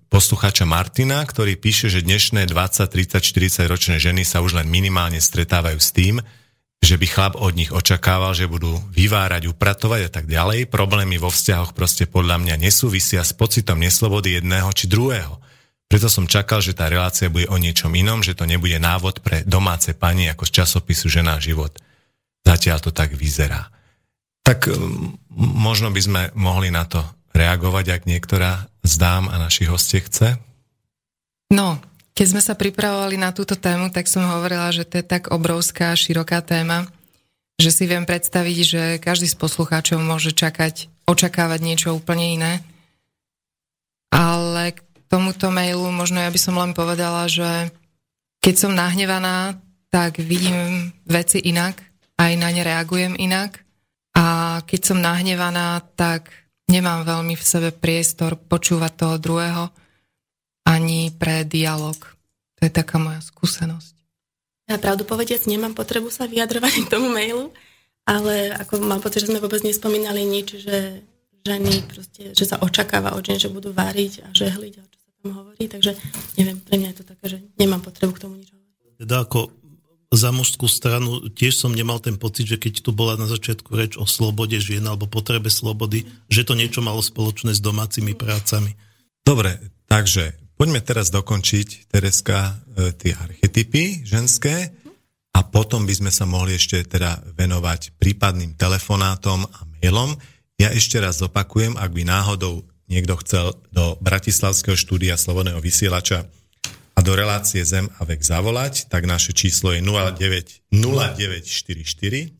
posluchača 0.09 0.65
Martina, 0.69 1.21
ktorý 1.25 1.57
píše, 1.57 1.89
že 1.89 2.05
dnešné 2.05 2.49
20, 2.49 2.85
30, 2.85 3.21
40 3.21 3.65
ročné 3.65 3.95
ženy 3.97 4.21
sa 4.25 4.41
už 4.41 4.57
len 4.57 4.69
minimálne 4.69 5.21
stretávajú 5.21 5.77
s 5.81 5.89
tým, 5.93 6.21
že 6.85 7.01
by 7.01 7.05
chlap 7.09 7.33
od 7.37 7.57
nich 7.57 7.73
očakával, 7.73 8.37
že 8.37 8.45
budú 8.45 8.77
vyvárať, 8.93 9.49
upratovať 9.49 10.01
a 10.05 10.11
tak 10.13 10.25
ďalej. 10.29 10.69
Problémy 10.69 11.17
vo 11.17 11.33
vzťahoch 11.33 11.73
proste 11.73 12.05
podľa 12.05 12.41
mňa 12.45 12.55
nesúvisia 12.61 13.25
s 13.25 13.33
pocitom 13.33 13.81
neslobody 13.81 14.37
jedného 14.37 14.69
či 14.73 14.85
druhého. 14.85 15.41
Preto 15.85 16.09
som 16.09 16.25
čakal, 16.25 16.65
že 16.65 16.73
tá 16.73 16.89
relácia 16.89 17.29
bude 17.29 17.45
o 17.47 17.61
niečom 17.61 17.93
inom, 17.93 18.25
že 18.25 18.33
to 18.33 18.49
nebude 18.49 18.75
návod 18.81 19.21
pre 19.21 19.45
domáce 19.45 19.93
pani 19.93 20.25
ako 20.27 20.49
z 20.49 20.61
časopisu 20.61 21.07
Žena 21.07 21.37
život. 21.37 21.77
Zatiaľ 22.41 22.77
to 22.81 22.89
tak 22.89 23.13
vyzerá. 23.13 23.69
Tak 24.45 24.69
možno 25.37 25.89
by 25.89 26.01
sme 26.01 26.21
mohli 26.37 26.69
na 26.69 26.85
to 26.85 27.01
reagovať, 27.33 27.85
ak 27.89 28.01
niektorá 28.09 28.69
z 28.85 28.93
dám 29.01 29.29
a 29.29 29.41
našich 29.41 29.69
hostie 29.69 30.01
chce? 30.05 30.37
No, 31.49 31.81
keď 32.15 32.25
sme 32.31 32.41
sa 32.41 32.55
pripravovali 32.55 33.19
na 33.19 33.35
túto 33.35 33.57
tému, 33.57 33.91
tak 33.91 34.07
som 34.07 34.23
hovorila, 34.23 34.71
že 34.71 34.87
to 34.87 35.01
je 35.01 35.05
tak 35.05 35.33
obrovská, 35.33 35.97
široká 35.97 36.39
téma, 36.45 36.87
že 37.59 37.73
si 37.73 37.83
viem 37.89 38.07
predstaviť, 38.07 38.57
že 38.63 38.81
každý 39.03 39.27
z 39.27 39.35
poslucháčov 39.35 39.99
môže 39.99 40.31
čakať, 40.31 40.87
očakávať 41.09 41.59
niečo 41.59 41.89
úplne 41.91 42.25
iné. 42.39 42.53
Ale 44.13 44.84
tomuto 45.07 45.49
mailu 45.53 45.89
možno 45.93 46.21
ja 46.21 46.29
by 46.29 46.39
som 46.39 46.55
len 46.57 46.73
povedala, 46.75 47.25
že 47.29 47.69
keď 48.41 48.55
som 48.55 48.71
nahnevaná, 48.77 49.57
tak 49.89 50.21
vidím 50.21 50.93
veci 51.07 51.41
inak, 51.41 51.81
aj 52.19 52.31
na 52.37 52.49
ne 52.51 52.61
reagujem 52.61 53.15
inak. 53.17 53.63
A 54.15 54.59
keď 54.63 54.81
som 54.93 55.03
nahnevaná, 55.03 55.83
tak 55.95 56.31
nemám 56.71 57.03
veľmi 57.03 57.35
v 57.35 57.43
sebe 57.43 57.69
priestor 57.73 58.39
počúvať 58.39 58.91
toho 58.95 59.15
druhého 59.19 59.63
ani 60.65 61.13
pre 61.13 61.45
dialog. 61.45 61.97
To 62.59 62.61
je 62.65 62.71
taká 62.71 62.97
moja 62.97 63.19
skúsenosť. 63.21 63.95
Ja 64.65 64.81
pravdu 64.81 65.05
povediac 65.05 65.45
nemám 65.45 65.77
potrebu 65.77 66.09
sa 66.09 66.25
vyjadrovať 66.25 66.89
k 66.89 66.91
tomu 66.91 67.13
mailu, 67.13 67.53
ale 68.05 68.49
ako 68.57 68.81
mám 68.81 69.01
pocit, 69.01 69.25
že 69.25 69.29
sme 69.29 69.43
vôbec 69.43 69.61
nespomínali 69.61 70.25
nič, 70.25 70.57
že 70.65 71.05
ženy 71.45 71.85
proste, 71.85 72.33
že 72.33 72.45
sa 72.45 72.57
očakáva 72.57 73.13
od 73.13 73.21
žen, 73.21 73.37
že 73.37 73.53
budú 73.53 73.69
váriť 73.69 74.25
a 74.25 74.27
žehliť 74.33 74.73
a 74.81 74.83
tam 75.25 75.41
hovorí, 75.41 75.65
takže 75.65 75.97
neviem, 76.37 76.61
pre 76.61 76.77
mňa 76.77 76.93
je 76.93 76.97
to 77.01 77.05
také, 77.09 77.25
že 77.33 77.37
nemám 77.57 77.81
potrebu 77.81 78.13
k 78.13 78.21
tomu 78.21 78.37
nič 78.37 78.53
hovoriť. 78.53 79.01
Teda 79.01 79.25
ako 79.25 79.49
za 80.13 80.29
mužskú 80.29 80.69
stranu 80.69 81.33
tiež 81.33 81.57
som 81.57 81.73
nemal 81.73 81.97
ten 81.97 82.13
pocit, 82.21 82.45
že 82.45 82.61
keď 82.61 82.85
tu 82.85 82.93
bola 82.93 83.17
na 83.17 83.25
začiatku 83.25 83.73
reč 83.73 83.97
o 83.97 84.05
slobode 84.05 84.61
žien 84.61 84.85
alebo 84.85 85.09
potrebe 85.09 85.49
slobody, 85.49 86.05
že 86.29 86.45
to 86.45 86.53
niečo 86.53 86.85
malo 86.85 87.01
spoločné 87.01 87.57
s 87.57 87.59
domácimi 87.59 88.13
prácami. 88.13 88.77
Dobre, 89.25 89.57
takže 89.89 90.37
poďme 90.61 90.85
teraz 90.85 91.09
dokončiť, 91.09 91.89
Tereska, 91.89 92.61
e, 92.77 92.93
tie 92.93 93.17
archetypy 93.17 94.05
ženské 94.05 94.77
a 95.33 95.41
potom 95.41 95.89
by 95.89 96.05
sme 96.05 96.11
sa 96.13 96.29
mohli 96.29 96.53
ešte 96.53 96.85
teda 96.85 97.25
venovať 97.33 97.97
prípadným 97.97 98.53
telefonátom 98.53 99.41
a 99.41 99.59
mailom. 99.81 100.13
Ja 100.61 100.69
ešte 100.71 101.01
raz 101.01 101.17
zopakujem, 101.19 101.75
ak 101.75 101.91
by 101.91 102.07
náhodou 102.07 102.63
niekto 102.89 103.17
chcel 103.21 103.57
do 103.73 103.97
Bratislavského 104.01 104.77
štúdia 104.77 105.17
Slobodného 105.17 105.59
vysielača 105.61 106.29
a 106.95 106.99
do 107.03 107.11
relácie 107.13 107.61
Zem 107.67 107.91
a 107.99 108.07
vek 108.07 108.23
zavolať, 108.23 108.87
tak 108.87 109.03
naše 109.09 109.35
číslo 109.35 109.75
je 109.75 109.83
09, 109.83 110.71
0944 110.71 112.31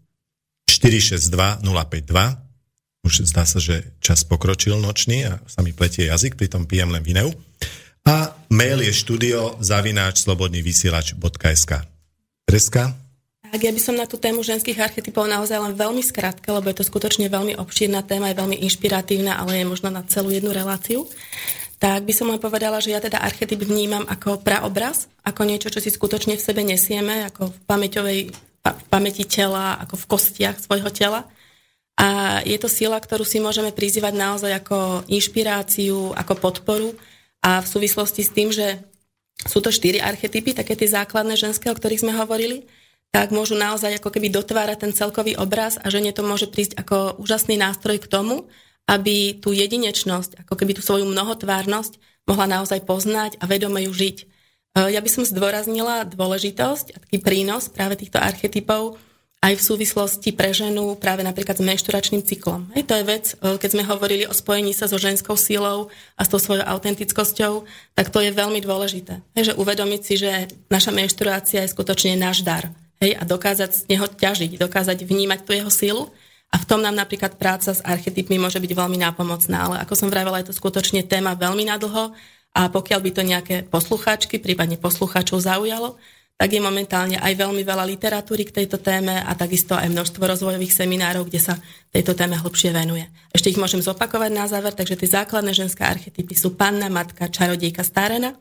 462 0.65 1.61
052. 1.61 3.05
Už 3.05 3.21
zdá 3.29 3.45
sa, 3.45 3.61
že 3.61 3.93
čas 4.01 4.25
pokročil 4.25 4.81
nočný 4.81 5.29
a 5.29 5.37
sa 5.45 5.61
mi 5.61 5.77
pletie 5.77 6.09
jazyk, 6.09 6.33
pritom 6.33 6.65
pijem 6.65 6.89
len 6.89 7.05
vineu. 7.05 7.29
A 8.05 8.33
mail 8.49 8.81
je 8.81 8.93
studio 8.93 9.57
zavináč 9.61 10.25
slobodný 10.25 10.61
vysielač.sk. 10.65 11.85
Preska? 12.45 13.04
Tak 13.51 13.61
ja 13.61 13.71
by 13.71 13.81
som 13.81 13.95
na 13.95 14.09
tú 14.09 14.15
tému 14.19 14.43
ženských 14.43 14.79
archetypov 14.79 15.27
naozaj 15.27 15.57
len 15.59 15.73
veľmi 15.75 16.03
skrátke, 16.03 16.49
lebo 16.51 16.67
je 16.71 16.77
to 16.81 16.87
skutočne 16.87 17.27
veľmi 17.31 17.55
obšírna 17.55 18.03
téma, 18.03 18.31
je 18.31 18.39
veľmi 18.39 18.57
inšpiratívna, 18.67 19.39
ale 19.39 19.63
je 19.63 19.65
možno 19.65 19.89
na 19.91 20.03
celú 20.05 20.31
jednu 20.33 20.51
reláciu. 20.51 21.07
Tak 21.79 22.07
by 22.07 22.13
som 22.15 22.31
len 22.31 22.39
povedala, 22.39 22.79
že 22.79 22.95
ja 22.95 23.03
teda 23.03 23.19
archetyp 23.19 23.59
vnímam 23.63 24.07
ako 24.07 24.39
praobraz, 24.39 25.11
ako 25.23 25.41
niečo, 25.43 25.67
čo 25.71 25.83
si 25.83 25.91
skutočne 25.91 26.39
v 26.39 26.45
sebe 26.45 26.63
nesieme, 26.63 27.27
ako 27.27 27.51
v 27.51 27.57
pamäťovej 27.67 28.19
v 28.65 28.85
pamäti 28.89 29.29
tela, 29.29 29.77
ako 29.77 29.93
v 30.01 30.09
kostiach 30.09 30.57
svojho 30.57 30.89
tela. 30.89 31.29
A 31.95 32.41
je 32.43 32.57
to 32.57 32.67
sila, 32.67 32.97
ktorú 32.97 33.23
si 33.23 33.39
môžeme 33.39 33.71
prizývať 33.71 34.13
naozaj 34.17 34.51
ako 34.51 35.05
inšpiráciu, 35.07 36.11
ako 36.17 36.33
podporu 36.35 36.89
a 37.39 37.61
v 37.61 37.67
súvislosti 37.69 38.25
s 38.25 38.33
tým, 38.33 38.49
že 38.49 38.81
sú 39.45 39.61
to 39.61 39.69
štyri 39.69 40.01
archetypy, 40.01 40.57
také 40.57 40.73
tie 40.73 40.89
základné 40.89 41.37
ženské, 41.37 41.69
o 41.69 41.77
ktorých 41.77 42.03
sme 42.03 42.17
hovorili, 42.17 42.65
tak 43.13 43.31
môžu 43.31 43.55
naozaj 43.55 43.97
ako 43.97 44.11
keby 44.11 44.27
dotvárať 44.27 44.77
ten 44.87 44.91
celkový 44.91 45.39
obraz 45.39 45.79
a 45.79 45.87
žene 45.87 46.11
to 46.11 46.19
môže 46.19 46.51
prísť 46.51 46.75
ako 46.75 47.15
úžasný 47.21 47.55
nástroj 47.55 48.03
k 48.03 48.11
tomu, 48.11 48.51
aby 48.85 49.39
tú 49.39 49.55
jedinečnosť, 49.55 50.45
ako 50.45 50.53
keby 50.53 50.77
tú 50.77 50.81
svoju 50.85 51.09
mnohotvárnosť 51.09 51.97
mohla 52.29 52.45
naozaj 52.45 52.85
poznať 52.85 53.37
a 53.41 53.49
vedome 53.49 53.81
ju 53.85 53.91
žiť. 53.93 54.17
E, 54.21 54.25
ja 54.93 55.01
by 55.01 55.09
som 55.09 55.23
zdôraznila 55.25 56.05
dôležitosť 56.05 56.85
a 56.93 56.97
taký 57.01 57.17
prínos 57.21 57.69
práve 57.71 57.97
týchto 57.97 58.21
archetypov 58.21 59.01
aj 59.45 59.61
v 59.61 59.63
súvislosti 59.63 60.33
pre 60.33 60.49
ženu 60.53 60.97
práve 60.97 61.21
napríklad 61.21 61.61
s 61.61 61.65
menšturačným 61.65 62.25
cyklom. 62.25 62.73
Hej, 62.73 62.89
to 62.89 62.93
je 62.97 63.05
vec, 63.05 63.25
e, 63.41 63.57
keď 63.57 63.69
sme 63.73 63.83
hovorili 63.89 64.29
o 64.29 64.33
spojení 64.33 64.73
sa 64.73 64.85
so 64.85 65.01
ženskou 65.01 65.33
silou 65.33 65.89
a 66.13 66.21
s 66.25 66.29
tou 66.29 66.37
svojou 66.37 66.65
autentickosťou, 66.65 67.65
tak 67.97 68.13
to 68.13 68.21
je 68.21 68.29
veľmi 68.33 68.61
dôležité. 68.61 69.21
Hej, 69.33 69.53
že 69.53 69.57
uvedomiť 69.57 70.01
si, 70.01 70.13
že 70.21 70.31
naša 70.69 70.93
menštruácia 70.93 71.65
je 71.65 71.73
skutočne 71.73 72.19
náš 72.21 72.45
dar 72.45 72.69
hej, 73.03 73.17
a 73.17 73.23
dokázať 73.27 73.71
z 73.73 73.81
neho 73.91 74.07
ťažiť, 74.07 74.57
dokázať 74.59 75.03
vnímať 75.03 75.39
tú 75.43 75.51
jeho 75.51 75.71
silu. 75.71 76.03
A 76.53 76.61
v 76.61 76.67
tom 76.69 76.79
nám 76.79 76.95
napríklad 76.95 77.35
práca 77.35 77.75
s 77.75 77.83
archetypmi 77.83 78.39
môže 78.39 78.61
byť 78.61 78.71
veľmi 78.71 78.95
nápomocná, 79.01 79.67
ale 79.67 79.75
ako 79.83 79.93
som 79.97 80.07
vravela, 80.07 80.39
je 80.39 80.53
to 80.53 80.55
skutočne 80.55 81.03
téma 81.03 81.35
veľmi 81.35 81.67
nadlho 81.67 82.15
a 82.55 82.61
pokiaľ 82.71 82.99
by 83.03 83.11
to 83.11 83.21
nejaké 83.27 83.55
poslucháčky, 83.67 84.39
prípadne 84.39 84.79
poslucháčov 84.79 85.43
zaujalo, 85.43 85.99
tak 86.35 86.51
je 86.51 86.59
momentálne 86.63 87.19
aj 87.19 87.33
veľmi 87.35 87.63
veľa 87.63 87.83
literatúry 87.87 88.47
k 88.47 88.63
tejto 88.63 88.79
téme 88.79 89.19
a 89.19 89.31
takisto 89.35 89.75
aj 89.75 89.87
množstvo 89.91 90.23
rozvojových 90.23 90.71
seminárov, 90.71 91.27
kde 91.27 91.39
sa 91.39 91.55
tejto 91.91 92.15
téme 92.15 92.39
hlbšie 92.39 92.71
venuje. 92.75 93.07
Ešte 93.31 93.51
ich 93.51 93.59
môžem 93.59 93.79
zopakovať 93.83 94.31
na 94.31 94.47
záver, 94.47 94.75
takže 94.75 94.99
tie 94.99 95.15
základné 95.15 95.51
ženské 95.55 95.83
archetypy 95.83 96.35
sú 96.35 96.55
panna, 96.55 96.87
matka, 96.91 97.27
čarodejka, 97.31 97.83
starena 97.83 98.35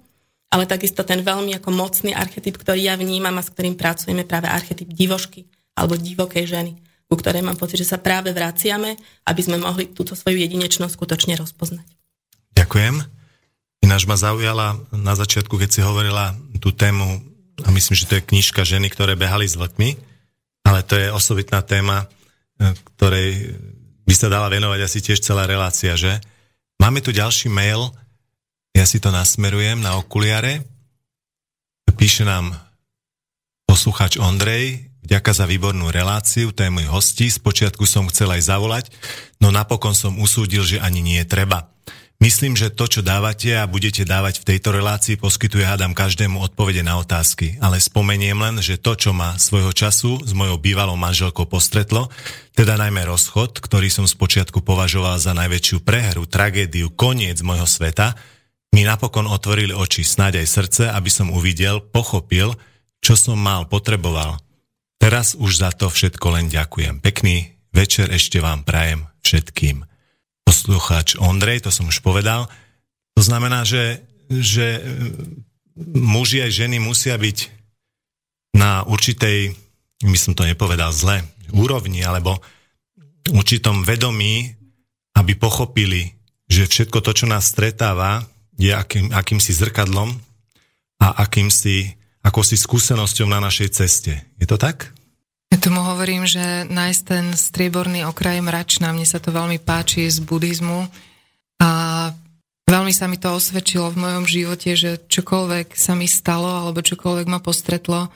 ale 0.54 0.70
takisto 0.70 1.02
ten 1.02 1.26
veľmi 1.26 1.58
ako 1.58 1.74
mocný 1.74 2.14
archetyp, 2.14 2.54
ktorý 2.54 2.86
ja 2.86 2.94
vnímam 2.94 3.34
a 3.34 3.42
s 3.42 3.50
ktorým 3.50 3.74
pracujeme, 3.74 4.22
práve 4.22 4.46
archetyp 4.46 4.86
divošky 4.86 5.50
alebo 5.74 5.98
divokej 5.98 6.46
ženy, 6.46 6.78
ku 7.10 7.18
ktorej 7.18 7.42
mám 7.42 7.58
pocit, 7.58 7.82
že 7.82 7.90
sa 7.90 7.98
práve 7.98 8.30
vraciame, 8.30 8.94
aby 9.26 9.40
sme 9.42 9.58
mohli 9.58 9.90
túto 9.90 10.14
svoju 10.14 10.38
jedinečnosť 10.38 10.94
skutočne 10.94 11.34
rozpoznať. 11.34 11.82
Ďakujem. 12.54 13.02
Ináč 13.82 14.06
ma 14.06 14.14
zaujala 14.14 14.78
na 14.94 15.18
začiatku, 15.18 15.58
keď 15.58 15.70
si 15.74 15.80
hovorila 15.82 16.38
tú 16.62 16.70
tému, 16.70 17.18
a 17.66 17.68
myslím, 17.74 17.94
že 17.98 18.06
to 18.06 18.16
je 18.22 18.26
knižka 18.30 18.62
ženy, 18.62 18.86
ktoré 18.94 19.18
behali 19.18 19.50
s 19.50 19.58
vlkmi, 19.58 19.98
ale 20.70 20.86
to 20.86 20.94
je 20.94 21.10
osobitná 21.10 21.66
téma, 21.66 22.06
e, 22.62 22.72
ktorej 22.94 23.58
by 24.06 24.14
sa 24.14 24.30
dala 24.30 24.46
venovať 24.48 24.80
asi 24.86 24.98
tiež 25.02 25.18
celá 25.18 25.50
relácia, 25.50 25.98
že? 25.98 26.22
Máme 26.78 27.02
tu 27.02 27.10
ďalší 27.10 27.50
mail, 27.50 27.90
ja 28.74 28.84
si 28.84 28.98
to 28.98 29.14
nasmerujem 29.14 29.78
na 29.78 29.96
okuliare. 29.96 30.66
Píše 31.94 32.26
nám 32.26 32.58
posluchač 33.70 34.18
Ondrej, 34.18 34.90
vďaka 35.06 35.30
za 35.30 35.46
výbornú 35.46 35.94
reláciu, 35.94 36.50
to 36.50 36.66
je 36.66 36.74
môj. 36.74 36.90
Spočiatku 37.30 37.86
som 37.86 38.10
chcel 38.10 38.34
aj 38.34 38.42
zavolať, 38.50 38.84
no 39.38 39.54
napokon 39.54 39.94
som 39.94 40.18
usúdil, 40.18 40.66
že 40.66 40.82
ani 40.82 41.00
nie 41.00 41.22
je 41.22 41.30
treba. 41.30 41.70
Myslím, 42.22 42.54
že 42.54 42.72
to, 42.72 42.86
čo 42.86 43.02
dávate 43.02 43.52
a 43.58 43.68
budete 43.68 44.06
dávať 44.06 44.40
v 44.40 44.54
tejto 44.54 44.72
relácii, 44.72 45.18
poskytuje 45.18 45.66
hádam 45.66 45.92
každému 45.92 46.40
odpovede 46.40 46.80
na 46.80 46.96
otázky. 46.96 47.58
Ale 47.58 47.82
spomeniem 47.82 48.38
len, 48.38 48.56
že 48.62 48.80
to, 48.80 48.94
čo 48.94 49.10
ma 49.12 49.34
svojho 49.36 49.74
času 49.74 50.22
s 50.22 50.32
mojou 50.32 50.56
bývalou 50.56 50.96
manželkou 50.96 51.44
postretlo, 51.44 52.08
teda 52.54 52.78
najmä 52.78 53.04
rozchod, 53.04 53.58
ktorý 53.58 53.90
som 53.90 54.06
spočiatku 54.06 54.62
považoval 54.62 55.18
za 55.20 55.34
najväčšiu 55.34 55.82
prehru, 55.82 56.24
tragédiu, 56.24 56.94
koniec 56.94 57.42
môjho 57.44 57.66
sveta, 57.66 58.14
mi 58.74 58.82
napokon 58.82 59.30
otvorili 59.30 59.70
oči, 59.70 60.02
snáď 60.02 60.42
aj 60.42 60.48
srdce, 60.50 60.82
aby 60.90 61.06
som 61.06 61.30
uvidel, 61.30 61.78
pochopil, 61.78 62.58
čo 62.98 63.14
som 63.14 63.38
mal, 63.38 63.70
potreboval. 63.70 64.42
Teraz 64.98 65.38
už 65.38 65.62
za 65.62 65.70
to 65.70 65.86
všetko 65.86 66.34
len 66.34 66.50
ďakujem. 66.50 66.98
Pekný 66.98 67.54
večer 67.70 68.10
ešte 68.10 68.42
vám 68.42 68.66
prajem 68.66 69.06
všetkým 69.22 69.86
poslucháč 70.42 71.14
Ondrej, 71.22 71.62
to 71.62 71.70
som 71.70 71.86
už 71.86 72.02
povedal. 72.02 72.50
To 73.14 73.22
znamená, 73.22 73.62
že, 73.62 74.02
že 74.26 74.82
muži 75.94 76.42
aj 76.42 76.50
ženy 76.50 76.82
musia 76.82 77.14
byť 77.14 77.38
na 78.58 78.82
určitej, 78.82 79.54
my 80.02 80.18
som 80.18 80.34
to 80.34 80.42
nepovedal 80.42 80.90
zle, 80.90 81.22
úrovni 81.54 82.02
alebo 82.02 82.42
určitom 83.30 83.86
vedomí, 83.86 84.50
aby 85.14 85.38
pochopili, 85.38 86.10
že 86.50 86.66
všetko 86.66 86.98
to, 87.06 87.10
čo 87.14 87.26
nás 87.30 87.46
stretáva, 87.46 88.33
je 88.58 88.70
akým, 88.70 89.10
akýmsi 89.10 89.52
zrkadlom 89.54 90.14
a 91.02 91.06
akýmsi, 91.26 91.94
akousi 92.22 92.56
skúsenosťou 92.56 93.26
na 93.28 93.42
našej 93.42 93.68
ceste. 93.74 94.12
Je 94.38 94.46
to 94.46 94.56
tak? 94.56 94.94
Ja 95.54 95.62
tomu 95.62 95.86
hovorím, 95.86 96.26
že 96.26 96.66
nájsť 96.66 97.02
ten 97.06 97.24
strieborný 97.38 98.02
okraj 98.10 98.42
mračná, 98.42 98.90
mne 98.90 99.06
sa 99.06 99.22
to 99.22 99.30
veľmi 99.30 99.62
páči 99.62 100.10
z 100.10 100.18
buddhizmu 100.18 100.90
a 101.62 101.70
veľmi 102.66 102.90
sa 102.90 103.06
mi 103.06 103.22
to 103.22 103.30
osvedčilo 103.30 103.94
v 103.94 104.00
mojom 104.02 104.24
živote, 104.26 104.74
že 104.74 104.98
čokoľvek 105.06 105.78
sa 105.78 105.94
mi 105.94 106.10
stalo 106.10 106.50
alebo 106.50 106.82
čokoľvek 106.82 107.26
ma 107.30 107.38
postretlo, 107.38 108.10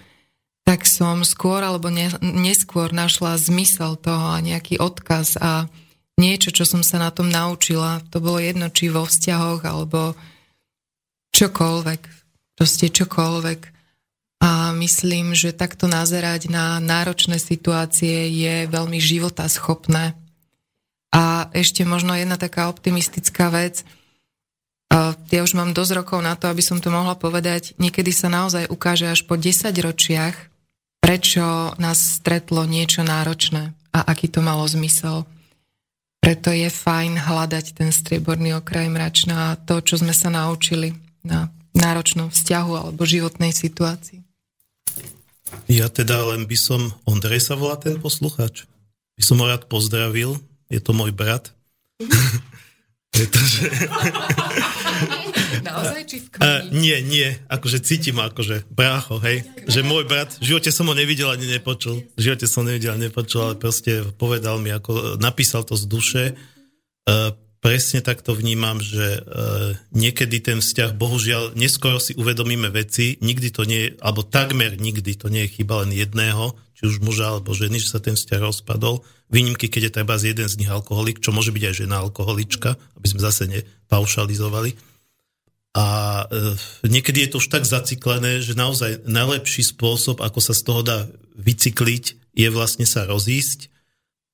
tak 0.66 0.82
som 0.85 1.23
skôr 1.23 1.62
alebo 1.62 1.89
ne, 1.94 2.10
neskôr 2.20 2.90
našla 2.90 3.39
zmysel 3.39 3.94
toho 3.97 4.35
a 4.35 4.43
nejaký 4.43 4.82
odkaz 4.82 5.39
a 5.39 5.70
niečo, 6.18 6.50
čo 6.50 6.66
som 6.66 6.82
sa 6.82 6.98
na 6.98 7.14
tom 7.14 7.30
naučila. 7.30 8.02
To 8.10 8.18
bolo 8.18 8.42
jedno, 8.42 8.68
či 8.68 8.90
vo 8.90 9.06
vzťahoch 9.06 9.62
alebo 9.62 10.18
čokoľvek. 11.32 12.00
Proste 12.58 12.90
čokoľvek 12.90 13.60
a 14.38 14.70
myslím, 14.74 15.34
že 15.34 15.50
takto 15.54 15.90
nazerať 15.90 16.46
na 16.50 16.78
náročné 16.78 17.42
situácie 17.42 18.30
je 18.30 18.70
veľmi 18.70 18.98
životaschopné. 18.98 20.14
A 21.14 21.50
ešte 21.54 21.82
možno 21.82 22.14
jedna 22.14 22.38
taká 22.38 22.70
optimistická 22.70 23.50
vec. 23.50 23.82
Ja 25.30 25.40
už 25.42 25.58
mám 25.58 25.74
dosť 25.74 26.02
rokov 26.02 26.22
na 26.22 26.38
to, 26.38 26.50
aby 26.50 26.62
som 26.62 26.78
to 26.78 26.90
mohla 26.90 27.18
povedať. 27.18 27.74
Niekedy 27.82 28.14
sa 28.14 28.30
naozaj 28.30 28.70
ukáže 28.70 29.10
až 29.10 29.26
po 29.26 29.34
10 29.34 29.74
ročiach, 29.74 30.34
prečo 31.02 31.74
nás 31.78 32.18
stretlo 32.18 32.62
niečo 32.62 33.02
náročné 33.02 33.74
a 33.94 33.98
aký 34.06 34.30
to 34.30 34.42
malo 34.42 34.66
zmysel. 34.66 35.26
Preto 36.28 36.52
je 36.52 36.68
fajn 36.68 37.24
hľadať 37.24 37.72
ten 37.72 37.88
strieborný 37.88 38.52
okraj 38.60 38.92
mračná 38.92 39.56
a 39.56 39.56
to, 39.56 39.80
čo 39.80 39.96
sme 39.96 40.12
sa 40.12 40.28
naučili 40.28 40.92
na 41.24 41.48
náročnom 41.72 42.28
vzťahu 42.28 42.72
alebo 42.76 43.09
životnej 43.09 43.48
situácii. 43.48 44.20
Ja 45.72 45.88
teda 45.88 46.20
len 46.28 46.44
by 46.44 46.52
som, 46.60 46.92
Ondrej 47.09 47.48
sa 47.48 47.56
volá 47.56 47.80
ten 47.80 47.96
posluchač, 47.96 48.68
by 49.16 49.22
som 49.24 49.40
ho 49.40 49.48
rád 49.48 49.72
pozdravil, 49.72 50.36
je 50.68 50.84
to 50.84 50.92
môj 50.92 51.16
brat. 51.16 51.48
Pretože... 53.16 53.64
Naozaj, 55.64 56.02
či 56.08 56.16
v 56.22 56.26
uh, 56.38 56.60
Nie, 56.74 57.00
nie, 57.02 57.32
akože 57.48 57.78
cítim 57.82 58.20
akože 58.20 58.68
brácho, 58.72 59.20
hej, 59.22 59.44
že 59.68 59.80
môj 59.86 60.04
brat, 60.04 60.36
v 60.38 60.54
živote 60.54 60.70
som 60.72 60.88
ho 60.88 60.94
nevidel 60.94 61.28
ani 61.32 61.48
nepočul, 61.48 62.04
v 62.16 62.20
živote 62.20 62.46
som 62.46 62.66
nevidel 62.66 62.96
ani 62.96 63.08
nepočul, 63.08 63.52
ale 63.52 63.54
proste 63.56 64.04
povedal 64.16 64.60
mi, 64.60 64.70
ako 64.70 65.16
napísal 65.18 65.64
to 65.64 65.74
z 65.74 65.84
duše, 65.88 66.24
uh, 66.32 67.32
presne 67.58 68.00
takto 68.00 68.38
vnímam, 68.38 68.78
že 68.78 69.22
niekedy 69.90 70.38
ten 70.38 70.62
vzťah, 70.62 70.94
bohužiaľ, 70.94 71.58
neskoro 71.58 71.98
si 71.98 72.14
uvedomíme 72.14 72.70
veci, 72.70 73.18
nikdy 73.18 73.48
to 73.50 73.66
nie 73.66 73.80
je, 73.82 73.88
alebo 73.98 74.22
takmer 74.22 74.78
nikdy 74.78 75.18
to 75.18 75.26
nie 75.26 75.46
je 75.46 75.60
chyba 75.60 75.82
len 75.82 75.90
jedného, 75.90 76.54
či 76.78 76.86
už 76.86 77.02
muža 77.02 77.34
alebo 77.34 77.50
ženy, 77.58 77.82
že 77.82 77.90
sa 77.90 77.98
ten 77.98 78.14
vzťah 78.14 78.38
rozpadol. 78.38 79.02
Výnimky, 79.28 79.66
keď 79.66 79.90
je 79.90 79.94
treba 79.98 80.14
z 80.14 80.32
jeden 80.32 80.46
z 80.46 80.62
nich 80.62 80.70
alkoholik, 80.70 81.18
čo 81.18 81.34
môže 81.34 81.50
byť 81.50 81.64
aj 81.66 81.74
žena 81.74 81.98
alkoholička, 81.98 82.78
aby 82.94 83.06
sme 83.10 83.20
zase 83.20 83.50
nepaušalizovali. 83.50 84.78
A 85.78 85.84
e, 86.26 86.90
niekedy 86.90 87.22
je 87.22 87.30
to 87.30 87.38
už 87.38 87.55
tak 87.55 87.62
zaciklené, 87.62 88.42
že 88.42 88.59
naozaj 88.59 89.06
najlepší 89.06 89.62
spôsob, 89.62 90.18
ako 90.18 90.42
sa 90.42 90.50
z 90.50 90.62
toho 90.66 90.82
dá 90.82 91.06
vycykliť, 91.38 92.34
je 92.34 92.48
vlastne 92.50 92.82
sa 92.82 93.06
rozísť 93.06 93.70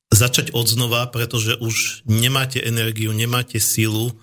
začať 0.08 0.56
od 0.56 0.64
znova, 0.64 1.04
pretože 1.12 1.60
už 1.60 2.06
nemáte 2.08 2.64
energiu, 2.64 3.12
nemáte 3.12 3.60
silu, 3.60 4.16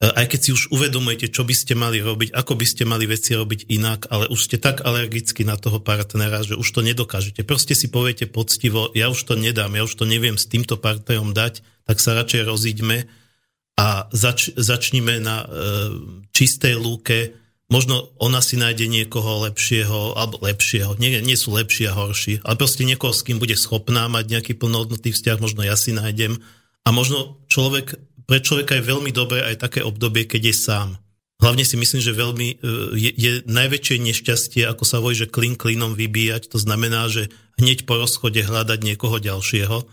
e, 0.00 0.08
aj 0.08 0.32
keď 0.32 0.40
si 0.40 0.50
už 0.56 0.72
uvedomujete, 0.72 1.28
čo 1.28 1.44
by 1.44 1.52
ste 1.52 1.76
mali 1.76 2.00
robiť, 2.00 2.32
ako 2.32 2.56
by 2.56 2.64
ste 2.64 2.88
mali 2.88 3.04
veci 3.04 3.36
robiť 3.36 3.68
inak, 3.68 4.08
ale 4.08 4.24
už 4.32 4.40
ste 4.40 4.56
tak 4.56 4.80
alergicky 4.80 5.44
na 5.44 5.60
toho 5.60 5.76
partnera, 5.76 6.40
že 6.40 6.56
už 6.56 6.68
to 6.72 6.80
nedokážete. 6.80 7.44
Proste 7.44 7.76
si 7.76 7.92
poviete 7.92 8.24
poctivo, 8.24 8.88
ja 8.96 9.12
už 9.12 9.28
to 9.28 9.36
nedám, 9.36 9.76
ja 9.76 9.84
už 9.84 9.92
to 9.92 10.08
neviem 10.08 10.40
s 10.40 10.48
týmto 10.48 10.80
partnerom 10.80 11.36
dať, 11.36 11.60
tak 11.84 12.00
sa 12.00 12.16
radšej 12.16 12.48
rozíďme 12.48 13.25
a 13.76 14.08
zač- 14.12 14.56
začníme 14.56 15.20
na 15.20 15.44
e, 15.44 15.46
čistej 16.32 16.74
lúke 16.80 17.36
možno 17.66 18.14
ona 18.22 18.38
si 18.38 18.54
nájde 18.54 18.86
niekoho 18.86 19.42
lepšieho, 19.50 20.14
alebo 20.14 20.38
lepšieho, 20.42 20.94
nie, 20.98 21.18
nie 21.22 21.38
sú 21.38 21.54
lepší 21.54 21.90
a 21.90 21.96
horší, 21.96 22.42
ale 22.46 22.58
proste 22.58 22.86
niekoho, 22.86 23.10
s 23.10 23.26
kým 23.26 23.42
bude 23.42 23.58
schopná 23.58 24.06
mať 24.06 24.30
nejaký 24.30 24.52
plnohodnotný 24.58 25.10
vzťah, 25.10 25.42
možno 25.42 25.66
ja 25.66 25.74
si 25.74 25.90
nájdem. 25.90 26.38
A 26.86 26.94
možno 26.94 27.42
človek, 27.50 27.98
pre 28.30 28.38
človeka 28.38 28.78
je 28.78 28.86
veľmi 28.86 29.10
dobré 29.10 29.42
aj 29.42 29.66
také 29.66 29.82
obdobie, 29.82 30.26
keď 30.26 30.54
je 30.54 30.54
sám. 30.54 30.88
Hlavne 31.36 31.66
si 31.68 31.76
myslím, 31.76 32.00
že 32.00 32.16
veľmi 32.16 32.48
e, 32.48 32.56
je, 32.96 33.10
je 33.12 33.30
najväčšie 33.44 33.96
nešťastie, 34.00 34.62
ako 34.64 34.84
sa 34.88 35.02
vojí, 35.02 35.18
že 35.18 35.28
klin 35.28 35.58
klinom 35.58 35.92
vybíjať, 35.92 36.48
to 36.48 36.56
znamená, 36.56 37.10
že 37.12 37.28
hneď 37.60 37.84
po 37.84 38.00
rozchode 38.00 38.40
hľadať 38.40 38.78
niekoho 38.80 39.20
ďalšieho, 39.20 39.84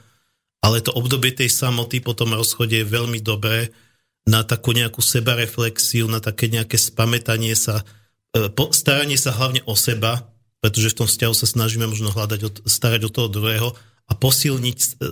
ale 0.64 0.80
to 0.80 0.96
obdobie 0.96 1.36
tej 1.36 1.52
samoty 1.52 2.00
po 2.00 2.16
tom 2.16 2.32
rozchode 2.32 2.72
je 2.72 2.88
veľmi 2.88 3.20
dobré, 3.20 3.76
na 4.24 4.48
takú 4.48 4.72
nejakú 4.72 5.04
sebareflexiu, 5.04 6.08
na 6.08 6.24
také 6.24 6.48
nejaké 6.48 6.80
spametanie 6.80 7.60
sa, 7.60 7.84
e, 8.32 8.48
staranie 8.72 9.20
sa 9.20 9.36
hlavne 9.36 9.60
o 9.68 9.76
seba, 9.76 10.32
pretože 10.64 10.96
v 10.96 11.04
tom 11.04 11.08
vzťahu 11.12 11.36
sa 11.36 11.44
snažíme 11.44 11.84
možno 11.84 12.08
hľadať, 12.16 12.64
starať 12.64 13.12
o 13.12 13.12
toho 13.12 13.28
druhého 13.28 13.76
a 14.08 14.14
posilniť, 14.16 15.04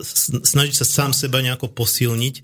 snažiť 0.47 0.75
sa 0.79 0.87
sám 0.87 1.11
seba 1.11 1.43
nejako 1.43 1.67
posilniť 1.75 2.35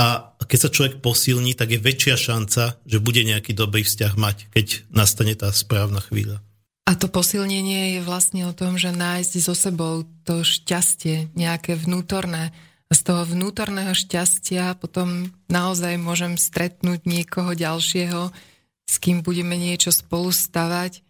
a 0.00 0.32
keď 0.48 0.58
sa 0.58 0.72
človek 0.72 0.94
posilní, 1.04 1.52
tak 1.52 1.76
je 1.76 1.82
väčšia 1.82 2.16
šanca, 2.16 2.80
že 2.88 3.04
bude 3.04 3.20
nejaký 3.20 3.52
dobrý 3.52 3.84
vzťah 3.84 4.14
mať, 4.16 4.36
keď 4.48 4.66
nastane 4.88 5.36
tá 5.36 5.52
správna 5.52 6.00
chvíľa. 6.00 6.40
A 6.88 6.96
to 6.96 7.04
posilnenie 7.12 8.00
je 8.00 8.00
vlastne 8.00 8.48
o 8.48 8.56
tom, 8.56 8.80
že 8.80 8.88
nájsť 8.88 9.32
so 9.44 9.52
sebou 9.52 10.08
to 10.24 10.40
šťastie, 10.40 11.28
nejaké 11.36 11.76
vnútorné, 11.76 12.56
z 12.88 13.00
toho 13.04 13.28
vnútorného 13.28 13.92
šťastia 13.92 14.72
potom 14.80 15.28
naozaj 15.52 16.00
môžem 16.00 16.40
stretnúť 16.40 17.04
niekoho 17.04 17.52
ďalšieho, 17.52 18.32
s 18.88 18.94
kým 18.96 19.20
budeme 19.20 19.60
niečo 19.60 19.92
spolu 19.92 20.32
stavať, 20.32 21.04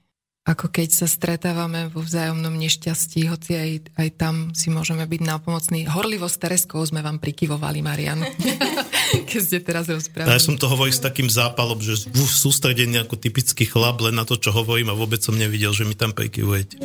ako 0.48 0.72
keď 0.72 1.04
sa 1.04 1.06
stretávame 1.06 1.92
vo 1.92 2.00
vzájomnom 2.00 2.56
nešťastí, 2.56 3.28
hoci 3.28 3.52
aj, 3.52 3.70
aj 4.00 4.08
tam 4.16 4.34
si 4.56 4.72
môžeme 4.72 5.04
byť 5.04 5.20
nápomocní. 5.20 5.84
Horlivo 5.92 6.24
s 6.24 6.40
Tereskou 6.40 6.80
sme 6.88 7.04
vám 7.04 7.20
prikyvovali, 7.20 7.84
Marian, 7.84 8.24
keď 9.28 9.40
ste 9.44 9.60
teraz 9.60 9.92
rozprávali. 9.92 10.32
Ja 10.32 10.40
som 10.40 10.56
to 10.56 10.72
hovoril 10.72 10.96
s 10.96 11.04
takým 11.04 11.28
zápalom, 11.28 11.84
že 11.84 12.08
v 12.08 12.24
sústredení 12.24 12.96
ako 12.96 13.20
typický 13.20 13.68
chlap 13.68 14.00
len 14.00 14.16
na 14.16 14.24
to, 14.24 14.40
čo 14.40 14.48
hovorím 14.56 14.88
a 14.88 14.96
vôbec 14.96 15.20
som 15.20 15.36
nevidel, 15.36 15.76
že 15.76 15.84
mi 15.84 15.92
tam 15.92 16.16
prikyvujete. 16.16 16.80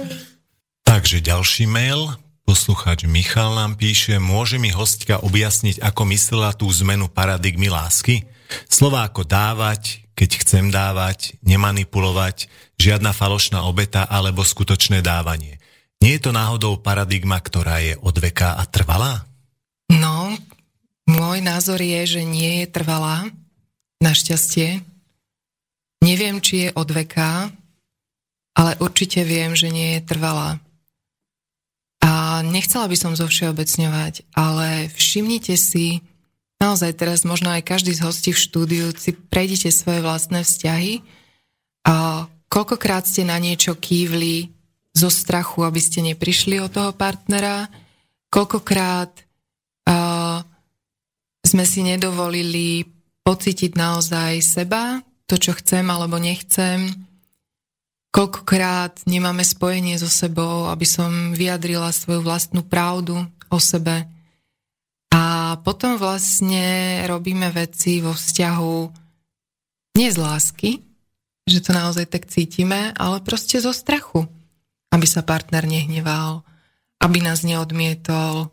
Takže 0.84 1.24
ďalší 1.24 1.64
mail. 1.64 2.20
Poslucháč 2.44 3.08
Michal 3.08 3.56
nám 3.56 3.80
píše, 3.80 4.20
môže 4.20 4.60
mi 4.60 4.68
hostka 4.76 5.24
objasniť, 5.24 5.80
ako 5.80 6.04
myslela 6.12 6.52
tú 6.52 6.68
zmenu 6.84 7.08
paradigmy 7.08 7.72
lásky? 7.72 8.28
Slova 8.68 9.08
ako 9.08 9.24
dávať, 9.24 10.03
keď 10.14 10.30
chcem 10.46 10.70
dávať, 10.70 11.38
nemanipulovať, 11.42 12.48
žiadna 12.78 13.14
falošná 13.14 13.66
obeta 13.66 14.06
alebo 14.06 14.46
skutočné 14.46 15.02
dávanie. 15.02 15.58
Nie 16.02 16.20
je 16.20 16.30
to 16.30 16.32
náhodou 16.36 16.78
paradigma, 16.78 17.40
ktorá 17.40 17.80
je 17.80 17.96
od 18.02 18.16
veka 18.20 18.60
a 18.60 18.64
trvalá? 18.68 19.24
No, 19.88 20.36
môj 21.08 21.40
názor 21.40 21.80
je, 21.80 22.20
že 22.20 22.22
nie 22.28 22.64
je 22.64 22.68
trvalá, 22.68 23.30
našťastie. 24.04 24.84
Neviem, 26.04 26.44
či 26.44 26.68
je 26.68 26.70
od 26.76 26.90
veka, 26.92 27.48
ale 28.54 28.72
určite 28.84 29.24
viem, 29.24 29.56
že 29.56 29.72
nie 29.72 29.98
je 29.98 30.02
trvalá. 30.04 30.60
A 32.04 32.44
nechcela 32.44 32.92
by 32.92 32.98
som 33.00 33.16
zo 33.16 33.32
všeobecňovať, 33.32 34.28
ale 34.36 34.92
všimnite 34.92 35.56
si 35.56 36.04
naozaj 36.64 36.96
teraz 36.96 37.28
možno 37.28 37.52
aj 37.52 37.68
každý 37.68 37.92
z 37.92 38.04
hostí 38.08 38.32
v 38.32 38.40
štúdiu 38.40 38.86
si 38.96 39.12
prejdite 39.12 39.68
svoje 39.68 40.00
vlastné 40.00 40.48
vzťahy. 40.48 41.04
A 41.84 42.26
koľkokrát 42.48 43.04
ste 43.04 43.28
na 43.28 43.36
niečo 43.36 43.76
kývli 43.76 44.48
zo 44.96 45.12
strachu, 45.12 45.68
aby 45.68 45.82
ste 45.84 46.00
neprišli 46.00 46.64
od 46.64 46.72
toho 46.72 46.92
partnera, 46.96 47.68
koľkokrát 48.32 49.12
uh, 49.90 50.40
sme 51.44 51.66
si 51.68 51.84
nedovolili 51.84 52.88
pocítiť 53.28 53.76
naozaj 53.76 54.40
seba, 54.40 55.04
to, 55.28 55.36
čo 55.36 55.58
chcem 55.60 55.84
alebo 55.90 56.22
nechcem, 56.22 56.88
koľkokrát 58.14 59.04
nemáme 59.10 59.42
spojenie 59.42 59.98
so 59.98 60.08
sebou, 60.08 60.70
aby 60.70 60.86
som 60.86 61.34
vyjadrila 61.34 61.90
svoju 61.90 62.22
vlastnú 62.22 62.62
pravdu 62.62 63.26
o 63.50 63.58
sebe. 63.58 64.06
A 65.24 65.56
potom 65.64 65.96
vlastne 65.96 67.00
robíme 67.08 67.48
veci 67.56 68.04
vo 68.04 68.12
vzťahu 68.12 68.76
nie 69.96 70.10
z 70.12 70.18
lásky, 70.20 70.84
že 71.48 71.64
to 71.64 71.72
naozaj 71.72 72.12
tak 72.12 72.28
cítime, 72.28 72.92
ale 73.00 73.24
proste 73.24 73.64
zo 73.64 73.72
strachu. 73.72 74.28
Aby 74.92 75.08
sa 75.08 75.24
partner 75.24 75.64
nehneval, 75.64 76.44
aby 77.00 77.24
nás 77.24 77.48
neodmietol, 77.48 78.52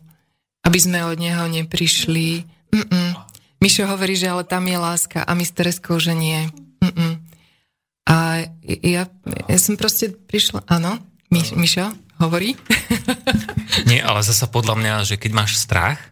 aby 0.63 0.79
sme 0.79 1.03
od 1.03 1.19
neho 1.19 1.43
neprišli. 1.51 2.47
Mm-mm. 2.71 3.19
Mišo 3.59 3.85
hovorí, 3.91 4.15
že 4.15 4.31
ale 4.31 4.47
tam 4.47 4.63
je 4.65 4.77
láska 4.79 5.27
a 5.27 5.31
my 5.35 5.43
s 5.43 5.51
Tereskou, 5.51 5.99
že 5.99 6.15
nie. 6.15 6.47
Mm-mm. 6.81 7.19
A 8.07 8.47
ja, 8.65 9.11
ja 9.27 9.59
som 9.59 9.75
proste 9.75 10.09
prišla, 10.13 10.65
áno, 10.71 11.03
Mi, 11.31 11.39
Mišo 11.55 11.95
hovorí. 12.19 12.59
nie, 13.89 14.03
ale 14.03 14.19
zasa 14.19 14.51
podľa 14.51 14.75
mňa, 14.75 14.93
že 15.07 15.15
keď 15.15 15.31
máš 15.31 15.55
strach, 15.55 16.11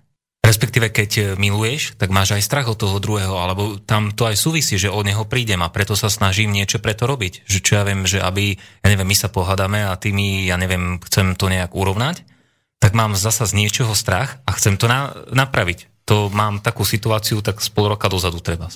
Respektíve, 0.49 0.89
keď 0.89 1.09
e, 1.13 1.21
miluješ, 1.37 1.93
tak 2.01 2.09
máš 2.09 2.33
aj 2.33 2.41
strach 2.41 2.65
od 2.65 2.81
toho 2.81 2.97
druhého, 2.97 3.37
alebo 3.37 3.77
tam 3.77 4.09
to 4.09 4.25
aj 4.25 4.33
súvisí, 4.33 4.81
že 4.81 4.89
od 4.89 5.05
neho 5.05 5.21
prídem 5.29 5.61
a 5.61 5.69
preto 5.69 5.93
sa 5.93 6.09
snažím 6.09 6.49
niečo 6.49 6.81
preto 6.81 7.05
robiť. 7.05 7.45
Že 7.45 7.59
čo 7.61 7.71
ja 7.77 7.85
viem, 7.85 8.01
že 8.09 8.17
aby, 8.17 8.57
ja 8.57 8.87
neviem, 8.89 9.05
my 9.05 9.13
sa 9.13 9.29
pohádame 9.29 9.85
a 9.85 9.93
ty 9.93 10.09
mi, 10.09 10.49
ja 10.49 10.57
neviem, 10.57 10.97
chcem 11.05 11.37
to 11.37 11.53
nejak 11.53 11.77
urovnať, 11.77 12.25
tak 12.81 12.97
mám 12.97 13.13
zasa 13.13 13.45
z 13.45 13.61
niečoho 13.61 13.93
strach 13.93 14.41
a 14.49 14.57
chcem 14.57 14.73
to 14.81 14.89
na, 14.89 15.13
napraviť. 15.29 15.85
To 16.09 16.33
mám 16.33 16.65
takú 16.65 16.81
situáciu, 16.81 17.45
tak 17.45 17.61
z 17.61 17.69
pol 17.69 17.93
roka 17.93 18.09
dozadu 18.09 18.41
treba 18.41 18.73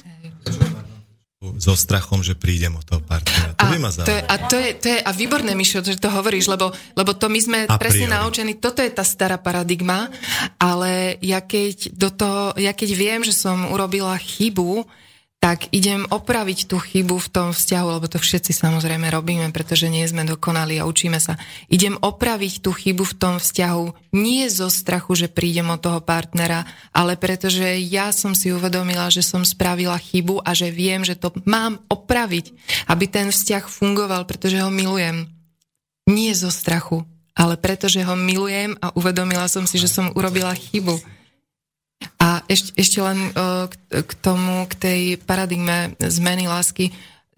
so 1.59 1.75
strachom, 1.75 2.23
že 2.23 2.39
prídem 2.39 2.71
od 2.79 2.85
toho 2.87 3.01
partnera. 3.03 3.51
To 3.59 3.65
a 3.67 3.71
by 3.71 3.77
ma 3.79 3.89
to 3.91 4.11
je, 4.11 4.21
a 4.23 4.35
to 4.47 4.55
je, 4.55 4.69
to 4.79 4.87
je, 4.95 4.99
a 5.03 5.11
výborné, 5.11 5.51
Mišo, 5.53 5.83
že 5.83 5.99
to 5.99 6.07
hovoríš, 6.07 6.47
lebo, 6.47 6.71
lebo 6.95 7.11
to 7.11 7.27
my 7.27 7.39
sme 7.39 7.59
a 7.67 7.75
presne 7.75 8.07
priori. 8.07 8.15
naučení, 8.15 8.51
toto 8.63 8.79
je 8.79 8.91
tá 8.91 9.03
stará 9.03 9.35
paradigma, 9.35 10.07
ale 10.55 11.19
ja 11.19 11.43
keď, 11.43 11.91
do 11.91 12.09
toho, 12.13 12.55
ja 12.55 12.71
keď 12.71 12.89
viem, 12.95 13.21
že 13.27 13.35
som 13.35 13.67
urobila 13.69 14.15
chybu, 14.15 14.87
tak 15.43 15.67
idem 15.75 16.07
opraviť 16.07 16.71
tú 16.71 16.79
chybu 16.79 17.19
v 17.19 17.27
tom 17.27 17.51
vzťahu, 17.51 17.99
lebo 17.99 18.07
to 18.07 18.15
všetci 18.15 18.55
samozrejme 18.55 19.11
robíme, 19.11 19.51
pretože 19.51 19.91
nie 19.91 20.07
sme 20.07 20.23
dokonali 20.23 20.79
a 20.79 20.87
učíme 20.87 21.19
sa. 21.19 21.35
Idem 21.67 21.99
opraviť 21.99 22.63
tú 22.63 22.71
chybu 22.71 23.03
v 23.03 23.17
tom 23.19 23.35
vzťahu 23.43 24.15
nie 24.15 24.47
zo 24.47 24.71
strachu, 24.71 25.19
že 25.19 25.27
prídem 25.27 25.67
od 25.67 25.83
toho 25.83 25.99
partnera, 25.99 26.63
ale 26.95 27.19
pretože 27.19 27.75
ja 27.83 28.15
som 28.15 28.31
si 28.31 28.55
uvedomila, 28.55 29.11
že 29.11 29.19
som 29.19 29.43
spravila 29.43 29.99
chybu 29.99 30.39
a 30.47 30.55
že 30.55 30.71
viem, 30.71 31.03
že 31.03 31.19
to 31.19 31.35
mám 31.43 31.83
opraviť, 31.91 32.55
aby 32.87 33.03
ten 33.11 33.27
vzťah 33.27 33.67
fungoval, 33.67 34.23
pretože 34.23 34.63
ho 34.63 34.71
milujem. 34.71 35.27
Nie 36.07 36.31
zo 36.39 36.55
strachu, 36.55 37.03
ale 37.35 37.59
pretože 37.59 37.99
ho 37.99 38.15
milujem 38.15 38.79
a 38.79 38.95
uvedomila 38.95 39.51
som 39.51 39.67
si, 39.67 39.75
že 39.75 39.91
som 39.91 40.07
urobila 40.15 40.55
chybu. 40.55 41.03
A 42.19 42.43
ešte, 42.47 42.71
ešte 42.79 42.99
len 43.03 43.31
uh, 43.33 43.67
k, 43.89 44.11
tomu, 44.19 44.65
k 44.69 44.73
tej 44.75 45.01
paradigme 45.23 45.95
zmeny 45.99 46.47
lásky, 46.47 46.91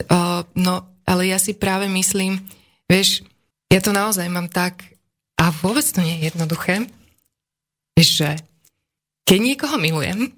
uh, 0.10 0.46
no 0.58 0.86
ale 1.06 1.30
ja 1.30 1.38
si 1.38 1.54
práve 1.54 1.86
myslím, 1.90 2.42
vieš, 2.90 3.22
ja 3.70 3.80
to 3.82 3.94
naozaj 3.94 4.26
mám 4.30 4.50
tak, 4.50 4.96
a 5.36 5.52
vôbec 5.52 5.84
to 5.84 6.00
nie 6.00 6.18
je 6.20 6.32
jednoduché, 6.32 6.76
že 8.00 8.40
keď 9.28 9.40
niekoho 9.42 9.76
milujem, 9.78 10.32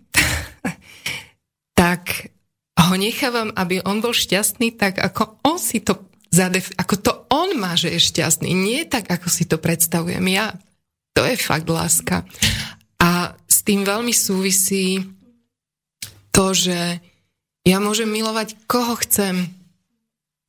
tak 1.80 2.34
ho 2.78 2.94
nechávam, 2.96 3.52
aby 3.54 3.84
on 3.84 4.02
bol 4.02 4.14
šťastný 4.14 4.74
tak, 4.78 5.02
ako 5.02 5.38
on 5.46 5.58
si 5.60 5.82
to 5.82 6.08
zadef- 6.32 6.76
ako 6.78 6.96
to 6.98 7.12
on 7.34 7.58
má, 7.58 7.74
že 7.74 7.94
je 7.94 8.00
šťastný. 8.00 8.54
Nie 8.54 8.86
tak, 8.86 9.10
ako 9.10 9.28
si 9.28 9.50
to 9.50 9.58
predstavujem 9.58 10.24
ja. 10.30 10.56
To 11.18 11.26
je 11.26 11.36
fakt 11.36 11.68
láska. 11.68 12.24
Tým 13.68 13.84
veľmi 13.84 14.16
súvisí 14.16 15.04
to, 16.32 16.56
že 16.56 17.04
ja 17.68 17.78
môžem 17.84 18.08
milovať 18.08 18.56
koho 18.64 18.96
chcem, 19.04 19.52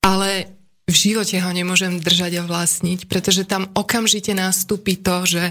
ale 0.07 0.55
v 0.86 0.95
živote 0.95 1.35
ho 1.43 1.51
nemôžem 1.51 1.99
držať 1.99 2.39
a 2.39 2.47
vlastniť, 2.47 3.11
pretože 3.11 3.43
tam 3.43 3.66
okamžite 3.74 4.31
nástupí 4.39 4.95
to, 5.03 5.27
že 5.27 5.43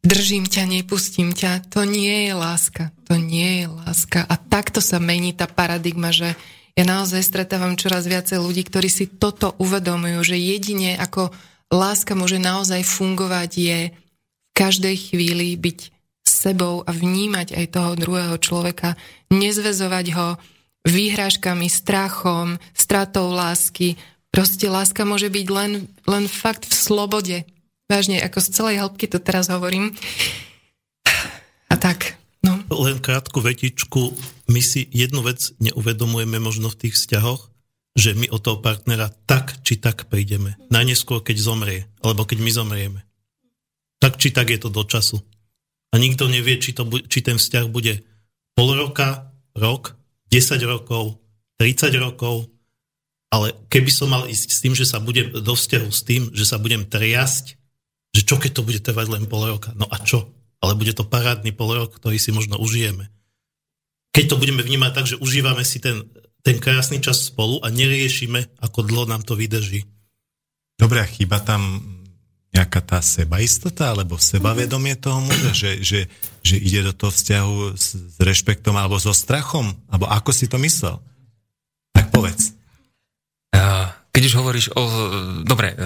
držím 0.00 0.48
ťa, 0.48 0.64
nepustím 0.64 1.36
ťa. 1.36 1.68
To 1.76 1.84
nie 1.84 2.26
je 2.26 2.32
láska. 2.32 2.90
To 3.06 3.20
nie 3.20 3.62
je 3.62 3.66
láska. 3.68 4.24
A 4.24 4.34
takto 4.40 4.80
sa 4.80 4.96
mení 4.96 5.36
tá 5.36 5.44
paradigma, 5.44 6.10
že 6.10 6.32
ja 6.72 6.84
naozaj 6.88 7.20
stretávam 7.20 7.76
čoraz 7.76 8.08
viacej 8.08 8.40
ľudí, 8.40 8.64
ktorí 8.64 8.88
si 8.88 9.04
toto 9.04 9.52
uvedomujú, 9.60 10.32
že 10.32 10.40
jedine 10.40 10.96
ako 10.96 11.28
láska 11.68 12.16
môže 12.16 12.40
naozaj 12.40 12.82
fungovať 12.82 13.50
je 13.52 13.78
v 13.92 14.50
každej 14.56 14.96
chvíli 15.12 15.54
byť 15.60 15.99
sebou 16.40 16.80
a 16.88 16.90
vnímať 16.96 17.52
aj 17.52 17.66
toho 17.68 17.92
druhého 18.00 18.40
človeka, 18.40 18.96
nezvezovať 19.28 20.06
ho 20.16 20.28
výhražkami, 20.88 21.68
strachom, 21.68 22.56
stratou 22.72 23.28
lásky. 23.28 24.00
Proste 24.32 24.72
láska 24.72 25.04
môže 25.04 25.28
byť 25.28 25.46
len, 25.52 25.72
len 26.08 26.24
fakt 26.24 26.64
v 26.64 26.72
slobode. 26.72 27.38
Vážne, 27.92 28.22
ako 28.24 28.38
z 28.40 28.48
celej 28.48 28.76
hĺbky 28.80 29.04
to 29.10 29.20
teraz 29.20 29.52
hovorím. 29.52 29.92
A 31.68 31.74
tak, 31.76 32.16
no. 32.40 32.56
Len 32.72 33.02
krátku 33.02 33.44
vetičku. 33.44 34.16
My 34.48 34.62
si 34.64 34.88
jednu 34.88 35.20
vec 35.20 35.52
neuvedomujeme 35.60 36.40
možno 36.40 36.72
v 36.72 36.86
tých 36.86 36.94
vzťahoch, 36.96 37.50
že 37.98 38.14
my 38.14 38.30
od 38.30 38.40
toho 38.40 38.62
partnera 38.62 39.10
tak 39.26 39.60
či 39.66 39.76
tak 39.76 40.06
prídeme. 40.06 40.56
Najneskôr, 40.70 41.20
keď 41.20 41.36
zomrie, 41.42 41.80
alebo 42.00 42.24
keď 42.24 42.38
my 42.40 42.50
zomrieme. 42.54 43.00
Tak 44.00 44.16
či 44.16 44.32
tak 44.32 44.48
je 44.54 44.58
to 44.62 44.70
do 44.72 44.86
času 44.86 45.20
a 45.90 45.94
nikto 45.98 46.30
nevie, 46.30 46.62
či, 46.62 46.70
to, 46.70 46.86
či 47.06 47.20
ten 47.20 47.36
vzťah 47.36 47.66
bude 47.66 48.06
pol 48.54 48.68
roka, 48.78 49.34
rok, 49.58 49.98
10 50.30 50.62
rokov, 50.62 51.18
30 51.58 51.90
rokov, 51.98 52.46
ale 53.30 53.54
keby 53.70 53.90
som 53.90 54.10
mal 54.10 54.26
ísť 54.26 54.48
s 54.50 54.58
tým, 54.62 54.74
že 54.74 54.86
sa 54.86 54.98
budem 55.02 55.30
do 55.30 55.54
vzťahu 55.54 55.90
s 55.90 56.02
tým, 56.02 56.22
že 56.34 56.46
sa 56.46 56.58
budem 56.58 56.86
triasť, 56.86 57.58
že 58.10 58.22
čo 58.26 58.38
keď 58.38 58.50
to 58.58 58.66
bude 58.66 58.80
trvať 58.82 59.06
len 59.10 59.24
pol 59.26 59.46
roka, 59.46 59.70
no 59.78 59.86
a 59.86 59.98
čo? 60.02 60.30
Ale 60.60 60.76
bude 60.76 60.92
to 60.92 61.06
parádny 61.06 61.54
pol 61.54 61.72
rok, 61.74 61.94
ktorý 61.98 62.18
si 62.18 62.34
možno 62.34 62.58
užijeme. 62.58 63.10
Keď 64.10 64.34
to 64.34 64.40
budeme 64.42 64.60
vnímať 64.66 64.92
tak, 64.92 65.06
že 65.06 65.20
užívame 65.22 65.62
si 65.62 65.78
ten, 65.78 66.10
ten 66.42 66.58
krásny 66.58 66.98
čas 66.98 67.22
spolu 67.22 67.62
a 67.62 67.70
neriešime, 67.70 68.58
ako 68.58 68.82
dlho 68.82 69.06
nám 69.06 69.22
to 69.22 69.38
vydrží. 69.38 69.86
Dobre, 70.74 70.98
a 71.00 71.06
chýba 71.06 71.38
tam 71.38 71.78
nejaká 72.50 72.82
tá 72.82 72.98
sebaistota 72.98 73.94
alebo 73.94 74.18
sebavedomie 74.18 74.98
toho 74.98 75.22
muža, 75.22 75.52
že, 75.54 75.70
že, 75.82 76.00
že 76.42 76.56
ide 76.58 76.90
do 76.90 76.92
toho 76.92 77.14
vzťahu 77.14 77.54
s, 77.78 77.94
s 77.94 78.16
rešpektom 78.18 78.74
alebo 78.74 78.98
so 78.98 79.14
strachom? 79.14 79.70
Alebo 79.86 80.10
ako 80.10 80.30
si 80.34 80.50
to 80.50 80.58
myslel? 80.58 80.98
Tak 81.94 82.10
povedz. 82.10 82.58
Keď 84.10 84.22
už 84.26 84.34
hovoríš 84.42 84.66
o... 84.74 84.82
Dobre, 85.46 85.78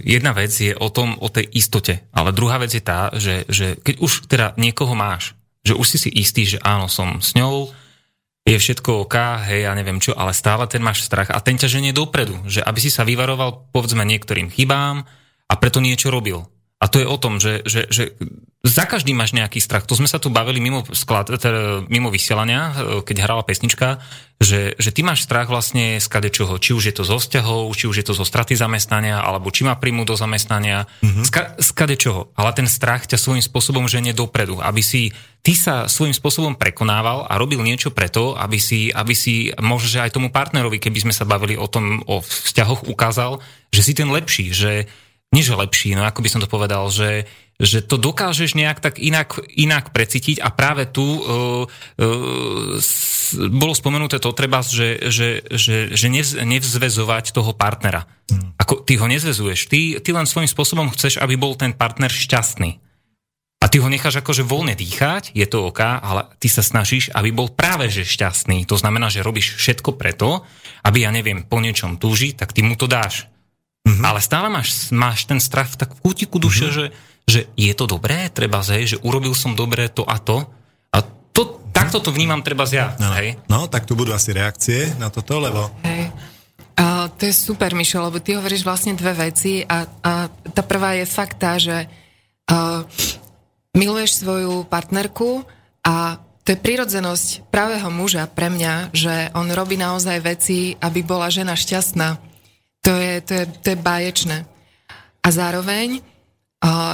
jedna 0.00 0.32
vec 0.32 0.48
je 0.48 0.72
o 0.72 0.88
tom, 0.88 1.20
o 1.20 1.28
tej 1.28 1.44
istote, 1.52 2.08
ale 2.08 2.32
druhá 2.32 2.56
vec 2.56 2.72
je 2.72 2.80
tá, 2.80 3.12
že, 3.12 3.44
že 3.52 3.76
keď 3.76 3.94
už 4.00 4.12
teda 4.26 4.56
niekoho 4.56 4.96
máš, 4.96 5.36
že 5.60 5.76
už 5.76 5.84
si 5.84 5.98
si 6.00 6.10
istý, 6.10 6.48
že 6.48 6.58
áno, 6.64 6.88
som 6.88 7.20
s 7.20 7.36
ňou, 7.36 7.68
je 8.48 8.56
všetko 8.56 9.04
OK, 9.04 9.16
hej, 9.44 9.68
ja 9.68 9.76
neviem 9.76 10.00
čo, 10.00 10.16
ale 10.16 10.32
stále 10.32 10.64
ten 10.70 10.80
máš 10.80 11.04
strach 11.04 11.28
a 11.28 11.42
ten 11.42 11.60
ťa 11.60 11.68
ženie 11.68 11.92
dopredu, 11.92 12.38
že 12.48 12.64
aby 12.64 12.78
si 12.80 12.88
sa 12.88 13.04
vyvaroval 13.04 13.68
povedzme 13.74 14.06
niektorým 14.06 14.48
chybám, 14.48 15.04
a 15.46 15.54
preto 15.58 15.78
niečo 15.78 16.10
robil. 16.10 16.46
A 16.76 16.92
to 16.92 17.00
je 17.00 17.08
o 17.08 17.16
tom, 17.16 17.40
že, 17.40 17.64
že, 17.64 17.88
že 17.88 18.12
za 18.60 18.84
každý 18.84 19.16
máš 19.16 19.32
nejaký 19.32 19.64
strach. 19.64 19.88
To 19.88 19.96
sme 19.96 20.04
sa 20.04 20.20
tu 20.20 20.28
bavili 20.28 20.60
mimo, 20.60 20.84
sklad, 20.92 21.32
teda 21.32 21.88
mimo 21.88 22.12
vysielania, 22.12 22.68
e, 22.68 23.00
keď 23.00 23.16
hrala 23.24 23.40
pesnička, 23.48 24.04
že, 24.36 24.76
že 24.76 24.92
ty 24.92 25.00
máš 25.00 25.24
strach 25.24 25.48
vlastne 25.48 25.96
z 25.96 26.04
kade 26.04 26.28
čoho. 26.28 26.60
Či 26.60 26.76
už 26.76 26.84
je 26.92 26.94
to 27.00 27.08
zo 27.08 27.16
vzťahov, 27.16 27.72
či 27.72 27.88
už 27.88 28.04
je 28.04 28.06
to 28.06 28.12
zo 28.12 28.28
straty 28.28 28.52
zamestnania, 28.52 29.24
alebo 29.24 29.48
či 29.48 29.64
ma 29.64 29.80
príjmu 29.80 30.04
do 30.04 30.20
zamestnania. 30.20 30.84
Mm-hmm. 31.00 31.24
Z 31.56 31.70
kade 31.72 31.96
čoho. 31.96 32.28
Ale 32.36 32.52
ten 32.52 32.68
strach 32.68 33.08
ťa 33.08 33.16
svojím 33.16 33.40
spôsobom 33.40 33.88
ženie 33.88 34.12
dopredu. 34.12 34.60
Aby 34.60 34.84
si 34.84 35.16
ty 35.40 35.56
sa 35.56 35.88
svojím 35.88 36.12
spôsobom 36.12 36.60
prekonával 36.60 37.24
a 37.24 37.40
robil 37.40 37.64
niečo 37.64 37.88
preto, 37.88 38.36
aby 38.36 38.60
si, 38.60 38.92
aby 38.92 39.16
si 39.16 39.48
možno 39.64 40.04
aj 40.04 40.12
tomu 40.12 40.28
partnerovi, 40.28 40.76
keby 40.76 41.08
sme 41.08 41.14
sa 41.16 41.24
bavili 41.24 41.56
o 41.56 41.64
tom, 41.64 42.04
o 42.04 42.20
vzťahoch, 42.20 42.84
ukázal, 42.84 43.40
že 43.72 43.80
si 43.80 43.96
ten 43.96 44.12
lepší, 44.12 44.52
že 44.52 44.84
nie 45.36 45.44
že 45.44 45.52
lepší, 45.52 45.92
no 45.92 46.08
ako 46.08 46.24
by 46.24 46.28
som 46.32 46.40
to 46.40 46.48
povedal, 46.48 46.88
že, 46.88 47.28
že 47.60 47.84
to 47.84 48.00
dokážeš 48.00 48.56
nejak 48.56 48.80
tak 48.80 48.96
inak, 48.96 49.36
inak 49.52 49.92
precítiť 49.92 50.40
a 50.40 50.48
práve 50.48 50.88
tu 50.88 51.04
uh, 51.04 51.68
uh, 52.00 52.80
s, 52.80 53.36
bolo 53.36 53.76
spomenuté 53.76 54.16
to 54.16 54.32
treba, 54.32 54.64
že, 54.64 55.12
že, 55.12 55.44
že, 55.52 55.92
že 55.92 56.06
nevz, 56.08 56.40
nevzvezovať 56.40 57.36
toho 57.36 57.52
partnera. 57.52 58.08
Hmm. 58.32 58.56
Ako, 58.56 58.80
ty 58.80 58.96
ho 58.96 59.04
nezvezuješ, 59.04 59.68
ty, 59.68 60.00
ty 60.00 60.10
len 60.16 60.24
svojím 60.24 60.48
spôsobom 60.48 60.88
chceš, 60.96 61.20
aby 61.20 61.36
bol 61.36 61.52
ten 61.52 61.76
partner 61.76 62.08
šťastný. 62.08 62.80
A 63.60 63.72
ty 63.72 63.82
ho 63.82 63.88
necháš 63.90 64.20
akože 64.20 64.46
voľne 64.46 64.76
dýchať, 64.78 65.34
je 65.34 65.46
to 65.48 65.68
OK, 65.68 65.80
ale 65.80 66.28
ty 66.38 66.46
sa 66.46 66.62
snažíš, 66.62 67.10
aby 67.16 67.34
bol 67.34 67.50
práve 67.50 67.88
že 67.90 68.06
šťastný. 68.06 68.62
To 68.68 68.78
znamená, 68.78 69.10
že 69.10 69.26
robíš 69.26 69.58
všetko 69.58 69.96
preto, 69.98 70.46
aby, 70.86 71.02
ja 71.02 71.10
neviem, 71.10 71.42
po 71.42 71.58
niečom 71.58 71.98
túži, 71.98 72.36
tak 72.36 72.54
ty 72.54 72.62
mu 72.62 72.78
to 72.78 72.86
dáš. 72.86 73.26
Mm-hmm. 73.86 74.02
Ale 74.02 74.18
stále 74.18 74.50
máš, 74.50 74.90
máš 74.90 75.30
ten 75.30 75.38
strach 75.38 75.78
tak 75.78 75.94
v 75.94 76.02
kútiku 76.02 76.42
duše, 76.42 76.66
mm-hmm. 76.66 76.90
že 76.90 77.14
že 77.26 77.50
je 77.58 77.74
to 77.74 77.90
dobré, 77.90 78.30
treba 78.30 78.62
hej, 78.62 78.96
že 78.96 79.02
urobil 79.02 79.34
som 79.34 79.58
dobré 79.58 79.90
to 79.90 80.06
a 80.06 80.16
to. 80.22 80.46
A 80.94 81.02
to, 81.34 81.58
takto 81.74 81.98
to 81.98 82.14
vnímam 82.14 82.40
treba 82.40 82.62
ja. 82.70 82.94
No, 83.02 83.10
hej. 83.18 83.34
no, 83.50 83.66
tak 83.66 83.82
tu 83.84 83.98
budú 83.98 84.14
asi 84.14 84.30
reakcie 84.30 84.94
na 84.96 85.10
toto, 85.10 85.42
lebo... 85.42 85.66
Hej. 85.82 86.14
Uh, 86.76 87.08
to 87.16 87.26
je 87.26 87.34
super, 87.34 87.72
Mišo, 87.72 88.04
lebo 88.04 88.20
ty 88.20 88.36
hovoríš 88.36 88.62
vlastne 88.62 88.92
dve 88.94 89.16
veci 89.16 89.64
a, 89.64 89.88
a 90.04 90.28
tá 90.28 90.62
prvá 90.62 90.92
je 91.00 91.08
fakt 91.08 91.40
tá, 91.40 91.56
že 91.56 91.88
uh, 92.52 92.84
miluješ 93.72 94.20
svoju 94.22 94.68
partnerku 94.68 95.42
a 95.82 96.20
to 96.44 96.54
je 96.54 96.62
prirodzenosť 96.62 97.48
pravého 97.48 97.88
muža 97.90 98.28
pre 98.28 98.52
mňa, 98.52 98.92
že 98.92 99.32
on 99.34 99.48
robí 99.50 99.80
naozaj 99.80 100.20
veci, 100.20 100.76
aby 100.78 101.00
bola 101.00 101.32
žena 101.32 101.56
šťastná. 101.56 102.22
To 102.86 102.94
je, 102.94 103.14
to 103.20 103.32
je, 103.34 103.44
to 103.60 103.66
je 103.74 103.78
báječné. 103.82 104.46
A 105.20 105.28
zároveň 105.34 106.06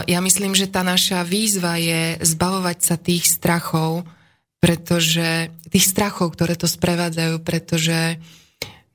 ja 0.08 0.18
myslím, 0.24 0.56
že 0.56 0.72
tá 0.72 0.80
naša 0.80 1.20
výzva 1.22 1.76
je 1.76 2.16
zbavovať 2.24 2.78
sa 2.80 2.96
tých 2.96 3.28
strachov, 3.28 4.08
pretože 4.56 5.52
tých 5.68 5.86
strachov, 5.86 6.32
ktoré 6.32 6.56
to 6.56 6.64
sprevádzajú, 6.64 7.44
pretože 7.44 8.16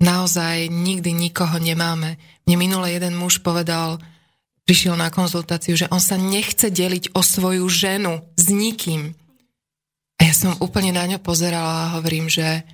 naozaj 0.02 0.70
nikdy 0.70 1.14
nikoho 1.14 1.58
nemáme. 1.58 2.18
Mne 2.46 2.56
minule 2.58 2.88
jeden 2.94 3.14
muž 3.18 3.42
povedal, 3.42 4.02
prišiel 4.68 5.00
na 5.00 5.14
konzultáciu, 5.14 5.78
že 5.78 5.90
on 5.90 6.02
sa 6.02 6.18
nechce 6.20 6.68
deliť 6.70 7.16
o 7.16 7.22
svoju 7.24 7.66
ženu 7.70 8.22
s 8.36 8.52
nikým. 8.52 9.16
A 10.18 10.26
ja 10.26 10.34
som 10.34 10.58
úplne 10.60 10.92
na 10.98 11.06
ňo 11.06 11.22
pozerala 11.22 11.88
a 11.88 11.92
hovorím, 12.00 12.28
že 12.28 12.66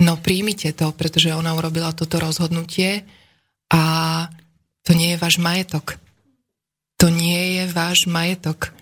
no 0.00 0.16
príjmite 0.18 0.70
to, 0.72 0.90
pretože 0.94 1.34
ona 1.34 1.52
urobila 1.54 1.92
toto 1.92 2.22
rozhodnutie 2.22 3.04
a 3.72 3.82
to 4.86 4.94
nie 4.94 5.14
je 5.14 5.18
váš 5.18 5.36
majetok 5.42 5.98
to 6.96 7.12
nie 7.12 7.60
je 7.60 7.64
váš 7.70 8.08
majetok. 8.08 8.72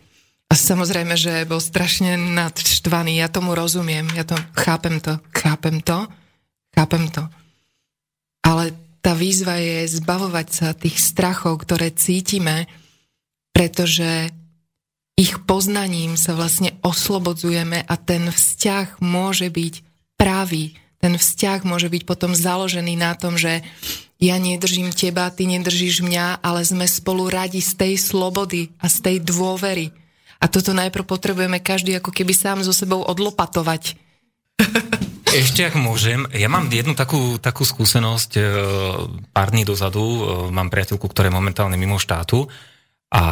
A 0.48 0.54
samozrejme, 0.54 1.18
že 1.18 1.42
bol 1.50 1.58
strašne 1.58 2.14
nadštvaný, 2.14 3.18
ja 3.18 3.26
tomu 3.26 3.58
rozumiem, 3.58 4.06
ja 4.14 4.22
to 4.22 4.38
chápem 4.54 5.02
to, 5.02 5.18
chápem 5.34 5.82
to, 5.82 6.06
chápem 6.70 7.10
to. 7.10 7.26
Ale 8.46 8.70
tá 9.02 9.18
výzva 9.18 9.58
je 9.58 9.90
zbavovať 9.98 10.48
sa 10.48 10.68
tých 10.72 11.02
strachov, 11.02 11.66
ktoré 11.66 11.90
cítime, 11.90 12.70
pretože 13.50 14.30
ich 15.18 15.42
poznaním 15.42 16.14
sa 16.14 16.38
vlastne 16.38 16.78
oslobodzujeme 16.86 17.82
a 17.82 17.94
ten 17.98 18.30
vzťah 18.30 19.02
môže 19.02 19.50
byť 19.50 19.74
pravý. 20.18 20.74
Ten 21.02 21.18
vzťah 21.18 21.66
môže 21.66 21.90
byť 21.90 22.02
potom 22.06 22.32
založený 22.34 22.94
na 22.98 23.14
tom, 23.18 23.36
že 23.36 23.62
ja 24.24 24.40
nedržím 24.40 24.88
teba, 24.88 25.28
ty 25.28 25.44
nedržíš 25.44 26.00
mňa, 26.00 26.40
ale 26.40 26.64
sme 26.64 26.88
spolu 26.88 27.28
radi 27.28 27.60
z 27.60 27.76
tej 27.76 27.94
slobody 28.00 28.72
a 28.80 28.88
z 28.88 28.96
tej 29.04 29.16
dôvery. 29.20 29.92
A 30.40 30.48
toto 30.48 30.72
najprv 30.72 31.04
potrebujeme 31.04 31.60
každý 31.60 32.00
ako 32.00 32.08
keby 32.12 32.32
sám 32.32 32.64
so 32.64 32.72
sebou 32.72 33.04
odlopatovať. 33.04 34.00
Ešte 35.34 35.66
ak 35.66 35.74
môžem, 35.74 36.24
ja 36.30 36.46
mám 36.46 36.70
jednu 36.70 36.94
takú, 36.94 37.42
takú 37.42 37.66
skúsenosť, 37.66 38.30
e, 38.38 38.42
pár 39.34 39.50
dní 39.50 39.66
dozadu, 39.66 39.98
e, 40.00 40.20
mám 40.54 40.70
priateľku, 40.70 41.10
ktorá 41.10 41.26
je 41.26 41.34
momentálne 41.34 41.74
mimo 41.74 41.98
štátu 41.98 42.46
a 43.10 43.22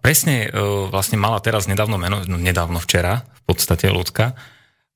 presne 0.00 0.48
e, 0.48 0.56
vlastne 0.88 1.20
mala 1.20 1.36
teraz 1.44 1.68
nedávno 1.68 2.00
meno, 2.00 2.24
no 2.24 2.40
nedávno 2.40 2.80
včera, 2.80 3.28
v 3.28 3.42
podstate 3.44 3.92
ľudská, 3.92 4.32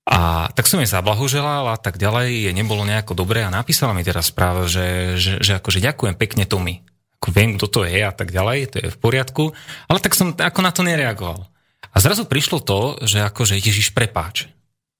a 0.04 0.52
tak 0.52 0.68
som 0.68 0.84
jej 0.84 0.88
zablahoželal 0.88 1.72
a 1.72 1.78
tak 1.80 1.96
ďalej, 1.96 2.48
je 2.48 2.52
nebolo 2.52 2.84
nejako 2.84 3.16
dobré 3.16 3.40
a 3.40 3.52
napísala 3.52 3.96
mi 3.96 4.04
teraz 4.04 4.28
správa, 4.28 4.68
že, 4.68 5.16
že, 5.16 5.40
že 5.40 5.56
akože 5.56 5.80
ďakujem 5.80 6.14
pekne 6.20 6.44
Tomi. 6.44 6.84
Ako 7.16 7.32
viem, 7.32 7.56
kto 7.56 7.66
to 7.72 7.80
je 7.88 8.04
a 8.04 8.12
tak 8.12 8.28
ďalej, 8.28 8.58
to 8.68 8.76
je 8.84 8.92
v 8.92 9.00
poriadku, 9.00 9.56
ale 9.88 9.98
tak 10.04 10.12
som 10.12 10.36
ako 10.36 10.60
na 10.60 10.76
to 10.76 10.84
nereagoval. 10.84 11.48
A 11.88 11.96
zrazu 12.04 12.28
prišlo 12.28 12.60
to, 12.60 13.00
že 13.00 13.24
akože 13.24 13.56
Ježiš 13.56 13.96
prepáč. 13.96 14.52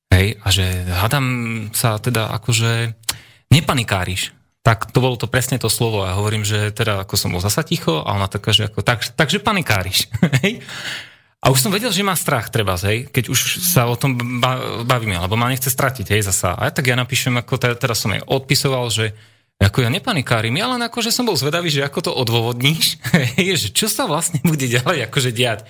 Hej, 0.09 0.41
a 0.41 0.49
že 0.49 0.65
hádam 0.89 1.27
sa 1.77 2.01
teda 2.01 2.33
akože 2.41 2.97
nepanikáriš. 3.53 4.33
Tak 4.65 4.89
to 4.89 5.05
bolo 5.05 5.21
to 5.21 5.29
presne 5.29 5.61
to 5.61 5.69
slovo 5.69 6.09
a 6.09 6.17
hovorím, 6.17 6.49
že 6.49 6.73
teda 6.73 7.05
ako 7.05 7.15
som 7.21 7.37
bol 7.37 7.45
zasa 7.45 7.61
ticho 7.61 8.01
a 8.01 8.17
ona 8.17 8.31
taká, 8.31 8.57
že 8.57 8.73
ako, 8.73 8.81
tak, 8.81 9.05
takže 9.05 9.45
panikáriš. 9.45 10.09
Hej. 10.41 10.65
A 11.45 11.53
už 11.53 11.61
som 11.61 11.69
vedel, 11.69 11.93
že 11.93 12.01
má 12.01 12.17
strach, 12.17 12.49
treba, 12.49 12.73
hej, 12.89 13.05
keď 13.13 13.29
už 13.29 13.61
sa 13.61 13.85
o 13.85 14.01
tom 14.01 14.17
bavíme, 14.89 15.13
lebo 15.21 15.37
ma 15.37 15.53
nechce 15.53 15.69
stratiť, 15.69 16.17
hej, 16.17 16.25
zasa. 16.25 16.57
A 16.57 16.73
tak 16.73 16.89
ja 16.89 16.97
napíšem, 16.97 17.37
ako 17.37 17.61
teraz 17.77 18.01
som 18.01 18.17
jej 18.17 18.25
odpisoval, 18.25 18.89
že 18.89 19.13
ako 19.65 19.81
ja 19.81 19.91
nepanikárim, 19.91 20.53
ja 20.61 20.69
len 20.69 20.85
ako, 20.85 21.01
že 21.01 21.09
som 21.09 21.25
bol 21.25 21.35
zvedavý, 21.35 21.73
že 21.73 21.81
ako 21.81 22.01
to 22.05 22.13
odôvodníš, 22.13 23.01
že 23.63 23.73
čo 23.73 23.89
sa 23.89 24.05
vlastne 24.05 24.45
bude 24.45 24.69
ďalej 24.69 25.09
akože 25.09 25.33
diať. 25.33 25.65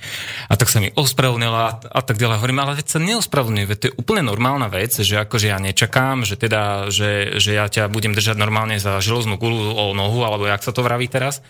A 0.51 0.59
tak 0.59 0.69
sa 0.69 0.83
mi 0.83 0.91
ospravedlnila 0.91 1.87
a, 1.87 2.01
tak 2.03 2.19
ďalej. 2.19 2.43
Hovorím, 2.43 2.61
ale 2.61 2.83
veď 2.83 2.87
sa 2.91 2.99
neospravedlňuje, 2.99 3.67
veď 3.71 3.79
to 3.79 3.87
je 3.89 3.97
úplne 3.97 4.27
normálna 4.27 4.67
vec, 4.67 4.99
že 4.99 5.23
akože 5.23 5.47
ja 5.55 5.63
nečakám, 5.63 6.27
že 6.27 6.35
teda, 6.35 6.91
že, 6.91 7.39
že 7.39 7.55
ja 7.55 7.71
ťa 7.71 7.87
budem 7.87 8.13
držať 8.13 8.35
normálne 8.35 8.77
za 8.83 8.99
železnú 8.99 9.39
gulu 9.39 9.79
o 9.79 9.95
nohu, 9.95 10.27
alebo 10.27 10.51
jak 10.51 10.67
sa 10.67 10.75
to 10.75 10.83
vraví 10.83 11.07
teraz. 11.07 11.41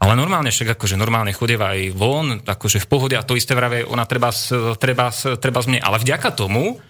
Ale 0.00 0.16
normálne 0.16 0.48
však 0.48 0.80
akože 0.80 0.96
normálne 0.96 1.36
chodieva 1.36 1.76
aj 1.76 1.92
von, 1.92 2.40
akože 2.40 2.80
v 2.80 2.88
pohode 2.88 3.14
a 3.14 3.26
to 3.26 3.36
isté 3.36 3.52
vraví 3.52 3.84
ona 3.84 4.08
treba, 4.08 4.32
treba, 4.80 5.12
treba 5.12 5.60
z 5.60 5.66
mne. 5.68 5.80
Ale 5.84 6.00
vďaka 6.00 6.32
tomu, 6.32 6.80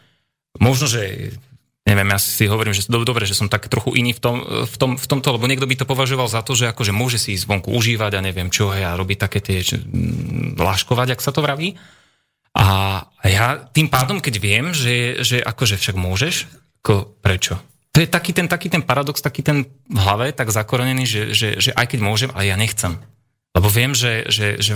možno, 0.63 0.87
že 0.87 1.35
neviem, 1.89 2.09
ja 2.13 2.19
si 2.21 2.45
hovorím, 2.45 2.77
že 2.77 2.89
dobre, 2.89 3.25
že 3.25 3.37
som 3.37 3.49
tak 3.49 3.71
trochu 3.73 3.97
iný 3.97 4.13
v, 4.13 4.21
tom, 4.21 4.37
v, 4.45 4.77
tom, 4.77 4.91
v 5.01 5.07
tomto, 5.07 5.33
lebo 5.37 5.49
niekto 5.49 5.65
by 5.65 5.77
to 5.81 5.89
považoval 5.89 6.29
za 6.29 6.45
to, 6.45 6.53
že 6.53 6.69
akože 6.69 6.93
môže 6.93 7.17
si 7.17 7.35
ísť 7.35 7.49
vonku 7.49 7.73
užívať 7.73 8.21
a 8.21 8.25
neviem 8.25 8.53
čo, 8.53 8.69
a 8.71 8.97
robiť 8.97 9.19
také 9.19 9.39
tie 9.41 9.65
láškovať, 10.61 11.17
ak 11.17 11.25
sa 11.25 11.33
to 11.33 11.41
vraví. 11.41 11.81
A 12.51 12.67
ja 13.25 13.63
tým 13.71 13.87
pádom, 13.87 14.19
keď 14.19 14.35
viem, 14.43 14.75
že, 14.75 15.23
že 15.23 15.39
akože 15.39 15.79
však 15.79 15.97
môžeš, 15.97 16.51
ako 16.83 17.17
prečo? 17.23 17.57
To 17.91 17.99
je 17.99 18.07
taký 18.07 18.31
ten, 18.31 18.47
taký 18.47 18.71
ten 18.71 18.83
paradox, 18.87 19.19
taký 19.19 19.43
ten 19.43 19.67
v 19.91 19.99
hlave, 19.99 20.31
tak 20.31 20.55
zakorenený, 20.55 21.05
že, 21.07 21.23
že, 21.35 21.49
že 21.59 21.71
aj 21.75 21.95
keď 21.95 22.01
môžem, 22.03 22.31
ale 22.35 22.51
ja 22.51 22.57
nechcem. 22.59 22.99
Lebo 23.51 23.67
viem, 23.67 23.99
že, 23.99 24.31
že, 24.31 24.63
že 24.63 24.73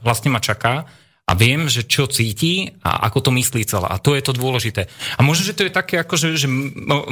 vlastne 0.00 0.32
ma 0.32 0.40
čaká 0.40 0.88
a 1.28 1.32
viem, 1.36 1.68
že 1.68 1.84
čo 1.84 2.08
cíti 2.08 2.72
a 2.80 3.04
ako 3.12 3.28
to 3.28 3.30
myslí 3.36 3.68
celá. 3.68 3.92
A 3.92 4.00
to 4.00 4.16
je 4.16 4.24
to 4.24 4.32
dôležité. 4.32 4.88
A 5.14 5.20
možno, 5.20 5.44
že 5.44 5.52
to 5.52 5.68
je 5.68 5.72
také, 5.72 6.00
ako, 6.00 6.16
že, 6.16 6.40
že 6.40 6.48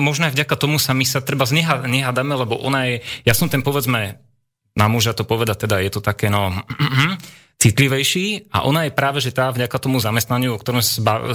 možno 0.00 0.24
aj 0.24 0.32
vďaka 0.32 0.56
tomu 0.56 0.80
sa 0.80 0.96
my 0.96 1.04
sa 1.04 1.20
treba 1.20 1.44
nehádame, 1.84 2.32
lebo 2.32 2.56
ona 2.56 2.88
je, 2.88 3.04
ja 3.28 3.36
som 3.36 3.52
ten 3.52 3.60
povedzme, 3.60 4.16
na 4.72 4.86
muža 4.88 5.12
to 5.12 5.28
povedať, 5.28 5.68
teda 5.68 5.84
je 5.84 5.92
to 5.92 6.00
také, 6.00 6.32
no, 6.32 6.48
citlivejší 7.60 8.52
a 8.52 8.64
ona 8.64 8.88
je 8.88 8.96
práve, 8.96 9.20
že 9.20 9.36
tá 9.36 9.52
vďaka 9.52 9.76
tomu 9.80 10.00
zamestnaniu, 10.00 10.56
o 10.56 10.60
ktorom 10.60 10.80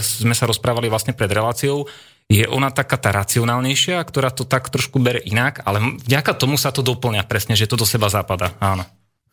sme 0.01 0.33
sa 0.33 0.45
rozprávali 0.49 0.89
vlastne 0.89 1.13
pred 1.13 1.29
reláciou, 1.29 1.85
je 2.29 2.45
ona 2.47 2.69
taká 2.69 2.97
tá 2.97 3.09
racionálnejšia, 3.13 4.01
ktorá 4.01 4.29
to 4.33 4.45
tak 4.45 4.69
trošku 4.69 5.01
bere 5.01 5.21
inak, 5.21 5.65
ale 5.65 6.01
vďaka 6.01 6.33
tomu 6.37 6.55
sa 6.57 6.73
to 6.73 6.85
doplňa 6.85 7.25
presne, 7.25 7.57
že 7.57 7.69
to 7.69 7.77
do 7.77 7.85
seba 7.85 8.09
zapada. 8.09 8.53
Áno. 8.61 8.85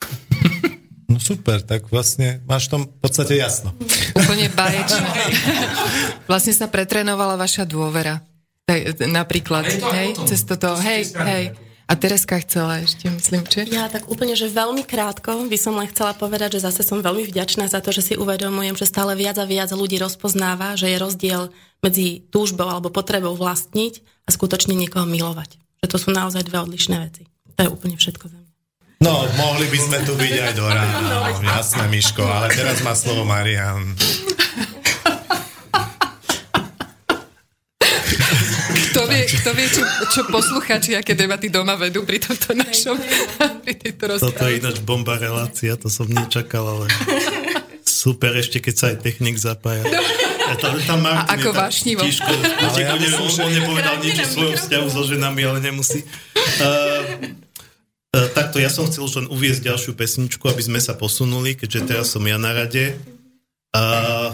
No 1.08 1.16
super, 1.16 1.64
tak 1.64 1.88
vlastne 1.88 2.44
máš 2.44 2.68
v 2.68 2.70
tom 2.76 2.82
v 2.84 3.00
podstate 3.00 3.40
jasno. 3.40 3.72
Úplne 4.12 4.52
baječné. 4.52 5.08
vlastne 6.30 6.52
sa 6.52 6.68
pretrenovala 6.68 7.40
vaša 7.40 7.64
dôvera. 7.64 8.20
Napríklad, 9.08 9.64
hej, 9.96 10.20
cez 10.28 10.44
toto, 10.44 10.76
hej, 10.76 11.08
hej. 11.16 11.56
A 11.88 11.96
Tereska 11.96 12.36
chcela 12.44 12.84
ešte, 12.84 13.08
myslím, 13.08 13.48
či? 13.48 13.64
Ja 13.72 13.88
tak 13.88 14.12
úplne, 14.12 14.36
že 14.36 14.52
veľmi 14.52 14.84
krátko 14.84 15.48
by 15.48 15.56
som 15.56 15.72
len 15.80 15.88
chcela 15.88 16.12
povedať, 16.12 16.60
že 16.60 16.68
zase 16.68 16.84
som 16.84 17.00
veľmi 17.00 17.24
vďačná 17.24 17.64
za 17.64 17.80
to, 17.80 17.96
že 17.96 18.12
si 18.12 18.14
uvedomujem, 18.20 18.76
že 18.76 18.84
stále 18.84 19.16
viac 19.16 19.40
a 19.40 19.48
viac 19.48 19.72
ľudí 19.72 19.96
rozpoznáva, 19.96 20.76
že 20.76 20.92
je 20.92 21.00
rozdiel 21.00 21.48
medzi 21.80 22.28
túžbou 22.28 22.68
alebo 22.68 22.92
potrebou 22.92 23.32
vlastniť 23.32 24.04
a 24.04 24.28
skutočne 24.28 24.76
niekoho 24.76 25.08
milovať. 25.08 25.56
Že 25.80 25.86
to 25.88 25.96
sú 25.96 26.08
naozaj 26.12 26.44
dve 26.44 26.60
odlišné 26.60 26.96
veci. 27.08 27.24
To 27.56 27.60
je 27.64 27.72
úplne 27.72 27.96
všetko 27.96 28.24
za. 28.28 28.37
No, 28.98 29.30
mohli 29.38 29.70
by 29.70 29.78
sme 29.78 29.98
tu 30.02 30.18
byť 30.18 30.34
aj 30.42 30.52
do 30.58 30.66
rána, 30.66 30.98
no, 31.06 31.20
jasné, 31.46 31.86
Miško, 31.86 32.26
ale 32.26 32.50
teraz 32.50 32.82
má 32.82 32.98
slovo 32.98 33.22
Marian. 33.22 33.94
Kto 38.90 39.06
vie, 39.06 39.22
kto 39.22 39.50
vie 39.54 39.66
čo, 39.70 39.82
čo 40.10 40.20
posluchači, 40.26 40.98
aké 40.98 41.14
debaty 41.14 41.46
doma 41.46 41.78
vedú 41.78 42.02
pri 42.02 42.18
tomto 42.18 42.58
našom, 42.58 42.98
pri 43.62 43.78
tejto 43.78 44.18
rozpráve. 44.18 44.34
Toto 44.34 44.42
je 44.50 44.54
ináč 44.58 44.76
bomba 44.82 45.14
relácia, 45.14 45.78
to 45.78 45.86
som 45.86 46.10
nečakal, 46.10 46.66
ale 46.66 46.90
Super, 47.86 48.34
ešte 48.34 48.58
keď 48.58 48.74
sa 48.74 48.84
aj 48.94 48.96
technik 49.02 49.38
zapája. 49.38 49.86
A, 50.48 50.58
tam, 50.58 50.74
tam 50.86 50.98
Martin 51.02 51.28
A 51.28 51.34
ako 51.38 51.50
vášnivo. 51.54 52.02
Tiško, 52.02 52.30
ale 52.30 52.78
ja 52.82 52.94
neviem, 52.98 53.14
on, 53.14 53.30
on 53.30 53.50
nepovedal 53.50 53.96
nič 54.02 54.16
o 54.22 54.26
svojom 54.26 54.54
vzťahu 54.58 54.86
so 54.90 55.02
ženami, 55.06 55.40
ale 55.46 55.58
nemusí. 55.62 56.02
Uh, 56.62 57.46
takto, 58.12 58.56
ja 58.56 58.72
som 58.72 58.88
chcel 58.88 59.04
už 59.04 59.14
len 59.24 59.28
uviezť 59.28 59.68
ďalšiu 59.68 59.92
pesničku, 59.92 60.44
aby 60.48 60.62
sme 60.64 60.80
sa 60.80 60.96
posunuli, 60.96 61.54
keďže 61.54 61.80
teraz 61.84 62.06
som 62.12 62.24
ja 62.24 62.40
na 62.40 62.56
rade. 62.56 62.96
Uh, 63.68 64.32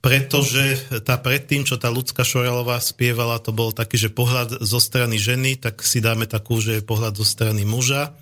pretože 0.00 0.80
tá 1.04 1.20
predtým, 1.20 1.68
čo 1.68 1.76
tá 1.76 1.92
ľudská 1.92 2.24
Šoralová 2.24 2.80
spievala, 2.80 3.36
to 3.36 3.52
bol 3.52 3.76
taký, 3.76 4.00
že 4.00 4.08
pohľad 4.08 4.64
zo 4.64 4.80
strany 4.80 5.20
ženy, 5.20 5.60
tak 5.60 5.84
si 5.84 6.00
dáme 6.00 6.24
takú, 6.24 6.64
že 6.64 6.80
pohľad 6.80 7.20
zo 7.20 7.26
strany 7.28 7.68
muža. 7.68 8.16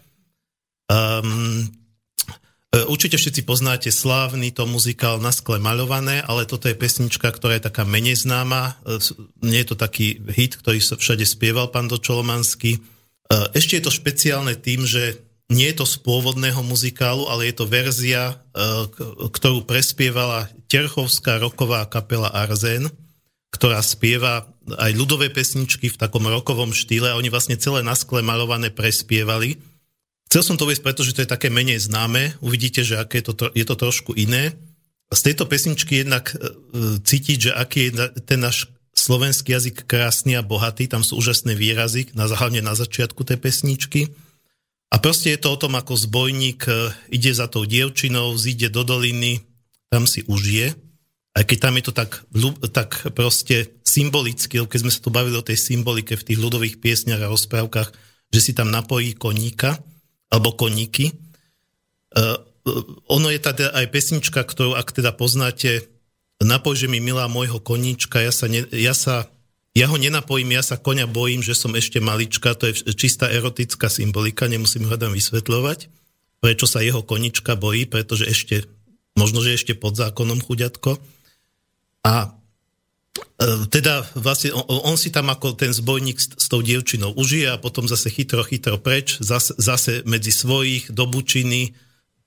Um, 0.91 1.71
Určite 2.69 3.17
všetci 3.17 3.49
poznáte 3.49 3.89
slávny 3.89 4.53
to 4.53 4.69
muzikál 4.69 5.17
Na 5.17 5.33
skle 5.33 5.57
maľované, 5.57 6.21
ale 6.21 6.45
toto 6.45 6.69
je 6.69 6.77
pesnička, 6.77 7.33
ktorá 7.33 7.57
je 7.57 7.65
taká 7.65 7.89
menej 7.89 8.21
známa. 8.21 8.77
Nie 9.41 9.65
je 9.65 9.73
to 9.73 9.77
taký 9.81 10.21
hit, 10.29 10.61
ktorý 10.61 10.77
všade 10.77 11.25
spieval 11.25 11.73
pán 11.73 11.89
Dočolomanský. 11.89 12.77
Ešte 13.29 13.77
je 13.77 13.85
to 13.85 13.93
špeciálne 13.93 14.57
tým, 14.57 14.89
že 14.89 15.21
nie 15.49 15.69
je 15.73 15.81
to 15.81 15.87
z 15.89 15.97
pôvodného 16.05 16.61
muzikálu, 16.61 17.25
ale 17.29 17.49
je 17.49 17.55
to 17.57 17.65
verzia, 17.65 18.37
ktorú 19.33 19.65
prespievala 19.65 20.49
Terchovská 20.69 21.41
roková 21.41 21.89
kapela 21.89 22.29
Arzen, 22.29 22.93
ktorá 23.49 23.81
spieva 23.81 24.45
aj 24.77 24.93
ľudové 24.93 25.33
pesničky 25.33 25.89
v 25.89 25.97
takom 25.97 26.29
rokovom 26.29 26.77
štýle 26.77 27.09
a 27.09 27.17
oni 27.17 27.33
vlastne 27.33 27.57
celé 27.57 27.81
na 27.81 27.97
skle 27.97 28.21
malované 28.21 28.69
prespievali. 28.69 29.57
Chcel 30.29 30.45
som 30.45 30.57
to 30.61 30.69
viesť, 30.69 30.85
pretože 30.85 31.17
to 31.17 31.25
je 31.25 31.33
také 31.33 31.49
menej 31.49 31.81
známe. 31.81 32.37
Uvidíte, 32.45 32.85
že 32.85 33.01
aké 33.01 33.25
je 33.25 33.33
to, 33.33 33.49
je 33.49 33.65
to 33.65 33.77
trošku 33.81 34.13
iné. 34.13 34.53
Z 35.09 35.33
tejto 35.33 35.49
pesničky 35.49 36.05
jednak 36.05 36.37
e, 36.37 37.01
cítiť, 37.01 37.39
že 37.49 37.53
aký 37.57 37.89
je 37.89 38.13
ten 38.29 38.37
náš 38.37 38.69
slovenský 38.99 39.55
jazyk 39.55 39.87
krásny 39.87 40.35
a 40.35 40.43
bohatý. 40.43 40.91
Tam 40.91 41.07
sú 41.07 41.17
úžasné 41.23 41.55
výrazy, 41.55 42.11
na, 42.19 42.27
hlavne 42.27 42.59
na 42.59 42.75
začiatku 42.75 43.23
tej 43.23 43.39
pesničky. 43.39 44.11
A 44.89 44.99
proste 44.99 45.31
je 45.31 45.41
to 45.41 45.55
o 45.55 45.61
tom, 45.61 45.77
ako 45.79 45.95
zbojník 45.95 46.67
e, 46.67 46.91
ide 47.13 47.31
za 47.31 47.47
tou 47.47 47.69
dievčinou, 47.69 48.35
zíde 48.35 48.73
do 48.73 48.83
doliny, 48.83 49.45
tam 49.93 50.09
si 50.09 50.25
užije. 50.25 50.75
Aj 51.37 51.45
keď 51.45 51.59
tam 51.61 51.75
je 51.79 51.85
to 51.87 51.93
tak, 51.95 52.11
tak 52.75 52.91
proste 53.15 53.79
symbolicky, 53.87 54.59
keď 54.59 54.79
sme 54.81 54.91
sa 54.91 54.99
tu 54.99 55.13
bavili 55.13 55.39
o 55.39 55.45
tej 55.45 55.61
symbolike 55.61 56.17
v 56.19 56.27
tých 56.27 56.41
ľudových 56.41 56.81
piesniach 56.83 57.21
a 57.21 57.31
rozprávkach, 57.31 57.89
že 58.33 58.41
si 58.43 58.53
tam 58.57 58.73
napojí 58.73 59.15
koníka, 59.15 59.79
alebo 60.29 60.57
koníky. 60.57 61.13
Uh, 62.13 62.37
ono 63.09 63.33
je 63.33 63.41
teda 63.41 63.73
aj 63.73 63.87
pesnička, 63.89 64.45
ktorú 64.45 64.77
ak 64.77 64.93
teda 64.93 65.17
poznáte, 65.17 65.89
napoj, 66.45 66.79
mi 66.87 67.03
milá 67.03 67.27
môjho 67.27 67.59
koníčka, 67.59 68.23
ja 68.23 68.31
sa, 68.31 68.47
ne, 68.47 68.63
ja 68.71 68.95
sa 68.95 69.27
ja 69.77 69.87
ho 69.87 69.95
nenapojím, 69.95 70.59
ja 70.59 70.65
sa 70.65 70.75
konia 70.75 71.07
bojím, 71.07 71.39
že 71.39 71.55
som 71.55 71.71
ešte 71.79 72.03
malička, 72.03 72.59
to 72.59 72.67
je 72.71 72.95
čistá 72.99 73.31
erotická 73.31 73.87
symbolika, 73.87 74.51
nemusím 74.51 74.91
ho 74.91 74.97
tam 74.99 75.15
vysvetľovať, 75.15 75.87
prečo 76.43 76.67
sa 76.67 76.83
jeho 76.83 77.07
konička 77.07 77.55
bojí, 77.55 77.87
pretože 77.87 78.27
ešte, 78.27 78.67
možno, 79.15 79.39
že 79.39 79.55
ešte 79.55 79.79
pod 79.79 79.95
zákonom 79.95 80.43
chuďatko. 80.43 80.99
A 82.03 82.39
E, 83.39 83.71
teda 83.71 84.03
vlastne 84.19 84.51
on, 84.51 84.67
on 84.67 84.97
si 84.99 85.15
tam 85.15 85.31
ako 85.31 85.55
ten 85.55 85.71
zbojník 85.71 86.19
s, 86.19 86.35
s 86.35 86.47
tou 86.51 86.59
dievčinou 86.59 87.15
užije 87.15 87.55
a 87.55 87.61
potom 87.63 87.87
zase 87.87 88.11
chytro, 88.11 88.43
chytro 88.43 88.83
preč, 88.83 89.19
zase, 89.23 89.55
zase 89.59 90.03
medzi 90.07 90.35
svojich 90.35 90.91
do 90.91 91.07
bučiny, 91.07 91.75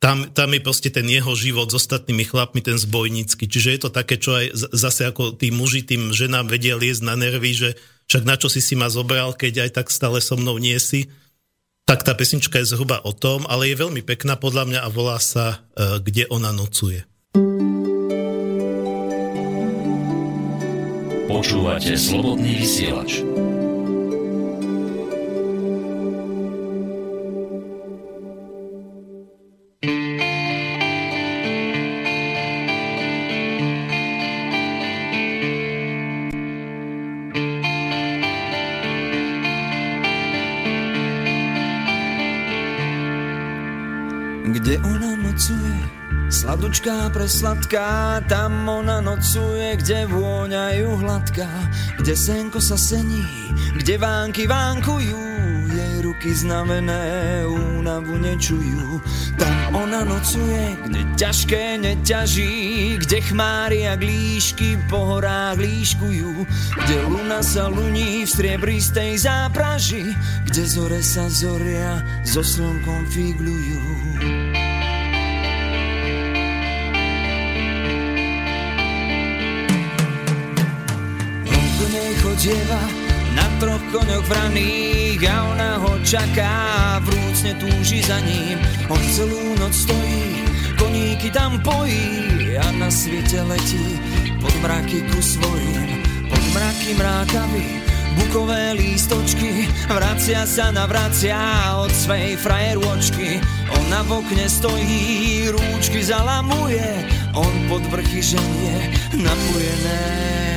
tam, 0.02 0.26
tam 0.34 0.49
je 0.49 0.65
proste 0.65 0.90
ten 0.90 1.06
jeho 1.06 1.30
život 1.38 1.69
s 1.69 1.78
ostatnými 1.78 2.26
chlapmi, 2.26 2.65
ten 2.65 2.73
zbojnícky. 2.73 3.45
Čiže 3.45 3.69
je 3.78 3.80
to 3.86 3.90
také, 3.94 4.18
čo 4.18 4.34
aj 4.34 4.73
zase 4.73 5.06
ako 5.06 5.38
tí 5.38 5.53
muži 5.53 5.86
tým 5.86 6.10
ženám 6.10 6.49
vedia 6.49 6.73
liesť 6.73 7.06
na 7.06 7.14
nervy, 7.14 7.53
že 7.53 7.69
však 8.10 8.26
na 8.26 8.34
čo 8.34 8.49
si 8.49 8.65
si 8.65 8.73
ma 8.73 8.90
zobral, 8.90 9.38
keď 9.38 9.69
aj 9.69 9.78
tak 9.78 9.88
stále 9.94 10.18
so 10.18 10.34
mnou 10.34 10.57
nie 10.57 10.73
si. 10.82 11.06
Tak 11.86 12.02
tá 12.02 12.18
pesnička 12.18 12.57
je 12.57 12.73
zhruba 12.73 12.98
o 13.06 13.14
tom, 13.14 13.45
ale 13.45 13.69
je 13.69 13.78
veľmi 13.78 14.02
pekná 14.02 14.41
podľa 14.41 14.73
mňa 14.73 14.80
a 14.82 14.90
volá 14.90 15.22
sa 15.22 15.61
uh, 15.78 16.02
Kde 16.02 16.26
ona 16.34 16.49
nocuje. 16.49 17.06
Počúvate 21.30 21.94
slobodný 21.94 22.57
vysielač. 22.57 23.22
Sladučká 46.52 47.07
presladká, 47.15 48.19
tam 48.28 48.68
ona 48.68 48.99
nocuje, 48.99 49.72
kde 49.80 50.03
vôňajú 50.03 50.99
hladká, 50.99 51.48
kde 51.95 52.11
senko 52.11 52.60
sa 52.60 52.76
sení, 52.76 53.23
kde 53.80 53.95
vánky 53.95 54.52
vánkujú, 54.52 55.15
jej 55.72 55.95
ruky 56.03 56.36
znamené 56.36 57.48
únavu 57.48 58.19
nečujú. 58.19 58.99
Tam 59.40 59.80
ona 59.80 60.03
nocuje, 60.03 60.76
kde 60.91 61.02
ťažké 61.15 61.80
neťaží, 61.88 62.52
kde 62.99 63.23
chmári 63.32 63.88
a 63.88 63.95
glíšky 63.95 64.76
po 64.91 65.07
horách 65.07 65.56
líškujú, 65.56 66.36
kde 66.84 66.95
luna 67.07 67.40
sa 67.40 67.72
luní 67.72 68.28
v 68.28 68.34
striebristej 68.36 69.23
zápraži, 69.23 70.03
kde 70.52 70.64
zore 70.68 70.99
sa 70.99 71.32
zoria 71.32 72.03
so 72.28 72.44
slnkom 72.44 73.07
figlujú. 73.07 74.01
Chodieva 82.42 82.82
na 83.38 83.46
troch 83.62 83.86
koňoch 83.94 84.26
vraných 84.26 85.22
a 85.30 85.36
ona 85.54 85.72
ho 85.78 85.94
čaká, 86.02 86.98
vrúcne 87.06 87.54
túži 87.62 88.02
za 88.02 88.18
ním. 88.18 88.58
On 88.90 88.98
celú 89.14 89.54
noc 89.62 89.70
stojí, 89.70 90.42
koníky 90.74 91.30
tam 91.30 91.62
pojí 91.62 92.58
a 92.58 92.66
na 92.82 92.90
svete 92.90 93.46
letí 93.46 94.02
pod 94.42 94.50
mraky 94.66 95.06
ku 95.14 95.22
svojim, 95.22 96.02
pod 96.34 96.42
mraky 96.58 96.98
mrákavy. 96.98 97.66
Bukové 98.18 98.74
lístočky, 98.74 99.70
vracia 99.86 100.42
sa 100.50 100.74
navracia 100.74 101.38
od 101.78 101.94
svojej 101.94 102.42
frajerôčky. 102.42 103.38
Ona 103.70 104.02
v 104.10 104.18
okne 104.18 104.50
stojí, 104.50 105.46
rúčky 105.54 106.02
zalamuje, 106.02 107.06
on 107.38 107.54
pod 107.70 107.86
vrchy 107.94 108.34
ženie, 108.34 108.98
napojené 109.14 110.51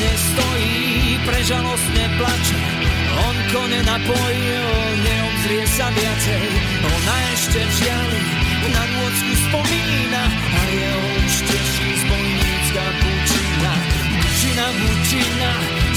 okne 0.00 0.16
stojí, 0.16 1.20
prežalostne 1.28 2.04
plače. 2.16 2.60
On 3.20 3.36
kone 3.52 3.80
napojil, 3.84 4.68
neobzrie 5.04 5.64
sa 5.68 5.92
viacej. 5.92 6.44
Ona 6.88 7.16
ešte 7.36 7.60
v 7.60 7.72
žiali 7.84 8.22
na 8.72 8.82
nôcku 8.96 9.32
spomína 9.44 10.24
a 10.32 10.60
jeho 10.72 11.04
už 11.20 11.34
teší 11.52 11.88
zbojnícka 12.00 12.84
pučina. 12.96 13.72
Pučina, 14.24 14.66
pučina, 14.72 15.50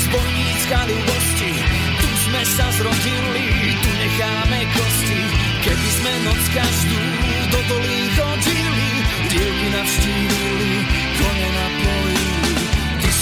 zbojnícka 0.03 0.77
ľubosti. 0.84 1.51
Tu 1.95 2.07
sme 2.27 2.41
sa 2.43 2.67
zrodili, 2.75 3.47
tu 3.80 3.89
necháme 4.03 4.59
kosti. 4.75 5.21
Keby 5.63 5.89
sme 5.95 6.13
noc 6.27 6.43
každú 6.51 7.01
do 7.55 7.59
dolí 7.71 7.99
chodili, 8.19 8.89
dievky 9.31 9.67
navštívili, 9.71 10.71
kone 11.15 11.47
napojili 11.55 12.42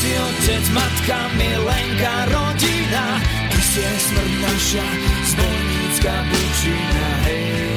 si 0.01 0.17
otec, 0.17 0.65
matka, 0.73 1.29
milenka, 1.37 2.25
rodina, 2.33 3.21
ty 3.53 3.61
si 3.61 3.79
aj 3.85 3.99
smrť 4.01 4.33
naša, 4.41 4.87
zbojnícka 5.29 6.15
bučina, 6.25 7.09
hej. 7.29 7.70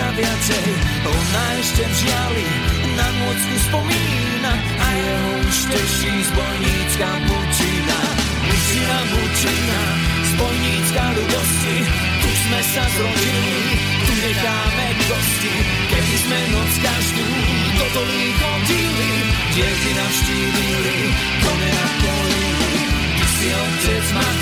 Sa 0.00 0.06
viacej. 0.16 0.68
Ona 1.04 1.44
ešte 1.60 1.82
v 1.84 1.94
žiali 2.00 2.48
na 2.96 3.08
nôcku 3.20 3.54
spomína 3.68 4.52
a 4.56 4.86
jeho 4.96 5.32
už 5.44 5.56
teší 5.68 6.14
zbojnícka 6.30 7.08
bučina. 7.26 7.98
Bučina, 8.40 8.98
bučina, 9.12 9.82
zbojnícka 10.30 11.04
ľubosti, 11.20 11.76
tu 12.22 12.28
sme 12.30 12.60
sa 12.72 12.84
zrodili, 12.96 13.74
tu 14.08 14.12
necháme 14.14 14.86
kosti. 15.10 15.54
Keby 15.90 16.16
sme 16.24 16.38
noc 16.54 16.72
každú 16.80 17.28
do 17.76 17.86
dolí 17.94 18.26
chodili, 18.40 19.10
dieky 19.52 19.90
navštívili, 20.00 20.98
kone 21.44 21.70
napolili. 21.76 22.72
Ty 23.20 23.26
si 23.36 23.48
otec, 23.52 24.06
matka, 24.16 24.39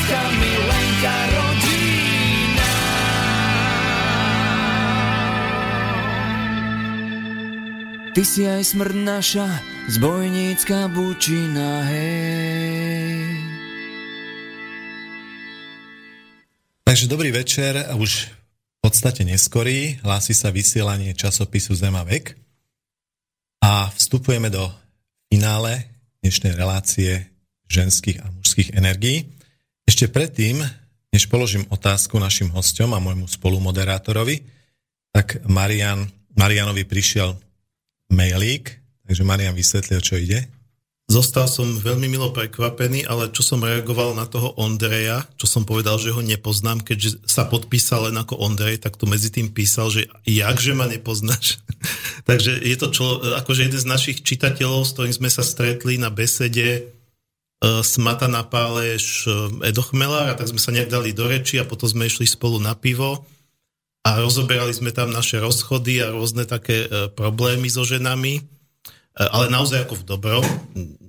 Ty 8.18 8.26
si 8.26 8.42
aj 8.50 8.74
smrť 8.74 8.98
naša, 8.98 9.46
zbojnícka 9.94 10.90
bučina, 10.90 11.86
hej. 11.86 13.38
Takže 16.82 17.06
dobrý 17.06 17.30
večer, 17.30 17.78
už 17.94 18.26
v 18.74 18.78
podstate 18.82 19.22
neskorý, 19.22 20.02
hlási 20.02 20.34
sa 20.34 20.50
vysielanie 20.50 21.14
časopisu 21.14 21.78
Zema 21.78 22.02
vek 22.02 22.34
a 23.62 23.86
vstupujeme 23.94 24.50
do 24.50 24.66
finále 25.30 25.86
dnešnej 26.18 26.58
relácie 26.58 27.22
ženských 27.70 28.18
a 28.18 28.34
mužských 28.34 28.74
energií. 28.74 29.30
Ešte 29.86 30.10
predtým, 30.10 30.66
než 31.14 31.30
položím 31.30 31.70
otázku 31.70 32.18
našim 32.18 32.50
hostom 32.50 32.98
a 32.98 32.98
môjmu 32.98 33.30
spolumoderátorovi, 33.30 34.42
tak 35.14 35.38
Marian, 35.46 36.10
Marianovi 36.34 36.82
prišiel 36.82 37.46
mailík, 38.08 38.80
takže 39.04 39.22
Marian 39.24 39.56
vysvetlil, 39.56 40.00
čo 40.00 40.16
ide. 40.16 40.48
Zostal 41.08 41.48
som 41.48 41.64
veľmi 41.64 42.04
milo 42.04 42.28
prekvapený, 42.36 43.08
ale 43.08 43.32
čo 43.32 43.40
som 43.40 43.64
reagoval 43.64 44.12
na 44.12 44.28
toho 44.28 44.52
Ondreja, 44.60 45.24
čo 45.40 45.48
som 45.48 45.64
povedal, 45.64 45.96
že 45.96 46.12
ho 46.12 46.20
nepoznám, 46.20 46.84
keďže 46.84 47.24
sa 47.24 47.48
podpísal 47.48 48.12
len 48.12 48.20
ako 48.20 48.36
Ondrej, 48.36 48.84
tak 48.84 49.00
tu 49.00 49.08
medzi 49.08 49.32
tým 49.32 49.48
písal, 49.48 49.88
že 49.88 50.04
jakže 50.28 50.76
ma 50.76 50.84
nepoznáš. 50.84 51.64
Takže 52.28 52.60
je 52.60 52.76
to 52.76 52.92
čo, 52.92 53.24
akože 53.40 53.72
jeden 53.72 53.80
z 53.80 53.88
našich 53.88 54.20
čitateľov, 54.20 54.84
s 54.84 54.92
ktorým 54.92 55.16
sme 55.16 55.32
sa 55.32 55.40
stretli 55.40 55.96
na 55.96 56.12
besede 56.12 56.92
uh, 57.64 57.80
Smata 57.80 58.28
na 58.28 58.44
Páleš 58.44 59.24
uh, 59.32 59.64
Edo 59.64 59.80
a 59.88 60.36
tak 60.36 60.52
sme 60.52 60.60
sa 60.60 60.76
nejak 60.76 60.92
dali 60.92 61.16
do 61.16 61.24
reči 61.24 61.56
a 61.56 61.64
potom 61.64 61.88
sme 61.88 62.04
išli 62.04 62.28
spolu 62.28 62.60
na 62.60 62.76
pivo 62.76 63.24
a 64.08 64.24
rozoberali 64.24 64.72
sme 64.72 64.88
tam 64.88 65.12
naše 65.12 65.36
rozchody 65.36 66.00
a 66.00 66.16
rôzne 66.16 66.48
také 66.48 66.88
uh, 66.88 67.12
problémy 67.12 67.68
so 67.68 67.84
ženami 67.84 68.40
E, 69.18 69.26
ale 69.26 69.50
naozaj 69.50 69.84
ako 69.84 69.94
v 69.98 70.06
dobrom. 70.06 70.44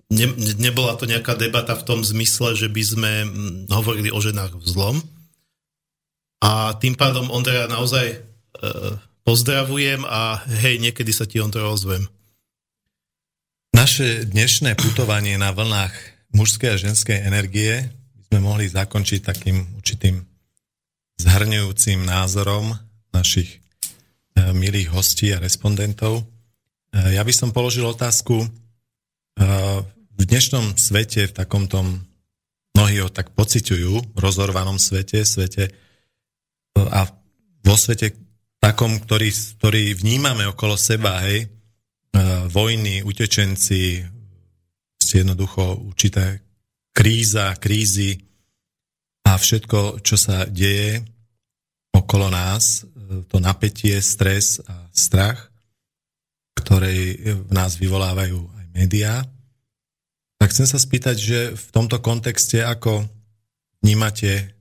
Ne, 0.10 0.26
nebola 0.58 0.98
to 0.98 1.06
nejaká 1.06 1.38
debata 1.38 1.78
v 1.78 1.86
tom 1.86 2.02
zmysle, 2.02 2.58
že 2.58 2.66
by 2.66 2.82
sme 2.82 3.12
hovorili 3.70 4.10
o 4.10 4.18
ženách 4.18 4.58
v 4.58 4.66
zlom. 4.66 4.98
A 6.42 6.74
tým 6.82 6.98
pádom, 6.98 7.30
Ondreja, 7.30 7.70
naozaj 7.70 8.06
e, 8.10 8.18
pozdravujem 9.22 10.02
a 10.10 10.42
hej, 10.66 10.82
niekedy 10.82 11.14
sa 11.14 11.30
ti 11.30 11.38
on 11.38 11.54
to 11.54 11.62
ozvem. 11.62 12.10
Naše 13.70 14.26
dnešné 14.26 14.74
putovanie 14.74 15.38
na 15.38 15.54
vlnách 15.54 15.94
mužskej 16.34 16.74
a 16.74 16.82
ženskej 16.82 17.22
energie 17.22 17.86
sme 18.34 18.42
mohli 18.42 18.66
zakončiť 18.66 19.20
takým 19.22 19.78
určitým 19.78 20.26
zhrňujúcim 21.22 22.02
názorom 22.02 22.74
našich 23.14 23.60
e, 23.60 23.60
milých 24.54 24.94
hostí 24.94 25.34
a 25.34 25.42
respondentov. 25.42 26.28
Eh, 26.90 27.18
ja 27.18 27.22
by 27.22 27.34
som 27.34 27.54
položil 27.54 27.86
otázku, 27.86 28.42
eh, 28.42 29.78
v 30.20 30.22
dnešnom 30.26 30.76
svete, 30.76 31.30
v 31.30 31.36
takom 31.38 31.70
tom, 31.70 32.02
mnohí 32.74 33.00
ho 33.00 33.10
tak 33.14 33.32
pociťujú, 33.38 34.16
v 34.16 34.18
rozorvanom 34.18 34.82
svete, 34.82 35.22
svete 35.22 35.70
eh, 35.70 36.90
a 36.90 37.06
vo 37.62 37.76
svete 37.78 38.18
takom, 38.60 38.98
ktorý, 39.00 39.30
ktorý 39.62 39.84
vnímame 39.96 40.50
okolo 40.50 40.76
seba, 40.76 41.24
hej, 41.24 41.48
vojny, 42.50 43.06
utečenci, 43.06 44.04
jednoducho 45.00 45.80
určité 45.88 46.42
kríza, 46.92 47.56
krízy 47.56 48.18
a 49.24 49.38
všetko, 49.38 50.02
čo 50.04 50.18
sa 50.20 50.44
deje 50.50 51.00
okolo 51.94 52.28
nás, 52.34 52.84
to 53.28 53.38
napätie, 53.42 53.98
stres 54.00 54.62
a 54.66 54.88
strach, 54.94 55.50
ktorej 56.58 57.18
v 57.48 57.52
nás 57.52 57.80
vyvolávajú 57.80 58.40
aj 58.40 58.66
médiá. 58.76 59.26
Tak 60.40 60.54
chcem 60.54 60.68
sa 60.70 60.80
spýtať, 60.80 61.16
že 61.20 61.40
v 61.56 61.68
tomto 61.74 62.00
kontexte 62.00 62.64
ako 62.64 63.04
vnímate 63.84 64.56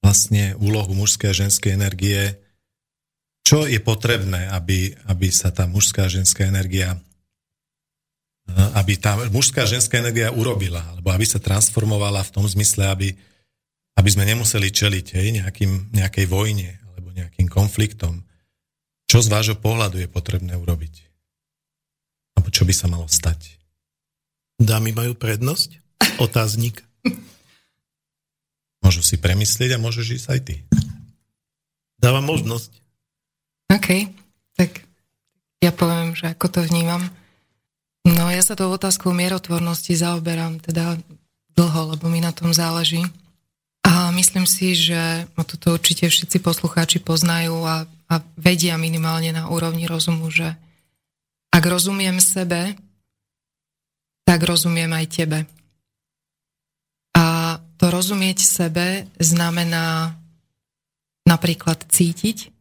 vlastne 0.00 0.56
úlohu 0.56 0.96
mužskej 0.96 1.30
a 1.30 1.38
ženskej 1.46 1.76
energie, 1.76 2.40
čo 3.44 3.68
je 3.68 3.78
potrebné, 3.82 4.48
aby, 4.50 4.94
aby 5.10 5.28
sa 5.28 5.52
tá 5.52 5.68
mužská 5.68 6.08
a 6.08 6.12
ženská 6.12 6.48
energia 6.48 6.96
aby 8.74 8.98
tá 8.98 9.14
mužská 9.30 9.62
a 9.62 9.70
ženská 9.70 10.00
energia 10.00 10.34
urobila, 10.34 10.82
alebo 10.94 11.14
aby 11.14 11.26
sa 11.26 11.42
transformovala 11.42 12.24
v 12.26 12.34
tom 12.34 12.44
zmysle, 12.46 12.88
aby, 12.88 13.08
aby 13.94 14.08
sme 14.10 14.26
nemuseli 14.26 14.68
čeliť 14.70 15.06
hej, 15.14 15.26
nejakým, 15.42 15.94
nejakej 15.94 16.26
vojne 16.26 16.79
nejakým 17.24 17.48
konfliktom. 17.52 18.24
Čo 19.10 19.20
z 19.20 19.28
vášho 19.28 19.56
pohľadu 19.58 19.98
je 19.98 20.08
potrebné 20.08 20.54
urobiť? 20.54 20.94
Alebo 22.38 22.48
čo 22.54 22.62
by 22.64 22.74
sa 22.74 22.86
malo 22.86 23.10
stať? 23.10 23.60
Dámy 24.60 24.92
majú 24.96 25.16
prednosť? 25.16 25.80
Otáznik. 26.22 26.80
Môžu 28.84 29.04
si 29.04 29.20
premyslieť 29.20 29.76
a 29.76 29.82
môžeš 29.82 30.06
ísť 30.20 30.28
aj 30.32 30.40
ty. 30.46 30.56
Dávam 32.00 32.24
možnosť. 32.24 32.80
OK, 33.70 34.08
tak 34.56 34.82
ja 35.60 35.70
poviem, 35.70 36.16
že 36.16 36.32
ako 36.32 36.46
to 36.48 36.60
vnímam. 36.64 37.04
No 38.08 38.32
ja 38.32 38.40
sa 38.40 38.56
tou 38.56 38.72
otázkou 38.72 39.12
mierotvornosti 39.12 39.92
zaoberám 39.92 40.64
teda 40.64 40.96
dlho, 41.52 41.94
lebo 41.94 42.08
mi 42.08 42.24
na 42.24 42.32
tom 42.32 42.56
záleží. 42.56 43.04
A 43.90 44.14
myslím 44.14 44.46
si, 44.46 44.78
že 44.78 45.26
toto 45.34 45.74
určite 45.74 46.06
všetci 46.06 46.38
poslucháči 46.38 47.02
poznajú 47.02 47.66
a, 47.66 47.90
a 48.06 48.14
vedia 48.38 48.78
minimálne 48.78 49.34
na 49.34 49.50
úrovni 49.50 49.90
rozumu, 49.90 50.30
že 50.30 50.54
ak 51.50 51.64
rozumiem 51.66 52.22
sebe, 52.22 52.78
tak 54.22 54.46
rozumiem 54.46 54.94
aj 54.94 55.06
tebe. 55.10 55.38
A 57.18 57.58
to 57.82 57.90
rozumieť 57.90 58.46
sebe 58.46 59.10
znamená 59.18 60.14
napríklad 61.26 61.82
cítiť 61.90 62.54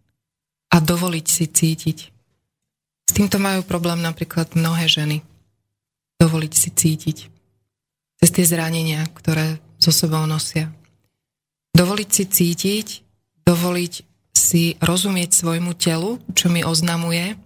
a 0.74 0.82
dovoliť 0.82 1.26
si 1.30 1.46
cítiť. 1.46 1.98
S 3.06 3.12
týmto 3.14 3.38
majú 3.38 3.62
problém 3.70 4.02
napríklad 4.02 4.58
mnohé 4.58 4.90
ženy. 4.90 5.22
Dovoliť 6.18 6.54
si 6.58 6.70
cítiť. 6.74 7.18
Cez 8.18 8.30
tie 8.34 8.46
zranenia, 8.50 9.06
ktoré 9.14 9.62
so 9.78 9.94
sebou 9.94 10.26
nosia. 10.26 10.74
Dovoliť 11.76 12.10
si 12.10 12.24
cítiť, 12.26 12.88
dovoliť 13.46 13.94
si 14.36 14.76
rozumieť 14.80 15.30
svojmu 15.36 15.74
telu, 15.76 16.18
čo 16.34 16.50
mi 16.50 16.64
oznamuje, 16.66 17.38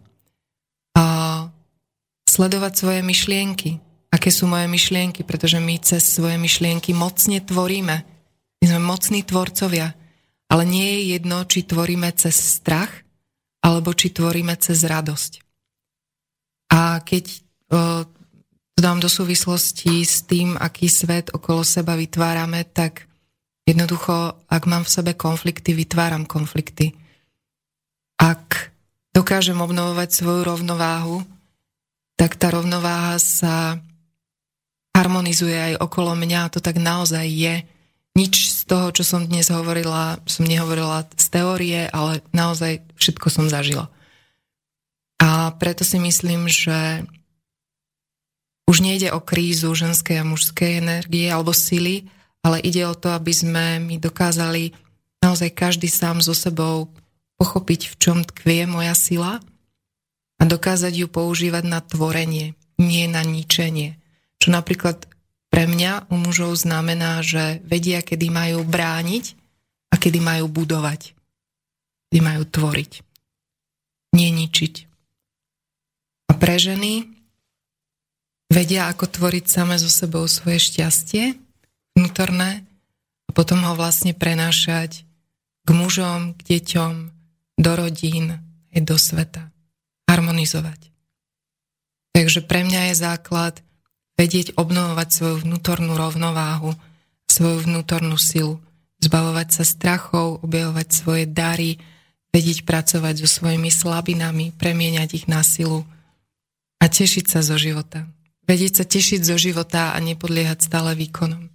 a 0.93 1.05
sledovať 2.29 2.73
svoje 2.77 3.01
myšlienky. 3.01 3.81
Aké 4.13 4.29
sú 4.29 4.45
moje 4.45 4.69
myšlienky, 4.69 5.25
pretože 5.25 5.57
my 5.57 5.81
cez 5.81 6.05
svoje 6.05 6.37
myšlienky 6.37 6.93
mocne 6.93 7.41
tvoríme. 7.41 7.95
My 8.61 8.65
sme 8.65 8.81
mocní 8.81 9.25
tvorcovia. 9.25 9.97
Ale 10.53 10.69
nie 10.69 10.85
je 10.85 11.17
jedno, 11.17 11.41
či 11.49 11.65
tvoríme 11.65 12.13
cez 12.13 12.37
strach, 12.37 12.93
alebo 13.65 13.89
či 13.97 14.13
tvoríme 14.13 14.53
cez 14.61 14.85
radosť. 14.85 15.41
A 16.77 17.01
keď 17.01 17.25
o, 17.73 18.05
to 18.77 18.79
dám 18.81 19.01
do 19.01 19.09
súvislosti 19.09 20.05
s 20.05 20.29
tým, 20.29 20.53
aký 20.61 20.85
svet 20.89 21.33
okolo 21.33 21.65
seba 21.65 21.97
vytvárame, 21.97 22.69
tak 22.69 23.09
jednoducho, 23.63 24.35
ak 24.47 24.63
mám 24.67 24.83
v 24.83 24.93
sebe 24.93 25.11
konflikty, 25.15 25.75
vytváram 25.75 26.27
konflikty. 26.27 26.95
Ak 28.19 28.71
dokážem 29.15 29.59
obnovovať 29.59 30.09
svoju 30.11 30.41
rovnováhu, 30.43 31.23
tak 32.19 32.35
tá 32.39 32.53
rovnováha 32.53 33.17
sa 33.19 33.81
harmonizuje 34.93 35.73
aj 35.73 35.73
okolo 35.81 36.13
mňa. 36.13 36.53
To 36.53 36.59
tak 36.61 36.77
naozaj 36.77 37.25
je. 37.25 37.55
Nič 38.13 38.53
z 38.53 38.69
toho, 38.69 38.93
čo 38.93 39.01
som 39.01 39.25
dnes 39.25 39.49
hovorila, 39.49 40.21
som 40.29 40.45
nehovorila 40.45 41.09
z 41.17 41.27
teórie, 41.33 41.89
ale 41.89 42.21
naozaj 42.29 42.85
všetko 42.93 43.27
som 43.33 43.49
zažila. 43.49 43.89
A 45.17 45.49
preto 45.57 45.81
si 45.81 45.97
myslím, 45.97 46.45
že 46.45 47.09
už 48.69 48.85
nejde 48.85 49.09
o 49.11 49.19
krízu 49.19 49.73
ženskej 49.73 50.21
a 50.21 50.27
mužskej 50.27 50.79
energie 50.79 51.25
alebo 51.27 51.51
sily, 51.51 52.05
ale 52.43 52.59
ide 52.59 52.83
o 52.83 52.93
to, 52.93 53.15
aby 53.15 53.31
sme 53.31 53.79
my 53.79 53.95
dokázali 53.97 54.75
naozaj 55.23 55.55
každý 55.55 55.87
sám 55.87 56.19
so 56.19 56.35
sebou 56.35 56.91
pochopiť, 57.39 57.95
v 57.95 57.95
čom 57.97 58.17
tkvie 58.27 58.67
moja 58.67 58.91
sila 58.93 59.39
a 60.37 60.43
dokázať 60.43 60.91
ju 60.91 61.07
používať 61.07 61.63
na 61.63 61.79
tvorenie, 61.79 62.59
nie 62.75 63.05
na 63.07 63.23
ničenie. 63.23 63.95
Čo 64.43 64.51
napríklad 64.51 65.07
pre 65.47 65.69
mňa 65.69 66.11
u 66.11 66.19
mužov 66.19 66.59
znamená, 66.59 67.23
že 67.23 67.63
vedia, 67.63 68.03
kedy 68.03 68.27
majú 68.27 68.67
brániť 68.67 69.39
a 69.93 69.95
kedy 69.95 70.19
majú 70.19 70.51
budovať. 70.51 71.15
Kedy 72.09 72.19
majú 72.19 72.43
tvoriť. 72.43 72.91
Nie 74.17 74.29
ničiť. 74.33 74.73
A 76.27 76.33
pre 76.35 76.57
ženy 76.59 77.07
vedia, 78.49 78.89
ako 78.89 79.05
tvoriť 79.05 79.45
same 79.45 79.77
so 79.77 79.87
sebou 79.87 80.25
svoje 80.25 80.59
šťastie 80.59 81.42
vnútorné 81.97 82.65
a 83.27 83.31
potom 83.31 83.61
ho 83.65 83.73
vlastne 83.77 84.13
prenášať 84.13 85.05
k 85.63 85.69
mužom, 85.71 86.35
k 86.35 86.57
deťom, 86.57 86.93
do 87.57 87.71
rodín, 87.77 88.41
aj 88.73 88.81
do 88.83 88.97
sveta. 88.97 89.53
Harmonizovať. 90.09 90.91
Takže 92.13 92.45
pre 92.45 92.61
mňa 92.65 92.93
je 92.93 92.95
základ 93.01 93.55
vedieť 94.19 94.53
obnovovať 94.53 95.07
svoju 95.09 95.35
vnútornú 95.47 95.97
rovnováhu, 95.97 96.77
svoju 97.25 97.65
vnútornú 97.65 98.19
silu, 98.21 98.61
zbavovať 99.01 99.47
sa 99.49 99.63
strachov, 99.65 100.45
objavovať 100.45 100.87
svoje 100.93 101.25
dary, 101.25 101.81
vedieť 102.33 102.65
pracovať 102.65 103.25
so 103.25 103.27
svojimi 103.29 103.69
slabinami, 103.69 104.53
premieňať 104.57 105.09
ich 105.23 105.25
na 105.29 105.41
silu 105.41 105.85
a 106.81 106.85
tešiť 106.89 107.25
sa 107.29 107.45
zo 107.45 107.57
života. 107.57 108.09
Vedieť 108.43 108.83
sa 108.83 108.85
tešiť 108.85 109.21
zo 109.23 109.37
života 109.39 109.95
a 109.95 109.97
nepodliehať 110.03 110.67
stále 110.67 110.93
výkonom. 110.97 111.52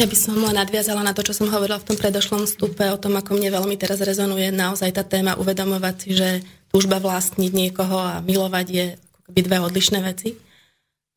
Ja 0.00 0.08
by 0.08 0.16
som 0.16 0.40
len 0.40 0.56
nadviazala 0.56 1.04
na 1.04 1.12
to, 1.12 1.20
čo 1.20 1.36
som 1.36 1.52
hovorila 1.52 1.76
v 1.76 1.92
tom 1.92 2.00
predošlom 2.00 2.48
stupe, 2.48 2.88
o 2.88 2.96
tom, 2.96 3.20
ako 3.20 3.36
mne 3.36 3.52
veľmi 3.52 3.76
teraz 3.76 4.00
rezonuje 4.00 4.48
naozaj 4.48 4.96
tá 4.96 5.04
téma 5.04 5.36
uvedomovať 5.36 5.94
si, 6.00 6.16
že 6.16 6.28
túžba 6.72 6.96
vlastniť 6.96 7.52
niekoho 7.52 8.00
a 8.00 8.24
milovať 8.24 8.66
je 8.72 8.86
ako 8.96 9.28
dve 9.44 9.60
odlišné 9.60 10.00
veci. 10.00 10.40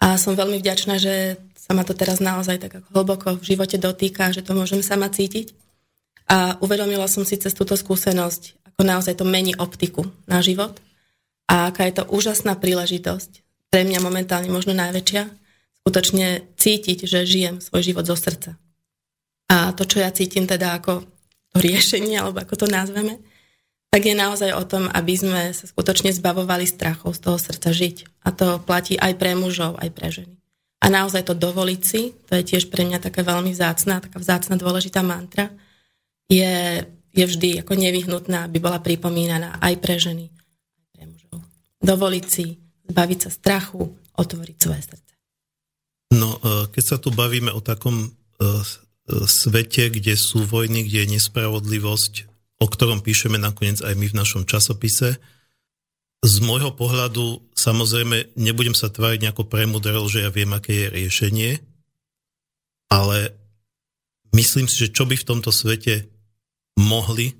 A 0.03 0.19
som 0.19 0.35
veľmi 0.35 0.59
vďačná, 0.59 0.99
že 0.99 1.39
sa 1.55 1.71
ma 1.71 1.87
to 1.87 1.95
teraz 1.95 2.19
naozaj 2.19 2.59
tak 2.59 2.83
ako 2.83 2.87
hlboko 2.91 3.27
v 3.39 3.55
živote 3.55 3.79
dotýka, 3.79 4.35
že 4.35 4.43
to 4.43 4.51
môžem 4.51 4.83
sama 4.83 5.07
cítiť. 5.07 5.55
A 6.27 6.59
uvedomila 6.59 7.07
som 7.07 7.23
si 7.23 7.39
cez 7.39 7.55
túto 7.55 7.79
skúsenosť, 7.79 8.67
ako 8.67 8.83
naozaj 8.83 9.15
to 9.15 9.23
mení 9.23 9.55
optiku 9.55 10.11
na 10.27 10.43
život 10.43 10.75
a 11.47 11.71
aká 11.71 11.87
je 11.87 12.03
to 12.03 12.11
úžasná 12.11 12.59
príležitosť, 12.59 13.47
pre 13.71 13.87
mňa 13.87 14.03
momentálne 14.03 14.51
možno 14.51 14.75
najväčšia, 14.75 15.23
skutočne 15.87 16.51
cítiť, 16.59 17.07
že 17.07 17.23
žijem 17.23 17.63
svoj 17.63 17.79
život 17.79 18.03
zo 18.03 18.19
srdca. 18.19 18.59
A 19.53 19.69
to, 19.77 19.85
čo 19.85 20.01
ja 20.01 20.09
cítim 20.09 20.49
teda 20.49 20.81
ako 20.81 21.05
to 21.53 21.57
riešenie, 21.61 22.17
alebo 22.17 22.41
ako 22.41 22.65
to 22.65 22.67
nazveme, 22.67 23.21
tak 23.93 24.09
je 24.09 24.17
naozaj 24.17 24.57
o 24.57 24.65
tom, 24.65 24.89
aby 24.89 25.13
sme 25.13 25.53
sa 25.53 25.69
skutočne 25.69 26.09
zbavovali 26.09 26.65
strachov 26.65 27.13
z 27.13 27.21
toho 27.21 27.37
srdca 27.37 27.69
žiť. 27.69 28.25
A 28.25 28.33
to 28.33 28.57
platí 28.57 28.97
aj 28.97 29.13
pre 29.21 29.37
mužov, 29.37 29.77
aj 29.77 29.89
pre 29.93 30.09
ženy. 30.09 30.41
A 30.81 30.89
naozaj 30.89 31.29
to 31.29 31.37
dovoliť 31.37 31.81
si, 31.85 32.17
to 32.25 32.33
je 32.41 32.43
tiež 32.43 32.73
pre 32.73 32.89
mňa 32.89 32.97
taká 33.05 33.21
veľmi 33.21 33.53
vzácná, 33.53 34.01
taká 34.01 34.17
vzácna 34.17 34.57
dôležitá 34.57 35.05
mantra, 35.05 35.53
je, 36.25 36.81
je 37.13 37.23
vždy 37.23 37.61
ako 37.61 37.77
nevyhnutná, 37.77 38.49
aby 38.49 38.57
bola 38.57 38.81
pripomínaná 38.81 39.61
aj 39.61 39.77
pre 39.77 40.01
ženy, 40.01 40.33
aj 40.33 40.85
pre 40.97 41.03
mužov. 41.05 41.37
Dovoliť 41.79 42.25
si, 42.25 42.57
zbaviť 42.89 43.19
sa 43.21 43.29
strachu, 43.29 43.93
otvoriť 44.17 44.57
svoje 44.57 44.81
srdce. 44.89 45.13
No, 46.17 46.41
e, 46.41 46.67
keď 46.73 46.83
sa 46.83 46.97
tu 46.97 47.13
bavíme 47.13 47.53
o 47.53 47.61
takom 47.61 48.09
e, 48.09 48.09
svete, 49.07 49.91
kde 49.91 50.15
sú 50.15 50.47
vojny, 50.47 50.87
kde 50.87 51.03
je 51.03 51.11
nespravodlivosť, 51.19 52.13
o 52.63 52.65
ktorom 52.67 53.03
píšeme 53.03 53.35
nakoniec 53.35 53.83
aj 53.83 53.93
my 53.99 54.07
v 54.07 54.17
našom 54.17 54.47
časopise. 54.47 55.19
Z 56.23 56.35
môjho 56.39 56.71
pohľadu, 56.71 57.43
samozrejme, 57.51 58.39
nebudem 58.39 58.71
sa 58.71 58.87
tváriť 58.87 59.27
nejako 59.27 59.51
premudrel, 59.51 60.07
že 60.07 60.23
ja 60.23 60.31
viem, 60.31 60.55
aké 60.55 60.87
je 60.87 60.93
riešenie, 60.95 61.51
ale 62.87 63.35
myslím 64.31 64.71
si, 64.71 64.87
že 64.87 64.95
čo 64.95 65.03
by 65.03 65.19
v 65.19 65.27
tomto 65.27 65.51
svete 65.51 66.07
mohli 66.79 67.35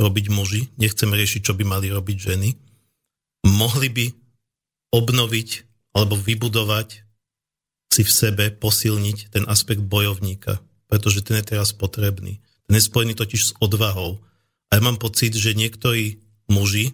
robiť 0.00 0.26
muži, 0.32 0.72
nechcem 0.80 1.12
riešiť, 1.12 1.44
čo 1.44 1.52
by 1.52 1.68
mali 1.68 1.92
robiť 1.92 2.16
ženy, 2.16 2.56
mohli 3.52 3.88
by 3.92 4.06
obnoviť 4.96 5.48
alebo 5.92 6.16
vybudovať 6.16 7.04
si 7.92 8.00
v 8.00 8.12
sebe, 8.12 8.44
posilniť 8.56 9.36
ten 9.36 9.44
aspekt 9.44 9.84
bojovníka 9.84 10.56
pretože 10.92 11.24
ten 11.24 11.40
je 11.40 11.56
teraz 11.56 11.72
potrebný. 11.72 12.36
Ten 12.68 12.74
je 12.76 12.84
spojený 12.84 13.16
totiž 13.16 13.40
s 13.40 13.56
odvahou. 13.64 14.20
A 14.68 14.76
ja 14.76 14.84
mám 14.84 15.00
pocit, 15.00 15.32
že 15.32 15.56
niektorí 15.56 16.20
muži 16.52 16.92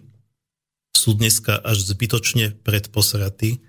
sú 0.95 1.19
dneska 1.19 1.59
až 1.59 1.83
zbytočne 1.83 2.55
predposratí, 2.63 3.59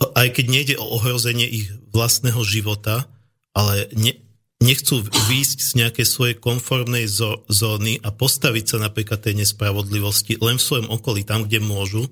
aj 0.00 0.32
keď 0.32 0.44
nejde 0.48 0.74
o 0.80 0.96
ohrozenie 0.96 1.44
ich 1.44 1.68
vlastného 1.92 2.40
života, 2.40 3.04
ale 3.52 3.92
ne, 3.92 4.16
nechcú 4.64 5.04
výjsť 5.04 5.58
z 5.60 5.72
nejakej 5.84 6.06
svojej 6.08 6.36
konformnej 6.40 7.04
zóny 7.48 8.00
a 8.00 8.08
postaviť 8.08 8.64
sa 8.64 8.78
napríklad 8.80 9.20
tej 9.20 9.44
nespravodlivosti 9.44 10.40
len 10.40 10.56
v 10.56 10.64
svojom 10.64 10.88
okolí, 10.88 11.28
tam, 11.28 11.44
kde 11.44 11.60
môžu, 11.60 12.08
e, 12.08 12.10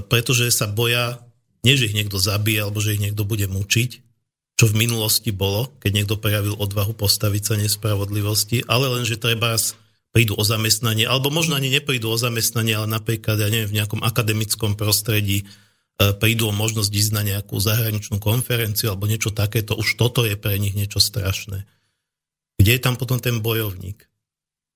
pretože 0.00 0.48
sa 0.48 0.64
boja, 0.64 1.20
nie 1.60 1.76
že 1.76 1.92
ich 1.92 1.96
niekto 1.96 2.16
zabije, 2.16 2.64
alebo 2.64 2.80
že 2.80 2.96
ich 2.96 3.04
niekto 3.04 3.28
bude 3.28 3.48
mučiť, 3.52 4.03
čo 4.64 4.72
v 4.72 4.80
minulosti 4.88 5.28
bolo, 5.28 5.76
keď 5.76 5.92
niekto 5.92 6.16
prejavil 6.16 6.56
odvahu 6.56 6.96
postaviť 6.96 7.42
sa 7.44 7.54
nespravodlivosti, 7.60 8.64
ale 8.64 8.88
len, 8.96 9.04
že 9.04 9.20
treba 9.20 9.60
prídu 10.08 10.40
o 10.40 10.40
zamestnanie, 10.40 11.04
alebo 11.04 11.28
možno 11.28 11.52
ani 11.52 11.68
neprídu 11.68 12.08
o 12.08 12.16
zamestnanie, 12.16 12.72
ale 12.72 12.88
napríklad, 12.88 13.36
ja 13.36 13.52
neviem, 13.52 13.68
v 13.68 13.76
nejakom 13.76 14.00
akademickom 14.00 14.72
prostredí 14.72 15.44
e, 15.44 16.16
prídu 16.16 16.48
o 16.48 16.56
možnosť 16.56 16.88
ísť 16.96 17.12
na 17.12 17.22
nejakú 17.28 17.60
zahraničnú 17.60 18.16
konferenciu 18.16 18.88
alebo 18.88 19.04
niečo 19.04 19.36
takéto, 19.36 19.76
už 19.76 20.00
toto 20.00 20.24
je 20.24 20.32
pre 20.32 20.56
nich 20.56 20.72
niečo 20.72 20.96
strašné. 20.96 21.68
Kde 22.56 22.70
je 22.72 22.80
tam 22.80 22.96
potom 22.96 23.20
ten 23.20 23.44
bojovník? 23.44 24.08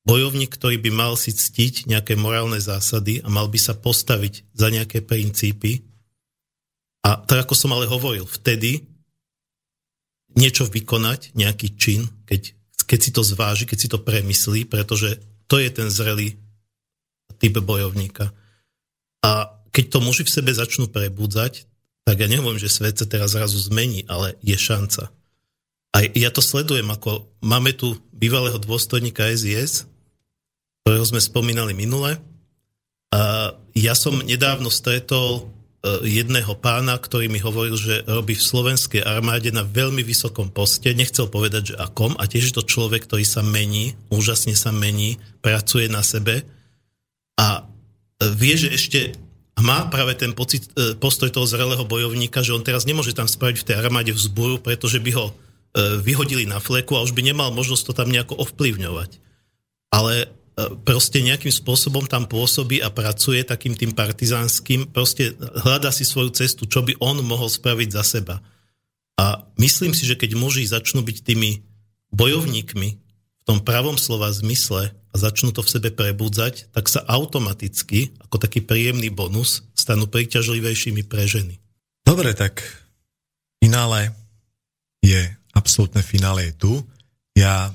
Bojovník, 0.04 0.52
ktorý 0.52 0.84
by 0.84 0.90
mal 0.92 1.16
si 1.16 1.32
ctiť 1.32 1.88
nejaké 1.88 2.12
morálne 2.12 2.60
zásady 2.60 3.24
a 3.24 3.32
mal 3.32 3.48
by 3.48 3.56
sa 3.56 3.72
postaviť 3.72 4.52
za 4.52 4.68
nejaké 4.68 5.00
princípy. 5.00 5.80
A 7.08 7.24
tak 7.24 7.48
ako 7.48 7.56
som 7.56 7.72
ale 7.72 7.88
hovoril, 7.88 8.28
vtedy 8.28 8.97
niečo 10.36 10.68
vykonať, 10.68 11.32
nejaký 11.32 11.78
čin, 11.78 12.08
keď, 12.28 12.52
keď 12.84 12.98
si 13.00 13.10
to 13.14 13.22
zváži, 13.24 13.64
keď 13.64 13.78
si 13.78 13.88
to 13.88 14.02
premyslí, 14.02 14.68
pretože 14.68 15.20
to 15.48 15.56
je 15.56 15.70
ten 15.72 15.88
zrelý 15.88 16.36
typ 17.40 17.54
bojovníka. 17.62 18.34
A 19.24 19.56
keď 19.72 19.84
to 19.94 19.98
muži 20.04 20.26
v 20.26 20.34
sebe 20.34 20.50
začnú 20.52 20.90
prebudzať, 20.90 21.64
tak 22.08 22.24
ja 22.24 22.28
neviem, 22.28 22.56
že 22.56 22.72
svet 22.72 22.96
sa 22.96 23.06
teraz 23.06 23.36
zrazu 23.36 23.60
zmení, 23.60 24.08
ale 24.08 24.36
je 24.40 24.56
šanca. 24.56 25.12
A 25.92 26.04
ja 26.16 26.32
to 26.32 26.44
sledujem, 26.44 26.88
ako 26.88 27.28
máme 27.44 27.72
tu 27.76 27.96
bývalého 28.12 28.56
dôstojníka 28.60 29.28
SIS, 29.32 29.88
ktorého 30.84 31.04
sme 31.04 31.20
spomínali 31.20 31.76
minule. 31.76 32.16
A 33.12 33.52
ja 33.76 33.92
som 33.96 34.20
nedávno 34.20 34.68
stretol 34.68 35.48
jedného 36.04 36.54
pána, 36.58 36.96
ktorý 36.96 37.30
mi 37.30 37.40
hovoril, 37.42 37.76
že 37.78 38.04
robí 38.06 38.34
v 38.34 38.46
slovenskej 38.46 39.02
armáde 39.04 39.52
na 39.54 39.66
veľmi 39.66 40.04
vysokom 40.04 40.52
poste, 40.52 40.92
nechcel 40.92 41.28
povedať, 41.30 41.72
že 41.72 41.78
akom, 41.78 42.16
a 42.16 42.24
tiež 42.24 42.50
je 42.50 42.54
to 42.58 42.68
človek, 42.68 43.06
ktorý 43.06 43.24
sa 43.24 43.40
mení, 43.40 43.98
úžasne 44.12 44.56
sa 44.58 44.74
mení, 44.74 45.20
pracuje 45.40 45.86
na 45.86 46.04
sebe. 46.04 46.44
A 47.38 47.64
vie, 48.38 48.54
že 48.58 48.74
ešte 48.74 49.00
má 49.58 49.90
práve 49.90 50.14
ten 50.14 50.34
pocit, 50.34 50.70
e, 50.74 50.94
postoj 50.94 51.30
toho 51.34 51.46
zrelého 51.46 51.82
bojovníka, 51.82 52.42
že 52.46 52.54
on 52.54 52.62
teraz 52.62 52.86
nemôže 52.86 53.14
tam 53.14 53.26
spraviť 53.26 53.56
v 53.62 53.66
tej 53.66 53.76
armáde 53.78 54.14
vzburu, 54.14 54.62
pretože 54.62 55.02
by 55.02 55.10
ho 55.18 55.26
e, 55.30 55.32
vyhodili 55.98 56.46
na 56.46 56.62
fleku 56.62 56.94
a 56.94 57.02
už 57.02 57.10
by 57.14 57.26
nemal 57.26 57.50
možnosť 57.50 57.82
to 57.90 57.92
tam 57.94 58.08
nejako 58.10 58.38
ovplyvňovať. 58.38 59.18
Ale 59.90 60.28
E, 60.28 60.47
proste 60.82 61.22
nejakým 61.22 61.54
spôsobom 61.54 62.10
tam 62.10 62.26
pôsobí 62.26 62.82
a 62.82 62.90
pracuje 62.90 63.46
takým 63.46 63.78
tým 63.78 63.94
partizánskym, 63.94 64.90
proste 64.90 65.38
hľada 65.38 65.94
si 65.94 66.02
svoju 66.02 66.34
cestu, 66.34 66.66
čo 66.66 66.82
by 66.82 66.98
on 66.98 67.22
mohol 67.22 67.46
spraviť 67.46 67.88
za 67.94 68.02
seba. 68.02 68.42
A 69.18 69.46
myslím 69.58 69.94
si, 69.94 70.06
že 70.06 70.18
keď 70.18 70.34
muži 70.34 70.66
začnú 70.66 71.02
byť 71.06 71.18
tými 71.22 71.62
bojovníkmi 72.10 72.88
v 72.98 73.42
tom 73.46 73.62
pravom 73.62 73.94
slova 73.98 74.34
zmysle 74.34 74.90
a 74.90 75.14
začnú 75.14 75.54
to 75.54 75.62
v 75.62 75.72
sebe 75.78 75.90
prebudzať, 75.94 76.74
tak 76.74 76.90
sa 76.90 77.06
automaticky, 77.06 78.18
ako 78.26 78.42
taký 78.42 78.62
príjemný 78.62 79.14
bonus, 79.14 79.66
stanú 79.78 80.10
príťažlivejšími 80.10 81.06
pre 81.06 81.26
ženy. 81.26 81.62
Dobre, 82.02 82.34
tak 82.34 82.62
finále 83.62 84.10
je, 85.02 85.22
absolútne 85.54 86.02
finále 86.02 86.50
je 86.50 86.54
tu. 86.58 86.72
Ja 87.38 87.70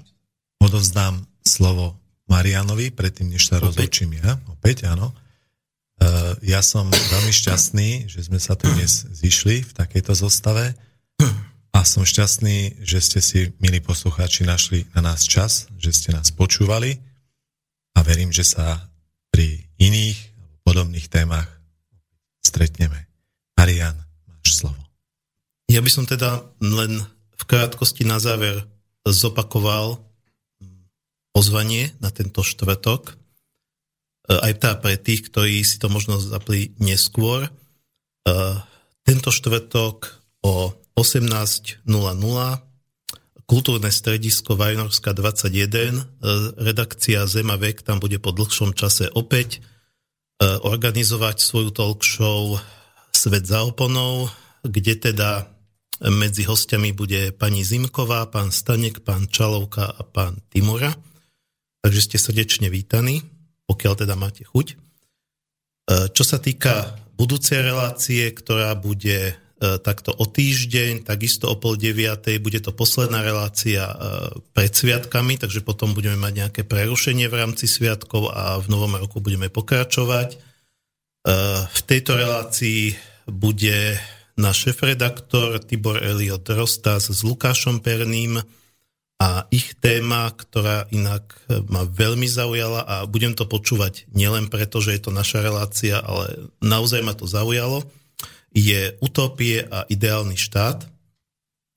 odovzdám 0.60 1.24
slovo 1.44 2.03
Marianovi, 2.34 2.90
predtým, 2.90 3.30
než 3.30 3.54
sa 3.54 3.62
rozlučím 3.62 4.18
ja. 4.18 4.42
Opäť, 4.50 4.90
áno. 4.90 5.14
Uh, 6.02 6.34
ja 6.42 6.66
som 6.66 6.90
veľmi 6.90 7.30
šťastný, 7.30 8.10
že 8.10 8.26
sme 8.26 8.42
sa 8.42 8.58
tu 8.58 8.66
dnes 8.74 9.06
zišli 9.14 9.62
v 9.62 9.72
takejto 9.78 10.18
zostave 10.18 10.74
a 11.70 11.80
som 11.86 12.02
šťastný, 12.02 12.82
že 12.82 13.00
ste 13.06 13.20
si, 13.22 13.40
milí 13.62 13.78
poslucháči, 13.78 14.50
našli 14.50 14.90
na 14.98 15.14
nás 15.14 15.30
čas, 15.30 15.70
že 15.78 15.94
ste 15.94 16.10
nás 16.10 16.34
počúvali 16.34 16.98
a 17.94 18.02
verím, 18.02 18.34
že 18.34 18.42
sa 18.42 18.90
pri 19.30 19.70
iných 19.78 20.18
podobných 20.66 21.14
témach 21.14 21.48
stretneme. 22.42 23.06
Marian, 23.54 23.94
máš 24.26 24.58
slovo. 24.58 24.82
Ja 25.70 25.86
by 25.86 25.90
som 25.94 26.10
teda 26.10 26.50
len 26.60 27.06
v 27.38 27.44
krátkosti 27.46 28.10
na 28.10 28.18
záver 28.18 28.66
zopakoval 29.06 30.02
pozvanie 31.34 31.92
na 32.00 32.14
tento 32.14 32.46
štvrtok. 32.46 33.02
E, 33.10 33.14
aj 34.30 34.54
tá 34.62 34.72
pre 34.78 34.96
tých, 34.96 35.28
ktorí 35.28 35.66
si 35.66 35.82
to 35.82 35.90
možno 35.90 36.22
zapli 36.22 36.72
neskôr. 36.78 37.50
E, 37.50 37.52
tento 39.04 39.34
štvrtok 39.34 40.22
o 40.46 40.72
18.00 40.96 41.84
kultúrne 43.44 43.92
stredisko 43.92 44.56
Vajnorská 44.56 45.12
21, 45.12 46.00
e, 46.00 46.04
redakcia 46.56 47.28
Zema 47.28 47.60
Vek 47.60 47.84
tam 47.84 48.00
bude 48.00 48.22
po 48.22 48.32
dlhšom 48.32 48.72
čase 48.78 49.12
opäť 49.12 49.60
organizovať 50.44 51.40
svoju 51.40 51.72
talk 51.72 52.04
show 52.04 52.60
Svet 53.16 53.48
za 53.48 53.64
oponou, 53.64 54.28
kde 54.66 55.00
teda 55.00 55.48
medzi 56.04 56.44
hostiami 56.44 56.92
bude 56.92 57.32
pani 57.32 57.64
Zimková, 57.64 58.28
pán 58.28 58.52
Stanek, 58.52 59.08
pán 59.08 59.32
Čalovka 59.32 59.88
a 59.88 60.02
pán 60.04 60.44
Timura. 60.52 60.92
Takže 61.84 62.00
ste 62.00 62.18
srdečne 62.18 62.72
vítaní, 62.72 63.28
pokiaľ 63.68 63.94
teda 64.08 64.16
máte 64.16 64.48
chuť. 64.48 64.68
E, 64.72 64.76
čo 66.16 66.24
sa 66.24 66.40
týka 66.40 66.96
budúcej 67.20 67.60
relácie, 67.60 68.32
ktorá 68.32 68.72
bude 68.80 69.20
e, 69.30 69.34
takto 69.84 70.16
o 70.16 70.24
týždeň, 70.24 71.04
takisto 71.04 71.52
o 71.52 71.60
pol 71.60 71.76
deviatej, 71.76 72.40
bude 72.40 72.64
to 72.64 72.72
posledná 72.72 73.20
relácia 73.20 73.84
e, 73.84 73.96
pred 74.56 74.72
sviatkami, 74.72 75.36
takže 75.36 75.60
potom 75.60 75.92
budeme 75.92 76.16
mať 76.16 76.34
nejaké 76.48 76.62
prerušenie 76.64 77.28
v 77.28 77.36
rámci 77.36 77.68
sviatkov 77.68 78.32
a 78.32 78.64
v 78.64 78.68
novom 78.72 78.96
roku 78.96 79.20
budeme 79.20 79.52
pokračovať. 79.52 80.56
V 81.64 81.82
tejto 81.88 82.20
relácii 82.20 83.00
bude 83.32 83.96
náš 84.36 84.68
šefredaktor 84.68 85.64
Tibor 85.64 86.04
Eliot 86.04 86.44
Rostas 86.52 87.08
s 87.08 87.24
Lukášom 87.24 87.80
Perným 87.80 88.44
a 89.22 89.48
ich 89.54 89.78
téma, 89.80 90.34
ktorá 90.34 90.90
inak 90.92 91.38
ma 91.70 91.88
veľmi 91.88 92.28
zaujala 92.28 92.84
a 92.84 92.96
budem 93.08 93.38
to 93.38 93.48
počúvať 93.48 94.10
nielen 94.12 94.52
preto, 94.52 94.84
že 94.84 94.98
je 94.98 95.02
to 95.08 95.12
naša 95.16 95.46
relácia, 95.46 96.02
ale 96.02 96.52
naozaj 96.60 97.02
ma 97.06 97.14
to 97.16 97.30
zaujalo, 97.30 97.88
je 98.54 98.94
utopie 99.02 99.66
a 99.66 99.86
ideálny 99.90 100.38
štát, 100.38 100.86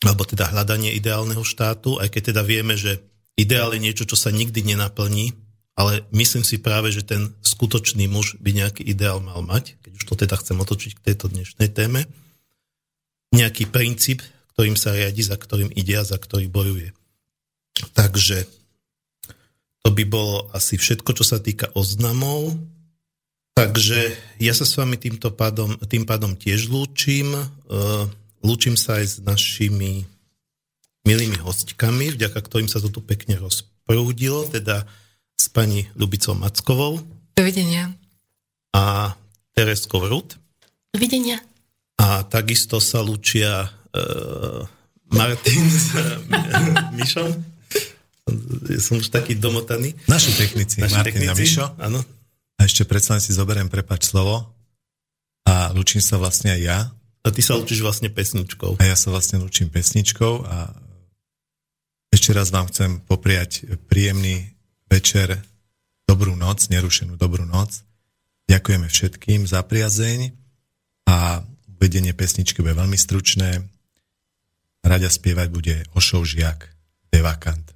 alebo 0.05 0.23
teda 0.29 0.53
hľadanie 0.53 0.93
ideálneho 0.93 1.41
štátu, 1.41 1.97
aj 1.97 2.13
keď 2.13 2.23
teda 2.35 2.43
vieme, 2.45 2.75
že 2.77 3.01
ideál 3.39 3.73
je 3.73 3.81
niečo, 3.81 4.05
čo 4.05 4.17
sa 4.19 4.29
nikdy 4.29 4.61
nenaplní, 4.75 5.33
ale 5.77 6.09
myslím 6.13 6.45
si 6.45 6.57
práve, 6.57 6.89
že 6.89 7.05
ten 7.05 7.37
skutočný 7.45 8.09
muž 8.09 8.41
by 8.41 8.53
nejaký 8.53 8.83
ideál 8.85 9.21
mal 9.21 9.45
mať, 9.45 9.77
keď 9.85 9.93
už 10.01 10.05
to 10.09 10.15
teda 10.17 10.37
chcem 10.41 10.57
otočiť 10.57 10.93
k 10.97 11.05
tejto 11.13 11.29
dnešnej 11.29 11.69
téme 11.69 12.09
nejaký 13.35 13.69
princíp, 13.69 14.25
ktorým 14.57 14.79
sa 14.79 14.97
riadi, 14.97 15.21
za 15.21 15.37
ktorým 15.37 15.69
ide 15.77 16.01
a 16.01 16.05
za 16.07 16.17
ktorý 16.17 16.49
bojuje. 16.49 16.97
Takže 17.93 18.49
to 19.87 19.89
by 19.95 20.05
bolo 20.09 20.51
asi 20.51 20.75
všetko, 20.75 21.15
čo 21.15 21.25
sa 21.25 21.39
týka 21.39 21.71
oznamov. 21.79 22.59
Takže 23.57 24.13
ja 24.43 24.53
sa 24.53 24.69
s 24.69 24.77
vami 24.77 25.01
týmto 25.01 25.33
pádom, 25.33 25.79
tým 25.89 26.05
pádom 26.05 26.37
tiež 26.37 26.69
lúčim. 26.69 27.33
Uh, 27.71 28.05
lúčim 28.45 28.77
sa 28.77 29.01
aj 29.01 29.07
s 29.07 29.17
našimi 29.25 30.05
milými 31.07 31.39
hostkami, 31.39 32.13
vďaka 32.13 32.35
ktorým 32.35 32.69
sa 32.69 32.83
to 32.83 32.91
tu 32.91 33.01
pekne 33.01 33.39
rozprúdilo, 33.39 34.51
teda 34.51 34.85
s 35.39 35.47
pani 35.49 35.87
Lubicou 35.95 36.35
Mackovou. 36.35 36.99
Dovidenia. 37.39 37.95
A 38.75 39.15
Tereskou 39.55 40.05
Rud. 40.05 40.37
Dovidenia. 40.91 41.41
A 41.97 42.27
takisto 42.29 42.83
sa 42.83 43.01
lučia 43.01 43.71
uh, 43.71 44.61
Martin 45.15 45.65
s 45.65 45.95
Mišom. 46.99 47.56
Ja 48.67 48.81
som 48.83 48.99
už 48.99 49.15
taký 49.15 49.39
domotaný. 49.39 49.95
Naši 50.11 50.35
technici, 50.35 50.83
Naši 50.83 50.99
Martin 50.99 51.23
technici, 51.23 51.31
a 51.31 51.35
Mišo. 51.39 51.67
Áno. 51.79 52.01
A 52.59 52.61
ešte 52.67 52.83
predsa 52.83 53.23
si 53.23 53.31
zoberiem 53.31 53.71
prepač 53.71 54.11
slovo 54.11 54.51
a 55.47 55.71
lučím 55.71 56.03
sa 56.03 56.19
vlastne 56.19 56.57
aj 56.59 56.61
ja. 56.61 56.79
A 57.23 57.29
ty 57.31 57.43
sa 57.43 57.55
lučíš 57.55 57.83
vlastne 57.83 58.11
pesničkou. 58.11 58.79
A 58.79 58.83
ja 58.83 58.99
sa 58.99 59.15
vlastne 59.15 59.39
lučím 59.39 59.71
pesničkou 59.71 60.43
a 60.43 60.75
ešte 62.11 62.31
raz 62.35 62.51
vám 62.51 62.67
chcem 62.71 63.03
popriať 63.03 63.67
príjemný 63.87 64.57
večer, 64.89 65.43
dobrú 66.07 66.39
noc, 66.39 66.71
nerušenú 66.71 67.19
dobrú 67.19 67.45
noc. 67.45 67.83
Ďakujeme 68.47 68.87
všetkým 68.87 69.45
za 69.47 69.63
priazeň 69.67 70.33
a 71.11 71.43
Vedenie 71.77 72.17
pesničky 72.17 72.65
bude 72.65 72.73
veľmi 72.73 72.97
stručné. 72.97 73.61
Radia 74.81 75.13
spievať 75.13 75.49
bude 75.53 75.85
Ošov 75.93 76.25
Žiak, 76.25 76.73
Devakant. 77.13 77.76